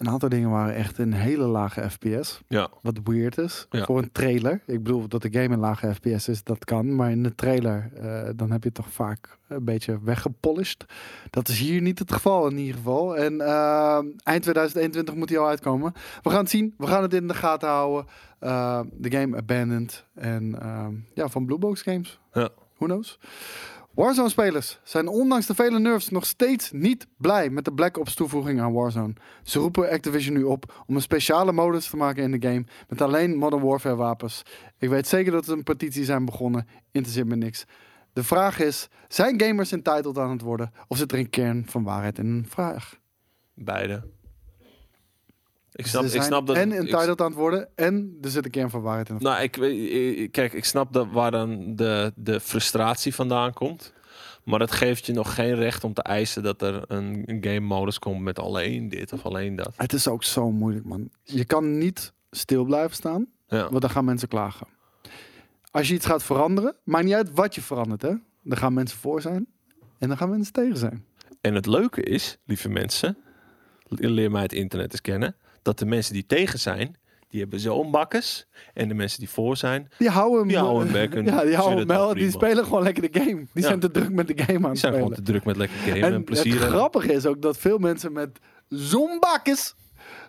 een 0.00 0.08
aantal 0.08 0.28
dingen 0.28 0.50
waren 0.50 0.74
echt 0.74 0.98
een 0.98 1.12
hele 1.12 1.44
lage 1.44 1.90
FPS. 1.90 2.40
Ja. 2.48 2.68
Wat 2.82 3.00
weird 3.04 3.38
is 3.38 3.66
Ja. 3.70 3.84
voor 3.84 3.98
een 3.98 4.12
trailer. 4.12 4.62
Ik 4.66 4.82
bedoel 4.82 5.08
dat 5.08 5.22
de 5.22 5.32
game 5.32 5.54
een 5.54 5.58
lage 5.58 5.94
FPS 5.94 6.28
is, 6.28 6.44
dat 6.44 6.64
kan. 6.64 6.94
Maar 6.96 7.10
in 7.10 7.22
de 7.22 7.34
trailer, 7.34 7.90
eh, 7.94 8.28
dan 8.36 8.50
heb 8.50 8.62
je 8.62 8.68
het 8.68 8.74
toch 8.76 8.90
vaak 8.92 9.38
een 9.48 9.64
beetje 9.64 9.98
weggepolished. 10.02 10.84
Dat 11.30 11.48
is 11.48 11.58
hier 11.58 11.80
niet 11.80 11.98
het 11.98 12.12
geval 12.12 12.48
in 12.48 12.58
ieder 12.58 12.74
geval. 12.76 13.16
En 13.16 13.40
eh, 13.40 13.98
eind 14.22 14.42
2021 14.42 15.14
moet 15.14 15.28
hij 15.28 15.38
al 15.38 15.48
uitkomen. 15.48 15.92
We 16.22 16.30
gaan 16.30 16.38
het 16.40 16.50
zien. 16.50 16.74
We 16.78 16.86
gaan 16.86 17.02
het 17.02 17.14
in 17.14 17.28
de 17.28 17.34
gaten 17.34 17.68
houden. 17.68 18.06
Eh, 18.38 18.80
de 18.92 19.10
game 19.10 19.36
Abandoned. 19.36 20.06
En 20.14 20.56
ja, 21.14 21.28
van 21.28 21.46
Blue 21.46 21.58
Box 21.58 21.82
Games. 21.82 22.20
Ja. 22.32 22.48
Who 22.76 22.86
knows? 22.86 23.18
Warzone-spelers 24.00 24.78
zijn 24.82 25.08
ondanks 25.08 25.46
de 25.46 25.54
vele 25.54 25.78
nerfs 25.78 26.08
nog 26.08 26.26
steeds 26.26 26.70
niet 26.72 27.06
blij 27.16 27.50
met 27.50 27.64
de 27.64 27.72
Black 27.72 27.98
Ops 27.98 28.14
toevoeging 28.14 28.60
aan 28.60 28.72
Warzone. 28.72 29.12
Ze 29.42 29.58
roepen 29.58 29.90
Activision 29.90 30.34
nu 30.34 30.42
op 30.42 30.82
om 30.86 30.94
een 30.94 31.02
speciale 31.02 31.52
modus 31.52 31.90
te 31.90 31.96
maken 31.96 32.22
in 32.22 32.30
de 32.30 32.48
game 32.48 32.64
met 32.88 33.00
alleen 33.00 33.36
Modern 33.36 33.62
Warfare 33.62 33.96
wapens. 33.96 34.42
Ik 34.78 34.88
weet 34.88 35.06
zeker 35.06 35.32
dat 35.32 35.46
er 35.46 35.52
een 35.52 35.62
petitie 35.62 36.04
zijn 36.04 36.24
begonnen, 36.24 36.66
interesseert 36.90 37.28
me 37.28 37.36
niks. 37.36 37.64
De 38.12 38.24
vraag 38.24 38.60
is, 38.60 38.88
zijn 39.08 39.40
gamers 39.40 39.72
entitled 39.72 40.18
aan 40.18 40.30
het 40.30 40.40
worden 40.40 40.72
of 40.88 40.96
zit 40.96 41.12
er 41.12 41.18
een 41.18 41.30
kern 41.30 41.66
van 41.66 41.82
waarheid 41.82 42.18
in 42.18 42.26
een 42.26 42.46
vraag? 42.48 42.98
Beide. 43.54 44.02
Ik 45.72 45.82
Dus 45.82 45.90
snap, 45.90 46.04
ik 46.04 46.10
zijn 46.10 46.22
snap 46.22 46.46
dat. 46.46 46.56
en 46.56 46.72
entitled 46.72 47.20
aan 47.20 47.26
het 47.26 47.34
worden 47.36 47.68
en 47.74 48.18
er 48.22 48.30
zit 48.30 48.44
een 48.44 48.50
kern 48.50 48.70
van 48.70 48.82
waarheid 48.82 49.08
in. 49.08 49.16
Nou, 49.18 49.42
ik, 49.42 49.52
kijk, 50.32 50.52
ik 50.52 50.64
snap 50.64 50.92
dat 50.92 51.06
waar 51.10 51.30
dan 51.30 51.76
de, 51.76 52.12
de 52.16 52.40
frustratie 52.40 53.14
vandaan 53.14 53.52
komt. 53.52 53.92
Maar 54.44 54.58
dat 54.58 54.70
geeft 54.70 55.06
je 55.06 55.12
nog 55.12 55.34
geen 55.34 55.54
recht 55.54 55.84
om 55.84 55.92
te 55.94 56.02
eisen 56.02 56.42
dat 56.42 56.62
er 56.62 56.82
een, 56.86 57.22
een 57.26 57.44
game 57.44 57.60
modus 57.60 57.98
komt 57.98 58.20
met 58.20 58.38
alleen 58.38 58.88
dit 58.88 59.12
of 59.12 59.24
alleen 59.24 59.56
dat. 59.56 59.72
Het 59.76 59.92
is 59.92 60.08
ook 60.08 60.24
zo 60.24 60.50
moeilijk 60.50 60.84
man. 60.84 61.08
Je 61.22 61.44
kan 61.44 61.78
niet 61.78 62.12
stil 62.30 62.64
blijven 62.64 62.96
staan. 62.96 63.26
Ja. 63.48 63.68
Want 63.68 63.80
dan 63.80 63.90
gaan 63.90 64.04
mensen 64.04 64.28
klagen. 64.28 64.66
Als 65.70 65.88
je 65.88 65.94
iets 65.94 66.06
gaat 66.06 66.22
veranderen, 66.22 66.76
maakt 66.84 67.04
niet 67.04 67.14
uit 67.14 67.34
wat 67.34 67.54
je 67.54 67.60
verandert, 67.60 68.02
hè? 68.02 68.14
Dan 68.42 68.58
gaan 68.58 68.72
mensen 68.72 68.98
voor 68.98 69.20
zijn 69.20 69.46
en 69.98 70.08
dan 70.08 70.16
gaan 70.16 70.30
mensen 70.30 70.52
tegen 70.52 70.76
zijn. 70.76 71.04
En 71.40 71.54
het 71.54 71.66
leuke 71.66 72.02
is, 72.02 72.38
lieve 72.44 72.68
mensen, 72.68 73.16
leer 73.88 74.30
mij 74.30 74.42
het 74.42 74.52
internet 74.52 74.90
eens 74.92 75.00
kennen, 75.00 75.36
dat 75.62 75.78
de 75.78 75.86
mensen 75.86 76.12
die 76.14 76.26
tegen 76.26 76.58
zijn, 76.58 76.96
die 77.28 77.40
hebben 77.40 77.60
zo'n 77.60 77.90
bakkes. 77.90 78.46
En 78.74 78.88
de 78.88 78.94
mensen 78.94 79.18
die 79.18 79.28
voor 79.28 79.56
zijn, 79.56 79.88
Die 79.98 80.08
houden 80.08 80.38
hem, 80.38 80.48
Die 80.48 80.56
houden 80.58 80.82
hem 80.92 80.92
back 81.08 81.18
en 81.18 81.24
ja, 81.34 81.44
die 81.44 81.56
houden 81.56 81.88
hem. 81.90 82.14
Die 82.14 82.30
spelen 82.30 82.64
gewoon 82.64 82.82
lekker 82.82 83.10
de 83.12 83.20
game. 83.20 83.36
Die 83.36 83.48
Ja. 83.52 83.62
zijn 83.68 83.80
te 83.80 83.90
druk 83.90 84.10
met 84.10 84.26
de 84.28 84.38
game 84.42 84.52
aan 84.52 84.60
die 84.60 84.68
het 84.70 84.78
zijn 84.78 84.92
gewoon 84.92 85.08
spelen. 85.08 85.24
te 85.24 85.30
druk 85.32 85.44
met 85.44 85.56
lekker 85.56 85.76
gamen 85.78 86.02
en, 86.02 86.12
En 86.12 86.24
plezier. 86.24 86.60
het 86.60 86.68
grappige 86.70 87.12
is 87.12 87.26
ook 87.26 87.42
dat 87.42 87.56
veel 87.58 87.78
mensen 87.78 88.12
met 88.12 88.38
zo'n 88.68 89.16
bakkes, 89.20 89.74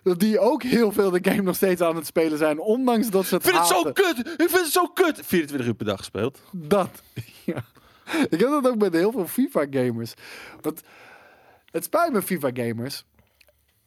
dat 0.02 0.20
die 0.20 0.38
ook 0.38 0.62
heel 0.62 0.92
veel 0.92 1.10
de 1.10 1.18
game 1.30 1.42
nog 1.42 1.56
steeds 1.56 1.80
aan 1.80 1.96
het 1.96 2.06
spelen 2.06 2.38
zijn, 2.38 2.60
ondanks 2.60 3.10
dat 3.10 3.24
ze 3.26 3.34
het 3.34 3.44
Ik 3.46 3.50
vind 3.50 3.68
het 3.68 3.76
zo 3.76 3.82
kut! 3.92 4.18
Ik 4.18 4.48
vind 4.50 4.60
het 4.64 4.72
zo 4.72 4.86
kut! 4.86 5.20
24 5.24 5.66
uur 5.68 5.74
per 5.74 5.86
dag 5.86 5.98
gespeeld. 5.98 6.40
Dat. 6.52 7.02
Ja. 7.44 7.64
Ik 8.28 8.40
heb 8.40 8.48
dat 8.48 8.68
ook 8.68 8.76
met 8.78 8.92
heel 8.92 9.12
veel 9.12 9.26
FIFA-gamers. 9.26 10.14
Want 10.60 10.80
het 11.70 11.84
spijt 11.84 12.12
me, 12.12 12.22
FIFA-gamers. 12.22 13.04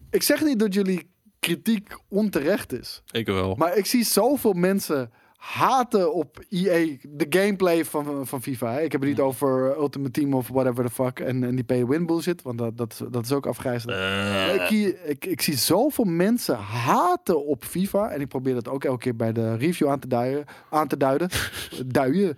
Ik 0.09 0.23
zeg 0.23 0.43
niet 0.43 0.59
dat 0.59 0.73
jullie 0.73 1.09
kritiek 1.45 1.97
onterecht 2.09 2.73
is. 2.73 3.01
Ik 3.11 3.25
wel. 3.25 3.55
Maar 3.55 3.77
ik 3.77 3.85
zie 3.85 4.03
zoveel 4.03 4.53
mensen 4.53 5.11
haten 5.37 6.13
op 6.13 6.39
EA 6.49 6.95
de 7.01 7.25
gameplay 7.29 7.85
van, 7.85 8.27
van 8.27 8.41
FIFA. 8.41 8.71
Hè. 8.71 8.81
Ik 8.81 8.91
heb 8.91 9.01
het 9.01 9.09
niet 9.09 9.19
over 9.19 9.75
Ultimate 9.77 10.11
Team 10.11 10.33
of 10.33 10.47
whatever 10.47 10.85
the 10.85 10.91
fuck. 10.91 11.19
En, 11.19 11.43
en 11.43 11.55
die 11.55 11.63
pay-win 11.63 12.05
bullshit. 12.05 12.41
Want 12.41 12.57
dat, 12.57 12.77
dat, 12.77 13.01
dat 13.11 13.25
is 13.25 13.31
ook 13.31 13.45
afgrijzelijk. 13.47 13.97
Eh, 13.99 14.53
Ik, 14.55 14.61
zie- 14.67 15.03
ik, 15.03 15.25
ik 15.25 15.41
zie 15.41 15.57
zoveel 15.57 16.03
mensen 16.03 16.55
haten 16.57 17.45
op 17.45 17.63
FIFA. 17.65 18.09
En 18.09 18.21
ik 18.21 18.27
probeer 18.27 18.53
dat 18.53 18.67
ook 18.67 18.83
elke 18.83 18.99
keer 18.99 19.15
bij 19.15 19.31
de 19.33 19.55
review 19.55 19.89
aan 19.89 19.99
te 19.99 20.07
duiden. 20.07 20.45
Aan 20.69 20.87
te 20.87 20.97
duiden. 20.97 21.29
duien. 21.85 22.37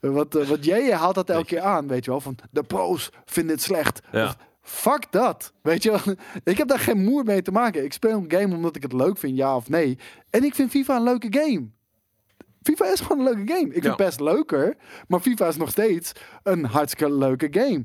Wat, 0.00 0.34
eh, 0.36 0.46
wat 0.46 0.64
jij 0.64 0.92
haalt 0.92 1.14
dat 1.14 1.30
elke 1.30 1.46
keer 1.46 1.60
aan, 1.60 1.88
weet 1.88 2.04
je 2.04 2.10
wel. 2.10 2.20
Van 2.20 2.36
de 2.50 2.62
pro's 2.62 3.10
vinden 3.24 3.54
het 3.54 3.64
slecht. 3.64 4.00
Ja. 4.12 4.24
Of, 4.24 4.36
fuck 4.64 5.04
dat. 5.12 5.52
Weet 5.62 5.82
je 5.82 5.90
wel. 5.90 6.14
Ik 6.52 6.58
heb 6.58 6.68
daar 6.68 6.78
geen 6.78 7.04
moer 7.04 7.24
mee 7.24 7.42
te 7.42 7.50
maken. 7.50 7.84
Ik 7.84 7.92
speel 7.92 8.18
een 8.18 8.30
game 8.40 8.54
omdat 8.54 8.76
ik 8.76 8.82
het 8.82 8.92
leuk 8.92 9.18
vind, 9.18 9.36
ja 9.36 9.56
of 9.56 9.68
nee. 9.68 9.98
En 10.30 10.44
ik 10.44 10.54
vind 10.54 10.70
FIFA 10.70 10.96
een 10.96 11.02
leuke 11.02 11.26
game. 11.30 11.66
FIFA 12.62 12.92
is 12.92 13.00
gewoon 13.00 13.18
een 13.26 13.34
leuke 13.34 13.52
game. 13.52 13.66
Ik 13.66 13.72
vind 13.72 13.84
Ja. 13.84 13.94
best 13.94 14.20
leuker. 14.20 14.76
Maar 15.08 15.20
FIFA 15.20 15.46
is 15.48 15.56
nog 15.56 15.70
steeds 15.70 16.12
een 16.42 16.64
hartstikke 16.64 17.12
leuke 17.14 17.48
game. 17.50 17.84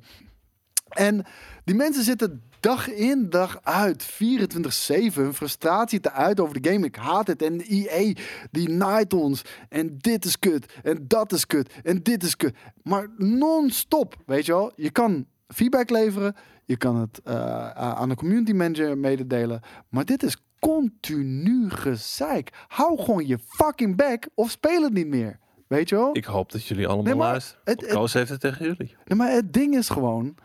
En 0.89 1.25
die 1.63 1.75
mensen 1.75 2.03
zitten 2.03 2.43
dag 2.59 2.89
in, 2.89 3.30
dag 3.30 3.59
uit, 3.63 4.03
24-7, 4.03 5.21
hun 5.21 5.34
frustratie 5.34 5.99
te 5.99 6.11
uit 6.11 6.39
over 6.39 6.61
de 6.61 6.69
game. 6.69 6.86
Ik 6.86 6.95
haat 6.95 7.27
het. 7.27 7.41
En 7.41 7.57
de 7.57 7.65
EA, 7.65 8.13
die 8.51 8.69
naait 8.69 9.13
ons. 9.13 9.41
En 9.69 9.97
dit 9.97 10.25
is 10.25 10.39
kut. 10.39 10.73
En 10.84 11.05
dat 11.07 11.32
is 11.32 11.45
kut. 11.47 11.73
En 11.84 12.03
dit 12.03 12.23
is 12.23 12.36
kut. 12.36 12.55
Maar 12.84 13.07
non-stop, 13.17 14.15
weet 14.25 14.45
je 14.45 14.51
wel. 14.51 14.71
Je 14.75 14.91
kan 14.91 15.25
feedback 15.47 15.89
leveren. 15.89 16.36
Je 16.70 16.78
kan 16.78 16.95
het 16.95 17.22
eh, 17.24 17.70
aan 17.72 18.09
de 18.09 18.15
community 18.15 18.51
manager 18.51 18.97
mededelen. 18.97 19.61
Maar 19.89 20.05
dit 20.05 20.24
is 20.24 20.38
continu 20.59 21.70
gezeik. 21.70 22.49
Hou 22.67 22.99
gewoon 23.01 23.28
je 23.28 23.38
fucking 23.47 23.95
back 23.95 24.28
of 24.34 24.49
speel 24.49 24.84
het 24.84 24.93
niet 24.93 25.07
meer. 25.07 25.39
Weet 25.67 25.89
je 25.89 25.95
wel? 25.95 26.09
ik 26.15 26.26
hoop 26.26 26.51
dat 26.51 26.65
jullie 26.65 26.86
allemaal 26.88 27.03
Nee, 27.05 27.15
maar 27.15 27.28
luisteren. 27.30 27.61
het- 27.63 27.86
Koos 27.88 28.13
heeft 28.13 28.30
het 28.30 28.39
tegen 28.39 28.65
jullie. 28.65 28.95
Nee, 29.05 29.17
maar 29.17 29.32
het 29.32 29.53
ding 29.53 29.76
is 29.76 29.89
gewoon, 29.89 30.36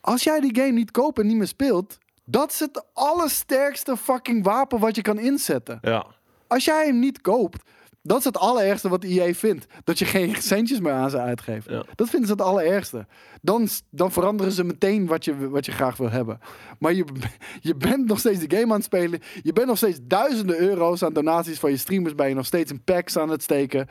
als 0.00 0.22
jij 0.22 0.40
die 0.40 0.54
game 0.54 0.72
niet 0.72 0.90
koopt 0.90 1.18
en 1.18 1.26
niet 1.26 1.36
meer 1.36 1.46
speelt, 1.46 1.98
dat 2.24 2.50
is 2.50 2.60
het 2.60 2.84
allersterkste 2.92 3.96
fucking 3.96 4.44
wapen 4.44 4.78
wat 4.78 4.96
je 4.96 5.02
kan 5.02 5.18
inzetten. 5.18 5.78
Ja. 5.82 6.06
Als 6.46 6.64
jij 6.64 6.86
hem 6.86 6.98
niet 6.98 7.20
koopt, 7.20 7.62
dat 8.02 8.18
is 8.18 8.24
het 8.24 8.38
allerergste 8.38 8.88
wat 8.88 9.04
EA 9.04 9.32
vindt. 9.34 9.66
Dat 9.84 9.98
je 9.98 10.04
geen 10.04 10.34
centjes 10.36 10.80
meer 10.80 10.92
aan 10.92 11.10
ze 11.10 11.18
uitgeeft. 11.18 11.68
Ja. 11.68 11.84
Dat 11.94 12.08
vinden 12.08 12.28
ze 12.28 12.32
het 12.34 12.42
allerergste. 12.42 13.06
Dan, 13.40 13.68
dan 13.90 14.12
veranderen 14.12 14.52
ze 14.52 14.64
meteen 14.64 15.06
wat 15.06 15.24
je, 15.24 15.48
wat 15.48 15.66
je 15.66 15.72
graag 15.72 15.96
wil 15.96 16.10
hebben. 16.10 16.38
Maar 16.78 16.92
je, 16.92 17.04
je 17.60 17.74
bent 17.76 18.06
nog 18.06 18.18
steeds 18.18 18.46
de 18.46 18.56
game 18.56 18.68
aan 18.72 18.76
het 18.78 18.84
spelen. 18.84 19.20
Je 19.42 19.52
bent 19.52 19.66
nog 19.66 19.76
steeds 19.76 19.98
duizenden 20.02 20.58
euro's 20.60 21.02
aan 21.02 21.12
donaties 21.12 21.58
van 21.58 21.70
je 21.70 21.76
streamers. 21.76 22.14
Ben 22.14 22.28
je 22.28 22.34
nog 22.34 22.46
steeds 22.46 22.70
in 22.70 22.82
packs 22.84 23.16
aan 23.18 23.28
het 23.28 23.42
steken. 23.42 23.86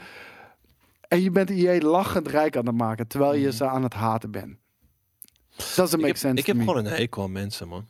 En 1.07 1.21
je 1.21 1.31
bent 1.31 1.49
EA 1.49 1.79
lachend 1.79 2.27
rijk 2.27 2.57
aan 2.57 2.65
het 2.65 2.75
maken. 2.75 3.07
Terwijl 3.07 3.33
je 3.33 3.51
ze 3.51 3.65
aan 3.67 3.83
het 3.83 3.93
haten 3.93 4.31
bent. 4.31 4.55
Doesn't 5.55 5.77
Mhm. 5.91 5.95
Ik 5.95 6.01
make 6.01 6.17
sense 6.17 6.38
ik 6.39 6.45
heb 6.45 6.55
me. 6.55 6.63
gewoon 6.63 6.85
een 6.85 6.91
hekel 6.91 7.23
aan 7.23 7.31
mensen, 7.31 7.67
man. 7.67 7.85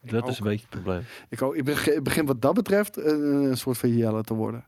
Dat 0.00 0.28
is 0.28 0.38
een 0.38 0.44
beetje 0.44 0.66
het 0.70 0.80
probleem. 0.82 1.02
Ik, 1.28 1.42
ook- 1.42 1.54
ik 1.54 2.02
begin, 2.02 2.26
wat 2.26 2.42
dat 2.42 2.54
betreft 2.54 2.96
een, 2.96 3.22
een 3.22 3.56
soort 3.56 3.78
van 3.78 3.96
Jelle 3.96 4.22
te 4.22 4.34
worden. 4.34 4.66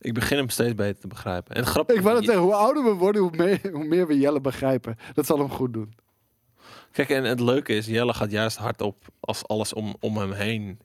Ik 0.00 0.14
begin 0.14 0.36
hem 0.36 0.48
steeds 0.48 0.74
beter 0.74 1.00
te 1.00 1.06
begrijpen. 1.06 1.54
En 1.54 1.60
het 1.60 1.70
grappige 1.70 1.98
Ik 1.98 2.04
wou 2.04 2.16
dat 2.16 2.24
zeggen, 2.24 2.42
hoe 2.44 2.54
ouder 2.54 2.84
we 2.84 2.90
worden, 2.90 3.22
hoe 3.22 3.36
meer, 3.36 3.60
hoe 3.72 3.84
meer 3.84 4.06
we 4.06 4.18
Jelle 4.18 4.40
begrijpen. 4.40 4.98
Dat 5.14 5.26
zal 5.26 5.38
hem 5.38 5.50
goed 5.50 5.72
doen. 5.72 5.94
Kijk, 6.92 7.08
en 7.10 7.24
het 7.24 7.40
leuke 7.40 7.74
is, 7.74 7.86
Jelle 7.86 8.14
gaat 8.14 8.30
juist 8.30 8.56
hard 8.56 8.80
op 8.80 9.04
als 9.20 9.46
alles 9.46 9.72
om, 9.72 9.96
om 10.00 10.16
hem 10.16 10.32
heen 10.32 10.80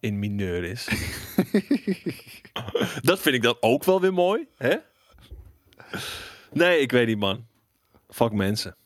in 0.00 0.18
mineur 0.18 0.64
is. 0.64 0.88
dat 3.02 3.18
vind 3.20 3.34
ik 3.34 3.42
dan 3.42 3.56
ook 3.60 3.84
wel 3.84 4.00
weer 4.00 4.12
mooi, 4.14 4.46
hè? 4.56 4.74
Nee, 6.52 6.78
ik 6.78 6.90
weet 6.92 7.06
niet, 7.06 7.18
man. 7.18 7.46
Fuck 8.08 8.32
mensen. 8.32 8.76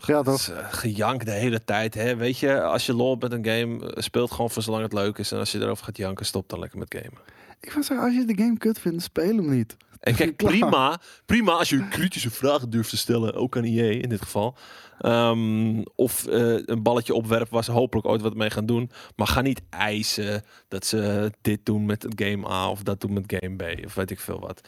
Ja, 0.00 0.16
Het 0.16 0.24
toch? 0.24 0.48
eh, 0.48 0.72
gejank 0.72 1.24
de 1.24 1.30
hele 1.30 1.64
tijd, 1.64 1.94
hè? 1.94 2.16
Weet 2.16 2.38
je, 2.38 2.62
als 2.62 2.86
je 2.86 2.94
lol 2.94 3.16
met 3.16 3.32
een 3.32 3.44
game, 3.46 3.92
eh, 3.92 4.02
speelt 4.02 4.30
gewoon 4.30 4.50
voor 4.50 4.62
zolang 4.62 4.82
het 4.82 4.92
leuk 4.92 5.18
is. 5.18 5.32
En 5.32 5.38
als 5.38 5.52
je 5.52 5.60
erover 5.60 5.84
gaat 5.84 5.96
janken, 5.96 6.26
stop 6.26 6.48
dan 6.48 6.58
lekker 6.58 6.78
met 6.78 6.94
gamen. 6.98 7.20
Ik 7.60 7.72
wil 7.72 7.82
zeggen, 7.82 8.06
als 8.06 8.14
je 8.14 8.24
de 8.24 8.42
game 8.42 8.58
kut 8.58 8.78
vindt, 8.78 9.02
speel 9.02 9.36
hem 9.36 9.50
niet. 9.50 9.76
En 10.00 10.14
kijk, 10.14 10.36
prima, 10.50 11.00
prima 11.26 11.52
als 11.52 11.68
je 11.68 11.88
kritische 11.88 12.30
vragen 12.30 12.70
durft 12.70 12.90
te 12.90 12.96
stellen, 12.96 13.34
ook 13.34 13.56
aan 13.56 13.64
EA 13.64 13.90
in 14.02 14.08
dit 14.08 14.22
geval. 14.22 14.56
Ehm, 14.98 15.82
of 15.94 16.26
eh, 16.26 16.56
een 16.64 16.82
balletje 16.82 17.14
opwerpen 17.14 17.54
waar 17.54 17.64
ze 17.64 17.72
hopelijk 17.72 18.06
ooit 18.06 18.20
wat 18.20 18.34
mee 18.34 18.50
gaan 18.50 18.66
doen. 18.66 18.90
Maar 19.16 19.26
ga 19.26 19.40
niet 19.40 19.62
eisen 19.70 20.44
dat 20.68 20.86
ze 20.86 21.32
dit 21.40 21.66
doen 21.66 21.86
met 21.86 22.06
game 22.08 22.48
A 22.48 22.70
of 22.70 22.82
dat 22.82 23.00
doen 23.00 23.12
met 23.12 23.34
game 23.36 23.56
B 23.56 23.84
of 23.84 23.94
weet 23.94 24.10
ik 24.10 24.20
veel 24.20 24.40
wat. 24.40 24.60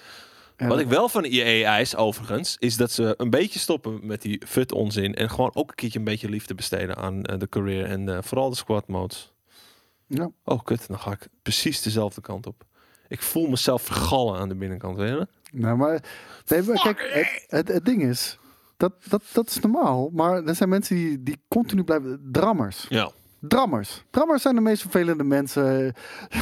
Ja, 0.56 0.66
wat 0.66 0.78
ik 0.78 0.86
wel 0.86 1.08
van 1.08 1.24
EA 1.24 1.74
eis 1.74 1.96
overigens, 1.96 2.56
is 2.58 2.76
dat 2.76 2.90
ze 2.90 3.14
een 3.16 3.30
beetje 3.30 3.58
stoppen 3.58 4.06
met 4.06 4.22
die 4.22 4.42
fut 4.46 4.72
onzin. 4.72 5.14
En 5.14 5.30
gewoon 5.30 5.50
ook 5.54 5.68
een 5.68 5.74
keertje 5.74 5.98
een 5.98 6.04
beetje 6.04 6.28
liefde 6.28 6.54
besteden 6.54 6.96
aan 6.96 7.24
eh, 7.24 7.38
de 7.38 7.48
career 7.48 7.84
en 7.84 8.08
eh, 8.08 8.18
vooral 8.22 8.50
de 8.50 8.56
squad 8.56 8.88
modes. 8.88 9.32
Ja. 10.06 10.30
Oh 10.44 10.64
kut, 10.64 10.88
dan 10.88 10.98
ga 10.98 11.10
ik 11.10 11.28
precies 11.42 11.82
dezelfde 11.82 12.20
kant 12.20 12.46
op. 12.46 12.64
Ik 13.08 13.22
voel 13.22 13.46
mezelf 13.46 13.82
vergallen 13.82 14.38
aan 14.38 14.48
de 14.48 14.54
binnenkant, 14.54 14.96
weet 14.96 15.08
je? 15.08 15.26
Nou, 15.52 15.76
maar, 15.76 16.02
nee, 16.46 16.62
maar 16.62 16.82
kijk, 16.82 17.10
het, 17.12 17.44
het, 17.48 17.68
het 17.68 17.84
ding 17.84 18.02
is, 18.02 18.38
dat, 18.76 18.92
dat, 19.08 19.22
dat 19.32 19.48
is 19.48 19.60
normaal. 19.60 20.10
Maar 20.12 20.44
er 20.44 20.54
zijn 20.54 20.68
mensen 20.68 20.96
die, 20.96 21.22
die 21.22 21.40
continu 21.48 21.84
blijven, 21.84 22.28
drammers. 22.32 22.86
Ja. 22.88 23.10
Drammers. 23.40 24.04
Drammers 24.10 24.42
zijn 24.42 24.54
de 24.54 24.60
meest 24.60 24.82
vervelende 24.82 25.24
mensen. 25.24 25.94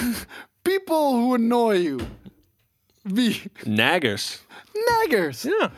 People 0.62 0.97
who 0.97 1.34
annoy 1.34 1.76
you. 1.76 1.98
Wie? 3.02 3.43
Naggers. 3.64 4.44
Naggers. 4.72 5.43
Ja, 5.43 5.70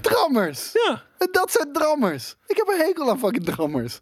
Drammers. 0.00 0.72
ja. 0.72 1.04
Dat 1.30 1.50
zijn 1.50 1.72
drammers. 1.72 2.36
Ik 2.46 2.56
heb 2.56 2.68
een 2.68 2.86
hekel 2.86 3.10
aan 3.10 3.18
fucking 3.18 3.44
drammers. 3.44 4.00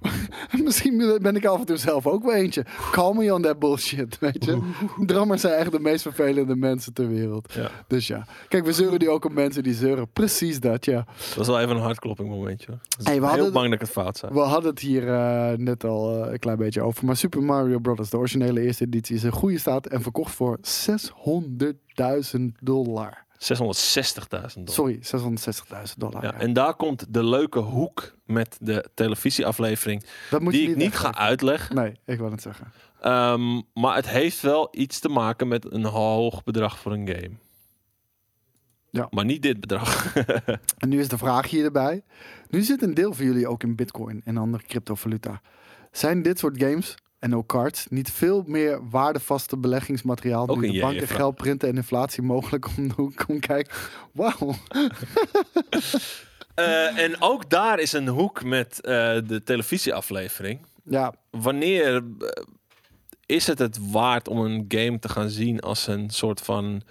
Misschien 0.64 1.18
ben 1.22 1.36
ik 1.36 1.44
af 1.44 1.58
en 1.60 1.66
toe 1.66 1.76
zelf 1.76 2.06
ook 2.06 2.24
wel 2.24 2.34
eentje. 2.34 2.64
Call 2.90 3.14
me 3.14 3.34
on 3.34 3.42
that 3.42 3.58
bullshit, 3.58 4.18
weet 4.18 4.44
je. 4.44 4.72
Drammers 5.06 5.40
zijn 5.40 5.54
echt 5.54 5.72
de 5.72 5.80
meest 5.80 6.02
vervelende 6.02 6.56
mensen 6.56 6.92
ter 6.92 7.08
wereld. 7.08 7.52
Ja. 7.52 7.70
Dus 7.86 8.06
ja. 8.06 8.26
Kijk, 8.48 8.64
we 8.64 8.72
zeuren 8.72 8.98
nu 8.98 9.08
ook 9.08 9.24
op 9.24 9.32
mensen 9.32 9.62
die 9.62 9.74
zeuren. 9.74 10.10
Precies 10.12 10.60
dat, 10.60 10.84
ja. 10.84 11.04
Dat 11.16 11.34
was 11.36 11.46
wel 11.46 11.60
even 11.60 11.76
een 11.76 11.82
hartklopping 11.82 12.28
momentje. 12.28 12.78
Hey, 13.02 13.20
we 13.20 13.30
heel 13.30 13.50
bang 13.50 13.64
dat 13.64 13.74
ik 13.74 13.80
het 13.80 13.90
fout 13.90 14.16
zei. 14.16 14.32
We 14.32 14.40
hadden 14.40 14.70
het 14.70 14.80
hier 14.80 15.08
eh, 15.08 15.56
net 15.56 15.84
al 15.84 16.24
eh, 16.24 16.32
een 16.32 16.38
klein 16.38 16.58
beetje 16.58 16.82
over. 16.82 17.04
Maar 17.06 17.16
Super 17.16 17.42
Mario 17.42 17.78
Bros. 17.78 18.10
de 18.10 18.16
originele 18.16 18.60
eerste 18.60 18.84
editie, 18.84 19.16
is 19.16 19.24
in 19.24 19.32
goede 19.32 19.58
staat 19.58 19.86
en 19.86 20.02
verkocht 20.02 20.34
voor 20.34 20.58
600.000 20.62 22.40
dollar. 22.60 23.24
660.000 23.42 23.48
dollar. 24.28 24.48
Sorry, 24.64 24.98
660.000 25.02 25.94
dollar. 25.96 26.22
Ja, 26.22 26.32
ja. 26.34 26.40
en 26.40 26.52
daar 26.52 26.74
komt 26.74 27.14
de 27.14 27.24
leuke 27.24 27.58
hoek 27.58 28.14
met 28.24 28.56
de 28.60 28.84
televisieaflevering. 28.94 30.04
dat 30.30 30.40
moet 30.40 30.52
Die 30.52 30.70
ik 30.70 30.76
niet 30.76 30.96
ga 30.96 31.14
uitleggen. 31.14 31.74
Nee, 31.74 31.92
ik 32.04 32.18
wil 32.18 32.30
het 32.30 32.42
zeggen. 32.42 32.72
Ehm, 33.00 33.60
maar 33.74 33.94
het 33.94 34.08
heeft 34.08 34.40
wel 34.40 34.68
iets 34.70 34.98
te 34.98 35.08
maken 35.08 35.48
met 35.48 35.72
een 35.72 35.84
hoog 35.84 36.44
bedrag 36.44 36.78
voor 36.78 36.92
een 36.92 37.08
game. 37.08 37.30
Ja. 38.90 39.06
Maar 39.10 39.24
niet 39.24 39.42
dit 39.42 39.60
bedrag. 39.60 40.14
En 40.78 40.88
nu 40.88 41.00
is 41.00 41.08
de 41.08 41.18
vraag 41.18 41.50
hier 41.50 41.64
erbij. 41.64 42.02
Nu 42.48 42.62
zit 42.62 42.82
een 42.82 42.94
deel 42.94 43.12
van 43.12 43.24
jullie 43.24 43.48
ook 43.48 43.62
in 43.62 43.76
bitcoin 43.76 44.22
en 44.24 44.36
andere 44.36 44.62
cryptovaluta. 44.66 45.40
Zijn 45.90 46.22
dit 46.22 46.38
soort 46.38 46.62
games 46.62 46.94
en 47.22 47.36
ook 47.36 47.46
cards 47.46 47.86
niet 47.88 48.10
veel 48.10 48.42
meer 48.46 48.88
waardevaste 48.90 49.56
beleggingsmateriaal 49.56 50.48
Ook 50.48 50.60
nu 50.60 50.72
de 50.72 50.80
banken 50.80 51.08
geld 51.08 51.34
printen 51.34 51.68
en 51.68 51.76
inflatie 51.76 52.22
mogelijk 52.22 52.66
om 52.76 52.88
de 52.88 52.94
hoek 52.96 53.16
komt 53.26 53.46
kijken? 53.46 53.74
Wauw. 54.12 54.54
Eh, 56.54 56.98
en 56.98 57.20
ook 57.20 57.50
daar 57.50 57.78
is 57.78 57.92
een 57.92 58.08
hoek 58.08 58.44
met 58.44 58.80
eh, 58.80 58.92
de 59.26 59.40
televisieaflevering. 59.44 60.66
Ja, 60.84 61.14
Wanneer 61.30 61.96
eh, 61.96 62.42
is 63.26 63.46
het 63.46 63.58
het 63.58 63.90
waard 63.90 64.28
om 64.28 64.38
een 64.38 64.64
game 64.68 64.98
te 64.98 65.08
gaan 65.08 65.30
zien 65.30 65.60
als 65.60 65.86
een 65.86 66.10
soort 66.10 66.40
van 66.40 66.82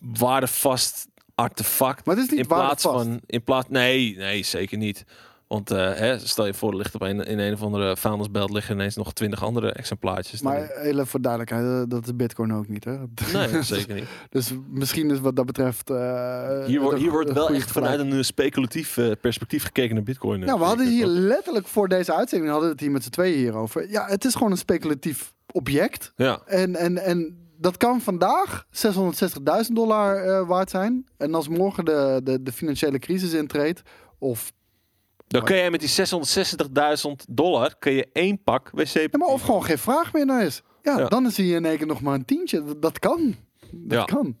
waardevast 0.00 1.08
artefact? 1.34 2.06
maar 2.06 2.16
het 2.16 2.24
is 2.24 2.30
niet 2.30 2.40
in 2.40 2.46
plaats 2.46 2.82
waardevast. 2.82 3.06
van 3.06 3.20
in 3.26 3.44
plaats 3.44 3.68
nee 3.68 4.16
nee 4.16 4.42
zeker 4.42 4.78
niet 4.78 5.04
want 5.48 5.70
eh, 5.70 5.92
hè, 5.92 6.18
stel 6.18 6.46
je 6.46 6.54
voor 6.54 6.70
er 6.70 6.76
ligt 6.76 6.94
op 6.94 7.00
een, 7.00 7.20
in 7.20 7.38
een 7.38 7.52
of 7.52 7.62
andere 7.62 7.96
vuilnisbelt 7.96 8.50
liggen 8.50 8.74
ineens 8.74 8.96
nog 8.96 9.12
twintig 9.12 9.44
andere 9.44 9.72
exemplaartjes 9.72 10.40
Maar 10.42 10.70
heel 10.74 11.06
voor 11.06 11.20
duidelijkheid, 11.20 11.64
eh, 11.64 11.82
dat 11.88 12.04
is 12.04 12.16
bitcoin 12.16 12.54
ook 12.54 12.68
niet, 12.68 12.84
hè? 12.84 12.96
nee 13.32 13.62
zeker 13.62 13.94
niet 13.94 14.04
Dus 14.28 14.52
misschien 14.70 15.10
is 15.10 15.20
wat 15.20 15.36
dat 15.36 15.46
betreft... 15.46 15.90
eh, 15.90 16.64
hier, 16.64 16.80
wordt 16.80 16.98
hier 16.98 17.10
wordt 17.10 17.32
wel 17.32 17.50
echt 17.50 17.72
vanuit 17.72 18.00
een 18.00 18.24
speculatief 18.24 18.98
perspectief 19.20 19.64
gekeken 19.64 19.94
naar 19.94 20.04
bitcoin 20.04 20.40
Ja, 20.40 20.58
we 20.58 20.64
hadden 20.64 20.88
hier 20.88 21.06
letterlijk 21.06 21.66
voor 21.66 21.88
deze 21.88 22.14
uitzending 22.14 22.50
hadden 22.50 22.68
we 22.68 22.74
het 22.74 22.84
hier 22.84 22.92
met 22.92 23.04
z'n 23.04 23.10
tweeën 23.10 23.38
hierover. 23.38 23.90
Ja, 23.90 24.06
het 24.06 24.24
is 24.24 24.34
gewoon 24.34 24.50
een 24.50 24.58
speculatief 24.58 25.34
object. 25.52 26.12
ja 26.16 26.42
En, 26.46 26.76
en, 26.76 26.98
en 26.98 27.46
dat 27.58 27.76
kan 27.76 28.00
vandaag 28.00 28.66
660.000 28.66 29.72
dollar 29.72 30.16
eh, 30.16 30.48
waard 30.48 30.70
zijn. 30.70 31.06
En 31.16 31.34
als 31.34 31.48
morgen 31.48 31.84
de, 31.84 32.20
de, 32.24 32.42
de 32.42 32.52
financiële 32.52 32.98
crisis 32.98 33.32
intreedt, 33.32 33.82
of, 34.18 34.52
dan 35.26 35.44
kun 35.44 35.56
je 35.56 35.70
met 35.70 35.80
die 35.80 35.88
660.000 37.08 37.12
dollar 37.28 37.74
kun 37.78 37.92
je 37.92 38.08
één 38.12 38.42
pak 38.42 38.70
wc 38.70 38.86
ja, 38.88 39.06
maar 39.18 39.28
of 39.28 39.42
gewoon 39.42 39.64
geen 39.64 39.78
vraag 39.78 40.12
meer 40.12 40.26
naar 40.26 40.42
is. 40.44 40.62
Ja, 40.82 40.98
Ja. 40.98 41.06
dan 41.08 41.26
is 41.26 41.36
hij 41.36 41.46
in 41.46 41.64
één 41.64 41.76
keer 41.76 41.86
nog 41.86 42.00
maar 42.00 42.14
een 42.14 42.24
tientje. 42.24 42.64
Dat, 42.64 42.82
dat 42.82 42.98
kan. 42.98 43.34
Dat 43.72 43.98
Ja. 43.98 44.04
kan. 44.04 44.36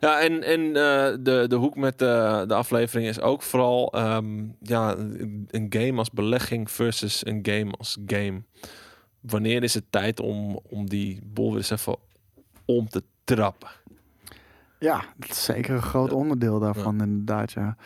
Ja, 0.00 0.20
en, 0.20 0.42
en 0.42 0.60
eh, 0.66 1.16
de, 1.20 1.44
de 1.48 1.54
hoek 1.56 1.76
met 1.76 2.02
eh, 2.02 2.42
de 2.46 2.54
aflevering 2.54 3.08
is 3.08 3.20
ook 3.20 3.42
vooral 3.42 3.92
ehm, 3.92 4.44
ja, 4.60 4.96
een 5.48 5.66
game 5.68 5.98
als 5.98 6.10
belegging 6.10 6.70
versus 6.70 7.26
een 7.26 7.38
game 7.42 7.70
als 7.78 7.98
game. 8.06 8.42
Wanneer 9.20 9.62
is 9.62 9.74
het 9.74 9.84
tijd 9.90 10.20
om, 10.20 10.60
om 10.70 10.88
die 10.88 11.20
bol 11.24 11.48
weer 11.48 11.56
eens 11.56 11.70
even 11.70 11.96
om 12.64 12.88
te 12.88 13.02
trappen? 13.24 13.68
Ja, 14.84 15.04
dat 15.16 15.30
is 15.30 15.44
zeker 15.44 15.74
een 15.74 15.82
groot 15.82 16.12
onderdeel 16.12 16.58
daarvan, 16.58 17.00
inderdaad. 17.02 17.52
Ja, 17.52 17.76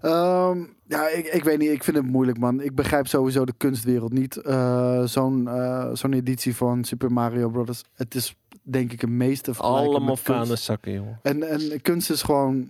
Ehm, 0.00 0.58
ja 0.86 1.08
ik, 1.08 1.26
ik 1.26 1.44
weet 1.44 1.58
niet. 1.58 1.70
Ik 1.70 1.84
vind 1.84 1.96
het 1.96 2.06
moeilijk, 2.06 2.38
man. 2.38 2.60
Ik 2.60 2.74
begrijp 2.74 3.06
sowieso 3.06 3.44
de 3.44 3.54
kunstwereld 3.56 4.12
niet. 4.12 4.36
Eh, 4.36 5.02
Zo'n 5.04 5.48
eh, 5.48 5.88
zo'n 5.92 6.12
editie 6.12 6.56
van 6.56 6.84
Super 6.84 7.12
Mario 7.12 7.48
Bros. 7.48 7.84
Het 7.94 8.14
is 8.14 8.36
denk 8.62 8.92
ik 8.92 9.02
een 9.02 9.16
meeste 9.16 9.52
Allemaal 9.56 10.16
fijne 10.16 10.56
zakken, 10.56 10.92
joh. 10.92 11.06
En, 11.22 11.48
en 11.48 11.80
kunst 11.82 12.10
is 12.10 12.22
gewoon 12.22 12.68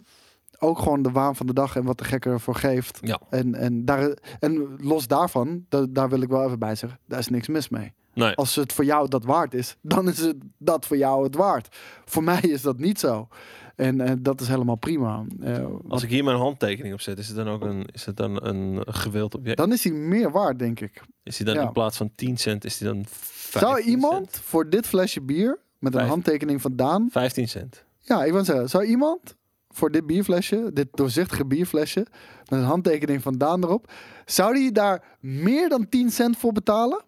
ook 0.58 0.78
gewoon 0.78 1.02
de 1.02 1.10
waan 1.10 1.36
van 1.36 1.46
de 1.46 1.52
dag 1.52 1.76
en 1.76 1.84
wat 1.84 1.98
de 1.98 2.04
gekker 2.04 2.32
ervoor 2.32 2.54
geeft. 2.54 2.98
Ja. 3.02 3.18
En, 3.30 3.54
en, 3.54 3.84
daar, 3.84 4.16
en 4.40 4.76
los 4.80 5.06
daarvan, 5.06 5.64
da- 5.68 5.86
daar 5.90 6.08
wil 6.08 6.20
ik 6.20 6.28
wel 6.28 6.44
even 6.46 6.58
bij 6.58 6.74
zeggen, 6.74 6.98
daar 7.06 7.18
is 7.18 7.28
niks 7.28 7.48
mis 7.48 7.68
mee. 7.68 7.92
Nee. 8.20 8.34
Als 8.34 8.54
het 8.56 8.72
voor 8.72 8.84
jou 8.84 9.08
dat 9.08 9.24
waard 9.24 9.54
is, 9.54 9.76
dan 9.82 10.08
is 10.08 10.18
het 10.18 10.36
dat 10.58 10.86
voor 10.86 10.96
jou 10.96 11.24
het 11.24 11.34
waard. 11.34 11.76
Voor 12.04 12.24
mij 12.24 12.40
is 12.40 12.62
dat 12.62 12.78
niet 12.78 13.00
zo. 13.00 13.28
En, 13.76 14.00
en 14.00 14.22
dat 14.22 14.40
is 14.40 14.48
helemaal 14.48 14.76
prima. 14.76 15.24
Eh, 15.40 15.66
Als 15.88 16.02
ik 16.02 16.08
hier 16.10 16.24
mijn 16.24 16.36
handtekening 16.36 16.94
op 16.94 17.00
zet, 17.00 17.18
is 17.18 17.26
het 17.26 17.36
dan 17.36 17.48
ook 17.48 17.64
een, 17.64 17.86
is 17.92 18.04
het 18.06 18.16
dan 18.16 18.44
een 18.46 18.82
gewild 18.86 19.34
object? 19.34 19.56
dan 19.56 19.72
is 19.72 19.84
hij 19.84 19.92
meer 19.92 20.30
waard, 20.30 20.58
denk 20.58 20.80
ik. 20.80 21.02
Is 21.22 21.36
hij 21.36 21.46
dan 21.46 21.54
ja. 21.54 21.62
in 21.62 21.72
plaats 21.72 21.96
van 21.96 22.10
10 22.14 22.36
cent, 22.36 22.64
is 22.64 22.78
hij 22.78 22.88
dan 22.88 23.04
15 23.08 23.60
Zou 23.60 23.80
iemand 23.80 24.30
cent? 24.30 24.44
voor 24.44 24.70
dit 24.70 24.86
flesje 24.86 25.20
bier 25.20 25.58
met 25.78 25.94
een 25.94 26.06
handtekening 26.06 26.60
van 26.60 26.76
Daan 26.76 27.08
15 27.10 27.48
cent. 27.48 27.84
Ja, 27.98 28.24
ik 28.24 28.32
wil 28.32 28.44
zeggen, 28.44 28.68
zou 28.68 28.84
iemand 28.84 29.36
voor 29.68 29.90
dit 29.90 30.06
bierflesje, 30.06 30.70
dit 30.72 30.88
doorzichtige 30.90 31.46
bierflesje, 31.46 32.06
met 32.48 32.58
een 32.60 32.64
handtekening 32.64 33.22
van 33.22 33.38
Daan 33.38 33.62
erop, 33.64 33.92
zou 34.24 34.54
die 34.54 34.72
daar 34.72 35.04
meer 35.20 35.68
dan 35.68 35.88
10 35.88 36.10
cent 36.10 36.36
voor 36.36 36.52
betalen? 36.52 37.04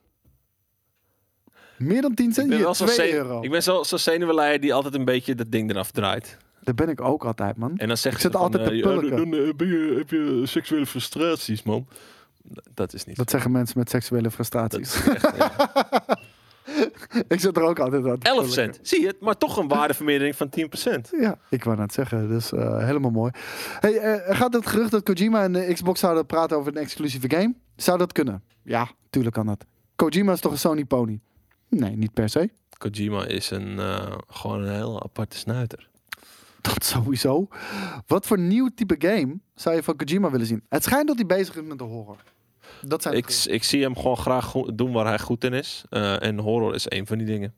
Meer 1.83 2.03
dan 2.03 2.15
10 2.15 2.29
Ik 2.29 2.35
cent? 2.35 2.47
ben 2.47 2.57
Hier, 2.57 2.65
wel 2.65 2.75
zo'n 2.75 2.87
2 2.87 2.97
zenu- 3.09 3.19
euro. 3.19 3.43
ik 3.43 3.51
ben 3.51 3.63
zo- 3.63 3.83
zenuwleier 3.83 4.61
die 4.61 4.75
altijd 4.75 4.95
een 4.95 5.05
beetje 5.05 5.35
dat 5.35 5.51
ding 5.53 5.71
eraf 5.71 5.91
draait. 5.91 6.37
Daar 6.61 6.75
ben 6.75 6.89
ik 6.89 7.01
ook 7.01 7.25
altijd, 7.25 7.57
man. 7.57 7.77
En 7.77 7.89
dan 7.89 7.97
zegt 7.97 8.15
Ik 8.17 8.21
zit 8.21 8.33
van, 8.33 8.41
altijd 8.41 8.65
te 8.65 8.71
eh, 8.71 8.77
ja, 8.77 8.83
pulken. 8.83 9.11
dan, 9.11 9.31
ben 9.57 9.69
je, 9.69 9.95
heb 9.99 10.11
je 10.11 10.41
seksuele 10.45 10.87
frustraties, 10.87 11.63
man. 11.63 11.87
Dat 12.75 12.95
is 12.95 13.05
niet. 13.05 13.17
Dat 13.17 13.31
zeggen 13.31 13.51
mensen 13.53 13.79
met 13.79 13.91
seksuele 13.91 14.23
dat 14.23 14.33
frustraties. 14.33 14.97
is 14.97 15.09
echt, 15.09 15.37
ja. 15.37 15.53
ik 17.29 17.41
zit 17.41 17.57
er 17.57 17.63
ook 17.63 17.79
altijd 17.79 18.07
aan 18.07 18.19
te 18.19 18.29
11 18.29 18.37
pulken. 18.39 18.53
cent. 18.53 18.79
Zie 18.83 19.01
je 19.01 19.07
het? 19.07 19.21
Maar 19.21 19.37
toch 19.39 19.57
een 19.57 19.69
waardevermeerdering 19.69 20.37
van 20.37 20.49
10%. 20.49 21.11
Ja, 21.21 21.39
ik 21.51 21.65
wou 21.65 21.77
net 21.77 21.93
zeggen. 21.93 22.29
Dus 22.29 22.53
eh, 22.53 22.85
helemaal 22.85 23.11
mooi. 23.11 23.31
Hey, 23.81 23.97
eh, 23.99 24.37
gaat 24.37 24.53
het 24.53 24.67
gerucht 24.67 24.91
dat 24.91 25.03
Kojima 25.03 25.43
en 25.43 25.53
de 25.53 25.73
Xbox 25.73 26.01
zouden 26.01 26.27
praten 26.27 26.57
over 26.57 26.77
een 26.77 26.83
exclusieve 26.83 27.31
game. 27.31 27.55
Zou 27.77 27.99
dat 27.99 28.13
kunnen? 28.13 28.43
Ja, 28.63 28.89
tuurlijk 29.11 29.35
kan 29.35 29.47
dat. 29.47 29.65
Kojima 29.97 30.33
is 30.33 30.41
toch 30.41 30.53
een 30.53 30.59
Sony 30.59 30.85
pony? 30.85 31.21
Nee, 31.77 31.97
niet 31.97 32.13
per 32.13 32.29
se. 32.29 32.51
Kojima 32.79 33.27
is 33.27 33.51
een, 33.51 33.79
eh, 33.79 34.17
gewoon 34.27 34.63
een 34.63 34.73
hele 34.75 35.03
aparte 35.03 35.37
snuiter. 35.37 35.89
Dat 36.61 36.85
sowieso. 36.85 37.49
Wat 38.07 38.27
voor 38.27 38.39
nieuw 38.39 38.69
type 38.75 38.95
game 38.99 39.39
zou 39.55 39.75
je 39.77 39.83
van 39.83 39.97
Kojima 39.97 40.31
willen 40.31 40.47
zien? 40.47 40.63
Het 40.69 40.83
schijnt 40.85 41.07
dat 41.07 41.17
hij 41.17 41.27
bezig 41.27 41.57
is 41.57 41.63
met 41.63 41.79
de 41.79 41.85
horror. 41.85 42.23
Dat 42.87 43.03
zijn 43.03 43.15
Ik, 43.17 43.29
ik 43.45 43.65
zie 43.65 43.83
hem 43.83 43.97
gewoon 43.97 44.17
graag 44.17 44.53
doen 44.53 44.93
waar 44.93 45.07
hij 45.07 45.19
goed 45.19 45.45
in 45.45 45.53
is. 45.53 45.85
Eh, 45.89 46.23
en 46.23 46.39
horror 46.39 46.75
is 46.75 46.85
een 46.89 47.07
van 47.07 47.19
die 47.19 47.27
dingen. 47.27 47.55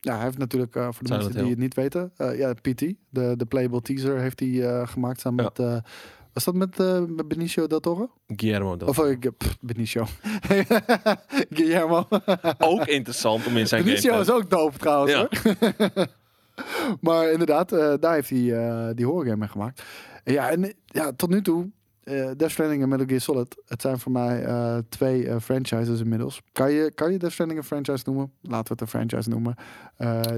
Ja, 0.00 0.14
hij 0.14 0.24
heeft 0.24 0.38
natuurlijk, 0.38 0.76
eh, 0.76 0.82
voor 0.82 0.92
de 0.92 0.98
Silent 1.06 1.22
mensen 1.22 1.40
die 1.42 1.50
het 1.50 1.60
niet 1.60 1.74
weten, 1.74 2.12
eh, 2.16 2.38
ja, 2.38 2.52
PT, 2.54 2.80
de, 3.08 3.34
de 3.36 3.46
playable 3.48 3.82
teaser, 3.82 4.18
heeft 4.18 4.40
hij 4.40 4.86
gemaakt 4.86 5.20
samen 5.20 5.44
Ja. 5.44 5.64
met, 5.64 5.82
was 6.44 6.54
dat 6.54 6.68
met, 6.68 6.80
eh, 6.80 7.04
met 7.16 7.28
Benicio 7.28 7.66
del 7.66 7.80
Toro? 7.80 8.10
Guillermo 8.26 8.76
del 8.76 8.88
Of 8.88 8.98
uh, 8.98 9.16
Benicio. 9.60 10.06
Guillermo. 11.56 12.06
Ook 12.58 12.86
interessant 12.86 13.46
om 13.46 13.56
in 13.56 13.66
zijn 13.66 13.84
Benicio 13.84 14.10
game 14.10 14.22
is 14.22 14.30
ook 14.30 14.50
dope 14.50 14.78
trouwens. 14.78 15.12
Ja. 15.12 15.28
hoor. 15.28 16.06
maar 17.00 17.30
inderdaad, 17.30 17.72
eh, 17.72 17.94
daar 18.00 18.14
heeft 18.14 18.30
hij 18.30 18.52
eh, 18.52 18.88
die 18.94 19.06
horror 19.06 19.24
game 19.24 19.36
mee 19.36 19.48
gemaakt. 19.48 19.82
En 20.24 20.32
ja, 20.32 20.50
en 20.50 20.74
ja, 20.86 21.12
tot 21.12 21.28
nu 21.28 21.42
toe, 21.42 21.70
eh 22.08 22.30
Death 22.36 22.50
Stranding 22.50 22.82
en 22.82 22.88
Metal 22.88 23.06
Gear 23.06 23.20
Solid, 23.20 23.62
het 23.66 23.80
zijn 23.80 23.98
voor 23.98 24.12
mij 24.12 24.44
eh, 24.44 24.78
twee 24.88 25.28
eh, 25.28 25.36
franchises 25.40 26.00
inmiddels. 26.00 26.40
Kan 26.52 26.72
je, 26.72 26.92
kan 26.94 27.12
je 27.12 27.18
Death 27.18 27.32
Stranding 27.32 27.60
een 27.60 27.66
franchise 27.66 28.02
noemen? 28.04 28.32
Laten 28.42 28.64
we 28.64 28.72
het 28.72 28.80
een 28.80 28.86
franchise 28.86 29.28
noemen. 29.28 29.54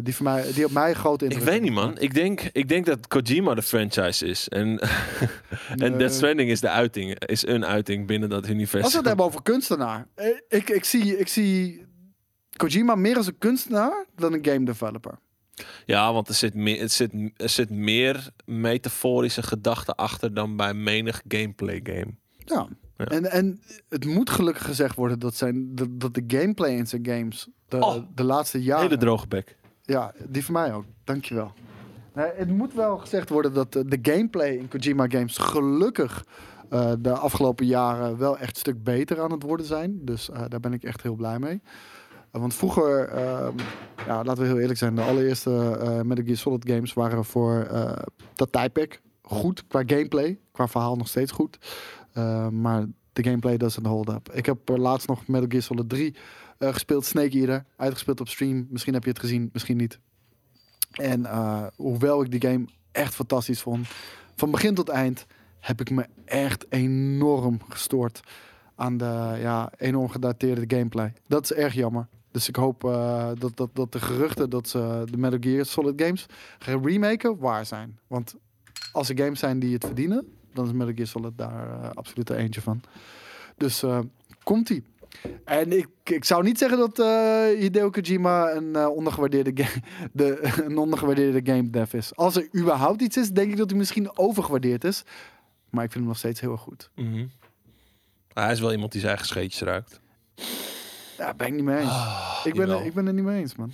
Die, 0.03 0.15
voor 0.15 0.25
mij, 0.25 0.53
die 0.53 0.65
op 0.65 0.71
mij 0.71 0.93
grote 0.93 1.25
Ik 1.25 1.31
indruk 1.31 1.51
weet 1.51 1.63
niet, 1.63 1.73
man. 1.73 1.99
Ik 1.99 2.15
denk, 2.15 2.41
ik 2.53 2.69
denk 2.69 2.87
dat 2.87 3.09
Kojima 3.09 3.55
de 3.55 3.63
franchise 3.63 4.27
is. 4.27 4.49
En, 4.49 4.79
en. 5.85 5.99
Death 5.99 6.13
Stranding 6.13 6.51
is 6.51 6.61
de 6.61 6.69
uiting. 6.69 7.25
Is 7.25 7.47
een 7.47 7.67
uiting 7.67 8.07
binnen 8.07 8.29
dat 8.29 8.49
universum. 8.49 8.83
Als 8.83 8.93
we 8.93 8.99
het 8.99 9.07
hebben 9.07 9.25
over 9.25 9.43
kunstenaar. 9.43 10.07
Ik, 10.49 10.71
ik, 10.71 10.85
zie, 10.85 11.19
ik 11.19 11.29
zie 11.29 11.87
Kojima 12.57 12.95
meer 12.95 13.17
als 13.17 13.27
een 13.27 13.39
kunstenaar 13.39 14.07
dan 14.15 14.33
een 14.33 14.45
game 14.45 14.65
developer. 14.65 15.19
Ja, 15.87 16.13
want 16.13 16.29
er 16.29 16.35
zit, 16.35 16.55
meer, 16.55 16.81
het 16.81 16.93
zit, 16.93 17.13
er 17.37 17.49
zit 17.49 17.71
meer 17.71 18.29
metaforische 18.45 19.43
gedachten 19.43 19.95
achter 19.95 20.35
dan 20.35 20.57
bij 20.57 20.75
menig 20.75 21.23
gameplay 21.29 21.81
game. 21.83 22.15
Ja. 22.45 22.69
Ja. 22.97 23.07
En, 23.07 23.31
en 23.31 23.61
het 23.89 24.05
moet 24.05 24.31
gelukkig 24.31 24.65
gezegd 24.65 24.97
worden 24.97 25.19
dat, 25.19 25.35
zijn, 25.35 25.75
dat, 25.75 25.89
dat 26.01 26.15
de 26.15 26.25
gameplay 26.27 26.71
in 26.71 26.87
zijn 26.87 27.07
games 27.07 27.49
de, 27.69 27.77
Oh. 27.77 27.97
de 28.15 28.25
laatste 28.25 28.63
jaren... 28.63 28.85
Hele 28.85 28.97
droge 28.97 29.27
bek. 29.27 29.57
Ja, 29.83 30.13
die 30.29 30.45
voor 30.45 30.53
mij 30.53 30.73
ook. 30.73 30.85
Dankjewel. 31.05 31.53
Nee, 32.15 32.31
het 32.35 32.49
moet 32.49 32.75
wel 32.75 32.99
gezegd 32.99 33.29
worden 33.29 33.55
dat 33.55 33.73
de 33.73 33.99
gameplay 34.03 34.51
in 34.51 34.69
Kojima 34.69 35.09
games 35.09 35.37
gelukkig 35.37 36.25
eh, 36.71 36.93
de 36.99 37.13
afgelopen 37.13 37.67
jaren 37.67 38.19
wel 38.19 38.39
echt 38.39 38.51
een 38.51 38.61
stuk 38.61 38.85
beter 38.85 39.21
aan 39.21 39.33
het 39.33 39.43
worden 39.43 39.67
zijn. 39.67 40.05
Dus 40.05 40.31
eh, 40.31 40.43
daar 40.49 40.61
ben 40.61 40.73
ik 40.73 40.83
echt 40.83 41.03
heel 41.03 41.15
blij 41.15 41.39
mee. 41.39 41.63
Eh, 42.31 42.41
want 42.41 42.55
vroeger, 42.55 43.09
ehm, 43.09 43.57
ja, 44.07 44.25
laten 44.25 44.43
we 44.43 44.49
heel 44.49 44.59
eerlijk 44.59 44.79
zijn, 44.79 44.95
de 44.95 45.03
allereerste 45.03 45.79
eh 45.81 46.01
Metal 46.01 46.25
Gear 46.25 46.37
Solid 46.37 46.69
games 46.69 46.93
waren 46.93 47.25
voor 47.25 47.63
eh, 47.63 47.93
dat 48.35 48.53
tijdperk 48.53 49.01
goed 49.23 49.67
qua 49.67 49.83
gameplay. 49.87 50.39
Qua 50.53 50.69
verhaal 50.69 50.97
nog 50.97 51.09
steeds 51.09 51.33
goed. 51.33 51.59
Eh, 52.13 52.49
maar 52.49 52.87
de 53.13 53.23
gameplay 53.23 53.57
doesn't 53.57 53.87
hold 53.87 54.09
up. 54.09 54.33
Ik 54.33 54.47
heb 54.47 54.59
laatst 54.69 55.09
nog 55.09 55.27
Metal 55.27 55.49
Gear 55.49 55.63
Solid 55.63 55.89
3 55.89 56.17
eh, 56.59 56.73
gespeeld, 56.73 57.05
Snake 57.05 57.39
Eater, 57.39 57.65
uitgespeeld 57.77 58.21
op 58.21 58.29
stream. 58.29 58.67
Misschien 58.71 58.95
heb 58.95 59.05
je 59.05 59.11
het 59.11 59.19
gezien, 59.19 59.51
misschien 59.53 59.77
niet. 59.77 59.99
En 60.91 61.27
hoewel 61.77 62.23
ik 62.23 62.31
die 62.31 62.51
game 62.51 62.65
echt 62.93 63.15
fantastisch 63.15 63.61
vond, 63.61 63.89
van 64.37 64.51
begin 64.51 64.75
tot 64.75 64.89
eind 64.89 65.27
heb 65.61 65.81
ik 65.81 65.91
me 65.91 66.07
echt 66.25 66.67
enorm 66.69 67.61
gestoord 67.69 68.21
aan 68.75 68.97
de 68.97 69.37
ja, 69.41 69.73
enorm 69.77 70.09
gedateerde 70.09 70.77
gameplay. 70.77 71.13
Dat 71.27 71.45
is 71.45 71.53
erg 71.53 71.75
jammer. 71.75 72.09
Dus 72.31 72.49
ik 72.49 72.57
hoop 72.57 72.85
eh, 72.85 73.31
dat, 73.39 73.57
dat, 73.57 73.71
dat 73.73 73.93
de 73.93 74.01
geruchten 74.01 74.51
dat 74.51 74.69
ze 74.69 75.05
de 75.11 75.17
Metal 75.17 75.39
Gear 75.41 75.65
Solid 75.65 76.03
games 76.03 76.27
gaan 76.59 76.87
remaken 76.87 77.39
waar 77.39 77.67
zijn. 77.67 77.99
Want 78.07 78.35
als 78.93 79.09
er 79.09 79.19
games 79.19 79.39
zijn 79.39 79.59
die 79.59 79.75
het 79.75 79.85
verdienen, 79.85 80.27
dan 80.53 80.67
is 80.67 80.73
Metal 80.73 80.95
Gear 80.95 81.07
Solid 81.07 81.39
daar 81.39 81.83
eh, 81.83 81.91
absoluut 81.91 82.29
er 82.29 82.37
eentje 82.37 82.61
van. 82.61 82.81
Dus 83.57 83.83
eh, 83.83 83.99
komt-ie. 84.43 84.85
En 85.45 85.73
ik, 85.73 85.89
ik 86.05 86.25
zou 86.25 86.43
niet 86.43 86.59
zeggen 86.59 86.79
dat 86.79 86.99
eh 86.99 87.59
Hideo 87.59 87.91
Kojima 87.91 88.51
een, 88.51 88.77
eh, 88.77 88.89
ondergewaardeerde 88.89 89.53
de, 90.13 90.51
een 90.67 90.79
ondergewaardeerde 90.79 91.53
game 91.53 91.71
dev 91.71 91.93
is. 91.93 92.17
Als 92.17 92.37
er 92.37 92.49
überhaupt 92.57 93.03
iets 93.03 93.17
is, 93.17 93.31
denk 93.31 93.51
ik 93.51 93.57
dat 93.57 93.71
hij 93.71 93.79
misschien 93.79 94.19
overgewaardeerd 94.19 94.85
is. 94.85 95.03
Maar 95.71 95.85
ik 95.85 95.91
vind 95.91 96.05
hem 96.05 96.13
nog 96.13 96.19
steeds 96.19 96.41
heel 96.41 96.53
erg 96.53 96.61
goed. 96.61 96.91
Mhm. 96.95 97.27
Hij 98.33 98.53
is 98.53 98.61
wel 98.61 98.73
iemand 98.73 98.93
die 98.93 99.01
zijn 99.01 99.13
eigen 99.13 99.31
scheetjes 99.31 99.61
ruikt. 99.61 100.01
Daar 101.21 101.37
ben 101.37 101.47
ik 101.47 101.53
niet 101.53 101.65
mee 101.65 101.79
eens. 101.79 101.93
ik, 102.45 102.55
ben 102.55 102.67
jawel. 102.67 102.81
er, 102.81 102.87
ik 102.87 102.95
ben 102.95 103.07
er 103.07 103.13
niet 103.13 103.25
mee 103.25 103.41
eens, 103.41 103.57
man. 103.57 103.73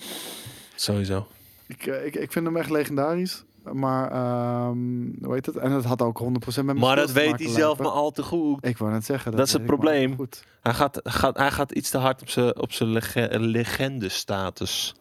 Sowieso. 0.74 1.26
Ik, 1.66 1.86
eh, 1.86 2.06
ik, 2.06 2.14
ik 2.14 2.32
vind 2.32 2.46
hem 2.46 2.56
echt 2.56 2.70
legendarisch. 2.70 3.44
Maar, 3.72 4.10
ehm 4.10 4.78
hoe 5.22 5.34
heet 5.34 5.46
het? 5.46 5.56
En 5.56 5.70
het 5.70 5.84
had 5.84 6.02
ook 6.02 6.22
100% 6.22 6.24
met 6.44 6.64
mijn 6.64 6.78
Maar 6.78 6.96
dat 6.96 7.12
weet 7.12 7.38
hij 7.38 7.48
zelf 7.48 7.78
maar 7.78 7.88
al 7.88 8.10
te 8.10 8.22
goed. 8.22 8.66
Ik 8.66 8.78
wou 8.78 8.92
net 8.92 9.04
zeggen. 9.04 9.32
Dat 9.32 9.46
is 9.46 9.52
het 9.52 9.66
probleem. 9.66 10.16
Goed. 10.16 10.44
Hij 10.60 10.74
gaat, 10.74 11.00
gaat, 11.02 11.36
hij 11.36 11.50
gaat 11.50 11.72
iets 11.72 11.90
te 11.90 11.98
hard 11.98 12.22
op 12.22 12.28
zijn 12.30 12.60
op 12.60 12.72
zijn 12.72 12.88
lege, 12.88 13.38
legende-status. 13.38 14.94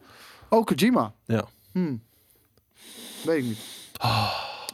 Oh, 0.50 0.64
Kojima. 0.64 1.14
Ja. 1.26 1.46
Hmm. 1.72 2.02
Weet 3.24 3.38
ik 3.38 3.44
niet. 3.44 3.60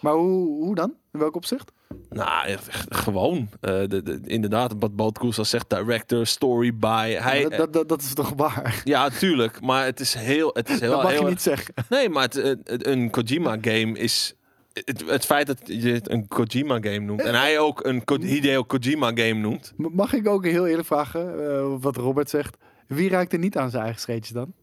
Maar 0.01 0.13
hoe, 0.13 0.63
hoe 0.63 0.75
dan? 0.75 0.93
In 1.11 1.19
welk 1.19 1.35
opzicht? 1.35 1.71
Nou, 2.09 2.57
gewoon. 2.89 3.49
Eh, 3.61 3.71
de, 3.87 4.01
de, 4.03 4.19
inderdaad, 4.23 4.73
wat 4.79 4.95
Bootkoes 4.95 5.35
zegt, 5.35 5.69
director, 5.69 6.25
story 6.27 6.75
by. 6.75 7.15
Hij, 7.19 7.41
dat, 7.41 7.51
dat, 7.57 7.73
dat, 7.73 7.89
dat 7.89 8.01
is 8.01 8.13
toch 8.13 8.33
waar? 8.35 8.81
ja, 8.83 9.09
tuurlijk. 9.09 9.61
Maar 9.61 9.85
het 9.85 9.99
is 9.99 10.13
heel... 10.13 10.49
Het 10.53 10.69
is 10.69 10.79
heel, 10.79 10.91
dat 10.91 11.03
mag 11.03 11.11
heel 11.11 11.21
je 11.23 11.27
niet 11.29 11.41
zeggen. 11.41 11.73
Nee, 11.89 12.09
maar 12.09 12.23
het, 12.23 12.33
het- 12.33 12.59
het- 12.69 12.85
een 12.87 13.09
Kojima-game 13.09 13.97
is... 13.99 14.35
Het, 14.73 15.03
het 15.07 15.25
feit 15.25 15.47
dat 15.47 15.59
je 15.65 15.91
het 15.91 16.09
een 16.11 16.27
Kojima-game 16.27 16.99
noemt... 16.99 17.21
en 17.21 17.35
hij 17.35 17.59
ook 17.59 17.85
een 17.85 18.03
Ko- 18.03 18.19
Hideo 18.21 18.63
Kojima-game 18.63 19.33
noemt... 19.33 19.73
Mag 19.77 20.13
ik 20.13 20.27
ook 20.27 20.45
heel 20.45 20.67
eerlijk 20.67 20.87
vragen, 20.87 21.49
eh, 21.49 21.75
wat 21.79 21.95
Robert 21.95 22.29
zegt? 22.29 22.57
Wie 22.87 23.09
raakt 23.09 23.33
er 23.33 23.39
niet 23.39 23.57
aan 23.57 23.69
zijn 23.69 23.83
eigen 23.83 24.01
scheetjes 24.01 24.29
dan? 24.33 24.53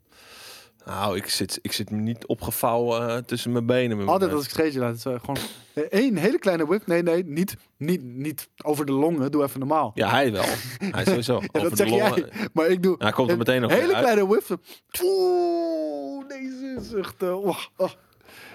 Nou, 0.88 1.16
ik 1.16 1.28
zit, 1.28 1.58
ik 1.62 1.72
zit 1.72 1.90
niet 1.90 2.26
opgevouwen 2.26 3.08
eh, 3.08 3.16
tussen 3.16 3.52
mijn 3.52 3.66
benen. 3.66 4.08
Altijd 4.08 4.32
als 4.32 4.44
ik 4.44 4.50
scheetje 4.50 4.78
laat, 4.78 5.06
eh, 5.06 5.14
gewoon 5.20 5.36
één 5.90 6.16
hele 6.16 6.38
kleine 6.38 6.66
whip. 6.66 6.86
Nee, 6.86 7.02
nee, 7.02 7.24
niet, 7.24 7.56
niet, 7.76 8.02
niet 8.02 8.48
over 8.64 8.86
de 8.86 8.92
longen. 8.92 9.30
Doe 9.30 9.42
even 9.42 9.58
normaal. 9.58 9.90
Ja, 9.94 10.10
hij 10.10 10.32
wel. 10.32 10.44
Hij 10.78 11.04
sowieso. 11.04 11.40
Ja, 11.40 11.46
Over 11.52 11.68
dat 11.68 11.70
de 11.70 11.76
zeg 11.76 11.88
longen. 11.88 12.16
jij. 12.32 12.48
Maar 12.52 12.66
ik 12.66 12.82
doe 12.82 12.94
Hij 12.98 13.12
komt 13.12 13.26
er 13.26 13.32
een 13.32 13.38
meteen 13.38 13.60
nog 13.60 13.70
hele 13.70 13.96
kleine 13.96 14.26
whip. 14.26 14.58
Oeh, 15.02 16.28
deze 16.28 16.76
is 16.80 16.92
echt... 16.92 17.22
eh, 17.22 17.44
oh, 17.44 17.58
oh. 17.76 17.90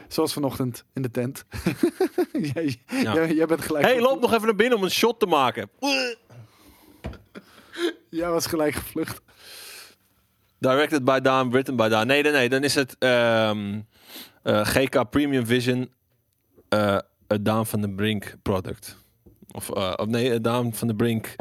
Zoals 0.07 0.34
vanochtend 0.34 0.85
in 0.93 1.01
de 1.01 1.11
tent. 1.11 1.43
jij, 2.53 2.77
jij, 2.85 3.34
jij 3.34 3.45
bent 3.45 3.61
gelijk... 3.61 3.85
hey, 3.85 4.01
loop 4.01 4.22
nog 4.22 4.34
even 4.34 4.45
naar 4.45 4.55
binnen 4.55 4.77
om 4.77 4.84
een 4.84 4.91
shot 4.91 5.19
te 5.19 5.26
maken. 5.26 5.69
Jij 8.10 8.30
was 8.30 8.45
gelijk 8.45 8.73
gevlucht. 8.73 9.22
Directed 10.64 11.03
by 11.03 11.19
Daan, 11.19 11.52
written 11.52 11.76
by 11.76 11.88
Daan. 11.88 12.07
Nee, 12.07 12.23
nee, 12.23 12.31
nee. 12.31 12.49
Dan 12.49 12.64
is 12.64 12.76
het 12.76 12.95
ehm, 12.99 13.81
eh, 14.44 14.65
GK 14.65 15.10
Premium 15.10 15.45
Vision. 15.45 15.90
het 17.27 17.45
Daan 17.45 17.65
van 17.65 17.81
de 17.81 17.90
Brink 17.90 18.35
product. 18.41 18.98
Of, 19.52 19.69
of 19.69 20.06
nee, 20.06 20.31
het 20.31 20.44
Daan 20.44 20.73
van 20.73 20.88
de 20.88 20.95
Brink. 20.95 21.35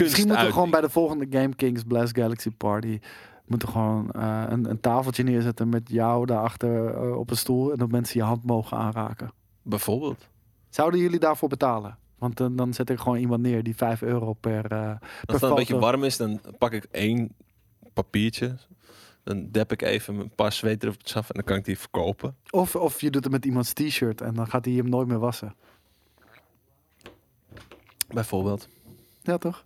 Misschien 0.00 0.26
moeten 0.26 0.46
we 0.46 0.52
gewoon 0.52 0.70
bij 0.70 0.80
de 0.80 0.90
volgende 0.90 1.26
Game 1.30 1.54
Kings 1.54 1.82
Blast 1.82 2.16
Galaxy 2.16 2.50
Party... 2.50 3.00
moeten 3.46 3.68
we 3.68 3.74
gewoon 3.74 4.08
een, 4.12 4.70
een 4.70 4.80
tafeltje 4.80 5.22
neerzetten 5.22 5.68
met 5.68 5.88
jou 5.88 6.26
daarachter 6.26 6.98
op 7.16 7.30
een 7.30 7.36
stoel... 7.36 7.72
en 7.72 7.78
dat 7.78 7.90
mensen 7.90 8.20
je 8.20 8.26
hand 8.26 8.44
mogen 8.44 8.76
aanraken. 8.76 9.32
Bijvoorbeeld. 9.62 10.28
Zouden 10.68 11.00
jullie 11.00 11.18
daarvoor 11.18 11.48
betalen? 11.48 11.98
Want 12.24 12.36
dan, 12.36 12.56
dan 12.56 12.74
zet 12.74 12.90
ik 12.90 12.98
gewoon 12.98 13.18
iemand 13.18 13.42
neer 13.42 13.62
die 13.62 13.76
5 13.76 14.02
euro 14.02 14.32
per, 14.32 14.64
eh 14.64 14.68
per 14.68 14.98
Als 15.00 15.00
het 15.26 15.40
dan 15.40 15.50
een 15.50 15.56
beetje 15.56 15.78
warm 15.78 16.04
is, 16.04 16.16
dan 16.16 16.40
pak 16.58 16.72
ik 16.72 16.84
één 16.90 17.34
papiertje. 17.92 18.56
Dan 19.22 19.48
dep 19.50 19.72
ik 19.72 19.82
even 19.82 20.18
een 20.18 20.30
paar 20.34 20.52
zweetdruppels 20.52 21.16
af 21.16 21.28
en 21.28 21.34
dan 21.34 21.44
kan 21.44 21.56
ik 21.56 21.64
die 21.64 21.78
verkopen. 21.78 22.36
Of, 22.50 22.76
of 22.76 23.00
je 23.00 23.10
doet 23.10 23.24
het 23.24 23.32
met 23.32 23.44
iemands 23.44 23.72
t-shirt 23.72 24.20
en 24.20 24.34
dan 24.34 24.46
gaat 24.46 24.64
hij 24.64 24.74
hem 24.74 24.88
nooit 24.88 25.08
meer 25.08 25.18
wassen. 25.18 25.54
Bijvoorbeeld. 28.08 28.68
Ja, 29.22 29.38
toch? 29.38 29.64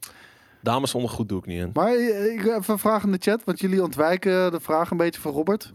Dames 0.60 0.90
zonder 0.90 1.10
goed 1.10 1.28
doe 1.28 1.38
ik 1.38 1.46
niet 1.46 1.60
in. 1.60 1.70
Maar 1.74 1.92
eh, 1.92 2.32
ik 2.32 2.40
even 2.40 2.72
een 2.72 2.78
vraag 2.78 3.04
in 3.04 3.12
de 3.12 3.18
chat, 3.20 3.44
want 3.44 3.60
jullie 3.60 3.82
ontwijken 3.82 4.50
de 4.50 4.60
vraag 4.60 4.90
een 4.90 4.96
beetje 4.96 5.20
van 5.20 5.32
Robert. 5.32 5.72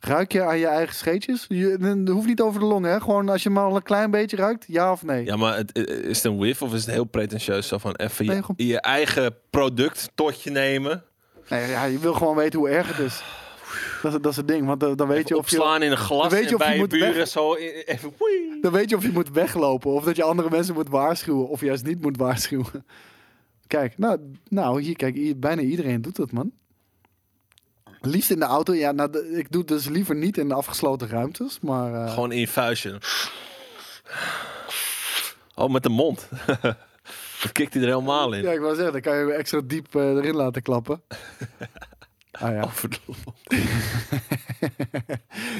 Ruik 0.00 0.32
je 0.32 0.42
aan 0.42 0.58
je 0.58 0.66
eigen 0.66 0.94
scheetjes? 0.94 1.44
Je, 1.48 2.04
hoeft 2.10 2.26
niet 2.26 2.40
over 2.40 2.60
de 2.60 2.66
longen, 2.66 2.90
hè? 2.90 3.00
Gewoon 3.00 3.28
als 3.28 3.42
je 3.42 3.50
maar 3.50 3.64
al 3.64 3.76
een 3.76 3.82
klein 3.82 4.10
beetje 4.10 4.36
ruikt, 4.36 4.64
ja 4.68 4.92
of 4.92 5.02
nee? 5.02 5.24
Ja, 5.24 5.36
maar 5.36 5.56
het, 5.56 5.72
eh, 5.72 5.82
is 5.82 6.22
het 6.22 6.32
een 6.32 6.38
whiff 6.38 6.62
of 6.62 6.74
is 6.74 6.84
het 6.84 6.94
heel 6.94 7.04
pretentieus? 7.04 7.68
Zo 7.68 7.78
van 7.78 7.94
even 7.94 8.24
je, 8.24 8.42
Nee, 8.56 8.68
je 8.68 8.80
eigen 8.80 9.36
product 9.50 10.10
tot 10.14 10.42
je 10.42 10.50
nemen. 10.50 11.02
Nee, 11.48 11.68
ja, 11.70 11.84
je 11.84 11.98
wil 11.98 12.14
gewoon 12.14 12.36
weten 12.36 12.58
hoe 12.58 12.68
erg 12.68 12.96
het 12.96 13.06
is. 13.06 13.22
Dat 14.02 14.14
is, 14.14 14.20
dat 14.20 14.30
is 14.30 14.36
het 14.36 14.48
ding, 14.48 14.66
want 14.66 14.80
dan, 14.80 14.96
dan 14.96 15.08
weet 15.08 15.28
je 15.28 15.36
of 15.36 15.50
je... 15.50 15.56
opslaan 15.56 15.82
in 15.82 15.90
een 15.90 15.96
glas 15.96 16.28
dan 16.28 16.38
weet 16.38 16.48
je 16.48 16.54
of 16.54 16.60
bij 16.60 16.72
je 16.72 16.78
moet 16.78 16.88
buren 16.88 17.14
weg- 17.14 17.28
zo 17.28 17.54
even... 17.54 18.12
Dan 18.60 18.72
weet 18.72 18.90
je 18.90 18.96
of 18.96 19.02
je 19.02 19.12
moet 19.12 19.30
weglopen 19.30 19.90
of 19.90 20.04
dat 20.04 20.16
je 20.16 20.22
andere 20.22 20.50
mensen 20.50 20.74
moet 20.74 20.88
waarschuwen 20.88 21.48
of 21.48 21.60
juist 21.60 21.84
niet 21.84 22.02
moet 22.02 22.16
waarschuwen. 22.16 22.84
Kijk, 23.66 23.98
nou, 23.98 24.18
nou 24.48 24.82
hier, 24.82 24.96
kijk, 24.96 25.40
bijna 25.40 25.62
iedereen 25.62 26.02
doet 26.02 26.16
dat, 26.16 26.32
man. 26.32 26.52
Liefst 28.06 28.30
in 28.30 28.38
de 28.38 28.44
auto. 28.44 28.74
Ja, 28.74 28.92
nou, 28.92 29.10
de- 29.10 29.28
ik 29.38 29.52
doe 29.52 29.60
het 29.60 29.68
dus 29.70 29.88
liever 29.88 30.14
niet 30.16 30.38
in 30.38 30.48
de 30.48 30.54
afgesloten 30.54 31.08
ruimtes, 31.08 31.58
maar... 31.60 31.94
eh, 31.94 32.12
Gewoon 32.12 32.32
in 32.32 32.40
je 32.40 32.48
vuistje. 32.48 32.98
Oh, 35.54 35.70
met 35.70 35.82
de 35.82 35.88
mond. 35.88 36.28
Kikt 37.52 37.74
hij 37.74 37.82
er 37.82 37.88
helemaal 37.88 38.32
in. 38.32 38.42
Ja, 38.42 38.52
ik 38.52 38.60
wou 38.60 38.74
zeggen, 38.74 38.92
dan 38.92 39.00
kan 39.00 39.12
je 39.16 39.20
hem 39.26 39.30
extra 39.30 39.60
diep 39.64 39.94
eh, 39.94 40.02
erin 40.02 40.34
laten 40.36 40.62
klappen. 40.62 41.02
Ah 42.40 42.52
ja. 42.52 42.62
Oh, 42.62 42.70
verdomme. 42.72 43.32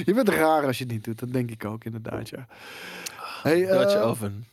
je 0.05 0.13
bent 0.13 0.29
raar 0.29 0.65
als 0.65 0.77
je 0.77 0.83
het 0.83 0.93
niet 0.93 1.03
doet. 1.03 1.19
Dat 1.19 1.33
denk 1.33 1.51
ik 1.51 1.65
ook 1.65 1.83
inderdaad, 1.83 2.29
ja. 2.29 2.47
Hey, 3.43 3.65
Dutch 3.65 3.93
eh, 3.93 4.07
oven. 4.07 4.45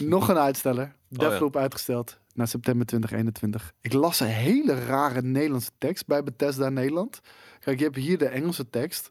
Nog 0.00 0.28
een 0.28 0.38
uitsteller. 0.38 0.84
Oh, 0.84 0.92
ja. 1.08 1.18
Deathloop 1.18 1.56
uitgesteld 1.56 2.18
naar 2.34 2.48
september 2.48 2.86
2021. 2.86 3.72
Ik 3.80 3.92
las 3.92 4.20
een 4.20 4.26
hele 4.26 4.84
rare 4.84 5.22
Nederlandse 5.22 5.70
tekst 5.78 6.06
bij 6.06 6.22
Bethesda 6.22 6.68
Nederland. 6.68 7.20
Kijk, 7.60 7.78
je 7.78 7.84
hebt 7.84 7.96
hier 7.96 8.18
de 8.18 8.26
Engelse 8.26 8.70
tekst. 8.70 9.10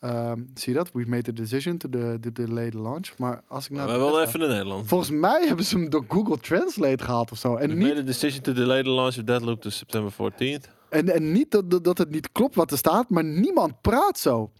Ehm, 0.00 0.42
zie 0.54 0.72
je 0.72 0.78
dat? 0.78 0.90
We've 0.92 1.08
made 1.08 1.22
the 1.22 1.32
decision 1.32 1.76
to, 1.76 1.88
the, 1.88 2.32
the 2.32 2.70
launch. 2.72 3.08
Maar 3.18 3.42
als 3.48 3.64
ik 3.64 3.70
We 3.70 3.76
nou... 3.76 3.98
willen 3.98 4.26
even 4.26 4.40
in 4.40 4.48
Nederland. 4.48 4.88
Volgens 4.88 5.10
mij 5.10 5.46
hebben 5.46 5.64
ze 5.64 5.76
hem 5.76 5.90
door 5.90 6.04
Google 6.08 6.38
Translate 6.38 7.04
gehaald 7.04 7.30
of 7.32 7.38
zo. 7.38 7.56
En 7.56 7.68
We 7.68 7.74
niet 7.74 7.88
made 7.88 8.00
a 8.00 8.04
decision 8.04 8.42
to 8.42 8.52
delay 8.52 8.82
the 8.82 8.90
launch 8.90 9.16
of 9.18 9.24
Deadloop 9.24 9.60
to 9.60 9.70
September 9.70 10.12
14th. 10.12 10.78
En, 10.88 11.08
en 11.08 11.32
niet 11.32 11.50
dat, 11.50 11.70
dat, 11.70 11.84
dat 11.84 11.98
het 11.98 12.10
niet 12.10 12.32
klopt 12.32 12.54
wat 12.54 12.70
er 12.70 12.78
staat, 12.78 13.10
maar 13.10 13.24
niemand 13.24 13.80
praat 13.80 14.18
zo. 14.18 14.50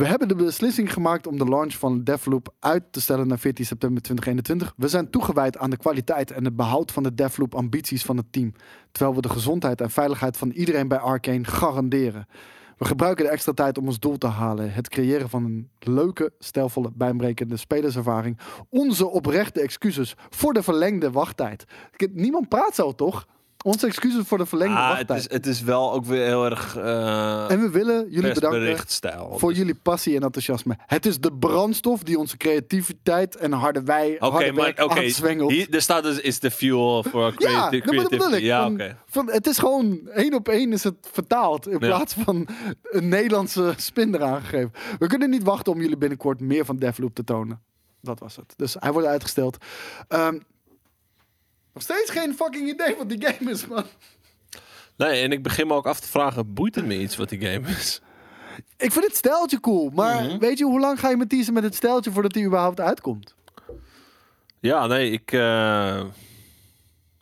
We 0.00 0.06
hebben 0.06 0.28
de 0.28 0.34
beslissing 0.34 0.92
gemaakt 0.92 1.26
om 1.26 1.38
de 1.38 1.44
launch 1.44 1.74
van 1.74 2.04
Deathloop 2.04 2.54
uit 2.58 2.82
te 2.90 3.00
stellen 3.00 3.28
naar 3.28 3.38
14 3.38 3.64
september 3.64 4.02
2021. 4.02 4.74
We 4.76 4.88
zijn 4.88 5.10
toegewijd 5.10 5.58
aan 5.58 5.70
de 5.70 5.76
kwaliteit 5.76 6.30
en 6.30 6.44
het 6.44 6.56
behoud 6.56 6.92
van 6.92 7.02
de 7.02 7.14
Deathloop 7.14 7.54
ambities 7.54 8.04
van 8.04 8.16
het 8.16 8.32
team. 8.32 8.52
Terwijl 8.92 9.16
we 9.16 9.22
de 9.22 9.28
gezondheid 9.28 9.80
en 9.80 9.90
veiligheid 9.90 10.36
van 10.36 10.50
iedereen 10.50 10.88
bij 10.88 10.98
Arcane 10.98 11.44
garanderen. 11.44 12.26
We 12.78 12.84
gebruiken 12.84 13.24
de 13.24 13.30
extra 13.30 13.52
tijd 13.52 13.78
om 13.78 13.86
ons 13.86 13.98
doel 13.98 14.18
te 14.18 14.26
halen. 14.26 14.72
Het 14.72 14.88
creëren 14.88 15.28
van 15.28 15.44
een 15.44 15.70
leuke, 15.78 16.32
stijlvolle, 16.38 16.90
bijbrekende 16.94 17.56
spelerservaring. 17.56 18.38
Onze 18.68 19.06
oprechte 19.06 19.60
excuses 19.60 20.14
voor 20.30 20.52
de 20.52 20.62
verlengde 20.62 21.10
wachttijd. 21.10 21.64
Niemand 22.12 22.48
praat 22.48 22.74
zo, 22.74 22.94
toch? 22.94 23.26
Onze 23.64 23.86
excuses 23.86 24.26
voor 24.26 24.38
de 24.38 24.46
verlengde 24.46 24.76
Ah, 24.76 24.88
het, 24.88 25.08
wachttijd. 25.08 25.20
is, 25.20 25.36
het 25.36 25.46
is 25.46 25.62
wel 25.62 25.92
ook 25.92 26.04
weer 26.04 26.24
heel 26.26 26.44
erg 26.44 26.76
uh, 26.76 27.50
En 27.50 27.60
we 27.60 27.70
willen 27.70 28.10
jullie 28.10 28.32
bedanken 28.34 28.60
voor 29.38 29.48
Dus- 29.48 29.58
jullie 29.58 29.74
passie 29.74 30.16
en 30.16 30.22
enthousiasme. 30.22 30.76
Het 30.86 31.06
is 31.06 31.20
de 31.20 31.32
brandstof 31.32 32.02
die 32.02 32.18
onze 32.18 32.36
creativiteit 32.36 33.36
en 33.36 33.52
harde 33.52 33.82
wij 33.82 34.16
harde 34.18 34.52
maar 34.52 34.64
werk. 34.64 34.78
Hier, 35.50 35.66
er 35.74 35.82
staat 35.82 36.02
dus 36.02 36.20
is 36.20 36.38
the 36.38 36.50
fuel 36.50 37.02
for 37.02 37.24
ja, 37.30 37.30
creati 37.36 37.80
dat 37.80 37.90
bedoel 37.90 38.04
creativity. 38.06 38.36
ik. 38.36 38.42
Ja, 38.42 38.96
Van- 39.06 39.30
het 39.30 39.46
is 39.46 39.58
gewoon 39.58 40.08
één 40.14 40.34
op 40.34 40.48
één 40.48 40.72
is 40.72 40.84
het 40.84 40.94
vertaald 41.12 41.68
in 41.68 41.78
plaats 41.78 42.14
van 42.14 42.48
een 42.82 43.08
Nederlandse 43.08 43.74
spin 43.76 44.14
eraan 44.14 44.40
gegeven. 44.40 44.72
We 44.98 45.06
kunnen 45.06 45.30
niet 45.30 45.42
wachten 45.42 45.72
om 45.72 45.80
jullie 45.80 45.96
binnenkort 45.96 46.40
meer 46.40 46.64
van 46.64 46.76
Deathloop 46.76 47.14
te 47.14 47.24
tonen. 47.24 47.60
Dat 48.02 48.18
was 48.18 48.36
het. 48.36 48.54
Dus 48.56 48.76
hij 48.78 48.92
wordt 48.92 49.08
uitgesteld. 49.08 49.56
Ehm, 50.08 50.38
nog 51.74 51.82
steeds 51.82 52.10
geen 52.10 52.34
fucking 52.34 52.68
idee 52.68 52.96
wat 52.96 53.08
die 53.08 53.26
game 53.26 53.50
is, 53.50 53.66
man. 53.66 53.84
Nee, 54.96 55.22
en 55.22 55.32
ik 55.32 55.42
begin 55.42 55.66
me 55.66 55.74
ook 55.74 55.86
af 55.86 56.00
te 56.00 56.08
vragen, 56.08 56.54
boeit 56.54 56.74
het 56.74 56.84
me 56.86 56.98
iets 56.98 57.16
wat 57.16 57.28
die 57.28 57.40
game 57.40 57.68
is? 57.68 58.00
Ik 58.76 58.92
vind 58.92 59.04
het 59.04 59.16
steltje 59.16 59.60
cool, 59.60 59.90
maar 59.94 60.24
Mhm. 60.24 60.38
weet 60.38 60.58
je 60.58 60.64
hoe 60.64 60.80
lang 60.80 61.00
ga 61.00 61.10
je 61.10 61.16
met 61.16 61.28
teasen 61.28 61.52
met 61.52 61.62
het 61.62 61.74
steltje 61.74 62.10
voordat 62.10 62.34
hij 62.34 62.44
überhaupt 62.44 62.80
uitkomt? 62.80 63.34
Ja, 64.60 64.86
nee, 64.86 65.10
ik... 65.10 65.32
eh 65.32 65.40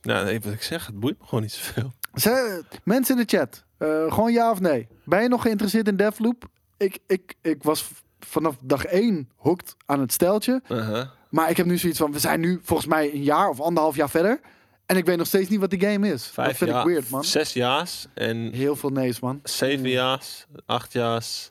ja, 0.00 0.22
nee, 0.22 0.40
wat 0.40 0.52
ik 0.52 0.62
zeg, 0.62 0.86
het 0.86 1.00
boeit 1.00 1.18
me 1.18 1.24
gewoon 1.24 1.42
niet 1.42 1.52
zoveel. 1.52 1.92
Ze, 2.14 2.64
mensen 2.84 3.18
in 3.18 3.26
de 3.26 3.36
chat, 3.36 3.64
eh, 3.78 4.12
gewoon 4.12 4.32
ja 4.32 4.50
of 4.50 4.60
nee. 4.60 4.88
Ben 5.04 5.22
je 5.22 5.28
nog 5.28 5.42
geïnteresseerd 5.42 5.88
in 5.88 5.96
Deathloop? 5.96 6.48
Ik, 6.76 6.98
ik, 7.06 7.34
ik 7.42 7.62
was 7.62 7.90
vanaf 8.20 8.56
dag 8.62 8.84
één 8.84 9.30
hooked 9.36 9.74
aan 9.86 10.00
het 10.00 10.12
steltje. 10.12 10.62
Uh-huh. 10.68 11.08
Maar 11.30 11.50
ik 11.50 11.56
heb 11.56 11.66
nu 11.66 11.78
zoiets 11.78 11.98
van, 11.98 12.12
we 12.12 12.18
zijn 12.18 12.40
nu 12.40 12.60
volgens 12.62 12.88
mij 12.88 13.14
een 13.14 13.22
jaar 13.22 13.48
of 13.48 13.60
anderhalf 13.60 13.96
jaar 13.96 14.10
verder. 14.10 14.40
En 14.86 14.96
ik 14.96 15.05
weet 15.05 15.16
nog 15.16 15.26
steeds 15.26 15.48
niet 15.48 15.60
wat 15.60 15.70
die 15.70 15.80
game 15.80 16.12
is. 16.12 16.26
Vijf 16.26 16.48
dat 16.48 16.56
vind 16.56 16.70
jaar, 16.70 16.80
ik 16.80 16.86
weird, 16.86 17.10
man. 17.10 17.24
Zes 17.24 17.52
jaars 17.52 18.06
en 18.14 18.52
Heel 18.52 18.76
veel 18.76 18.90
nee's, 18.90 19.20
man. 19.20 19.40
zeven 19.42 19.88
jaars, 19.88 20.46
acht 20.66 20.92
jaars 20.92 21.50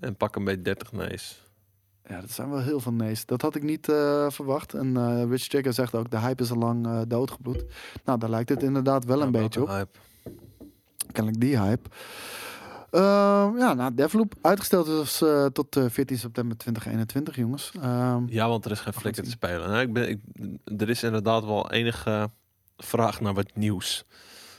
en 0.00 0.16
pak 0.16 0.36
een 0.36 0.44
beetje 0.44 0.62
dertig 0.62 0.92
nees. 0.92 1.42
Ja, 2.08 2.20
dat 2.20 2.30
zijn 2.30 2.50
wel 2.50 2.60
heel 2.60 2.80
veel 2.80 2.92
nee's. 2.92 3.26
Dat 3.26 3.42
had 3.42 3.54
ik 3.54 3.62
niet 3.62 3.88
eh, 3.88 4.26
verwacht. 4.30 4.74
En 4.74 4.96
eh 4.96 5.22
Rich 5.28 5.52
Jagger 5.52 5.72
zegt 5.72 5.94
ook, 5.94 6.10
de 6.10 6.18
hype 6.18 6.42
is 6.42 6.50
al 6.50 6.56
lang 6.56 6.86
eh, 6.86 7.00
doodgebloed. 7.08 7.64
Nou, 8.04 8.18
daar 8.18 8.30
lijkt 8.30 8.48
het 8.48 8.62
inderdaad 8.62 9.04
wel 9.04 9.22
een 9.22 9.30
beetje 9.30 9.62
op. 9.62 9.68
hype. 9.68 9.98
Kennelijk 11.12 11.40
die 11.42 11.58
hype. 11.60 11.88
Ehm, 12.94 13.56
ja, 13.58 13.74
nou, 13.74 13.94
Deathloop 13.94 14.34
uitgesteld 14.40 14.88
is 14.88 15.22
eh, 15.22 15.46
tot 15.46 15.76
eh, 15.76 15.84
14 15.88 16.18
september 16.18 16.56
2021, 16.56 17.36
jongens. 17.36 17.72
Ehm, 17.82 18.22
Ja, 18.26 18.48
want 18.48 18.64
er 18.64 18.70
is 18.70 18.80
geen 18.80 18.92
flikker 18.92 19.22
te 19.22 19.30
spelen. 19.30 19.68
Nou, 19.68 19.80
ik 19.80 19.92
ben, 19.92 20.08
ik, 20.08 20.18
er 20.80 20.88
is 20.88 21.02
inderdaad 21.02 21.44
wel 21.44 21.70
enige 21.70 22.30
vraag 22.76 23.20
naar 23.20 23.34
wat 23.34 23.50
nieuws. 23.54 24.04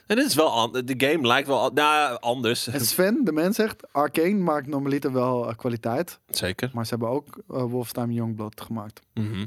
En 0.07 0.15
dit 0.15 0.25
is 0.25 0.35
wel 0.35 0.51
an- 0.51 0.71
de 0.85 0.93
game 1.07 1.27
lijkt 1.27 1.47
wel 1.47 1.69
nou, 1.73 2.17
anders. 2.19 2.67
En 2.67 2.81
Sven, 2.85 3.21
de 3.23 3.31
mens 3.31 3.55
zegt, 3.55 3.93
Arcane 3.93 4.33
maakt 4.33 4.67
normaliter 4.67 5.13
wel 5.13 5.49
eh, 5.49 5.55
kwaliteit. 5.55 6.19
Zeker. 6.29 6.69
Maar 6.73 6.83
ze 6.85 6.89
hebben 6.89 7.09
ook 7.09 7.27
eh, 7.49 7.63
Wolfenstein 7.63 8.13
Youngblood 8.13 8.61
gemaakt. 8.61 9.01
Mhm. 9.13 9.45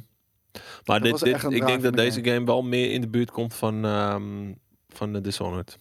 Maar 0.84 1.00
dit, 1.00 1.26
ik 1.26 1.66
denk 1.66 1.82
dat 1.82 1.96
deze 1.96 2.20
de 2.20 2.30
game 2.30 2.44
wel 2.46 2.62
meer 2.62 2.90
in 2.92 3.00
de 3.00 3.08
buurt 3.08 3.30
komt 3.30 3.54
van, 3.54 3.84
ehm 3.84 4.52
van 4.88 5.12
de 5.12 5.20
Dishonored. 5.20 5.78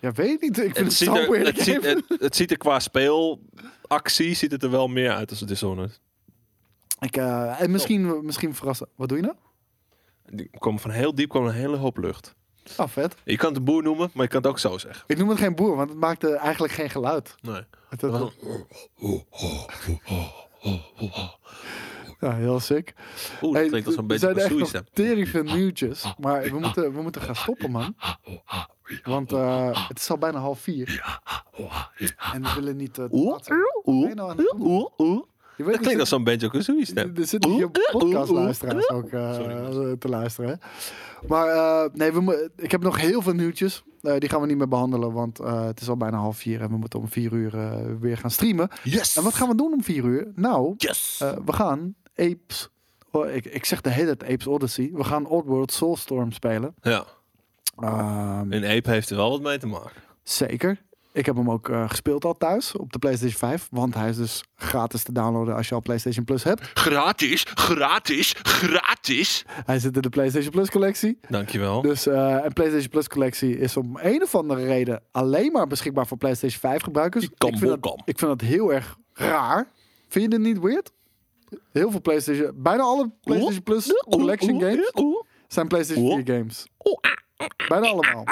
Ja, 0.00 0.12
weet 0.12 0.40
niet. 0.40 0.58
Ik 0.58 0.62
vind 0.62 0.76
Het 0.76 0.84
het, 0.84 0.92
ziet, 0.92 1.08
zo 1.08 1.14
er, 1.34 1.46
het, 1.46 1.58
ziet, 1.60 1.82
het, 1.84 2.04
het 2.20 2.36
ziet 2.36 2.50
er 2.50 2.56
qua 2.56 2.78
speelactie 2.80 4.34
ziet 4.34 4.50
het 4.50 4.62
er 4.62 4.70
wel 4.70 4.88
meer 4.88 5.10
uit 5.12 5.30
als 5.30 5.40
Dishonored. 5.40 6.00
Ik, 7.00 7.16
eh, 7.16 7.60
en 7.60 7.70
misschien, 7.70 8.24
misschien 8.24 8.54
verrassen. 8.54 8.88
Wat 8.94 9.08
doe 9.08 9.18
je 9.18 9.24
nou? 9.24 9.36
Die 10.26 10.50
komen 10.58 10.80
van 10.80 10.90
heel 10.90 11.14
diep 11.14 11.28
komen 11.28 11.48
een 11.50 11.56
hele 11.58 11.76
hoop 11.76 11.96
lucht. 11.96 12.34
Ah, 12.76 12.88
vet. 12.88 13.14
Je 13.24 13.36
kan 13.36 13.46
het 13.46 13.54
de 13.58 13.60
boer 13.64 13.82
noemen, 13.82 14.10
maar 14.14 14.22
je 14.24 14.28
kan 14.30 14.40
het 14.42 14.50
ook 14.50 14.58
zo 14.58 14.78
zeggen. 14.78 15.04
Ik 15.06 15.18
noem 15.18 15.28
het 15.28 15.38
geen 15.38 15.54
boer, 15.54 15.76
want 15.76 15.88
het 15.90 15.98
maakte 15.98 16.34
eigenlijk 16.36 16.72
geen 16.72 16.90
geluid. 16.90 17.34
Nee. 17.40 17.60
Het- 17.88 18.00
het- 18.00 18.12
ja, 22.20 22.34
heel 22.34 22.60
sick. 22.60 22.94
Oeh, 23.42 23.52
dat 23.52 23.52
Hey, 23.52 23.68
klinkt 23.68 23.86
als 23.86 23.96
een 23.96 24.06
beetje 24.06 24.26
zijn 24.34 24.38
een 24.38 24.60
echt 24.60 24.72
nog 24.74 24.82
tering 24.92 25.28
veel 25.28 25.42
nieuwtjes. 25.42 26.14
Maar 26.18 26.42
we 26.42 26.58
moeten, 26.58 26.92
we 26.94 27.02
moeten 27.02 27.22
gaan 27.22 27.36
stoppen, 27.36 27.70
man. 27.70 27.96
Want 29.04 29.32
eh, 29.32 29.88
het 29.88 29.98
is 29.98 30.10
al 30.10 30.18
bijna 30.18 30.38
half 30.38 30.58
vier. 30.60 31.18
En 32.32 32.42
we 32.42 32.52
willen 32.54 32.76
niet... 32.76 32.98
eh, 32.98 33.04
je 34.08 34.12
nou 34.14 34.36
doen? 34.36 35.24
Je 35.56 35.64
weet, 35.64 35.72
Dat 35.74 35.82
klinkt 35.82 36.00
als 36.00 36.08
zo'n 36.08 36.24
Banjo 36.24 36.48
Kazooie 36.48 36.84
stem. 36.86 37.12
Er 37.16 37.26
zitten 37.26 37.50
hier 37.50 37.70
podcastluisteraars 37.90 38.88
ook 38.90 39.04
eh, 39.10 39.92
te 39.98 40.08
luisteren. 40.08 40.50
hè. 40.50 40.56
Maar 41.28 41.48
eh, 41.48 41.90
nee, 41.92 42.12
we 42.12 42.50
ik 42.56 42.70
heb 42.70 42.82
nog 42.82 43.00
heel 43.00 43.22
veel 43.22 43.32
nieuwtjes. 43.32 43.82
Eh, 44.02 44.18
die 44.18 44.28
gaan 44.28 44.40
we 44.40 44.46
niet 44.46 44.56
meer 44.56 44.68
behandelen, 44.68 45.12
want 45.12 45.38
het 45.38 45.80
is 45.80 45.88
al 45.88 45.96
bijna 45.96 46.16
half 46.16 46.36
vier 46.36 46.60
en 46.60 46.68
we 46.70 46.76
moeten 46.76 46.98
om 46.98 47.08
vier 47.08 47.32
uur 47.32 47.52
weer 48.00 48.16
gaan 48.18 48.30
streamen. 48.30 48.68
Yes! 48.82 49.16
En 49.16 49.22
wat 49.22 49.34
gaan 49.34 49.48
we 49.48 49.54
doen 49.54 49.72
om 49.72 49.82
vier 49.82 50.04
uur? 50.04 50.32
Nou, 50.34 50.74
Yes! 50.76 51.24
we 51.44 51.52
gaan 51.52 51.94
Apes. 52.16 52.68
Oh, 53.10 53.30
ik, 53.30 53.44
ik 53.44 53.64
zeg 53.64 53.80
de 53.80 53.90
hele 53.90 54.16
tijd 54.16 54.32
Apes 54.32 54.46
Odyssey. 54.46 54.90
We 54.92 55.04
gaan 55.04 55.26
Oddworld 55.26 55.72
Soulstorm 55.72 56.32
spelen. 56.32 56.74
ja, 56.80 57.04
Ehm, 57.76 58.52
een 58.52 58.64
ape 58.64 58.90
heeft 58.90 59.10
er 59.10 59.16
wel 59.16 59.30
wat 59.30 59.42
mee 59.42 59.58
te 59.58 59.66
maken. 59.66 60.02
zeker. 60.22 60.84
Ik 61.12 61.26
heb 61.26 61.36
hem 61.36 61.50
ook 61.50 61.68
eh, 61.68 61.88
gespeeld 61.88 62.24
al 62.24 62.34
thuis 62.34 62.76
op 62.76 62.92
de 62.92 62.98
PlayStation 62.98 63.38
5. 63.38 63.68
Want 63.70 63.94
hij 63.94 64.08
is 64.08 64.16
dus 64.16 64.44
gratis 64.54 65.02
te 65.02 65.12
downloaden 65.12 65.54
als 65.54 65.68
je 65.68 65.74
al 65.74 65.80
PlayStation 65.82 66.24
Plus 66.24 66.42
hebt. 66.42 66.70
Gratis, 66.74 67.46
gratis, 67.54 68.34
gratis. 68.42 69.44
Hij 69.64 69.78
zit 69.78 69.96
in 69.96 70.02
de 70.02 70.08
PlayStation 70.08 70.50
Plus 70.50 70.70
collectie. 70.70 71.18
Dankjewel. 71.28 71.82
Dus 71.82 72.06
eh 72.06 72.38
een 72.42 72.52
PlayStation 72.52 72.88
Plus 72.88 73.08
collectie 73.08 73.58
is 73.58 73.76
om 73.76 73.98
een 74.00 74.22
of 74.22 74.34
andere 74.34 74.64
reden 74.64 75.02
alleen 75.12 75.52
maar 75.52 75.66
beschikbaar 75.66 76.06
voor 76.06 76.16
PlayStation 76.16 76.60
5 76.60 76.82
gebruikers. 76.82 77.24
Ik, 77.24 77.32
vind 77.38 77.60
dat, 77.82 78.02
ik 78.04 78.18
vind 78.18 78.38
dat 78.38 78.48
heel 78.48 78.72
erg 78.72 78.96
raar. 79.12 79.70
Vind 80.08 80.24
je 80.24 80.30
dit 80.30 80.46
niet 80.46 80.60
weird? 80.60 80.92
Heel 81.72 81.90
veel 81.90 82.00
PlayStation, 82.00 82.52
bijna 82.54 82.82
alle 82.82 83.10
PlayStation 83.20 83.62
Plus 83.62 84.02
collection 84.08 84.60
games 84.60 84.90
zijn 85.48 85.68
PlayStation 85.68 86.24
4 86.24 86.36
games. 86.36 86.66
Bijna 87.68 87.86
allemaal. 87.86 88.24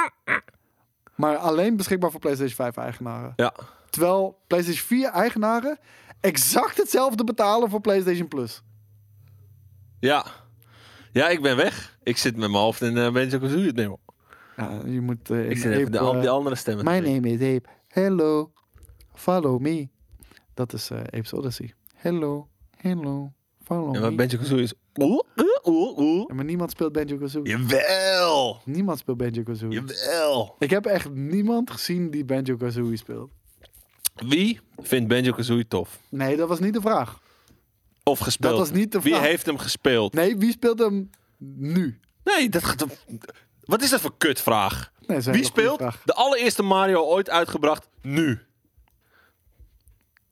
Maar 1.14 1.36
alleen 1.36 1.76
beschikbaar 1.76 2.10
voor 2.10 2.20
PlayStation 2.20 2.56
5 2.56 2.76
eigenaren. 2.76 3.32
Ja. 3.36 3.54
Terwijl 3.90 4.38
PlayStation 4.46 4.86
4 4.86 5.08
eigenaren 5.08 5.78
exact 6.20 6.76
hetzelfde 6.76 7.24
betalen 7.24 7.70
voor 7.70 7.80
PlayStation 7.80 8.28
Plus. 8.28 8.62
Ja. 10.00 10.26
Ja, 11.12 11.28
ik 11.28 11.42
ben 11.42 11.56
weg. 11.56 11.98
Ik 12.02 12.16
zit 12.16 12.36
met 12.36 12.50
mijn 12.50 12.62
hoofd 12.62 12.80
in 12.80 12.96
uh, 12.96 13.12
Banjo 13.12 13.38
Kazooie. 13.38 13.72
Nee, 13.72 13.86
hoor. 13.86 13.98
Ja, 14.56 14.80
je 14.84 15.00
moet 15.00 15.30
eh, 15.30 15.50
ik 15.50 15.58
zit 15.58 15.72
even 15.72 15.92
de, 15.92 15.98
Ape, 15.98 16.06
al 16.06 16.14
eh, 16.14 16.20
die 16.20 16.30
andere 16.30 16.54
stemmen. 16.54 16.84
My 16.84 17.00
te 17.00 17.10
name 17.10 17.28
is 17.28 17.56
Ape. 17.56 17.68
Hello. 17.88 18.52
Follow 19.14 19.60
me. 19.60 19.88
Dat 20.54 20.72
is 20.72 20.90
eh 20.90 20.98
Ape's 20.98 21.32
Odyssey. 21.32 21.74
Hello. 21.94 22.48
Hello. 22.76 23.32
Follow 23.64 23.94
En 23.96 24.02
me. 24.02 24.14
Banjo 24.14 24.38
Kazooie 24.38 24.62
is. 24.62 24.74
Oeh, 25.66 25.98
oeh. 25.98 26.24
Ja, 26.28 26.34
maar 26.34 26.44
niemand 26.44 26.70
speelt 26.70 26.92
Banjo-Kazooie. 26.92 27.48
Jawel! 27.48 28.60
Niemand 28.64 28.98
speelt 28.98 29.16
Banjo-Kazooie. 29.16 29.72
Jawel! 29.74 30.56
Ik 30.58 30.70
heb 30.70 30.86
echt 30.86 31.10
niemand 31.10 31.70
gezien 31.70 32.10
die 32.10 32.24
Banjo-Kazooie 32.24 32.96
speelt. 32.96 33.30
Wie 34.14 34.60
vindt 34.78 35.08
Banjo 35.08 35.32
Kazooie 35.32 35.68
tof? 35.68 36.00
Nee, 36.08 36.36
dat 36.36 36.48
was 36.48 36.58
niet 36.60 36.74
de 36.74 36.80
vraag. 36.80 37.20
Of 38.02 38.18
gespeeld? 38.18 38.56
Dat 38.56 38.60
was 38.68 38.76
niet 38.78 38.92
de 38.92 39.00
Wie 39.00 39.12
vraag. 39.14 39.26
heeft 39.26 39.46
hem 39.46 39.58
gespeeld? 39.58 40.14
Nee, 40.14 40.36
wie 40.36 40.50
speelt 40.52 40.78
hem 40.78 41.10
nu? 41.38 42.00
Nee, 42.24 42.48
dat 42.48 42.64
gaat... 42.64 42.86
Wat 43.64 43.82
is 43.82 43.90
dat 43.90 44.00
voor 44.00 44.14
kutvraag? 44.18 44.92
Nee, 45.06 45.20
dat 45.20 45.34
Wie 45.34 45.44
speelt 45.44 45.78
de 46.04 46.14
allereerste 46.14 46.62
Mario 46.62 47.02
ooit 47.02 47.30
uitgebracht 47.30 47.88
nu? 48.02 48.40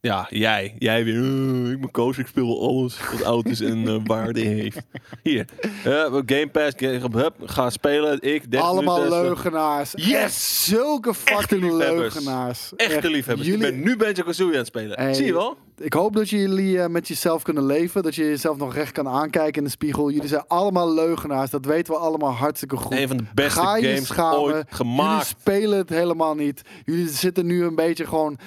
Ja, 0.07 0.27
jij. 0.29 0.75
Jij 0.79 1.03
weer. 1.03 1.15
"Eh, 1.23 1.71
ik 1.71 1.79
ben 1.79 1.91
koos, 1.91 2.17
ik 2.17 2.27
speel 2.27 2.61
alles 2.67 2.99
wat 3.11 3.23
oud 3.23 3.45
is 3.45 3.61
en 3.61 3.87
eh, 3.87 3.95
waarde 4.05 4.39
heeft. 4.39 4.79
Hier. 5.21 5.45
eh, 5.83 5.91
Game 6.25 6.49
Pass, 6.51 6.73
ga- 6.77 7.09
hup, 7.11 7.33
ga 7.45 7.69
spelen. 7.69 8.13
Ik, 8.21 8.51
30 8.51 8.61
Allemaal 8.69 9.09
leugenaars. 9.09 9.91
Yes! 9.95 10.65
Zulke 10.65 11.13
fucking 11.13 11.71
leugenaars. 11.71 12.71
Echte 12.75 12.95
Echt, 12.95 13.07
liefhebbers. 13.07 13.47
Jullie, 13.47 13.65
Ik 13.67 13.73
ben 13.73 13.83
nu 13.83 13.97
Banjo 13.97 14.23
Kazooie 14.23 14.51
aan 14.51 14.57
het 14.57 14.67
spelen. 14.67 14.99
Hey. 14.99 15.13
Zie 15.13 15.25
je 15.25 15.33
wel? 15.33 15.57
Ik 15.77 15.93
hoop 15.93 16.15
dat 16.15 16.29
jullie 16.29 16.89
met 16.89 17.07
jezelf 17.07 17.43
kunnen 17.43 17.65
leven. 17.65 18.03
Dat 18.03 18.15
je 18.15 18.23
jezelf 18.23 18.57
nog 18.57 18.73
recht 18.73 18.91
kan 18.91 19.07
aankijken 19.07 19.53
in 19.57 19.63
de 19.63 19.69
spiegel. 19.69 20.09
Jullie 20.11 20.27
zijn 20.27 20.43
allemaal 20.47 20.93
leugenaars. 20.93 21.49
Dat 21.49 21.65
weten 21.65 21.93
we 21.93 21.99
allemaal 21.99 22.31
hartstikke 22.31 22.75
goed. 22.77 22.91
Een 22.97 23.07
van 23.07 23.17
de 23.17 23.23
beste 23.33 23.59
games 23.59 24.07
schamen. 24.07 24.39
ooit 24.39 24.53
Jullie 24.55 24.65
gemaakt. 24.69 25.27
spelen 25.27 25.77
het 25.77 25.89
helemaal 25.89 26.35
niet. 26.35 26.61
Jullie 26.85 27.09
zitten 27.09 27.45
nu 27.45 27.63
een 27.63 27.75
beetje 27.75 28.05
gewoon... 28.07 28.37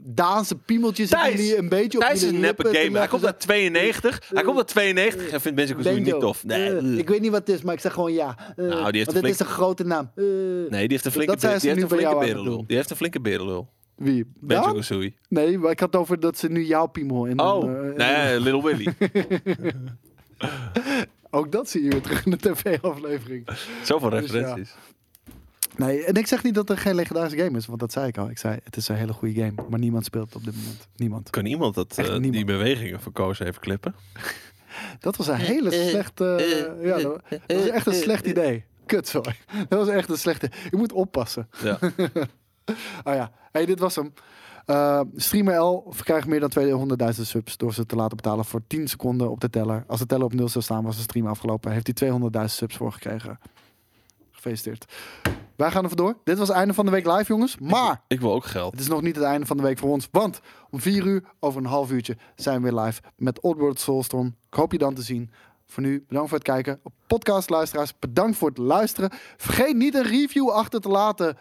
Daanse 0.00 0.54
piemeltjes 0.56 1.08
Thijs, 1.08 1.34
jullie 1.34 1.56
een 1.58 1.68
beetje 1.68 1.98
op 1.98 2.04
Thijs 2.04 2.14
is 2.14 2.20
jullie 2.20 2.36
een 2.36 2.40
neppe 2.42 2.64
gamer. 2.64 2.98
Hij 2.98 3.08
komt 3.08 3.24
uit 3.26 3.40
92. 3.40 4.20
Hij 4.28 4.42
komt 4.42 4.56
uit 4.56 4.66
92 4.66 5.28
en 5.30 5.40
vindt 5.40 5.56
Banjo 5.58 5.74
Kazooie 5.76 6.00
niet 6.00 6.20
tof. 6.20 6.44
Nee, 6.44 6.76
Eh, 6.76 6.98
ik 6.98 7.08
weet 7.08 7.20
niet 7.20 7.30
wat 7.30 7.46
het 7.46 7.56
is, 7.56 7.62
maar 7.62 7.74
ik 7.74 7.80
zeg 7.80 7.92
gewoon 7.92 8.12
ja. 8.12 8.36
Eh, 8.56 8.64
Nou, 8.64 8.68
die 8.68 8.74
heeft 8.74 9.04
want 9.12 9.16
een 9.16 9.22
het 9.24 9.32
is 9.32 9.38
een 9.40 9.46
grote 9.52 9.84
naam. 9.84 10.10
Eh, 10.14 10.24
nee, 10.24 10.68
die 10.68 10.78
heeft 10.88 11.04
een 11.04 11.12
flinke, 11.12 11.32
be- 11.32 11.40
die 11.40 11.48
heeft 11.70 11.82
een 11.82 11.88
flinke 11.88 12.16
berenlul. 12.18 12.64
Die 12.66 12.76
heeft 12.76 12.90
een 12.90 12.96
flinke 12.96 13.20
berenlul. 13.20 13.68
Wie? 13.96 14.26
Kazooie. 14.48 15.14
Nee, 15.28 15.58
maar 15.58 15.70
ik 15.70 15.80
had 15.80 15.92
het 15.92 16.00
over 16.00 16.20
dat 16.20 16.38
ze 16.38 16.48
nu 16.48 16.64
jouw 16.64 16.86
piemel 16.86 17.24
in 17.26 17.40
Oh, 17.40 17.64
een, 17.64 17.94
nee, 17.96 18.40
Little 18.40 18.62
Willy. 18.62 18.94
Ook 21.30 21.52
dat 21.52 21.68
zie 21.70 21.82
je 21.82 21.90
weer 21.90 22.00
terug 22.00 22.24
in 22.24 22.30
de 22.30 22.36
tv-aflevering. 22.36 23.48
Zoveel 23.82 24.10
Dus 24.10 24.20
referenties. 24.20 24.74
Nee, 25.76 26.04
en 26.04 26.14
ik 26.14 26.26
zeg 26.26 26.42
niet 26.42 26.54
dat 26.54 26.70
er 26.70 26.78
geen 26.78 26.94
legendarische 26.94 27.38
game 27.38 27.58
is, 27.58 27.66
want 27.66 27.80
dat 27.80 27.92
zei 27.92 28.06
ik 28.06 28.18
al. 28.18 28.30
Ik 28.30 28.38
zei, 28.38 28.58
het 28.64 28.76
is 28.76 28.88
een 28.88 28.96
hele 28.96 29.12
goede 29.12 29.34
game, 29.34 29.68
maar 29.68 29.78
niemand 29.78 30.04
speelt 30.04 30.26
het 30.26 30.36
op 30.36 30.44
dit 30.44 30.56
moment. 30.56 30.88
Niemand. 30.96 31.30
Kan 31.30 31.46
iemand 31.46 31.74
dat, 31.74 31.98
eh, 31.98 32.04
niemand. 32.04 32.32
die 32.32 32.44
bewegingen 32.44 33.00
Koos 33.12 33.38
even 33.38 33.60
klippen? 33.60 33.94
Dat 34.98 35.16
was 35.16 35.26
een 35.26 35.34
hele 35.34 35.70
slechte... 35.70 36.34
eh, 36.80 36.86
ja, 36.86 36.96
dat, 36.96 37.20
was 37.46 37.68
echt 37.68 37.86
een 37.86 37.94
slecht 37.94 38.26
idee. 38.26 38.64
Kut, 38.86 39.08
sorry. 39.08 39.36
Dat 39.68 39.78
was 39.78 39.88
echt 39.88 40.08
een 40.08 40.18
slechte... 40.18 40.50
Je 40.70 40.76
moet 40.76 40.92
oppassen. 40.92 41.48
Ja. 41.62 41.78
Oh 43.04 43.14
ja, 43.14 43.32
hey, 43.52 43.66
dit 43.66 43.78
was 43.78 43.96
hem. 43.96 44.12
Streamer 45.16 45.58
L 45.60 45.86
verkrijgt 45.90 46.26
meer 46.26 46.40
dan 46.40 46.50
200.000 47.14 47.20
subs 47.20 47.56
door 47.56 47.74
ze 47.74 47.86
te 47.86 47.96
laten 47.96 48.16
betalen 48.16 48.44
voor 48.44 48.60
10 48.66 48.88
seconden 48.88 49.30
op 49.30 49.40
de 49.40 49.50
teller. 49.50 49.84
Als 49.86 50.00
de 50.00 50.06
teller 50.06 50.24
op 50.24 50.34
0 50.34 50.48
zou 50.48 50.64
staan, 50.64 50.84
was 50.84 50.96
de 50.96 51.02
stream 51.02 51.26
afgelopen. 51.26 51.72
Heeft 51.72 52.00
hij 52.00 52.10
200.000 52.10 52.44
subs 52.44 52.76
voor 52.76 52.92
gekregen. 52.92 53.38
Gefeliciteerd. 54.44 54.92
Wij 55.56 55.70
gaan 55.70 55.84
er 55.84 55.96
door. 55.96 56.16
Dit 56.24 56.38
was 56.38 56.48
het 56.48 56.56
einde 56.56 56.74
van 56.74 56.84
de 56.84 56.90
week 56.90 57.06
live, 57.06 57.24
jongens. 57.32 57.58
Maar 57.58 58.02
Ik 58.08 58.20
wil 58.20 58.32
ook 58.32 58.44
geld. 58.44 58.70
het 58.72 58.80
is 58.80 58.88
nog 58.88 59.02
niet 59.02 59.16
het 59.16 59.24
einde 59.24 59.46
van 59.46 59.56
de 59.56 59.62
week 59.62 59.78
voor 59.78 59.90
ons. 59.90 60.08
Want 60.10 60.40
om 60.70 60.80
4 60.80 61.06
uur, 61.06 61.24
over 61.40 61.60
een 61.60 61.66
half 61.66 61.90
uurtje, 61.90 62.16
zijn 62.34 62.62
we 62.62 62.70
weer 62.70 62.80
live 62.80 63.00
met 63.16 63.40
Oddworld 63.40 63.80
Soulstorm. 63.80 64.26
Ik 64.26 64.54
hoop 64.54 64.72
je 64.72 64.78
dan 64.78 64.94
te 64.94 65.02
zien. 65.02 65.30
Voor 65.66 65.82
nu, 65.82 66.04
bedankt 66.08 66.28
voor 66.28 66.38
het 66.38 66.46
kijken. 66.46 66.80
Podcast 67.06 67.50
luisteraars, 67.50 67.98
bedankt 67.98 68.36
voor 68.36 68.48
het 68.48 68.58
luisteren. 68.58 69.10
Vergeet 69.36 69.76
niet 69.76 69.94
een 69.94 70.02
review 70.06 70.50
achter 70.50 70.80
te 70.80 70.88
laten 70.88 71.36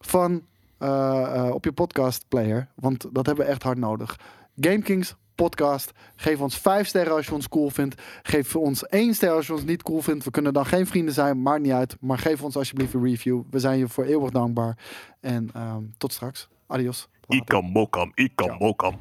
van 0.00 0.42
eh, 0.78 1.34
eh, 1.36 1.54
op 1.54 1.64
je 1.64 1.72
podcast 1.72 2.24
player. 2.28 2.68
Want 2.74 3.06
dat 3.12 3.26
hebben 3.26 3.44
we 3.44 3.50
echt 3.50 3.62
hard 3.62 3.78
nodig. 3.78 4.18
GameKings 4.60 5.14
podcast. 5.36 5.92
Geef 6.16 6.40
ons 6.40 6.56
5 6.56 6.86
sterren 6.86 7.14
als 7.14 7.26
je 7.26 7.34
ons 7.34 7.48
cool 7.48 7.70
vindt. 7.70 8.02
Geef 8.22 8.56
ons 8.56 8.86
1 8.86 9.14
ster 9.14 9.30
als 9.30 9.46
je 9.46 9.52
ons 9.52 9.64
niet 9.64 9.82
cool 9.82 10.02
vindt. 10.02 10.24
We 10.24 10.30
kunnen 10.30 10.52
dan 10.52 10.66
geen 10.66 10.86
vrienden 10.86 11.14
zijn, 11.14 11.42
maakt 11.42 11.62
niet 11.62 11.72
uit. 11.72 11.96
Maar 12.00 12.18
geef 12.18 12.42
ons 12.42 12.56
alsjeblieft 12.56 12.94
een 12.94 13.04
review. 13.04 13.42
We 13.50 13.58
zijn 13.58 13.78
je 13.78 13.88
voor 13.88 14.04
eeuwig 14.04 14.30
dankbaar. 14.30 14.78
En 15.20 15.50
ehm, 15.54 15.82
tot 15.98 16.12
straks. 16.12 16.48
Adios. 16.66 17.08
Later. 17.26 17.44
Ikam 17.44 17.64
mokam, 17.64 18.12
ikam 18.14 18.56
mokam. 18.58 18.94